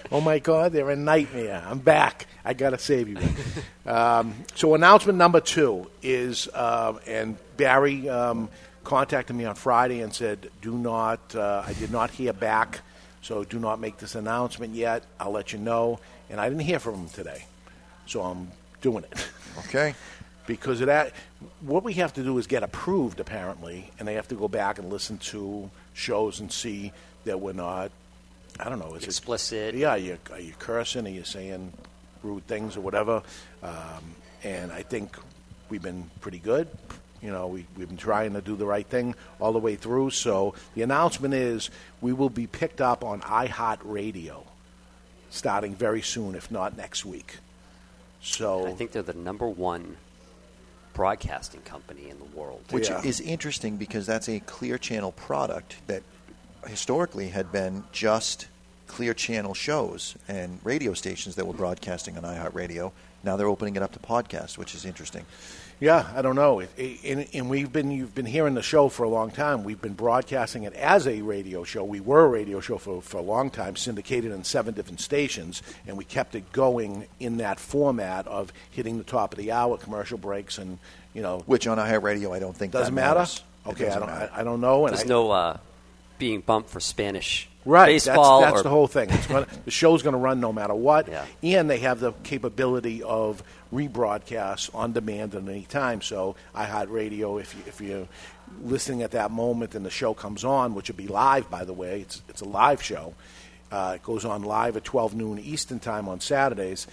oh 0.10 0.20
my 0.20 0.40
God, 0.40 0.72
they're 0.72 0.90
a 0.90 0.96
nightmare. 0.96 1.62
I'm 1.64 1.78
back. 1.78 2.26
I 2.44 2.54
got 2.54 2.70
to 2.70 2.78
save 2.78 3.08
you. 3.08 3.18
um, 3.86 4.34
so 4.56 4.74
announcement 4.74 5.16
number 5.16 5.40
two 5.40 5.88
is, 6.02 6.48
uh, 6.52 6.94
and 7.06 7.36
Barry 7.56 8.08
um, 8.08 8.48
contacted 8.82 9.36
me 9.36 9.44
on 9.44 9.54
Friday 9.54 10.00
and 10.00 10.12
said, 10.12 10.50
"Do 10.60 10.76
not. 10.76 11.36
Uh, 11.36 11.62
I 11.64 11.72
did 11.74 11.92
not 11.92 12.10
hear 12.10 12.32
back, 12.32 12.80
so 13.22 13.44
do 13.44 13.60
not 13.60 13.78
make 13.78 13.98
this 13.98 14.16
announcement 14.16 14.74
yet. 14.74 15.04
I'll 15.20 15.30
let 15.30 15.52
you 15.52 15.60
know." 15.60 16.00
And 16.28 16.40
I 16.40 16.48
didn't 16.48 16.62
hear 16.62 16.80
from 16.80 16.94
him 16.94 17.08
today, 17.10 17.44
so 18.06 18.22
I'm 18.22 18.48
doing 18.84 19.04
it. 19.04 19.28
Okay. 19.68 19.94
because 20.48 20.80
of 20.80 20.88
that, 20.88 21.12
what 21.60 21.84
we 21.84 21.92
have 21.94 22.12
to 22.14 22.24
do 22.24 22.36
is 22.38 22.48
get 22.48 22.64
approved 22.64 23.20
apparently, 23.20 23.88
and 23.98 24.06
they 24.06 24.14
have 24.14 24.26
to 24.28 24.34
go 24.34 24.48
back 24.48 24.80
and 24.80 24.90
listen 24.90 25.16
to 25.18 25.70
shows 25.94 26.40
and 26.40 26.50
see 26.50 26.92
that 27.24 27.40
we're 27.40 27.52
not. 27.52 27.92
I 28.58 28.68
don't 28.68 28.80
know. 28.80 28.94
Is 28.94 29.04
Explicit. 29.04 29.76
It, 29.76 29.78
yeah, 29.78 29.90
are 29.90 29.98
you, 29.98 30.18
are 30.32 30.40
you 30.40 30.52
cursing? 30.58 31.06
Are 31.06 31.10
you 31.10 31.22
saying 31.22 31.72
rude 32.24 32.44
things 32.48 32.76
or 32.76 32.80
whatever? 32.80 33.22
Um, 33.62 34.16
and 34.42 34.72
I 34.72 34.82
think 34.82 35.16
we've 35.68 35.82
been 35.82 36.10
pretty 36.20 36.40
good. 36.40 36.66
You 37.22 37.30
know, 37.30 37.46
we, 37.46 37.66
we've 37.76 37.88
been 37.88 37.96
trying 37.96 38.32
to 38.34 38.40
do 38.40 38.56
the 38.56 38.66
right 38.66 38.86
thing 38.86 39.14
all 39.40 39.52
the 39.52 39.60
way 39.60 39.76
through. 39.76 40.10
So 40.10 40.54
the 40.74 40.82
announcement 40.82 41.32
is 41.32 41.70
we 42.00 42.12
will 42.12 42.28
be 42.28 42.48
picked 42.48 42.80
up 42.80 43.04
on 43.04 43.20
iHeartRadio 43.20 44.42
starting 45.30 45.76
very 45.76 46.02
soon, 46.02 46.34
if 46.34 46.50
not 46.50 46.76
next 46.76 47.04
week. 47.04 47.38
So 48.24 48.66
I 48.66 48.72
think 48.72 48.92
they're 48.92 49.02
the 49.02 49.12
number 49.12 49.46
one 49.46 49.96
broadcasting 50.94 51.60
company 51.60 52.08
in 52.08 52.18
the 52.18 52.24
world. 52.24 52.62
Which 52.70 52.90
is 52.90 53.20
interesting 53.20 53.76
because 53.76 54.06
that's 54.06 54.28
a 54.28 54.40
clear 54.40 54.78
channel 54.78 55.12
product 55.12 55.76
that 55.86 56.02
historically 56.66 57.28
had 57.28 57.52
been 57.52 57.84
just 57.92 58.48
clear 58.86 59.14
channel 59.14 59.54
shows 59.54 60.14
and 60.28 60.58
radio 60.64 60.94
stations 60.94 61.36
that 61.36 61.46
were 61.46 61.54
broadcasting 61.54 62.16
on 62.16 62.22
iHeartRadio. 62.24 62.92
Now 63.22 63.36
they're 63.36 63.48
opening 63.48 63.76
it 63.76 63.82
up 63.82 63.92
to 63.92 63.98
podcasts, 63.98 64.58
which 64.58 64.74
is 64.74 64.84
interesting. 64.84 65.24
Yeah, 65.80 66.06
I 66.14 66.22
don't 66.22 66.36
know. 66.36 66.60
It, 66.60 66.70
it, 66.76 67.00
and, 67.04 67.26
and 67.34 67.50
we've 67.50 67.72
been 67.72 67.90
you've 67.90 68.14
been 68.14 68.26
hearing 68.26 68.54
the 68.54 68.62
show 68.62 68.88
for 68.88 69.02
a 69.02 69.08
long 69.08 69.30
time. 69.32 69.64
We've 69.64 69.80
been 69.80 69.94
broadcasting 69.94 70.62
it 70.62 70.72
as 70.74 71.08
a 71.08 71.20
radio 71.22 71.64
show. 71.64 71.82
We 71.82 72.00
were 72.00 72.24
a 72.24 72.28
radio 72.28 72.60
show 72.60 72.78
for, 72.78 73.02
for 73.02 73.16
a 73.18 73.22
long 73.22 73.50
time, 73.50 73.74
syndicated 73.74 74.30
in 74.30 74.44
seven 74.44 74.74
different 74.74 75.00
stations, 75.00 75.62
and 75.86 75.96
we 75.96 76.04
kept 76.04 76.36
it 76.36 76.52
going 76.52 77.06
in 77.18 77.38
that 77.38 77.58
format 77.58 78.26
of 78.28 78.52
hitting 78.70 78.98
the 78.98 79.04
top 79.04 79.32
of 79.32 79.38
the 79.38 79.50
hour, 79.50 79.76
commercial 79.76 80.16
breaks, 80.16 80.58
and 80.58 80.78
you 81.12 81.22
know, 81.22 81.42
Which 81.46 81.66
on 81.66 81.78
iHeartRadio, 81.78 82.34
I 82.34 82.38
don't 82.38 82.56
think 82.56 82.72
doesn't 82.72 82.94
that 82.94 83.00
matter. 83.00 83.18
matters. 83.20 83.42
It 83.66 83.70
Okay, 83.70 83.84
I 83.84 83.86
doesn't 83.94 84.00
don't. 84.02 84.10
matter. 84.10 84.32
I, 84.32 84.40
I 84.40 84.44
don't 84.44 84.60
know. 84.60 84.86
And 84.86 84.94
There's 84.96 85.06
I, 85.06 85.08
no 85.08 85.30
uh, 85.32 85.56
being 86.18 86.40
bumped 86.40 86.70
for 86.70 86.80
Spanish 86.80 87.48
Right, 87.64 87.86
baseball. 87.86 88.40
That's, 88.40 88.52
that's 88.52 88.60
or, 88.60 88.62
the 88.64 88.70
whole 88.70 88.86
thing. 88.86 89.10
It's 89.10 89.26
gonna, 89.26 89.46
the 89.64 89.70
show's 89.70 90.02
going 90.02 90.12
to 90.12 90.18
run 90.18 90.40
no 90.40 90.52
matter 90.52 90.74
what, 90.74 91.08
and 91.42 91.70
they 91.70 91.78
have 91.78 91.98
the 92.00 92.12
capability 92.22 93.02
of 93.02 93.42
rebroadcast 93.72 94.74
on 94.74 94.92
demand 94.92 95.34
at 95.34 95.48
any 95.48 95.62
time. 95.62 96.02
So 96.02 96.36
iHeartRadio, 96.54 97.40
if 97.40 97.54
you, 97.54 97.62
if 97.66 97.80
you're 97.80 98.08
listening 98.62 99.02
at 99.02 99.12
that 99.12 99.30
moment 99.30 99.74
and 99.74 99.84
the 99.84 99.90
show 99.90 100.12
comes 100.12 100.44
on, 100.44 100.74
which 100.74 100.88
will 100.88 100.96
be 100.96 101.08
live, 101.08 101.50
by 101.50 101.64
the 101.64 101.72
way, 101.72 102.02
it's 102.02 102.22
it's 102.28 102.42
a 102.42 102.48
live 102.48 102.82
show. 102.82 103.14
Uh, 103.72 103.94
it 103.96 104.02
goes 104.02 104.24
on 104.24 104.42
live 104.42 104.76
at 104.76 104.84
12 104.84 105.14
noon 105.14 105.38
Eastern 105.38 105.80
time 105.80 106.08
on 106.08 106.20
Saturdays. 106.20 106.86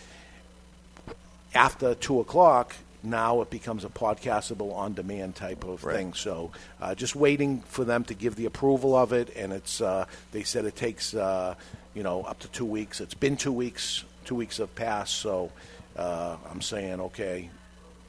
After 1.53 1.95
two 1.95 2.22
o'clock, 2.22 2.77
now 3.03 3.41
it 3.41 3.49
becomes 3.49 3.84
a 3.86 3.90
podcastable 3.90 4.73
on 4.73 4.94
demand 4.94 5.36
type 5.36 5.64
of 5.64 5.82
thing. 5.82 6.14
So 6.14 6.52
uh, 6.80 6.94
just 6.95 7.15
waiting 7.15 7.61
for 7.61 7.84
them 7.84 8.03
to 8.06 8.14
give 8.14 8.36
the 8.36 8.45
approval 8.45 8.95
of 8.95 9.11
it, 9.14 9.36
and 9.36 9.52
it's 9.53 9.82
uh, 9.82 10.06
they 10.32 10.44
said 10.44 10.65
it 10.65 10.76
takes 10.76 11.14
uh, 11.14 11.56
you 11.94 12.03
know 12.03 12.22
up 12.23 12.40
to 12.40 12.48
two 12.49 12.65
weeks. 12.65 13.02
It's 13.02 13.14
been 13.15 13.38
two 13.38 13.52
weeks. 13.53 14.03
Two 14.23 14.36
weeks 14.36 14.57
have 14.57 14.73
passed, 14.76 15.15
so 15.15 15.52
uh, 15.98 16.38
I'm 16.49 16.61
saying 16.61 17.02
okay, 17.02 17.49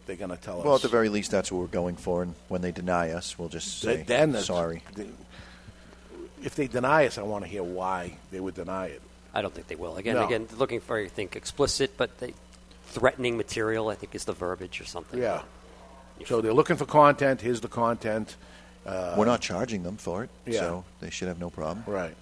they're 0.07 0.17
going 0.17 0.31
to 0.31 0.37
tell 0.37 0.59
us. 0.61 0.65
Well, 0.67 0.75
at 0.77 0.83
the 0.83 0.89
very 0.89 1.09
least, 1.09 1.31
that's 1.31 1.51
what 1.51 1.59
we're 1.61 1.67
going 1.69 1.97
for. 1.97 2.23
And 2.23 2.35
when 2.49 2.61
they 2.61 2.71
deny 2.73 3.13
us, 3.13 3.39
we'll 3.39 3.49
just 3.49 3.81
say 3.81 3.97
Th- 3.97 4.07
then 4.07 4.33
that's- 4.33 4.47
sorry. 4.47 4.83
if 6.43 6.55
they 6.55 6.67
deny 6.67 7.07
us, 7.07 7.19
I 7.19 7.23
want 7.23 7.45
to 7.45 7.51
hear 7.51 7.63
why 7.63 8.17
they 8.31 8.41
would 8.41 8.55
deny 8.55 8.87
it. 8.89 9.01
I 9.35 9.41
don't 9.41 9.55
think 9.55 9.69
they 9.69 9.77
will. 9.77 9.97
Again, 9.97 10.17
No. 10.17 10.27
again, 10.27 10.47
looking 10.59 10.81
for 10.81 10.99
I 10.99 11.09
think 11.09 11.37
explicit, 11.37 11.93
but 11.97 12.19
they, 12.19 12.35
threatening 12.93 13.37
material. 13.37 13.89
I 13.89 13.95
think 13.95 14.15
is 14.15 14.25
the 14.25 14.33
verbiage 14.33 14.81
or 14.81 14.85
something. 14.85 15.21
Yeah. 15.21 15.43
So 16.27 16.41
they're 16.41 16.53
looking 16.55 16.77
for 16.77 16.87
content. 16.87 17.41
Here's 17.41 17.61
the 17.61 17.69
content. 17.69 18.37
Uh, 18.87 19.15
we're 19.17 19.27
not 19.27 19.41
charging 19.41 19.83
them 19.83 19.97
for 19.97 20.25
it, 20.25 20.31
Yeah. 20.47 20.61
so 20.61 20.85
they 21.01 21.11
should 21.11 21.29
have 21.29 21.39
no 21.41 21.51
problem. 21.51 21.85
Right. 21.87 22.15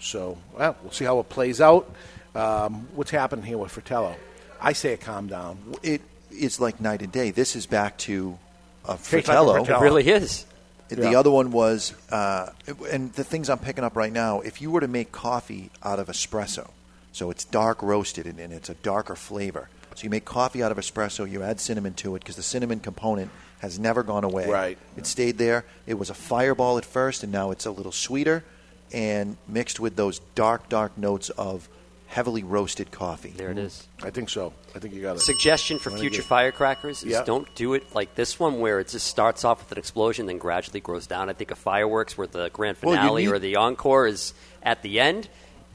So, 0.00 0.38
well, 0.56 0.76
we'll 0.82 0.92
see 0.92 1.04
how 1.04 1.18
it 1.20 1.28
plays 1.28 1.60
out. 1.60 1.90
Um, 2.34 2.88
what's 2.94 3.10
happening 3.10 3.44
here 3.44 3.58
with 3.58 3.72
Fratello? 3.72 4.14
I 4.60 4.72
say 4.72 4.92
it 4.92 5.00
calm 5.00 5.26
down. 5.26 5.58
It 5.82 6.02
it's 6.30 6.60
like 6.60 6.80
night 6.80 7.02
and 7.02 7.10
day. 7.12 7.30
This 7.30 7.56
is 7.56 7.66
back 7.66 7.96
to 7.98 8.38
uh, 8.84 8.96
Tastes 8.96 9.12
like 9.12 9.22
a 9.22 9.26
Fratello. 9.26 9.54
Fratello. 9.64 9.78
It 9.80 9.82
really 9.82 10.08
is. 10.08 10.44
The 10.88 11.10
Yeah. 11.10 11.18
other 11.18 11.30
one 11.30 11.50
was, 11.50 11.92
uh, 12.10 12.50
and 12.90 13.12
the 13.14 13.24
things 13.24 13.50
I'm 13.50 13.58
picking 13.58 13.84
up 13.84 13.96
right 13.96 14.12
now. 14.12 14.40
If 14.40 14.60
you 14.62 14.70
were 14.70 14.80
to 14.80 14.88
make 14.88 15.10
coffee 15.12 15.70
out 15.82 15.98
of 15.98 16.08
espresso, 16.08 16.68
so 17.12 17.30
it's 17.30 17.44
dark 17.44 17.82
roasted 17.82 18.26
and, 18.26 18.38
and 18.38 18.52
it's 18.52 18.68
a 18.68 18.74
darker 18.74 19.16
flavor. 19.16 19.68
So 19.94 20.04
you 20.04 20.10
make 20.10 20.24
coffee 20.24 20.62
out 20.62 20.70
of 20.70 20.78
espresso. 20.78 21.28
You 21.28 21.42
add 21.42 21.58
cinnamon 21.58 21.94
to 21.94 22.14
it 22.14 22.20
because 22.20 22.36
the 22.36 22.42
cinnamon 22.42 22.78
component 22.78 23.30
has 23.58 23.78
never 23.78 24.04
gone 24.04 24.22
away. 24.22 24.48
Right. 24.48 24.78
It 24.96 25.06
stayed 25.06 25.38
there. 25.38 25.64
It 25.86 25.94
was 25.94 26.10
a 26.10 26.14
fireball 26.14 26.78
at 26.78 26.84
first, 26.84 27.24
and 27.24 27.32
now 27.32 27.50
it's 27.50 27.66
a 27.66 27.72
little 27.72 27.90
sweeter, 27.90 28.44
and 28.92 29.36
mixed 29.48 29.80
with 29.80 29.96
those 29.96 30.20
dark, 30.36 30.68
dark 30.68 30.96
notes 30.96 31.30
of 31.30 31.68
heavily 32.06 32.42
roasted 32.42 32.90
coffee. 32.90 33.34
There 33.36 33.50
it 33.50 33.56
mm-hmm. 33.56 33.66
is. 33.66 33.86
I 34.02 34.10
think 34.10 34.30
so. 34.30 34.54
I 34.74 34.78
think 34.78 34.94
you 34.94 35.02
got 35.02 35.16
it. 35.16 35.20
Suggestion 35.20 35.78
for 35.78 35.90
future 35.90 36.22
get- 36.22 36.26
firecrackers 36.26 37.02
is 37.02 37.10
Yeah. 37.10 37.24
don't 37.24 37.52
do 37.54 37.74
it 37.74 37.94
like 37.94 38.14
this 38.14 38.38
one 38.40 38.60
where 38.60 38.80
it 38.80 38.88
just 38.88 39.06
starts 39.06 39.44
off 39.44 39.58
with 39.58 39.72
an 39.72 39.78
explosion 39.78 40.26
then 40.26 40.38
gradually 40.38 40.80
grows 40.80 41.06
down. 41.06 41.28
I 41.28 41.34
think 41.34 41.50
of 41.50 41.58
fireworks 41.58 42.16
where 42.16 42.26
the 42.26 42.48
grand 42.50 42.78
Well, 42.82 42.94
finale 42.94 43.26
need- 43.26 43.32
or 43.32 43.38
the 43.38 43.56
encore 43.56 44.06
is 44.06 44.32
at 44.62 44.82
the 44.82 45.00
end. 45.00 45.28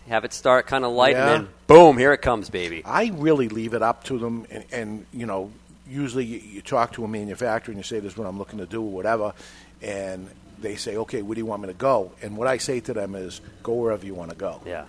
Have 0.09 0.25
it 0.25 0.33
start 0.33 0.67
kind 0.67 0.83
of 0.83 0.91
light 0.91 1.13
Yeah. 1.15 1.33
and 1.33 1.45
then 1.45 1.53
boom, 1.67 1.97
here 1.97 2.11
it 2.13 2.21
comes, 2.21 2.49
baby. 2.49 2.81
I 2.85 3.11
really 3.15 3.47
leave 3.49 3.73
it 3.73 3.81
up 3.81 4.03
to 4.05 4.17
them, 4.19 4.45
and, 4.51 4.65
and 4.71 5.05
you 5.13 5.25
know, 5.25 5.51
usually 5.87 6.25
you, 6.25 6.39
you 6.39 6.61
talk 6.61 6.93
to 6.93 7.05
a 7.05 7.07
manufacturer 7.07 7.71
and 7.71 7.79
you 7.79 7.83
say, 7.83 7.99
"This 7.99 8.13
is 8.13 8.17
what 8.17 8.27
I'm 8.27 8.37
looking 8.37 8.59
to 8.59 8.65
do," 8.65 8.81
or 8.81 8.89
whatever, 8.91 9.33
and 9.81 10.29
they 10.59 10.75
say, 10.75 10.97
"Okay, 10.97 11.21
where 11.21 11.35
do 11.35 11.39
you 11.39 11.45
want 11.45 11.61
me 11.61 11.67
to 11.69 11.73
go?" 11.73 12.11
And 12.21 12.35
what 12.37 12.47
I 12.47 12.57
say 12.57 12.79
to 12.81 12.93
them 12.93 13.15
is, 13.15 13.39
"Go 13.63 13.73
wherever 13.73 14.05
you 14.05 14.13
want 14.13 14.31
to 14.31 14.35
go." 14.35 14.61
Yeah. 14.65 14.85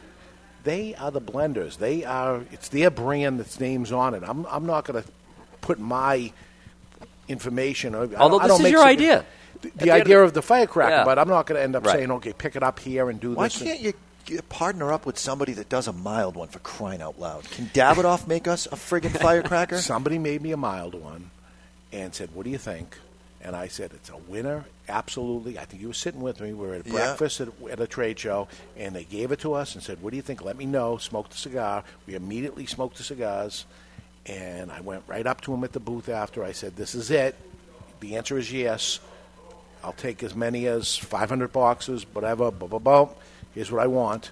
They 0.65 0.95
are 0.97 1.11
the 1.11 1.21
blenders. 1.21 1.77
They 1.79 2.05
are. 2.05 2.41
It's 2.51 2.69
their 2.71 2.91
brand 2.91 3.39
that's 3.39 3.61
names 3.61 3.93
on 3.93 4.15
it. 4.15 4.23
I'm. 4.27 4.47
I'm 4.47 4.67
not 4.67 4.85
going 4.85 5.03
to 5.03 5.09
put 5.61 5.79
my 5.79 6.33
information. 7.29 7.95
I 7.95 8.01
don't- 8.07 8.15
Although 8.17 8.39
I 8.41 8.49
this 8.49 8.57
don't 8.59 8.67
is 8.67 8.73
your 8.73 8.85
idea. 8.85 9.25
The, 9.63 9.71
the 9.71 9.85
the 9.87 9.91
idea 9.93 10.19
of- 10.21 10.25
of 10.29 10.35
the 10.35 10.43
firecracker, 10.43 10.91
Yeah. 10.97 11.05
but 11.05 11.19
I'm 11.19 11.29
not 11.29 11.47
going 11.47 11.57
to 11.59 11.63
end 11.63 11.75
up 11.77 11.87
Right. 11.87 11.97
saying, 11.97 12.11
"Okay, 12.11 12.33
pick 12.35 12.55
it 12.57 12.63
up 12.63 12.81
here 12.81 13.09
and 13.09 13.19
do 13.21 13.33
Why 13.33 13.45
this." 13.49 13.59
can't 13.63 13.79
you 13.81 13.93
get- 13.93 14.01
partner 14.49 14.93
up 14.93 15.07
with 15.07 15.19
somebody 15.19 15.53
that 15.55 15.69
does 15.69 15.87
a 15.89 15.93
mild 15.93 16.37
one 16.37 16.49
for 16.49 16.59
crying 16.61 17.01
out 17.03 17.19
loud? 17.19 17.45
Can 17.51 17.67
Davidoff 17.67 18.27
make 18.27 18.47
us 18.49 18.67
a 18.67 18.77
friggin' 18.77 19.17
firecracker? 19.19 19.79
Somebody 19.81 20.19
made 20.19 20.43
me 20.43 20.53
a 20.53 20.57
mild 20.57 20.95
one 20.95 21.31
and 21.93 22.15
said, 22.15 22.31
"What 22.35 22.45
do 22.45 22.51
you 22.51 22.59
think?" 22.59 22.99
And 23.41 23.55
I 23.55 23.69
said, 23.69 23.93
"It's 23.95 24.09
a 24.11 24.17
winner, 24.17 24.65
absolutely." 24.89 25.59
I 25.59 25.65
think 25.65 25.83
you 25.83 25.89
were 25.89 25.95
sitting 25.95 26.21
with 26.23 26.41
me. 26.41 26.53
We 26.55 26.67
were 26.67 26.75
at 26.75 26.87
Yeah. 26.87 26.93
breakfast 26.93 27.41
at, 27.41 27.49
at 27.71 27.81
a 27.81 27.87
trade 27.87 28.19
show, 28.19 28.49
and 28.77 28.95
they 28.95 29.05
gave 29.05 29.33
it 29.33 29.41
to 29.41 29.53
us 29.55 29.75
and 29.75 29.83
said, 29.85 30.03
"What 30.03 30.11
do 30.11 30.17
you 30.17 30.23
think? 30.23 30.43
Let 30.43 30.57
me 30.57 30.65
know." 30.67 30.97
Smoked 30.97 31.33
the 31.33 31.37
cigar. 31.39 31.85
We 32.07 32.15
immediately 32.15 32.67
smoked 32.67 32.97
the 32.97 33.03
cigars, 33.05 33.67
and 34.27 34.73
I 34.73 34.81
went 34.81 35.03
right 35.07 35.27
up 35.27 35.41
to 35.43 35.53
him 35.55 35.63
at 35.65 35.73
the 35.73 35.81
booth 35.81 36.09
after. 36.09 36.43
I 36.43 36.53
said, 36.53 36.77
"This 36.77 36.95
is 36.95 37.11
it. 37.11 37.35
The 38.01 38.17
answer 38.17 38.39
is 38.39 38.51
yes. 38.53 39.01
I'll 39.83 39.93
take 39.93 40.23
as 40.23 40.35
many 40.35 40.67
as 40.67 40.97
500 40.97 41.53
boxes, 41.53 42.07
whatever. 42.15 42.51
Blah 42.51 42.69
blah 42.69 42.79
blah. 42.79 43.09
Here's 43.55 43.71
what 43.71 43.83
I 43.83 43.87
want. 43.87 44.31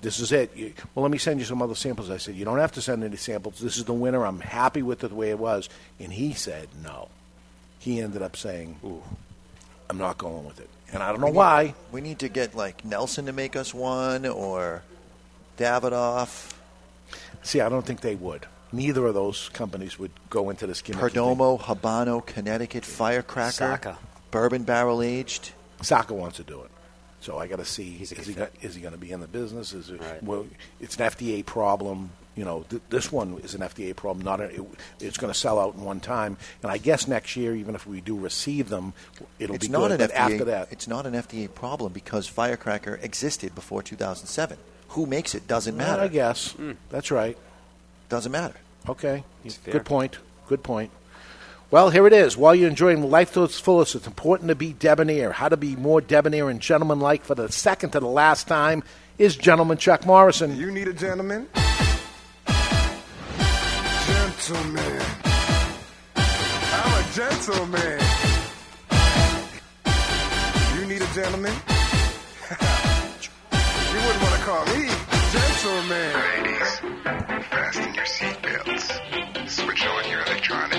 This 0.00 0.20
is 0.20 0.30
it. 0.32 0.56
You- 0.56 0.72
Well, 0.94 1.02
let 1.02 1.10
me 1.10 1.18
send 1.18 1.40
you 1.40 1.46
some 1.46 1.60
other 1.60 1.74
samples. 1.74 2.08
I 2.10 2.18
said, 2.18 2.36
you 2.36 2.44
don't 2.44 2.58
have 2.58 2.72
to 2.72 2.80
send 2.80 3.02
any 3.02 3.16
samples. 3.16 3.58
This 3.58 3.76
is 3.76 3.84
the 3.84 3.92
winner. 3.92 4.24
I'm 4.24 4.40
happy 4.40 4.82
with 4.82 5.02
it 5.02 5.08
the 5.08 5.14
way 5.14 5.30
it 5.30 5.38
was. 5.38 5.68
And 5.98 6.12
he 6.12 6.32
said 6.34 6.68
no. 6.84 7.08
He 7.80 8.00
ended 8.00 8.22
up 8.22 8.36
saying, 8.36 8.78
"Ooh, 8.84 9.02
I'm 9.90 9.98
not 9.98 10.18
going 10.18 10.44
with 10.44 10.58
it." 10.60 10.68
And 10.92 11.02
I 11.02 11.10
don't 11.10 11.20
know 11.20 11.26
We 11.26 11.32
need- 11.32 11.36
why. 11.38 11.74
We 11.92 12.00
need 12.00 12.18
to 12.20 12.28
get 12.28 12.54
like 12.56 12.84
Nelson 12.84 13.26
to 13.26 13.32
make 13.32 13.54
us 13.56 13.74
one 13.74 14.24
or 14.26 14.82
Davidoff. 15.58 16.52
See, 17.42 17.60
I 17.60 17.68
don't 17.68 17.84
think 17.86 18.00
they 18.00 18.14
would. 18.14 18.46
Neither 18.72 19.06
of 19.06 19.14
those 19.14 19.48
companies 19.50 19.98
would 19.98 20.10
go 20.30 20.50
into 20.50 20.66
this 20.66 20.82
gimmicky 20.82 21.12
thing. 21.12 21.22
Perdomo, 21.22 21.60
Habano, 21.60 22.24
Connecticut, 22.24 22.84
Firecracker, 22.84 23.52
Saka. 23.52 23.98
bourbon 24.30 24.64
barrel 24.64 25.00
aged. 25.02 25.52
Saka 25.82 26.14
wants 26.14 26.36
to 26.38 26.42
do 26.42 26.62
it. 26.62 26.70
So 27.26 27.38
I 27.38 27.48
got 27.48 27.58
to 27.58 27.64
see 27.64 27.98
is 28.00 28.10
he, 28.10 28.34
go- 28.34 28.46
is 28.62 28.76
he 28.76 28.80
going 28.80 28.94
to 28.94 29.00
be 29.00 29.10
in 29.10 29.18
the 29.18 29.26
business? 29.26 29.72
Is 29.72 29.90
it, 29.90 30.00
well, 30.22 30.46
it's 30.80 30.96
an 30.96 31.06
FDA 31.10 31.44
problem. 31.44 32.10
You 32.36 32.44
know, 32.44 32.64
th- 32.70 32.82
this 32.88 33.10
one 33.10 33.38
is 33.42 33.52
an 33.52 33.62
FDA 33.62 33.96
problem. 33.96 34.24
Not 34.24 34.40
a, 34.40 34.44
it, 34.44 34.60
it's 35.00 35.16
going 35.16 35.32
to 35.32 35.38
sell 35.38 35.58
out 35.58 35.74
in 35.74 35.80
one 35.82 35.98
time. 35.98 36.36
And 36.62 36.70
I 36.70 36.78
guess 36.78 37.08
next 37.08 37.34
year, 37.34 37.56
even 37.56 37.74
if 37.74 37.84
we 37.84 38.00
do 38.00 38.16
receive 38.16 38.68
them, 38.68 38.92
it'll 39.40 39.56
it's 39.56 39.66
be 39.66 39.72
not 39.72 39.88
good. 39.88 40.02
an 40.02 40.08
FDA, 40.10 40.14
after 40.14 40.44
that, 40.44 40.68
it's 40.70 40.86
not 40.86 41.04
an 41.04 41.14
FDA 41.14 41.52
problem 41.52 41.92
because 41.92 42.28
Firecracker 42.28 43.00
existed 43.02 43.56
before 43.56 43.82
2007. 43.82 44.56
Who 44.90 45.06
makes 45.06 45.34
it 45.34 45.48
doesn't 45.48 45.76
Well, 45.76 45.84
matter. 45.84 46.02
I 46.02 46.08
guess 46.08 46.52
hmm. 46.52 46.72
that's 46.90 47.10
right. 47.10 47.36
Doesn't 48.08 48.30
matter. 48.30 48.54
Okay, 48.88 49.24
good 49.64 49.84
point. 49.84 50.18
Good 50.46 50.62
point. 50.62 50.92
Well, 51.68 51.90
here 51.90 52.06
it 52.06 52.12
is. 52.12 52.36
While 52.36 52.54
you're 52.54 52.70
enjoying 52.70 53.10
life 53.10 53.32
to 53.34 53.42
its 53.42 53.58
fullest, 53.58 53.96
it's 53.96 54.06
important 54.06 54.48
to 54.50 54.54
be 54.54 54.72
debonair. 54.72 55.32
How 55.32 55.48
to 55.48 55.56
be 55.56 55.74
more 55.74 56.00
debonair 56.00 56.48
and 56.48 56.60
gentlemanlike 56.60 57.24
for 57.24 57.34
the 57.34 57.50
second 57.50 57.90
to 57.90 58.00
the 58.00 58.06
last 58.06 58.46
time 58.46 58.84
is 59.18 59.34
Gentleman 59.34 59.76
Chuck 59.76 60.06
Morrison. 60.06 60.56
You 60.56 60.70
need 60.70 60.86
a 60.86 60.92
gentleman? 60.92 61.48
Gentleman. 64.06 65.02
I'm 66.14 66.92
a 66.94 67.12
gentleman. 67.12 68.00
You 70.78 70.86
need 70.86 71.02
a 71.02 71.14
gentleman? 71.14 71.52
you 73.50 73.98
wouldn't 74.06 74.22
want 74.22 74.34
to 74.34 74.40
call 74.44 74.64
me 74.66 74.88
gentleman. 75.32 76.12
Ladies, 76.14 76.78
fasten 77.50 77.94
your 77.94 78.04
seatbelts. 78.04 79.48
Switch 79.48 79.86
on 79.86 80.08
your 80.10 80.20
electronic 80.22 80.75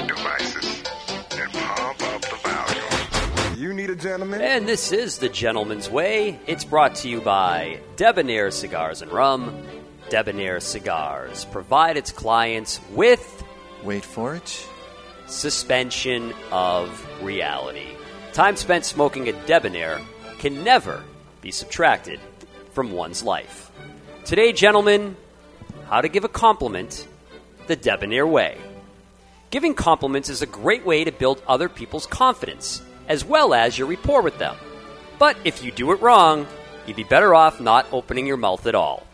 volume. 4.07 4.31
You 4.31 4.37
need 4.37 4.41
a 4.41 4.41
gentleman? 4.41 4.41
And 4.41 4.67
this 4.67 4.91
is 4.91 5.17
The 5.17 5.29
Gentleman's 5.29 5.89
Way. 5.89 6.39
It's 6.47 6.63
brought 6.63 6.95
to 6.95 7.09
you 7.09 7.21
by 7.21 7.79
Debonair 7.95 8.51
Cigars 8.51 9.01
and 9.01 9.11
Rum. 9.11 9.63
Debonair 10.09 10.59
Cigars 10.59 11.45
provide 11.45 11.97
its 11.97 12.11
clients 12.11 12.79
with. 12.91 13.43
Wait 13.83 14.05
for 14.05 14.35
it. 14.35 14.67
Suspension 15.27 16.33
of 16.51 17.05
reality. 17.21 17.87
Time 18.33 18.55
spent 18.55 18.85
smoking 18.85 19.27
a 19.27 19.33
Debonair 19.45 19.99
can 20.39 20.63
never 20.63 21.03
be 21.41 21.51
subtracted 21.51 22.19
from 22.71 22.91
one's 22.91 23.23
life. 23.23 23.71
Today, 24.25 24.53
gentlemen, 24.53 25.15
how 25.87 26.01
to 26.01 26.09
give 26.09 26.23
a 26.23 26.29
compliment 26.29 27.07
the 27.67 27.75
Debonair 27.75 28.27
way. 28.27 28.57
Giving 29.49 29.73
compliments 29.73 30.29
is 30.29 30.41
a 30.41 30.45
great 30.45 30.85
way 30.85 31.03
to 31.05 31.11
build 31.11 31.41
other 31.47 31.69
people's 31.69 32.05
confidence, 32.05 32.81
as 33.07 33.23
well 33.25 33.53
as 33.53 33.77
your 33.77 33.87
rapport 33.87 34.21
with 34.21 34.37
them. 34.37 34.55
But 35.19 35.37
if 35.43 35.63
you 35.63 35.71
do 35.71 35.91
it 35.91 36.01
wrong, 36.01 36.47
you'd 36.85 36.95
be 36.95 37.03
better 37.03 37.33
off 37.33 37.59
not 37.59 37.87
opening 37.91 38.27
your 38.27 38.37
mouth 38.37 38.65
at 38.67 38.75
all. 38.75 39.05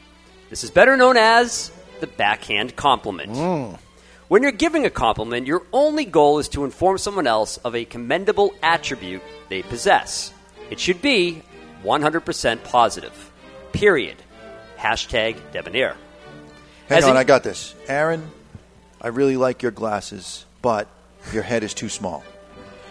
This 0.49 0.64
is 0.64 0.72
better 0.72 0.98
known 0.98 1.18
as 1.18 1.72
the 1.99 2.07
backhand 2.07 2.76
compliment. 2.76 3.32
Mm. 3.32 3.80
When 4.28 4.44
you're 4.44 4.52
giving 4.52 4.86
a 4.86 4.90
compliment, 4.90 5.48
your 5.48 5.64
only 5.72 6.06
goal 6.06 6.40
is 6.40 6.49
to 6.49 6.64
inform 6.65 6.98
someone 6.98 7.28
else 7.28 7.57
of 7.57 7.76
a 7.76 7.86
commendable 7.86 8.53
attribute 8.61 9.22
they 9.49 9.61
possess. 9.61 10.34
It 10.70 10.80
should 10.80 11.02
be 11.02 11.44
100% 11.84 12.64
positive. 12.64 13.32
Period. 13.72 14.18
Hashtag 14.78 15.38
debonair. 15.52 15.95
Hang 16.90 16.98
As 16.98 17.03
on, 17.06 17.11
in- 17.11 17.18
I 17.18 17.24
got 17.24 17.44
this. 17.44 17.76
Aaron, 17.88 18.32
I 19.02 19.07
really 19.10 19.38
like 19.38 19.61
your 19.61 19.72
glasses, 19.72 20.45
but 20.61 20.88
your 21.32 21.44
head 21.44 21.64
is 21.64 21.74
too 21.74 21.90
small. 21.90 22.24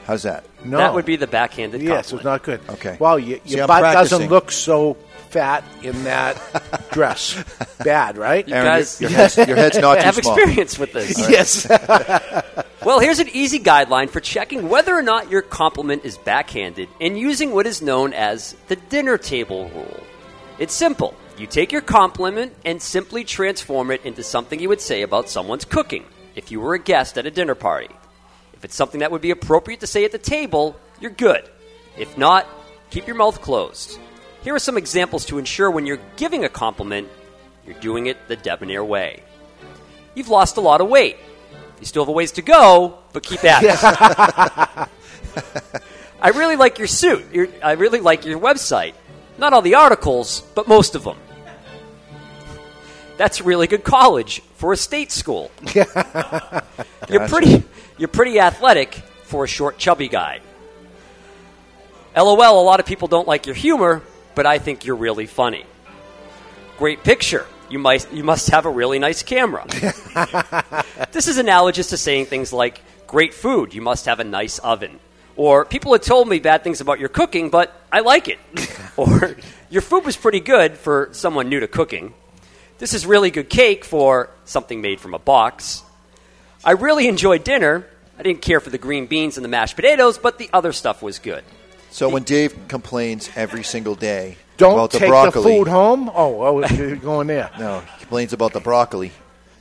How's 0.04 0.22
that? 0.24 0.44
No. 0.64 0.78
That 0.78 0.94
would 0.94 1.04
be 1.04 1.16
the 1.16 1.26
backhanded 1.26 1.80
Yes, 1.82 2.10
compliment. 2.10 2.20
it's 2.20 2.24
not 2.24 2.42
good. 2.42 2.60
Okay. 2.78 2.96
Well, 2.98 3.18
you, 3.18 3.40
See, 3.44 3.54
your 3.54 3.62
I'm 3.62 3.68
butt 3.68 3.80
practicing. 3.80 4.18
doesn't 4.18 4.30
look 4.30 4.50
so 4.50 4.94
fat 5.30 5.64
in 5.82 6.04
that 6.04 6.88
dress. 6.92 7.42
Bad, 7.84 8.18
right? 8.18 8.46
You 8.46 8.54
guys 8.54 9.00
your 9.00 9.10
head's- 9.10 9.36
your 9.36 9.56
head's 9.56 9.78
not 9.80 9.96
too 9.98 10.04
have 10.04 10.14
small. 10.16 10.34
experience 10.36 10.78
with 10.78 10.92
this. 10.92 11.16
All 11.18 11.24
right. 11.24 11.32
Yes. 11.32 12.64
well, 12.84 12.98
here's 13.00 13.18
an 13.20 13.28
easy 13.32 13.58
guideline 13.60 14.10
for 14.10 14.20
checking 14.20 14.68
whether 14.68 14.94
or 14.94 15.02
not 15.02 15.30
your 15.30 15.42
compliment 15.42 16.04
is 16.04 16.18
backhanded 16.18 16.88
and 17.00 17.18
using 17.18 17.52
what 17.52 17.66
is 17.66 17.80
known 17.80 18.12
as 18.12 18.54
the 18.68 18.76
dinner 18.76 19.16
table 19.18 19.68
rule. 19.70 20.00
It's 20.58 20.74
simple. 20.74 21.14
You 21.38 21.46
take 21.46 21.72
your 21.72 21.80
compliment 21.80 22.52
and 22.64 22.80
simply 22.82 23.24
transform 23.24 23.90
it 23.90 24.04
into 24.04 24.22
something 24.22 24.60
you 24.60 24.68
would 24.68 24.80
say 24.82 25.02
about 25.02 25.28
someone's 25.30 25.64
cooking 25.64 26.04
if 26.36 26.50
you 26.50 26.60
were 26.60 26.74
a 26.74 26.78
guest 26.78 27.16
at 27.18 27.24
a 27.26 27.30
dinner 27.30 27.54
party. 27.54 27.88
If 28.62 28.66
it's 28.66 28.76
something 28.76 29.00
that 29.00 29.10
would 29.10 29.22
be 29.22 29.32
appropriate 29.32 29.80
to 29.80 29.88
say 29.88 30.04
at 30.04 30.12
the 30.12 30.18
table, 30.18 30.76
you're 31.00 31.10
good. 31.10 31.42
If 31.98 32.16
not, 32.16 32.46
keep 32.90 33.08
your 33.08 33.16
mouth 33.16 33.42
closed. 33.42 33.98
Here 34.44 34.54
are 34.54 34.60
some 34.60 34.76
examples 34.76 35.26
to 35.26 35.38
ensure 35.38 35.68
when 35.68 35.84
you're 35.84 35.98
giving 36.14 36.44
a 36.44 36.48
compliment, 36.48 37.08
you're 37.66 37.80
doing 37.80 38.06
it 38.06 38.28
the 38.28 38.36
debonair 38.36 38.84
way. 38.84 39.24
You've 40.14 40.28
lost 40.28 40.58
a 40.58 40.60
lot 40.60 40.80
of 40.80 40.88
weight. 40.88 41.16
You 41.80 41.86
still 41.86 42.04
have 42.04 42.08
a 42.08 42.12
ways 42.12 42.30
to 42.32 42.42
go, 42.42 42.98
but 43.12 43.24
keep 43.24 43.42
at 43.42 43.64
it. 43.64 44.88
I 46.22 46.28
really 46.28 46.54
like 46.54 46.78
your 46.78 46.86
suit. 46.86 47.34
Your, 47.34 47.48
I 47.64 47.72
really 47.72 47.98
like 47.98 48.24
your 48.24 48.38
website. 48.38 48.94
Not 49.38 49.54
all 49.54 49.62
the 49.62 49.74
articles, 49.74 50.40
but 50.54 50.68
most 50.68 50.94
of 50.94 51.02
them. 51.02 51.18
That's 53.22 53.38
a 53.38 53.44
really 53.44 53.68
good 53.68 53.84
college 53.84 54.40
for 54.56 54.72
a 54.72 54.76
state 54.76 55.12
school. 55.12 55.52
You're 55.76 55.84
Gotcha. 55.84 57.28
pretty. 57.28 57.62
You're 57.96 58.08
pretty 58.08 58.40
athletic 58.40 58.94
for 59.22 59.44
a 59.44 59.46
short, 59.46 59.78
chubby 59.78 60.08
guy. 60.08 60.40
LOL. 62.16 62.60
A 62.60 62.66
lot 62.66 62.80
of 62.80 62.86
people 62.86 63.06
don't 63.06 63.28
like 63.28 63.46
your 63.46 63.54
humor, 63.54 64.02
but 64.34 64.44
I 64.44 64.58
think 64.58 64.84
you're 64.84 64.96
really 64.96 65.26
funny. 65.26 65.64
Great 66.78 67.04
picture. 67.04 67.46
You 67.70 67.78
might. 67.78 68.12
You 68.12 68.24
must 68.24 68.50
have 68.50 68.66
a 68.66 68.70
really 68.70 68.98
nice 68.98 69.22
camera. 69.22 69.66
this 71.12 71.28
is 71.28 71.38
analogous 71.38 71.90
to 71.90 71.96
saying 71.96 72.26
things 72.26 72.52
like 72.52 72.80
"great 73.06 73.34
food." 73.34 73.72
You 73.72 73.82
must 73.82 74.06
have 74.06 74.18
a 74.18 74.24
nice 74.24 74.58
oven. 74.58 74.98
Or 75.36 75.64
people 75.64 75.92
had 75.92 76.02
told 76.02 76.28
me 76.28 76.40
bad 76.40 76.64
things 76.64 76.80
about 76.80 76.98
your 76.98 77.08
cooking, 77.08 77.50
but 77.50 77.72
I 77.92 78.00
like 78.00 78.26
it. 78.26 78.40
or 78.96 79.36
your 79.70 79.82
food 79.82 80.04
was 80.04 80.16
pretty 80.16 80.40
good 80.40 80.76
for 80.76 81.08
someone 81.12 81.48
new 81.48 81.60
to 81.60 81.68
cooking. 81.68 82.14
This 82.82 82.94
is 82.94 83.06
really 83.06 83.30
good 83.30 83.48
cake 83.48 83.84
for 83.84 84.28
something 84.44 84.80
made 84.80 84.98
from 84.98 85.14
a 85.14 85.18
box. 85.20 85.84
I 86.64 86.72
really 86.72 87.06
enjoyed 87.06 87.44
dinner. 87.44 87.86
I 88.18 88.24
didn't 88.24 88.42
care 88.42 88.58
for 88.58 88.70
the 88.70 88.76
green 88.76 89.06
beans 89.06 89.38
and 89.38 89.44
the 89.44 89.48
mashed 89.48 89.76
potatoes, 89.76 90.18
but 90.18 90.38
the 90.38 90.50
other 90.52 90.72
stuff 90.72 91.00
was 91.00 91.20
good. 91.20 91.44
So 91.92 92.08
when 92.08 92.24
Dave 92.24 92.66
complains 92.66 93.30
every 93.36 93.62
single 93.62 93.94
day 93.94 94.36
Don't 94.56 94.72
about 94.72 94.90
the 94.90 94.98
take 94.98 95.10
broccoli, 95.10 95.42
the 95.44 95.58
food 95.58 95.68
home. 95.68 96.10
Oh, 96.12 96.42
oh 96.42 96.66
you're 96.66 96.96
going 96.96 97.28
there. 97.28 97.50
no, 97.56 97.78
he 97.78 98.00
complains 98.00 98.32
about 98.32 98.52
the 98.52 98.58
broccoli. 98.58 99.12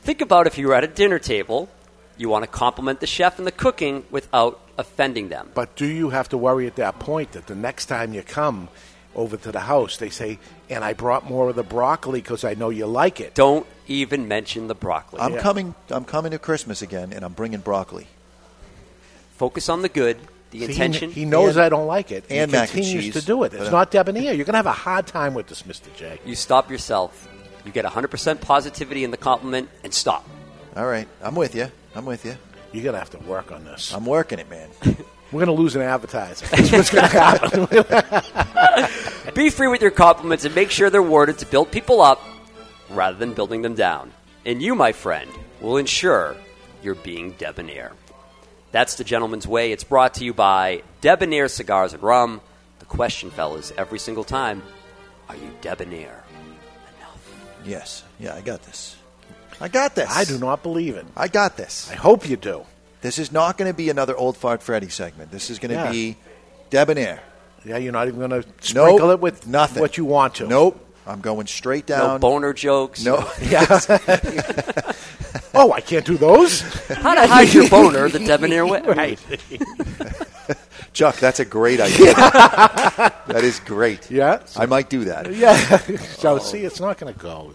Think 0.01 0.21
about 0.21 0.47
if 0.47 0.57
you 0.57 0.69
were 0.69 0.73
at 0.73 0.83
a 0.83 0.87
dinner 0.87 1.19
table, 1.19 1.69
you 2.17 2.27
want 2.27 2.43
to 2.43 2.49
compliment 2.49 3.01
the 3.01 3.07
chef 3.07 3.37
and 3.37 3.45
the 3.45 3.51
cooking 3.51 4.03
without 4.09 4.67
offending 4.79 5.29
them. 5.29 5.51
But 5.53 5.75
do 5.75 5.85
you 5.85 6.09
have 6.09 6.29
to 6.29 6.39
worry 6.39 6.65
at 6.65 6.77
that 6.77 6.97
point 6.97 7.33
that 7.33 7.45
the 7.45 7.53
next 7.53 7.85
time 7.85 8.15
you 8.15 8.23
come 8.23 8.69
over 9.15 9.35
to 9.37 9.51
the 9.51 9.59
house, 9.61 9.97
they 9.97 10.09
say, 10.09 10.39
and 10.69 10.83
I 10.83 10.93
brought 10.93 11.29
more 11.29 11.49
of 11.49 11.55
the 11.55 11.63
broccoli 11.63 12.21
because 12.21 12.43
I 12.43 12.53
know 12.53 12.69
you 12.69 12.85
like 12.85 13.19
it? 13.19 13.33
Don't 13.35 13.65
even 13.87 14.27
mention 14.27 14.67
the 14.67 14.75
broccoli. 14.75 15.19
I'm 15.19 15.37
coming. 15.37 15.75
I'm 15.89 16.05
coming 16.05 16.31
to 16.31 16.39
Christmas 16.39 16.81
again, 16.81 17.11
and 17.13 17.25
I'm 17.25 17.33
bringing 17.33 17.59
broccoli. 17.59 18.07
Focus 19.37 19.69
on 19.69 19.81
the 19.81 19.89
good, 19.89 20.17
the 20.51 20.59
See, 20.59 20.65
he- 20.67 20.71
intention. 20.71 21.11
He, 21.11 21.25
knows 21.25 21.55
And- 21.57 21.65
I 21.65 21.69
don't 21.69 21.87
like 21.87 22.11
it. 22.11 22.25
and 22.29 22.51
he 22.51 22.57
mac 22.57 22.69
and 22.69 22.77
continues 22.83 23.05
cheese. 23.05 23.13
to 23.15 23.25
do 23.25 23.43
it. 23.43 23.53
It's 23.53 23.63
But- 23.63 23.67
uh, 23.67 23.71
not 23.71 23.91
debonair. 23.91 24.33
You're 24.33 24.45
going 24.45 24.53
to 24.53 24.57
have 24.57 24.65
a 24.65 24.71
hard 24.71 25.07
time 25.07 25.33
with 25.33 25.47
this, 25.47 25.63
Mr. 25.63 25.93
J. 25.95 26.19
You 26.25 26.35
stop 26.35 26.69
yourself. 26.69 27.27
You 27.65 27.71
get 27.71 27.85
100% 27.85 28.39
positivity 28.41 29.03
in 29.03 29.11
the 29.11 29.17
compliment 29.17 29.69
and 29.83 29.93
stop. 29.93 30.27
All 30.75 30.85
right, 30.85 31.07
I'm 31.21 31.35
with 31.35 31.53
you. 31.55 31.67
I'm 31.95 32.05
with 32.05 32.23
you. 32.25 32.35
You're 32.71 32.83
going 32.83 32.93
to 32.93 32.99
have 32.99 33.09
to 33.11 33.19
work 33.19 33.51
on 33.51 33.65
this. 33.65 33.93
I'm 33.93 34.05
working 34.05 34.39
it, 34.39 34.49
man. 34.49 34.69
We're 35.31 35.45
going 35.45 35.55
to 35.55 35.61
lose 35.61 35.75
an 35.75 35.81
advertiser. 35.81 36.45
That's 36.47 36.71
what's 36.71 36.89
going 36.89 37.09
to 37.09 37.19
happen. 37.19 39.31
Be 39.33 39.49
free 39.49 39.67
with 39.67 39.81
your 39.81 39.91
compliments 39.91 40.43
and 40.43 40.53
make 40.53 40.71
sure 40.71 40.89
they're 40.89 41.01
worded 41.01 41.37
to 41.39 41.45
build 41.45 41.71
people 41.71 42.01
up 42.01 42.21
rather 42.89 43.17
than 43.17 43.33
building 43.33 43.61
them 43.61 43.75
down. 43.75 44.11
And 44.45 44.61
you, 44.61 44.75
my 44.75 44.91
friend, 44.91 45.29
will 45.61 45.77
ensure 45.77 46.35
you're 46.83 46.95
being 46.95 47.31
debonair. 47.33 47.93
That's 48.71 48.95
the 48.95 49.03
gentleman's 49.03 49.47
way. 49.47 49.71
It's 49.71 49.83
brought 49.83 50.15
to 50.15 50.25
you 50.25 50.33
by 50.33 50.83
Debonair 51.01 51.47
Cigars 51.47 51.93
and 51.93 52.01
Rum. 52.01 52.41
The 52.79 52.85
question, 52.85 53.29
fellas, 53.29 53.71
every 53.77 53.99
single 53.99 54.23
time: 54.23 54.63
Are 55.29 55.35
you 55.35 55.51
debonair? 55.61 56.23
Enough? 56.97 57.35
Yes. 57.65 58.03
Yeah, 58.19 58.33
I 58.33 58.41
got 58.41 58.63
this. 58.63 58.95
I 59.59 59.67
got 59.67 59.95
this. 59.95 60.09
I 60.09 60.23
do 60.23 60.39
not 60.39 60.63
believe 60.63 60.95
it. 60.95 61.05
I 61.15 61.27
got 61.27 61.57
this. 61.57 61.91
I 61.91 61.95
hope 61.95 62.27
you 62.27 62.37
do. 62.37 62.65
This 63.01 63.17
is 63.19 63.31
not 63.31 63.57
going 63.57 63.69
to 63.69 63.75
be 63.75 63.89
another 63.89 64.15
old 64.15 64.37
fart 64.37 64.61
Freddy 64.61 64.89
segment. 64.89 65.31
This 65.31 65.49
is 65.49 65.59
going 65.59 65.69
to 65.69 65.75
Yeah. 65.75 65.91
be 65.91 66.17
debonair. 66.69 67.21
Yeah, 67.65 67.77
you're 67.77 67.91
not 67.91 68.07
even 68.07 68.19
going 68.19 68.31
to 68.41 68.47
sprinkle 68.61 68.97
Nope, 68.99 69.11
it 69.11 69.19
with 69.21 69.47
nothing. 69.47 69.81
what 69.81 69.97
you 69.97 70.05
want 70.05 70.35
to. 70.35 70.47
Nope. 70.47 70.79
I'm 71.11 71.21
going 71.21 71.47
straight 71.47 71.85
down. 71.85 72.07
No 72.07 72.19
boner 72.19 72.53
jokes. 72.53 73.03
No. 73.03 73.29
Yeah. 73.41 73.65
oh, 75.53 75.73
I 75.73 75.81
can't 75.81 76.05
do 76.05 76.15
those. 76.17 76.61
How 76.87 77.15
to 77.15 77.27
hide 77.27 77.53
your 77.53 77.69
boner 77.69 78.07
the 78.07 78.19
debonair 78.19 78.65
way. 78.65 78.81
Right. 78.81 79.19
Chuck, 80.93 81.17
that's 81.17 81.39
a 81.39 81.45
great 81.45 81.79
idea. 81.81 82.13
that 82.13 83.43
is 83.43 83.59
great. 83.61 84.09
Yeah. 84.09 84.41
I 84.55 84.65
might 84.67 84.89
do 84.89 85.05
that. 85.05 85.33
Yeah. 85.33 85.77
so 86.17 86.37
see, 86.37 86.59
it's 86.59 86.79
not 86.79 86.97
going 86.97 87.13
to 87.13 87.19
go. 87.19 87.51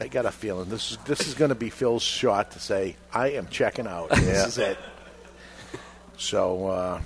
I 0.00 0.08
got 0.08 0.26
a 0.26 0.30
feeling 0.30 0.68
this 0.68 0.92
is 0.92 0.98
this 1.06 1.26
is 1.26 1.34
going 1.34 1.50
to 1.50 1.54
be 1.54 1.70
Phil's 1.70 2.02
shot 2.02 2.50
to 2.52 2.60
say 2.60 2.96
I 3.12 3.30
am 3.30 3.48
checking 3.48 3.86
out. 3.86 4.08
Yeah. 4.10 4.20
This 4.20 4.46
is 4.48 4.58
it. 4.58 4.78
So. 6.18 6.66
Uh, 6.66 7.00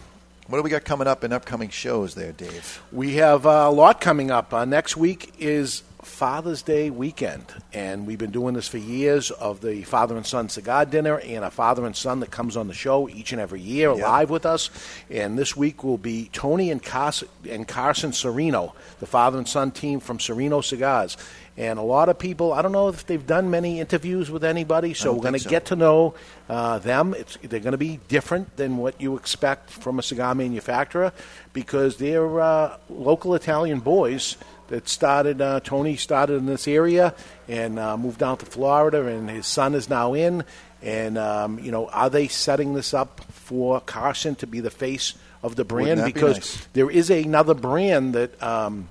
What 0.48 0.58
do 0.58 0.62
we 0.64 0.70
got 0.70 0.84
coming 0.84 1.06
up 1.06 1.24
in 1.24 1.32
upcoming 1.32 1.70
shows 1.70 2.14
there, 2.14 2.32
Dave? 2.32 2.82
We 2.90 3.14
have 3.14 3.46
uh, 3.46 3.66
a 3.68 3.70
lot 3.70 4.00
coming 4.00 4.30
up. 4.30 4.52
Uh, 4.52 4.64
next 4.64 4.96
week 4.96 5.32
is 5.38 5.82
Father's 6.02 6.62
Day 6.62 6.90
weekend, 6.90 7.46
and 7.72 8.06
we've 8.08 8.18
been 8.18 8.32
doing 8.32 8.54
this 8.54 8.66
for 8.66 8.76
years 8.78 9.30
of 9.30 9.60
the 9.60 9.82
father 9.84 10.16
and 10.16 10.26
son 10.26 10.48
cigar 10.48 10.84
dinner 10.84 11.20
and 11.20 11.44
a 11.44 11.50
father 11.50 11.86
and 11.86 11.94
son 11.94 12.18
that 12.20 12.32
comes 12.32 12.56
on 12.56 12.66
the 12.66 12.74
show 12.74 13.08
each 13.08 13.30
and 13.32 13.40
every 13.40 13.60
year 13.60 13.94
Yeah. 13.96 14.08
live 14.10 14.30
with 14.30 14.44
us. 14.44 14.68
And 15.08 15.38
this 15.38 15.56
week 15.56 15.84
will 15.84 15.96
be 15.96 16.28
Tony 16.32 16.72
and 16.72 16.82
Carson, 16.82 17.28
and 17.48 17.66
Carson 17.68 18.12
Sereno, 18.12 18.74
the 18.98 19.06
father 19.06 19.38
and 19.38 19.48
son 19.48 19.70
team 19.70 20.00
from 20.00 20.18
Sereno 20.18 20.60
Cigars. 20.60 21.16
And 21.56 21.78
a 21.78 21.82
lot 21.82 22.08
of 22.08 22.18
people, 22.18 22.54
I 22.54 22.62
don't 22.62 22.72
know 22.72 22.88
if 22.88 23.06
they've 23.06 23.26
done 23.26 23.50
many 23.50 23.78
interviews 23.78 24.30
with 24.30 24.42
anybody, 24.42 24.94
so 24.94 25.12
we're 25.12 25.20
going 25.20 25.34
to 25.34 25.38
so. 25.38 25.50
get 25.50 25.66
to 25.66 25.76
know 25.76 26.14
uh, 26.48 26.78
them. 26.78 27.14
It's, 27.14 27.36
they're 27.42 27.60
going 27.60 27.72
to 27.72 27.78
be 27.78 28.00
different 28.08 28.56
than 28.56 28.78
what 28.78 28.98
you 28.98 29.16
expect 29.16 29.68
from 29.68 29.98
a 29.98 30.02
cigar 30.02 30.34
manufacturer 30.34 31.12
because 31.52 31.98
they're 31.98 32.40
uh, 32.40 32.78
local 32.88 33.34
Italian 33.34 33.80
boys 33.80 34.38
that 34.68 34.88
started. 34.88 35.42
Uh, 35.42 35.60
Tony 35.60 35.96
started 35.96 36.34
in 36.34 36.46
this 36.46 36.66
area 36.66 37.14
and 37.48 37.78
uh, 37.78 37.98
moved 37.98 38.18
down 38.18 38.38
to 38.38 38.46
Florida, 38.46 39.06
and 39.06 39.28
his 39.28 39.46
son 39.46 39.74
is 39.74 39.90
now 39.90 40.14
in. 40.14 40.44
And 40.80 41.18
um, 41.18 41.58
you 41.58 41.70
know, 41.70 41.88
are 41.88 42.08
they 42.08 42.28
setting 42.28 42.72
this 42.72 42.94
up 42.94 43.20
for 43.30 43.80
Carson 43.82 44.36
to 44.36 44.46
be 44.46 44.60
the 44.60 44.70
face 44.70 45.14
of 45.42 45.56
the 45.56 45.64
brand? 45.64 46.00
Be 46.00 46.12
because 46.12 46.36
nice? 46.36 46.68
there 46.72 46.90
is 46.90 47.10
another 47.10 47.54
brand 47.54 48.14
that 48.14 48.42
um, 48.42 48.88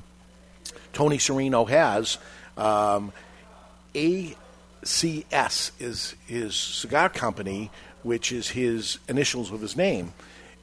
Tony 0.93 1.17
Sereno 1.17 1.65
has. 1.65 2.19
Um, 2.57 3.11
ACS 3.93 5.71
is 5.79 6.15
his 6.27 6.55
cigar 6.55 7.09
company, 7.09 7.71
which 8.03 8.31
is 8.31 8.49
his 8.49 8.99
initials 9.07 9.51
of 9.51 9.61
his 9.61 9.75
name. 9.75 10.13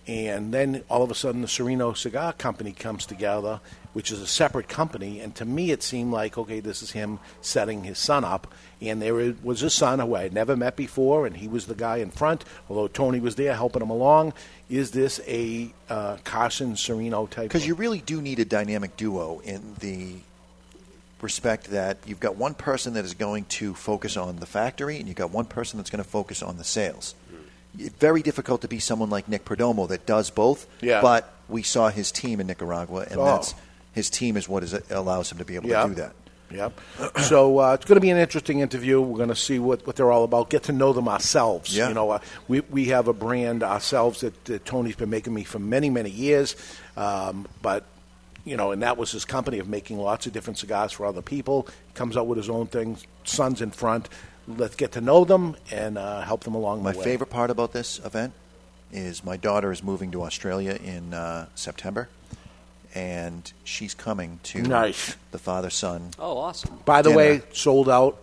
And 0.08 0.54
then 0.54 0.82
all 0.88 1.02
of 1.02 1.10
a 1.10 1.14
sudden, 1.14 1.42
the 1.42 1.48
Sereno 1.48 1.92
Cigar 1.92 2.32
Company 2.32 2.72
comes 2.72 3.04
together, 3.04 3.60
which 3.92 4.10
is 4.10 4.22
a 4.22 4.26
separate 4.26 4.66
company. 4.66 5.20
And 5.20 5.34
to 5.34 5.44
me, 5.44 5.70
it 5.70 5.82
seemed 5.82 6.12
like, 6.12 6.38
okay, 6.38 6.60
this 6.60 6.82
is 6.82 6.92
him 6.92 7.18
setting 7.42 7.84
his 7.84 7.98
son 7.98 8.24
up. 8.24 8.50
And 8.80 9.02
there 9.02 9.34
was 9.42 9.62
a 9.62 9.68
son 9.68 9.98
who 9.98 10.14
I 10.14 10.22
had 10.22 10.32
never 10.32 10.56
met 10.56 10.76
before, 10.76 11.26
and 11.26 11.36
he 11.36 11.46
was 11.46 11.66
the 11.66 11.74
guy 11.74 11.98
in 11.98 12.10
front, 12.10 12.42
although 12.70 12.88
Tony 12.88 13.20
was 13.20 13.34
there 13.34 13.54
helping 13.54 13.82
him 13.82 13.90
along. 13.90 14.32
Is 14.70 14.92
this 14.92 15.20
a 15.26 15.74
uh, 15.90 16.16
Carson 16.24 16.76
Sereno 16.76 17.26
type? 17.26 17.48
Because 17.48 17.66
you 17.66 17.74
really 17.74 18.00
do 18.00 18.22
need 18.22 18.38
a 18.38 18.46
dynamic 18.46 18.96
duo 18.96 19.40
in 19.40 19.74
the 19.80 20.14
respect 21.20 21.70
that 21.70 21.98
you've 22.06 22.20
got 22.20 22.36
one 22.36 22.54
person 22.54 22.94
that 22.94 23.04
is 23.04 23.14
going 23.14 23.44
to 23.46 23.74
focus 23.74 24.16
on 24.16 24.36
the 24.36 24.46
factory 24.46 24.98
and 24.98 25.08
you've 25.08 25.16
got 25.16 25.30
one 25.30 25.46
person 25.46 25.78
that's 25.78 25.90
going 25.90 26.02
to 26.02 26.08
focus 26.08 26.42
on 26.42 26.56
the 26.58 26.64
sales. 26.64 27.14
It's 27.78 27.94
very 27.96 28.22
difficult 28.22 28.62
to 28.62 28.68
be 28.68 28.78
someone 28.78 29.10
like 29.10 29.28
Nick 29.28 29.44
Perdomo 29.44 29.88
that 29.88 30.06
does 30.06 30.30
both. 30.30 30.66
Yeah. 30.80 31.00
But 31.02 31.32
we 31.48 31.62
saw 31.62 31.90
his 31.90 32.10
team 32.10 32.40
in 32.40 32.46
Nicaragua, 32.46 33.06
and 33.10 33.18
Oh. 33.20 33.24
that's 33.24 33.54
his 33.92 34.10
team 34.10 34.36
is 34.36 34.48
what 34.48 34.62
is, 34.62 34.74
allows 34.90 35.30
him 35.32 35.38
to 35.38 35.44
be 35.44 35.54
able 35.56 35.68
to 35.68 35.88
do 35.88 35.94
that. 35.94 36.12
Yep. 36.50 36.80
so 37.24 37.58
uh, 37.58 37.74
it's 37.74 37.84
going 37.84 37.96
to 37.96 38.00
be 38.00 38.08
an 38.10 38.16
interesting 38.16 38.60
interview. 38.60 39.00
We're 39.02 39.18
going 39.18 39.28
to 39.28 39.36
see 39.36 39.58
what, 39.58 39.86
what 39.86 39.96
they're 39.96 40.10
all 40.10 40.24
about. 40.24 40.48
Get 40.48 40.62
to 40.64 40.72
know 40.72 40.92
them 40.94 41.06
ourselves. 41.08 41.76
Yeah. 41.76 41.88
You 41.88 41.94
know, 41.94 42.10
uh, 42.10 42.20
we 42.48 42.60
we 42.60 42.86
have 42.86 43.06
a 43.06 43.12
brand 43.12 43.62
ourselves 43.62 44.22
that, 44.22 44.44
that 44.46 44.64
Tony's 44.64 44.96
been 44.96 45.10
making 45.10 45.34
me 45.34 45.44
for 45.44 45.58
many 45.58 45.90
many 45.90 46.10
years, 46.10 46.56
um, 46.96 47.46
but. 47.60 47.84
You 48.48 48.56
know, 48.56 48.70
and 48.72 48.82
that 48.82 48.96
was 48.96 49.12
his 49.12 49.24
company 49.26 49.58
of 49.58 49.68
making 49.68 49.98
lots 49.98 50.26
of 50.26 50.32
different 50.32 50.58
cigars 50.58 50.92
for 50.92 51.04
other 51.04 51.20
people. 51.22 51.68
Comes 51.94 52.16
out 52.16 52.26
with 52.26 52.38
his 52.38 52.48
own 52.48 52.66
things. 52.66 53.06
Sons 53.24 53.60
in 53.60 53.70
front. 53.70 54.08
Let's 54.46 54.74
get 54.74 54.92
to 54.92 55.02
know 55.02 55.24
them 55.26 55.56
and 55.70 55.98
uh, 55.98 56.22
help 56.22 56.44
them 56.44 56.54
along 56.54 56.82
My 56.82 56.92
the 56.92 56.98
way. 56.98 57.04
favorite 57.04 57.28
part 57.30 57.50
about 57.50 57.72
this 57.72 57.98
event 58.04 58.32
is 58.90 59.22
my 59.22 59.36
daughter 59.36 59.70
is 59.70 59.82
moving 59.82 60.10
to 60.12 60.22
Australia 60.22 60.78
in 60.82 61.12
uh, 61.12 61.46
September, 61.54 62.08
and 62.94 63.52
she's 63.64 63.92
coming 63.94 64.40
to 64.44 64.62
Nice. 64.62 65.16
the 65.30 65.38
father 65.38 65.68
son. 65.68 66.12
Oh, 66.18 66.38
awesome! 66.38 66.78
By 66.86 67.02
the 67.02 67.10
dinner. 67.10 67.18
way, 67.18 67.42
sold 67.52 67.90
out. 67.90 68.16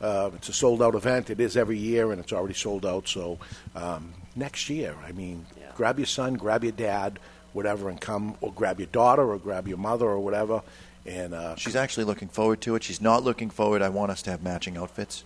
Uh, 0.00 0.30
it's 0.34 0.48
a 0.48 0.52
sold 0.52 0.82
out 0.82 0.96
event. 0.96 1.30
It 1.30 1.38
is 1.38 1.56
every 1.56 1.78
year, 1.78 2.10
and 2.10 2.20
it's 2.20 2.32
already 2.32 2.54
sold 2.54 2.84
out. 2.84 3.06
So 3.06 3.38
um, 3.76 4.14
next 4.34 4.68
year, 4.68 4.96
I 5.06 5.12
mean, 5.12 5.46
grab 5.76 5.98
your 6.00 6.06
son, 6.06 6.34
grab 6.34 6.64
your 6.64 6.72
dad, 6.72 7.20
whatever, 7.52 7.88
and 7.88 8.00
come, 8.00 8.36
or 8.40 8.52
grab 8.52 8.78
your 8.78 8.86
daughter, 8.88 9.22
or 9.30 9.38
grab 9.38 9.66
your 9.68 9.78
mother, 9.78 10.06
or 10.06 10.18
whatever. 10.20 10.62
And 11.06 11.34
uh, 11.34 11.56
She's 11.56 11.76
actually 11.76 12.04
looking 12.04 12.28
forward 12.28 12.60
to 12.62 12.74
it. 12.76 12.82
She's 12.82 13.00
not 13.00 13.22
looking 13.24 13.50
forward. 13.50 13.82
I 13.82 13.88
want 13.88 14.10
us 14.10 14.22
to 14.22 14.30
have 14.30 14.42
matching 14.42 14.76
outfits 14.76 15.24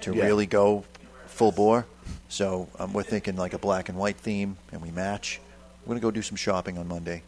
to 0.00 0.14
Yeah. 0.14 0.24
really 0.24 0.46
go 0.46 0.84
full 1.26 1.52
bore. 1.52 1.86
So 2.28 2.68
um, 2.78 2.92
we're 2.92 3.02
thinking 3.04 3.36
like 3.36 3.52
a 3.54 3.58
black 3.58 3.88
and 3.88 3.96
white 3.98 4.16
theme, 4.16 4.56
and 4.72 4.82
we 4.82 4.90
match. 4.90 5.40
We're 5.84 5.90
going 5.90 6.00
to 6.00 6.02
go 6.02 6.10
do 6.10 6.22
some 6.22 6.36
shopping 6.36 6.78
on 6.78 6.88
Monday. 6.88 7.22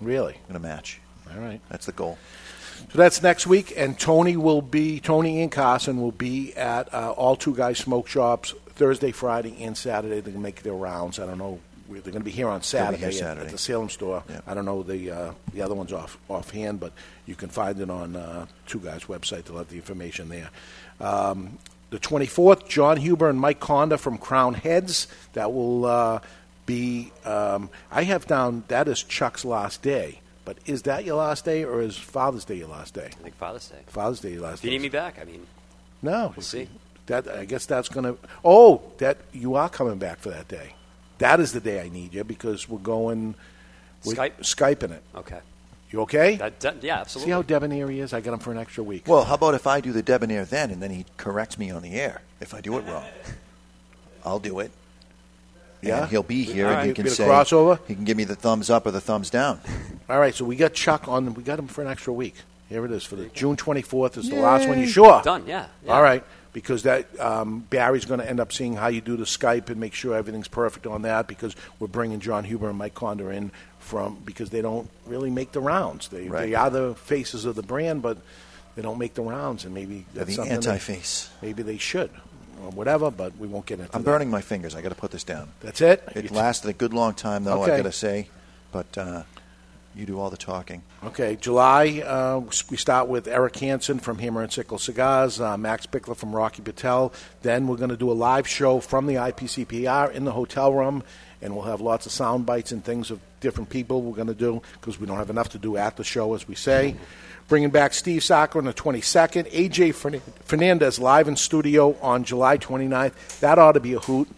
really, 0.00 0.32
We're 0.48 0.54
going 0.54 0.62
to 0.62 0.68
match. 0.68 1.00
all 1.32 1.40
right. 1.40 1.60
That's 1.68 1.86
the 1.86 1.92
goal. 1.92 2.18
So 2.92 2.98
that's 2.98 3.22
next 3.22 3.46
week, 3.46 3.72
and 3.76 3.98
Tony 3.98 4.36
will 4.36 4.60
be 4.60 4.98
Tony 5.00 5.40
and 5.42 5.50
Carson 5.50 6.00
will 6.00 6.10
be 6.12 6.52
at 6.54 6.92
uh, 6.92 7.12
all 7.12 7.36
two 7.36 7.54
guys 7.54 7.78
smoke 7.78 8.08
shops 8.08 8.52
Thursday, 8.70 9.12
Friday, 9.12 9.56
and 9.62 9.76
Saturday. 9.76 10.20
Gonna 10.20 10.38
make 10.38 10.62
their 10.64 10.74
rounds. 10.74 11.18
I 11.20 11.26
don't 11.26 11.38
know. 11.38 11.60
They're 11.88 12.00
going 12.00 12.14
to 12.14 12.20
be 12.20 12.30
here 12.30 12.48
on 12.48 12.62
Saturday, 12.62 12.98
here 12.98 13.08
at- 13.08 13.14
Saturday. 13.14 13.46
At, 13.46 13.52
the 13.52 13.58
Salem 13.58 13.88
store. 13.90 14.24
Yeah. 14.28 14.40
I 14.46 14.54
don't 14.54 14.64
know 14.64 14.82
the 14.82 15.10
uh, 15.10 15.32
the 15.52 15.62
other 15.62 15.74
ones 15.74 15.92
off 15.92 16.16
offhand, 16.28 16.80
but 16.80 16.92
you 17.26 17.34
can 17.34 17.48
find 17.50 17.78
it 17.80 17.90
on 17.90 18.16
uh, 18.16 18.46
Two 18.66 18.78
Guys' 18.80 19.04
website. 19.04 19.44
They'll 19.44 19.58
have 19.58 19.68
the 19.68 19.76
information 19.76 20.28
there. 20.28 20.50
Um, 21.00 21.58
the 21.90 21.98
24th, 21.98 22.66
Jon 22.68 22.96
Huber 22.96 23.28
and 23.28 23.38
Mike 23.38 23.60
Conder 23.60 23.96
from 23.98 24.18
Crowned 24.18 24.56
Heads. 24.56 25.06
That 25.34 25.52
will 25.52 25.84
uh, 25.86 26.20
be. 26.66 27.12
Um, 27.24 27.70
I 27.90 28.02
have 28.04 28.26
down 28.26 28.64
that 28.68 28.88
is 28.88 29.02
Chuck's 29.02 29.44
last 29.44 29.82
day. 29.82 30.20
But 30.46 30.58
is 30.66 30.82
that 30.82 31.06
your 31.06 31.16
last 31.16 31.46
day, 31.46 31.64
or 31.64 31.80
is 31.80 31.96
Father's 31.96 32.44
Day 32.44 32.56
your 32.56 32.68
last 32.68 32.92
day? 32.92 33.06
I 33.06 33.22
think 33.22 33.34
Father's 33.36 33.68
Day. 33.68 33.78
Father's 33.86 34.20
Day 34.20 34.32
your 34.32 34.42
last 34.42 34.58
If 34.58 34.64
you 34.64 34.70
day. 34.70 34.76
need 34.76 34.82
me 34.82 34.88
back, 34.90 35.18
I 35.18 35.24
mean, 35.24 35.46
No, 36.02 36.34
we'll 36.36 36.42
see. 36.42 36.68
That 37.06 37.28
I 37.28 37.44
guess 37.46 37.64
that's 37.66 37.88
going 37.88 38.04
to. 38.04 38.18
Oh, 38.44 38.82
that 38.98 39.18
you 39.32 39.54
are 39.54 39.68
coming 39.70 39.96
back 39.98 40.18
for 40.20 40.28
that 40.30 40.48
day. 40.48 40.74
That 41.18 41.40
is 41.40 41.52
the 41.52 41.60
day 41.60 41.80
I 41.80 41.88
need 41.88 42.14
you 42.14 42.24
because 42.24 42.68
we're 42.68 42.78
going. 42.78 43.34
We're 44.04 44.14
Skype? 44.14 44.36
Skyping 44.40 44.90
it. 44.90 45.02
Okay. 45.14 45.38
You 45.90 46.00
okay? 46.02 46.36
That, 46.36 46.58
that- 46.60 46.82
yeah, 46.82 47.00
absolutely. 47.00 47.28
See 47.28 47.32
how 47.32 47.42
debonair 47.42 47.88
he 47.88 48.00
is? 48.00 48.12
I 48.12 48.20
got 48.20 48.34
him 48.34 48.40
for 48.40 48.50
an 48.50 48.58
extra 48.58 48.82
week. 48.82 49.06
Well, 49.06 49.24
how 49.24 49.34
about 49.34 49.54
if 49.54 49.66
I 49.66 49.80
do 49.80 49.92
the 49.92 50.02
debonair 50.02 50.44
then, 50.44 50.70
and 50.70 50.82
then 50.82 50.90
he 50.90 51.06
corrects 51.16 51.56
me 51.56 51.70
on 51.70 51.82
the 51.82 51.94
air 51.94 52.22
if 52.40 52.52
I 52.52 52.60
do 52.60 52.76
it 52.78 52.82
wrong? 52.82 53.04
I'll 54.24 54.40
do 54.40 54.58
it. 54.58 54.72
Yeah? 55.82 56.02
and 56.02 56.10
he'll 56.10 56.22
be 56.22 56.44
here, 56.44 56.66
All 56.66 56.72
and 56.74 56.88
he 56.88 56.94
can 56.94 57.04
Bit 57.04 57.12
of 57.12 57.16
say 57.16 57.26
crossover? 57.26 57.78
He 57.86 57.94
can 57.94 58.04
give 58.04 58.16
me 58.16 58.24
the 58.24 58.34
thumbs 58.34 58.70
up 58.70 58.86
or 58.86 58.90
the 58.90 59.00
thumbs 59.02 59.28
down. 59.30 59.60
All 60.08 60.18
right, 60.18 60.34
so 60.34 60.44
we 60.44 60.56
got 60.56 60.72
Chuck 60.72 61.06
on. 61.08 61.34
We 61.34 61.42
got 61.42 61.58
him 61.58 61.68
for 61.68 61.82
an 61.82 61.88
extra 61.88 62.12
week. 62.12 62.34
Here 62.70 62.84
it 62.84 62.90
is 62.90 63.04
for 63.04 63.16
the 63.16 63.26
June 63.26 63.56
24th 63.56 64.16
is 64.16 64.30
the 64.30 64.36
last 64.36 64.66
one. 64.66 64.80
You 64.80 64.86
sure? 64.86 65.20
Done, 65.22 65.46
yeah, 65.46 65.66
yeah. 65.84 65.92
All 65.92 66.02
right, 66.02 66.24
because 66.54 66.84
that 66.84 67.20
um, 67.20 67.60
Barry's 67.68 68.06
going 68.06 68.20
to 68.20 68.28
end 68.28 68.40
up 68.40 68.52
seeing 68.52 68.76
how 68.76 68.86
you 68.86 69.02
do 69.02 69.16
the 69.18 69.24
Skype 69.24 69.68
and 69.68 69.78
make 69.78 69.92
sure 69.92 70.14
everything's 70.16 70.48
perfect 70.48 70.86
on 70.86 71.02
that. 71.02 71.26
Because 71.26 71.54
we're 71.78 71.88
bringing 71.88 72.20
Jon 72.20 72.44
Huber 72.44 72.70
and 72.70 72.78
Mike 72.78 72.94
Conder 72.94 73.30
in 73.30 73.50
from 73.80 74.16
because 74.24 74.48
they 74.48 74.62
don't 74.62 74.88
really 75.04 75.28
make 75.30 75.52
the 75.52 75.60
rounds. 75.60 76.08
They 76.08 76.28
Right. 76.28 76.46
they 76.46 76.54
are 76.54 76.70
the 76.70 76.94
faces 76.94 77.44
of 77.44 77.56
the 77.56 77.62
brand, 77.62 78.00
but 78.00 78.16
they 78.76 78.82
don't 78.82 78.98
make 78.98 79.14
the 79.14 79.22
rounds, 79.22 79.64
and 79.64 79.74
maybe 79.74 80.06
They're 80.14 80.24
that's 80.24 80.28
the 80.28 80.34
something 80.36 80.52
anti-face. 80.52 81.28
Maybe 81.42 81.62
they 81.62 81.76
should, 81.76 82.10
or 82.62 82.70
whatever. 82.70 83.10
But 83.10 83.36
we 83.36 83.46
won't 83.48 83.66
get 83.66 83.80
into. 83.80 83.94
I'm 83.94 84.02
that. 84.02 84.10
burning 84.10 84.30
my 84.30 84.40
fingers. 84.40 84.74
I 84.74 84.80
got 84.80 84.88
to 84.88 84.94
put 84.94 85.10
this 85.10 85.24
down. 85.24 85.50
That's 85.60 85.80
it. 85.80 86.02
It 86.14 86.30
lasted 86.30 86.70
a 86.70 86.72
good 86.72 86.94
long 86.94 87.14
time, 87.14 87.44
though. 87.44 87.62
Okay. 87.64 87.72
I 87.72 87.76
got 87.78 87.82
to 87.82 87.92
say, 87.92 88.28
but 88.72 88.96
uh, 88.96 89.24
You 89.96 90.06
do 90.06 90.18
all 90.18 90.28
the 90.28 90.36
talking. 90.36 90.82
Okay, 91.04 91.36
July, 91.36 92.02
uh, 92.04 92.40
we 92.68 92.76
start 92.76 93.06
with 93.08 93.28
Eric 93.28 93.56
Hansen 93.56 94.00
from 94.00 94.18
Hammer 94.18 94.42
and 94.42 94.52
Sickle 94.52 94.78
Cigars, 94.78 95.40
uh, 95.40 95.56
Max 95.56 95.86
Bickler 95.86 96.16
from 96.16 96.34
Rocky 96.34 96.62
Patel. 96.62 97.12
Then 97.42 97.68
we're 97.68 97.76
going 97.76 97.90
to 97.90 97.96
do 97.96 98.10
a 98.10 98.12
live 98.12 98.48
show 98.48 98.80
from 98.80 99.06
the 99.06 99.14
IPCPR 99.14 100.12
in 100.12 100.24
the 100.24 100.32
hotel 100.32 100.72
room, 100.72 101.04
and 101.40 101.54
we'll 101.54 101.66
have 101.66 101.80
lots 101.80 102.06
of 102.06 102.12
sound 102.12 102.44
bites 102.44 102.72
and 102.72 102.84
things 102.84 103.12
of 103.12 103.20
different 103.38 103.70
people 103.70 104.02
we're 104.02 104.16
going 104.16 104.26
to 104.26 104.34
do 104.34 104.62
because 104.80 104.98
we 104.98 105.06
don't 105.06 105.18
have 105.18 105.30
enough 105.30 105.50
to 105.50 105.58
do 105.58 105.76
at 105.76 105.96
the 105.96 106.04
show, 106.04 106.34
as 106.34 106.48
we 106.48 106.56
say. 106.56 106.96
Bringing 107.46 107.70
back 107.70 107.92
Steve 107.92 108.24
Saka 108.24 108.58
on 108.58 108.64
the 108.64 108.74
22nd, 108.74 109.48
AJ 109.52 110.24
Fernandez 110.44 110.98
live 110.98 111.28
in 111.28 111.36
studio 111.36 111.96
on 112.00 112.24
July 112.24 112.58
29th. 112.58 113.38
That 113.40 113.60
ought 113.60 113.72
to 113.72 113.80
be 113.80 113.92
a 113.92 114.00
hoot 114.00 114.28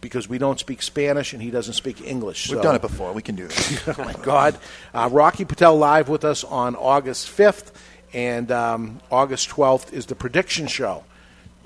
because 0.00 0.28
we 0.28 0.38
don't 0.38 0.58
speak 0.58 0.82
Spanish 0.82 1.32
and 1.32 1.42
he 1.42 1.50
doesn't 1.50 1.74
speak 1.74 2.00
English. 2.00 2.48
We've 2.48 2.58
so- 2.58 2.62
done 2.62 2.76
it 2.76 2.82
before. 2.82 3.12
We 3.12 3.22
can 3.22 3.34
do 3.34 3.46
it. 3.46 3.82
oh 3.98 4.04
my 4.04 4.14
God. 4.22 4.58
Uh, 4.94 5.08
Rocky 5.10 5.44
Patel 5.44 5.76
live 5.76 6.08
with 6.08 6.24
us 6.24 6.44
on 6.44 6.76
August 6.76 7.28
5th, 7.28 7.72
and 8.12 8.50
um, 8.52 9.00
August 9.10 9.48
12th 9.50 9.92
is 9.92 10.06
the 10.06 10.14
prediction 10.14 10.66
show. 10.66 11.04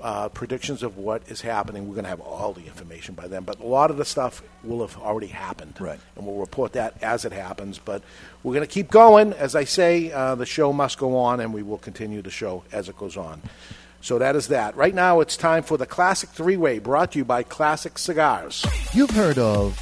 Uh, 0.01 0.27
predictions 0.27 0.83
of 0.83 0.97
what 0.97 1.21
is 1.29 1.39
happening. 1.39 1.87
We're 1.87 1.93
going 1.93 2.03
to 2.03 2.09
have 2.09 2.19
all 2.19 2.51
the 2.51 2.65
information 2.65 3.15
by 3.15 3.29
then, 3.29 3.43
but 3.43 3.61
a 3.61 3.65
lot 3.65 3.89
of 3.89 3.95
the 3.95 4.03
stuff 4.03 4.43
will 4.61 4.85
have 4.85 4.97
already 4.97 5.27
happened. 5.27 5.75
Right. 5.79 5.97
And 6.17 6.25
we'll 6.25 6.35
report 6.35 6.73
that 6.73 7.01
as 7.01 7.23
it 7.23 7.31
happens. 7.31 7.79
But 7.79 8.03
we're 8.43 8.53
going 8.53 8.67
to 8.67 8.73
keep 8.73 8.91
going. 8.91 9.31
As 9.31 9.55
I 9.55 9.63
say, 9.63 10.11
uh, 10.11 10.35
the 10.35 10.45
show 10.45 10.73
must 10.73 10.97
go 10.97 11.15
on, 11.15 11.39
and 11.39 11.53
we 11.53 11.63
will 11.63 11.77
continue 11.77 12.21
the 12.21 12.31
show 12.31 12.65
as 12.73 12.89
it 12.89 12.97
goes 12.97 13.15
on. 13.15 13.41
So 14.03 14.19
that 14.19 14.35
is 14.35 14.49
that. 14.49 14.75
Right 14.75 14.93
now, 14.93 15.21
it's 15.21 15.37
time 15.37 15.63
for 15.63 15.77
the 15.77 15.85
Classic 15.85 16.29
Three 16.29 16.57
Way 16.57 16.79
brought 16.79 17.13
to 17.13 17.19
you 17.19 17.25
by 17.25 17.41
Classic 17.41 17.97
Cigars. 17.97 18.65
You've 18.93 19.11
heard 19.11 19.37
of 19.37 19.81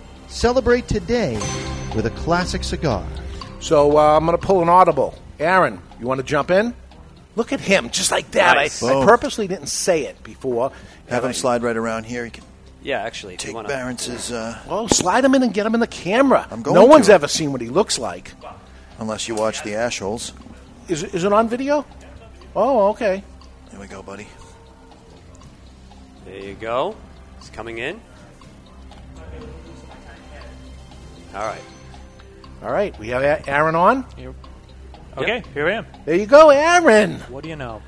Celebrate 0.31 0.87
today 0.87 1.35
with 1.95 2.05
a 2.05 2.09
classic 2.11 2.63
cigar. 2.63 3.05
So 3.59 3.97
uh, 3.97 4.15
I'm 4.17 4.25
going 4.25 4.37
to 4.37 4.43
pull 4.43 4.61
an 4.61 4.69
audible. 4.69 5.13
Aaron, 5.39 5.81
you 5.99 6.07
want 6.07 6.19
to 6.19 6.25
jump 6.25 6.49
in? 6.49 6.73
Look 7.35 7.51
at 7.53 7.59
him, 7.59 7.89
just 7.89 8.11
like 8.11 8.31
that. 8.31 8.55
Nice. 8.55 8.81
I, 8.81 8.87
I 8.89 8.93
Boom. 8.93 9.05
purposely 9.07 9.47
didn't 9.47 9.67
say 9.67 10.05
it 10.05 10.21
before. 10.23 10.71
Have 11.09 11.25
him 11.25 11.33
slide 11.33 11.63
right 11.63 11.75
around 11.75 12.05
here. 12.05 12.23
He 12.25 12.31
can 12.31 12.43
Yeah, 12.81 13.01
actually, 13.01 13.35
if 13.35 13.41
you 13.43 13.47
take 13.47 13.55
wanna- 13.55 13.67
Barence's. 13.69 14.31
Uh, 14.31 14.57
well, 14.67 14.87
slide 14.87 15.23
him 15.25 15.35
in 15.35 15.43
and 15.43 15.53
get 15.53 15.65
him 15.65 15.73
in 15.73 15.79
the 15.81 15.87
camera. 15.87 16.47
I'm 16.49 16.61
going 16.61 16.75
no 16.75 16.83
to. 16.83 16.87
one's 16.89 17.09
ever 17.09 17.27
seen 17.27 17.51
what 17.51 17.61
he 17.61 17.69
looks 17.69 17.99
like. 17.99 18.31
Unless 18.99 19.27
you 19.27 19.35
watch 19.35 19.63
the 19.63 19.71
Ashholes. 19.71 20.31
Is, 20.87 21.03
it- 21.03 21.13
is 21.13 21.23
it 21.25 21.33
on 21.33 21.49
video? 21.49 21.85
Oh, 22.55 22.89
okay. 22.89 23.23
There 23.69 23.79
we 23.79 23.87
go, 23.87 24.01
buddy. 24.01 24.27
There 26.25 26.37
you 26.39 26.53
go. 26.55 26.95
It's 27.37 27.49
coming 27.49 27.77
in. 27.79 27.99
All 31.33 31.45
right. 31.45 31.61
All 32.63 32.71
right, 32.71 32.97
we 32.99 33.07
have 33.09 33.47
Aaron 33.47 33.75
on. 33.75 34.05
Okay, 35.17 35.43
here 35.53 35.67
I 35.67 35.71
am. 35.73 35.85
There 36.05 36.15
you 36.15 36.25
go, 36.25 36.49
Aaron. 36.51 37.19
What 37.21 37.43
do 37.43 37.49
you 37.49 37.55
know? 37.55 37.81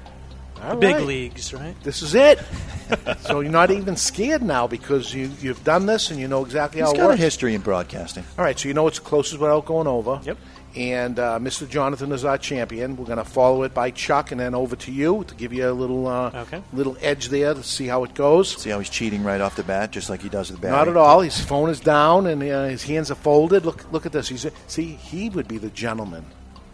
All 0.61 0.71
the 0.71 0.75
big 0.77 0.95
right. 0.95 1.05
leagues, 1.05 1.53
right? 1.53 1.75
This 1.83 2.01
is 2.01 2.15
it. 2.15 2.39
so 3.19 3.41
you're 3.41 3.51
not 3.51 3.69
even 3.69 3.95
scared 3.95 4.41
now 4.41 4.65
because 4.65 5.13
you, 5.13 5.29
you've 5.41 5.63
done 5.63 5.85
this 5.85 6.09
and 6.09 6.19
you 6.19 6.27
know 6.27 6.43
exactly 6.43 6.79
He's 6.79 6.87
how 6.87 6.93
it 6.93 6.97
got 6.97 7.03
a 7.03 7.07
works. 7.09 7.19
history 7.19 7.53
in 7.53 7.61
broadcasting. 7.61 8.23
All 8.37 8.45
right, 8.45 8.57
so 8.57 8.67
you 8.67 8.73
know 8.73 8.87
it's 8.87 8.99
closest 8.99 9.39
without 9.39 9.65
going 9.65 9.87
over. 9.87 10.19
Yep. 10.23 10.37
And 10.75 11.19
uh, 11.19 11.37
Mr. 11.39 11.69
Jonathan 11.69 12.11
is 12.11 12.25
our 12.25 12.37
champion. 12.37 12.97
We're 12.97 13.05
going 13.05 13.19
to 13.19 13.23
follow 13.23 13.61
it 13.63 13.73
by 13.75 13.91
Chuck 13.91 14.31
and 14.31 14.39
then 14.39 14.55
over 14.55 14.75
to 14.77 14.91
you 14.91 15.23
to 15.27 15.35
give 15.35 15.53
you 15.53 15.69
a 15.69 15.71
little 15.71 16.07
uh, 16.07 16.31
Okay. 16.33 16.63
little 16.73 16.97
edge 17.01 17.29
there 17.29 17.53
to 17.53 17.61
see 17.61 17.85
how 17.85 18.03
it 18.03 18.13
goes. 18.15 18.57
See 18.61 18.71
how 18.71 18.79
he's 18.79 18.89
cheating 18.89 19.23
right 19.23 19.39
off 19.39 19.55
the 19.55 19.63
bat, 19.63 19.91
just 19.91 20.09
like 20.09 20.21
he 20.23 20.29
does 20.29 20.49
with 20.49 20.61
Barry. 20.61 20.75
Not 20.75 20.87
at 20.87 20.97
all. 20.97 21.21
His 21.21 21.39
phone 21.39 21.69
is 21.69 21.79
down 21.79 22.25
and 22.25 22.41
uh, 22.41 22.65
his 22.65 22.83
hands 22.83 23.11
are 23.11 23.15
folded. 23.15 23.65
Look, 23.65 23.85
look 23.91 24.05
at 24.07 24.11
this. 24.11 24.29
He's 24.29 24.47
see, 24.67 24.85
he 24.95 25.29
would 25.29 25.47
be 25.47 25.59
the 25.59 25.69
gentleman 25.69 26.25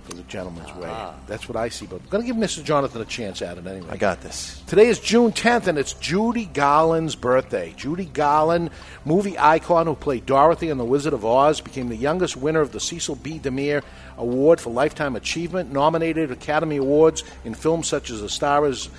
for 0.10 0.16
the 0.16 0.24
gentleman's 0.24 0.74
way. 0.76 0.90
Ah. 0.90 1.14
That's 1.28 1.48
what 1.48 1.56
I 1.56 1.70
see. 1.70 1.86
But 1.86 2.02
I'm 2.02 2.10
going 2.10 2.24
to 2.24 2.28
give 2.28 2.36
Mr. 2.36 2.64
Jonathan 2.64 3.02
a 3.02 3.06
chance 3.06 3.42
at 3.42 3.58
it 3.58 3.68
anyway. 3.68 3.88
I 3.92 3.98
got 3.98 4.22
this. 4.22 4.62
Today 4.66 4.88
is 4.88 5.00
June 5.00 5.32
10th, 5.32 5.68
and 5.68 5.78
it's 5.78 5.94
Judy 5.94 6.46
Garland's 6.46 7.16
birthday. 7.16 7.74
Judy 7.78 8.06
Garland, 8.06 8.72
movie 9.06 9.38
icon 9.38 9.86
who 9.86 9.96
played 9.96 10.26
Dorothy 10.26 10.70
in 10.70 10.78
The 10.78 10.86
Wizard 10.86 11.14
of 11.14 11.24
Oz, 11.24 11.62
became 11.62 11.90
the 11.90 11.96
youngest 11.96 12.36
winner 12.36 12.62
of 12.62 12.72
the 12.72 12.80
Cecil 12.80 13.16
B. 13.16 13.40
DeMille 13.40 13.84
Award 14.18 14.60
for 14.60 14.72
Lifetime 14.72 15.16
Achievement, 15.16 15.72
nominated 15.72 16.32
Academy 16.32 16.78
Awards 16.78 17.24
in 17.46 17.54
films 17.54 17.88
such 17.88 18.10
as 18.10 18.22
A 18.22 18.30
Star 18.30 18.66
is 18.66 18.90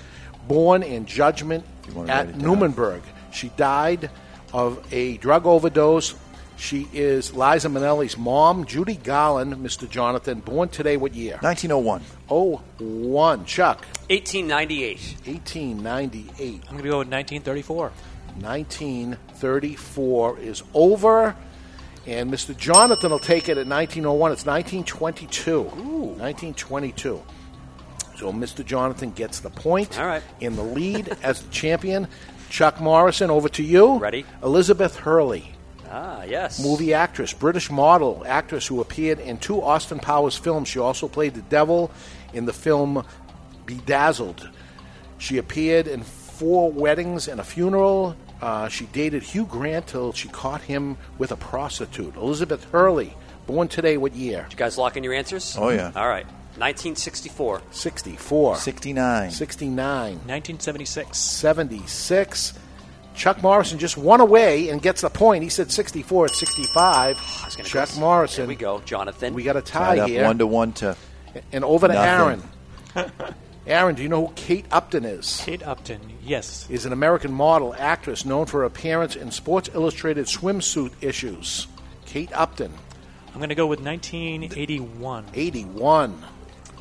Born 0.47 0.81
and 0.81 1.05
Judgment 1.05 1.65
at. 2.07 2.37
Nuremberg. 2.37 3.01
She 3.31 3.49
died 3.49 4.09
of 4.53 4.85
a 4.93 5.17
drug 5.17 5.45
overdose. 5.45 6.15
She 6.61 6.87
is 6.93 7.33
Liza 7.33 7.69
Minnelli's 7.69 8.19
mom, 8.19 8.65
Judy 8.65 8.93
Garland, 8.95 9.55
Mr. 9.55 9.89
Jonathan, 9.89 10.41
born 10.41 10.69
today, 10.69 10.95
what 10.95 11.15
year? 11.15 11.39
1901. 11.41 12.03
Oh, 12.29 12.61
one. 12.77 13.45
Chuck. 13.45 13.83
1898. 14.11 15.15
1898. 15.25 16.61
I'm 16.69 16.69
going 16.69 16.83
to 16.83 16.89
go 16.89 16.99
with 16.99 17.09
1934. 17.09 17.91
1934 18.41 20.39
is 20.39 20.61
over. 20.75 21.35
And 22.05 22.31
Mr. 22.31 22.55
Jonathan 22.55 23.09
will 23.09 23.17
take 23.17 23.49
it 23.49 23.57
at 23.57 23.65
1901. 23.65 24.31
It's 24.31 24.45
1922. 24.45 25.51
Ooh. 25.51 25.63
1922. 25.65 27.23
So 28.17 28.31
Mr. 28.31 28.63
Jonathan 28.63 29.09
gets 29.13 29.39
the 29.39 29.49
point. 29.49 29.99
All 29.99 30.05
right. 30.05 30.21
In 30.39 30.55
the 30.55 30.63
lead 30.63 31.17
as 31.23 31.41
the 31.41 31.49
champion. 31.49 32.07
Chuck 32.51 32.79
Morrison, 32.79 33.31
over 33.31 33.49
to 33.49 33.63
you. 33.63 33.97
Ready. 33.97 34.27
Elizabeth 34.43 34.97
Hurley. 34.97 35.50
Ah, 35.91 36.23
yes. 36.23 36.63
Movie 36.63 36.93
actress, 36.93 37.33
British 37.33 37.69
model, 37.69 38.23
actress 38.25 38.65
who 38.65 38.79
appeared 38.79 39.19
in 39.19 39.37
two 39.37 39.61
Austin 39.61 39.99
Powers 39.99 40.37
films. 40.37 40.69
She 40.69 40.79
also 40.79 41.07
played 41.07 41.33
the 41.33 41.41
devil 41.43 41.91
in 42.33 42.45
the 42.45 42.53
film 42.53 43.05
Bedazzled. 43.65 44.49
She 45.17 45.37
appeared 45.37 45.87
in 45.87 46.01
four 46.03 46.71
weddings 46.71 47.27
and 47.27 47.39
a 47.39 47.43
funeral. 47.43 48.15
Uh, 48.41 48.69
she 48.69 48.85
dated 48.87 49.21
Hugh 49.21 49.45
Grant 49.45 49.87
till 49.87 50.13
she 50.13 50.29
caught 50.29 50.61
him 50.61 50.97
with 51.17 51.31
a 51.31 51.35
prostitute. 51.35 52.15
Elizabeth 52.15 52.63
Hurley, 52.71 53.15
born 53.45 53.67
today, 53.67 53.97
what 53.97 54.15
year? 54.15 54.43
Did 54.43 54.53
You 54.53 54.57
guys 54.57 54.77
lock 54.77 54.97
in 54.97 55.03
your 55.03 55.13
answers? 55.13 55.55
Oh, 55.59 55.69
yeah. 55.69 55.91
All 55.95 56.07
right. 56.07 56.25
1964. 56.57 57.61
64. 57.71 58.55
69. 58.55 59.31
69. 59.31 59.75
1976. 60.13 61.17
76. 61.17 62.53
Chuck 63.15 63.41
Morrison 63.41 63.77
just 63.77 63.97
one 63.97 64.21
away 64.21 64.69
and 64.69 64.81
gets 64.81 65.01
the 65.01 65.09
point. 65.09 65.43
He 65.43 65.49
said 65.49 65.71
64 65.71 66.25
at 66.25 66.31
65. 66.31 67.17
gonna 67.57 67.63
Chuck 67.69 67.89
go- 67.93 67.99
Morrison. 67.99 68.43
There 68.43 68.47
we 68.47 68.55
go, 68.55 68.79
Jonathan. 68.85 69.33
We 69.33 69.43
got 69.43 69.57
a 69.57 69.61
Tied 69.61 69.97
tie 69.97 70.03
up 70.03 70.09
here. 70.09 70.23
one 70.25 70.37
to 70.37 70.47
one 70.47 70.73
to. 70.73 70.95
And 71.51 71.63
over 71.63 71.87
to 71.87 71.93
Nothing. 71.93 72.43
Aaron. 72.95 73.11
Aaron, 73.67 73.95
do 73.95 74.01
you 74.01 74.09
know 74.09 74.27
who 74.27 74.33
Kate 74.33 74.65
Upton 74.71 75.05
is? 75.05 75.41
Kate 75.45 75.61
Upton, 75.63 76.01
yes. 76.23 76.67
Is 76.69 76.85
an 76.85 76.93
American 76.93 77.31
model, 77.31 77.75
actress 77.77 78.25
known 78.25 78.47
for 78.47 78.59
her 78.61 78.63
appearance 78.65 79.15
in 79.15 79.29
Sports 79.31 79.69
Illustrated 79.73 80.25
swimsuit 80.25 80.91
issues. 81.01 81.67
Kate 82.05 82.31
Upton, 82.33 82.73
I'm 83.29 83.37
going 83.37 83.49
to 83.49 83.55
go 83.55 83.67
with 83.67 83.79
1981. 83.81 85.25
81, 85.33 86.23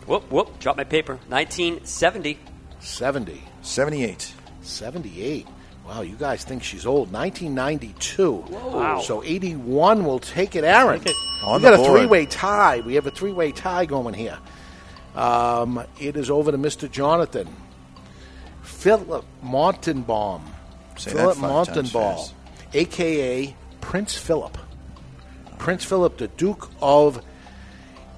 Whoop, 0.07 0.31
whoop. 0.33 0.59
Drop 0.59 0.77
my 0.79 0.85
paper. 0.85 1.15
1970. 1.29 2.39
70, 2.81 3.43
78. 3.63 4.33
78. 4.63 5.47
Wow, 5.91 6.03
you 6.03 6.15
guys 6.15 6.45
think 6.45 6.63
she's 6.63 6.87
old. 6.87 7.13
1992. 7.13 8.33
Wow. 8.33 9.01
So 9.01 9.25
81 9.25 10.05
will 10.05 10.21
take 10.21 10.55
it, 10.55 10.63
Aaron. 10.63 11.01
Take 11.01 11.09
it. 11.09 11.17
On 11.43 11.61
we 11.61 11.69
got 11.69 11.77
the 11.77 11.83
a 11.83 11.85
three-way 11.85 12.27
tie. 12.27 12.79
We 12.79 12.95
have 12.95 13.09
a 13.09 13.11
three-way 13.11 13.51
tie 13.51 13.87
going 13.87 14.15
here. 14.15 14.39
Um, 15.17 15.85
it 15.99 16.17
is 16.17 16.31
over 16.31 16.53
to 16.53 16.59
Mr. 16.59 16.89
Jonathan. 16.89 17.49
Philip 18.63 19.25
Montenbaum. 19.45 20.43
Say 20.97 21.11
Philip 21.11 21.39
five 21.39 21.67
times 21.67 21.93
Montenbaum, 21.93 22.33
a.k.a. 22.73 23.57
Prince 23.81 24.17
Philip. 24.17 24.59
Prince 25.59 25.85
Philip, 25.85 26.19
the 26.19 26.29
Duke 26.29 26.71
of 26.81 27.21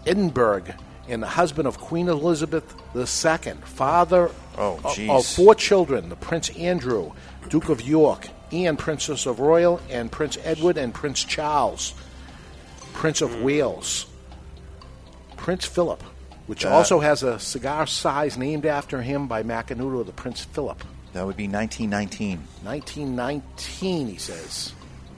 Edinburgh 0.07 0.75
and 1.09 1.23
the 1.23 1.29
husband 1.29 1.67
of 1.67 1.79
Queen 1.79 2.09
Elizabeth 2.09 2.82
II, 2.95 3.55
father 3.65 4.31
Oh, 4.59 4.79
of, 4.85 4.99
of 5.09 5.27
four 5.27 5.55
children, 5.55 6.11
the 6.11 6.17
Prince 6.17 6.51
Andrew, 6.51 7.13
Duke 7.49 7.71
of 7.71 7.81
York, 7.81 8.29
Anne, 8.53 8.77
Princess 8.77 9.25
of 9.25 9.41
Royal, 9.41 9.81
and 9.89 10.13
Prince 10.13 10.37
Edward 10.45 10.77
and 10.77 10.93
Prince 10.93 11.25
Charles, 11.25 11.95
Prince 12.93 13.23
of 13.23 13.33
hmm. 13.33 13.45
Wales. 13.45 14.07
Prince 15.37 15.65
Philip, 15.65 16.03
which 16.47 16.63
That- 16.63 16.73
also 16.73 17.01
has 17.01 17.23
a 17.23 17.39
cigar 17.39 17.87
size 17.87 18.37
named 18.37 18.67
after 18.67 19.01
him 19.03 19.27
by 19.27 19.43
Macanudo, 19.43 20.05
the 20.05 20.13
Prince 20.13 20.45
Philip. 20.45 20.85
That 21.15 21.27
would 21.27 21.37
be 21.37 21.49
1919. 21.49 22.39
1919, 22.63 24.09
he 24.09 24.17
says. 24.17 24.73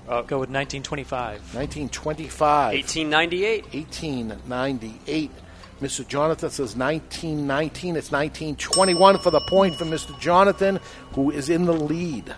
Uh, 0.08 0.22
go 0.22 0.38
with 0.38 0.50
1925. 0.50 1.54
1925. 1.54 2.74
1898. 2.74 3.64
1898. 3.72 5.30
Mr. 5.80 6.06
Jonathan 6.06 6.50
says 6.50 6.76
1919. 6.76 7.96
It's 7.96 8.10
1921 8.12 9.18
for 9.18 9.30
the 9.30 9.40
point 9.48 9.74
for 9.76 9.84
Mr. 9.84 10.18
Jonathan, 10.20 10.78
who 11.12 11.30
is 11.30 11.48
in 11.50 11.64
the 11.64 11.72
lead. 11.72 12.34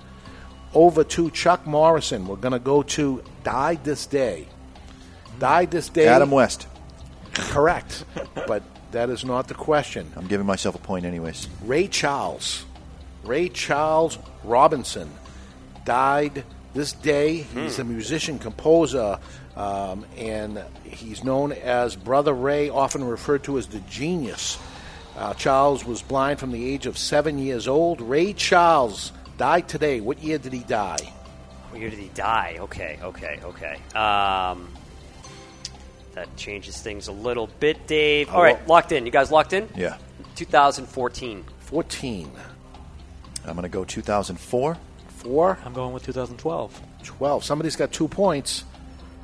Over 0.75 1.05
to 1.05 1.31
Chuck 1.31 1.67
Morrison. 1.67 2.27
We're 2.27 2.37
going 2.37 2.53
to 2.53 2.59
go 2.59 2.83
to 2.83 3.23
Died 3.45 3.85
This 3.85 4.07
Day. 4.07 4.47
Died 5.39 5.71
This 5.71 5.89
Day. 5.89 6.07
Adam 6.09 6.31
West. 6.31 6.67
Correct. 7.33 8.05
but 8.47 8.63
that 8.93 9.11
is 9.11 9.25
not 9.25 9.49
the 9.49 9.55
question. 9.55 10.11
I'm 10.17 10.27
giving 10.27 10.47
myself 10.47 10.75
a 10.75 10.79
point, 10.79 11.05
anyways. 11.05 11.49
Ray 11.65 11.89
Charles. 11.89 12.65
Ray 13.25 13.49
Charles 13.49 14.19
Robinson 14.45 15.11
died 15.85 16.45
this 16.75 16.93
day. 16.93 17.39
He's 17.39 17.79
a 17.79 17.85
musician, 17.85 18.39
composer, 18.39 19.19
um, 19.57 20.05
and 20.17 20.63
he's 20.85 21.25
known 21.25 21.53
as 21.53 21.97
Brother 21.97 22.33
Ray, 22.35 22.69
often 22.69 23.05
referred 23.05 23.45
to 23.45 23.59
as 23.59 23.67
the 23.67 23.81
genius. 23.81 24.59
Uh, 25.17 25.33
Charles 25.35 25.85
was 25.85 26.03
blind 26.03 26.39
from 26.39 26.53
the 26.53 26.73
age 26.73 26.87
of 26.87 26.99
seven 26.99 27.39
years 27.39 27.67
old. 27.67 28.01
Ray 28.03 28.35
Charles 28.35 29.13
died 29.39 29.67
today. 29.69 30.01
What 30.01 30.23
year 30.23 30.39
did 30.39 30.53
he 30.53 30.61
die? 30.61 30.99
What 31.71 31.81
year 31.81 31.89
did 31.89 31.99
he 31.99 32.11
die? 32.15 32.57
Okay, 32.61 32.99
okay, 33.03 33.41
okay. 33.43 33.75
Um, 33.95 34.69
that 36.13 36.35
changes 36.37 36.81
things 36.81 37.09
a 37.09 37.13
little 37.13 37.47
bit, 37.61 37.87
Dave. 37.87 38.31
All 38.31 38.43
right, 38.43 38.67
locked 38.69 38.93
in. 38.93 39.07
You 39.07 39.13
guys 39.13 39.31
locked 39.31 39.53
in? 39.53 39.69
Yeah. 39.75 39.97
2014. 40.37 41.45
14. 41.61 42.31
I'm 43.47 43.53
going 43.55 43.63
to 43.63 43.69
go 43.69 43.85
2004. 43.85 44.77
Four. 45.09 45.59
I'm 45.65 45.73
going 45.73 45.95
with 45.95 46.05
2012. 46.05 46.81
12. 47.05 47.45
Somebody's 47.45 47.77
got 47.77 47.93
two 47.93 48.09
points. 48.09 48.65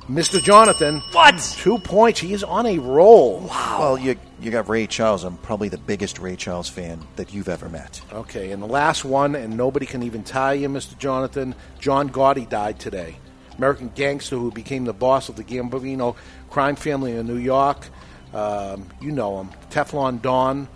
Mr. 0.09 0.41
Jonathan. 0.43 0.99
What? 1.11 1.37
Two 1.57 1.77
points. 1.79 2.19
He 2.19 2.33
is 2.33 2.43
on 2.43 2.65
a 2.65 2.77
roll. 2.77 3.39
Wow. 3.39 3.77
Well, 3.79 3.97
you 3.97 4.15
you 4.41 4.51
got 4.51 4.67
Ray 4.67 4.85
Charles. 4.87 5.23
I'm 5.23 5.37
probably 5.37 5.69
the 5.69 5.77
biggest 5.77 6.19
Ray 6.19 6.35
Charles 6.35 6.67
fan 6.67 7.01
that 7.15 7.33
you've 7.33 7.47
ever 7.47 7.69
met. 7.69 8.01
Okay, 8.11 8.51
and 8.51 8.61
the 8.61 8.67
last 8.67 9.05
one, 9.05 9.35
and 9.35 9.55
nobody 9.55 9.85
can 9.85 10.03
even 10.03 10.23
tie 10.23 10.53
you, 10.53 10.67
Mr. 10.67 10.97
Jonathan. 10.97 11.55
John 11.79 12.09
Gotti 12.09 12.47
died 12.49 12.79
today. 12.79 13.17
American 13.57 13.89
gangster 13.95 14.35
who 14.35 14.51
became 14.51 14.83
the 14.83 14.93
boss 14.93 15.29
of 15.29 15.35
the 15.37 15.43
Gambino 15.43 16.15
crime 16.49 16.75
family 16.75 17.13
in 17.15 17.25
New 17.25 17.37
York. 17.37 17.87
Um, 18.33 18.89
you 18.99 19.11
know 19.11 19.39
him. 19.39 19.51
Teflon 19.69 20.21
Don, 20.21 20.67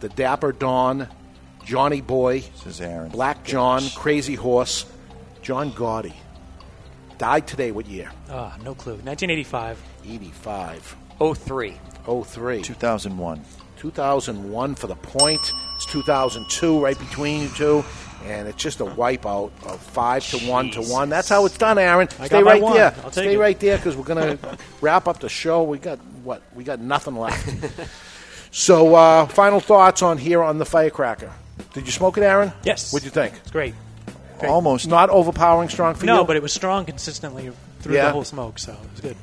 the 0.00 0.10
Dapper 0.10 0.52
Don, 0.52 1.08
Johnny 1.64 2.00
Boy, 2.00 2.40
This 2.40 2.66
is 2.66 2.80
Aaron. 2.80 3.10
Black 3.10 3.44
John, 3.44 3.82
Crazy 3.96 4.34
Horse, 4.34 4.84
John 5.40 5.72
Gotti. 5.72 6.12
Died 7.22 7.46
today, 7.46 7.70
what 7.70 7.86
year? 7.86 8.10
Ah, 8.30 8.56
no 8.64 8.74
clue. 8.74 8.94
1985. 8.94 9.80
85. 10.04 10.96
03. 11.36 11.78
03. 12.24 12.62
2001. 12.62 13.44
2001 13.76 14.74
for 14.74 14.86
the 14.88 14.96
point. 14.96 15.52
It's 15.76 15.86
2002 15.86 16.82
right 16.82 16.98
between 16.98 17.42
you 17.42 17.48
two. 17.50 17.84
And 18.24 18.48
it's 18.48 18.60
just 18.60 18.80
a 18.80 18.84
wipeout 18.84 19.52
of 19.64 19.80
five 19.80 20.26
to 20.30 20.38
one 20.50 20.72
to 20.72 20.82
one. 20.82 21.10
That's 21.10 21.28
how 21.28 21.46
it's 21.46 21.56
done, 21.56 21.78
Aaron. 21.78 22.08
I 22.18 22.26
Stay 22.26 22.28
got 22.40 22.44
my 22.44 22.50
right 22.54 22.62
one. 22.62 22.74
there. 22.74 22.92
I'll 22.96 23.02
take 23.04 23.12
Stay 23.12 23.34
it. 23.34 23.38
right 23.38 23.60
there 23.60 23.76
because 23.76 23.94
we're 23.94 24.02
going 24.02 24.38
to 24.38 24.58
wrap 24.80 25.06
up 25.06 25.20
the 25.20 25.28
show. 25.28 25.62
We 25.62 25.78
got 25.78 26.00
what? 26.24 26.42
We 26.56 26.64
got 26.64 26.80
nothing 26.80 27.14
left. 27.14 27.48
so, 28.50 28.96
uh, 28.96 29.26
final 29.28 29.60
thoughts 29.60 30.02
on 30.02 30.18
here 30.18 30.42
on 30.42 30.58
the 30.58 30.66
firecracker. 30.66 31.32
Did 31.72 31.86
you 31.86 31.92
smoke 31.92 32.18
it, 32.18 32.24
Aaron? 32.24 32.52
Yes. 32.64 32.92
What'd 32.92 33.04
you 33.04 33.12
think? 33.12 33.34
It's 33.36 33.52
great. 33.52 33.74
Great. 34.42 34.50
Almost. 34.50 34.88
Not 34.88 35.08
overpowering 35.10 35.68
strong 35.68 35.94
for 35.94 36.04
you. 36.04 36.12
No, 36.12 36.24
but 36.24 36.36
it 36.36 36.42
was 36.42 36.52
strong 36.52 36.84
consistently 36.84 37.50
through 37.80 37.94
Yeah. 37.94 38.06
the 38.06 38.12
whole 38.12 38.24
smoke, 38.24 38.58
so 38.58 38.72
it 38.72 38.90
was 38.90 39.00
good. 39.00 39.16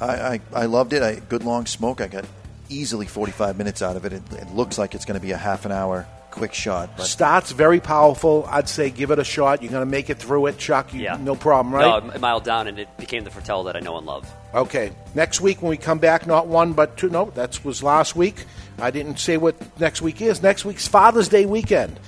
I, 0.00 0.06
I, 0.06 0.40
I 0.54 0.64
loved 0.66 0.92
it. 0.92 1.02
I, 1.02 1.16
good 1.16 1.44
long 1.44 1.66
smoke. 1.66 2.00
I 2.00 2.06
got 2.06 2.24
easily 2.68 3.06
45 3.06 3.58
minutes 3.58 3.82
out 3.82 3.96
of 3.96 4.04
it. 4.04 4.12
It, 4.12 4.22
it 4.32 4.50
looks 4.54 4.78
like 4.78 4.94
it's 4.94 5.04
going 5.04 5.18
to 5.20 5.24
be 5.24 5.32
a 5.32 5.36
half 5.36 5.66
an 5.66 5.72
hour 5.72 6.06
quick 6.30 6.54
shot. 6.54 6.96
But 6.96 7.06
Starts 7.06 7.50
very 7.50 7.80
powerful. 7.80 8.46
I'd 8.48 8.68
say 8.68 8.90
give 8.90 9.10
it 9.10 9.18
a 9.18 9.24
shot. 9.24 9.62
You're 9.62 9.72
going 9.72 9.84
to 9.84 9.90
make 9.90 10.10
it 10.10 10.18
through 10.18 10.46
it, 10.46 10.58
Chuck. 10.58 10.94
You, 10.94 11.00
Yeah. 11.02 11.16
No 11.20 11.34
problem, 11.34 11.74
right? 11.74 12.04
No, 12.04 12.10
it 12.12 12.20
miled 12.20 12.44
down, 12.44 12.68
and 12.68 12.78
it 12.78 12.88
became 12.98 13.24
the 13.24 13.30
Fratello 13.30 13.64
that 13.64 13.76
I 13.76 13.80
know 13.80 13.96
and 13.98 14.06
love. 14.06 14.32
Okay. 14.54 14.92
Next 15.14 15.40
week 15.40 15.60
when 15.60 15.70
we 15.70 15.76
come 15.76 15.98
back, 15.98 16.26
not 16.26 16.46
one 16.46 16.72
but 16.72 16.96
two. 16.96 17.10
No, 17.10 17.30
that 17.34 17.62
was 17.64 17.82
last 17.82 18.14
week. 18.16 18.44
I 18.78 18.90
didn't 18.90 19.18
say 19.18 19.36
what 19.36 19.56
next 19.80 20.00
week 20.02 20.20
is. 20.22 20.40
Next 20.42 20.64
week's 20.64 20.86
Father's 20.88 21.28
Day 21.28 21.46
weekend 21.46 21.98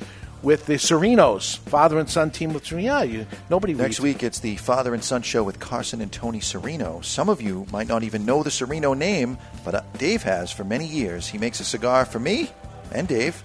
with 0.43 0.67
the 0.67 0.75
Serenos, 0.75 1.59
father 1.59 1.99
and 1.99 2.09
son 2.11 2.31
team 2.31 2.53
with 2.53 2.67
Sereno. 2.67 2.85
Yeah, 2.99 3.03
you, 3.05 3.27
nobody 3.49 3.75
next 3.75 4.01
reads- 4.01 4.01
week, 4.01 4.23
it's 4.23 4.41
the 4.41 4.57
Father 4.57 4.93
and 4.95 5.03
Son 5.05 5.23
show 5.23 5.43
with 5.45 5.61
Carson 5.61 6.01
and 6.01 6.13
Tony 6.13 6.41
Sereno. 6.41 7.01
Some 7.03 7.29
of 7.29 7.41
you 7.41 7.67
might 7.73 7.87
not 7.89 8.03
even 8.03 8.25
know 8.27 8.43
the 8.43 8.51
Sereno 8.51 8.93
name, 8.95 9.39
but 9.65 9.75
uh, 9.75 9.83
Dave 9.99 10.23
has 10.25 10.51
for 10.51 10.65
many 10.65 10.87
years. 10.87 11.29
He 11.29 11.39
makes 11.39 11.61
a 11.61 11.65
cigar 11.65 12.05
for 12.05 12.19
me 12.19 12.51
and 12.93 13.07
Dave, 13.07 13.43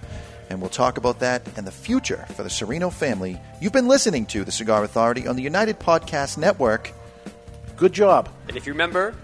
and 0.50 0.60
we'll 0.60 0.70
talk 0.70 0.98
about 0.98 1.20
that 1.20 1.42
and 1.56 1.66
the 1.66 1.70
future 1.72 2.26
for 2.34 2.42
the 2.42 2.50
Sereno 2.50 2.90
family. 2.90 3.40
You've 3.60 3.72
been 3.72 3.88
listening 3.88 4.26
to 4.26 4.44
The 4.44 4.52
Cigar 4.52 4.82
Authority 4.82 5.26
on 5.28 5.36
the 5.36 5.42
United 5.42 5.78
Podcast 5.78 6.36
Network. 6.36 6.92
Good 7.76 7.92
job. 7.92 8.28
And 8.48 8.56
if 8.56 8.66
you 8.66 8.72
remember, 8.72 9.14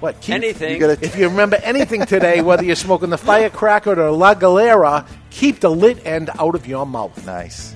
What? 0.00 0.20
Keep, 0.20 0.34
anything, 0.36 0.72
You 0.74 0.78
gotta- 0.78 1.04
If 1.04 1.16
you 1.18 1.28
remember 1.28 1.56
anything 1.62 2.04
today, 2.06 2.40
whether 2.42 2.64
you're 2.64 2.76
smoking 2.76 3.10
the 3.10 3.18
firecracker 3.18 3.98
or 4.00 4.10
La 4.12 4.34
Galera, 4.34 5.06
keep 5.36 5.60
the 5.60 5.68
lit 5.68 6.06
end 6.06 6.30
out 6.38 6.54
of 6.54 6.66
your 6.66 6.86
mouth. 6.86 7.26
Nice. 7.26 7.75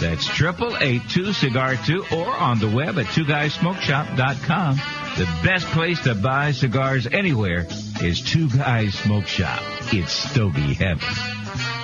That's 0.00 0.26
triple 0.26 0.76
eight 0.80 1.02
two 1.10 1.32
cigar 1.32 1.76
two, 1.84 2.04
or 2.12 2.26
on 2.26 2.58
the 2.58 2.68
web 2.68 2.98
at 2.98 3.06
two 3.12 3.24
guysmokeshop.com. 3.24 4.76
The 5.18 5.26
best 5.44 5.66
place 5.66 6.00
to 6.04 6.14
buy 6.14 6.52
cigars 6.52 7.06
anywhere 7.06 7.66
is 8.00 8.22
Two 8.22 8.48
Guys 8.48 8.94
Smoke 8.94 9.26
Shop. 9.26 9.60
It's 9.92 10.12
Stogie 10.12 10.72
Heaven. 10.74 11.06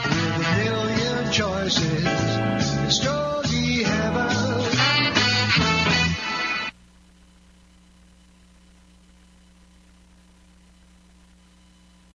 With 0.04 0.46
a 0.46 0.64
billion 0.64 1.32
choices. 1.32 3.02
Surely 3.02 3.82
heaven. 3.82 4.35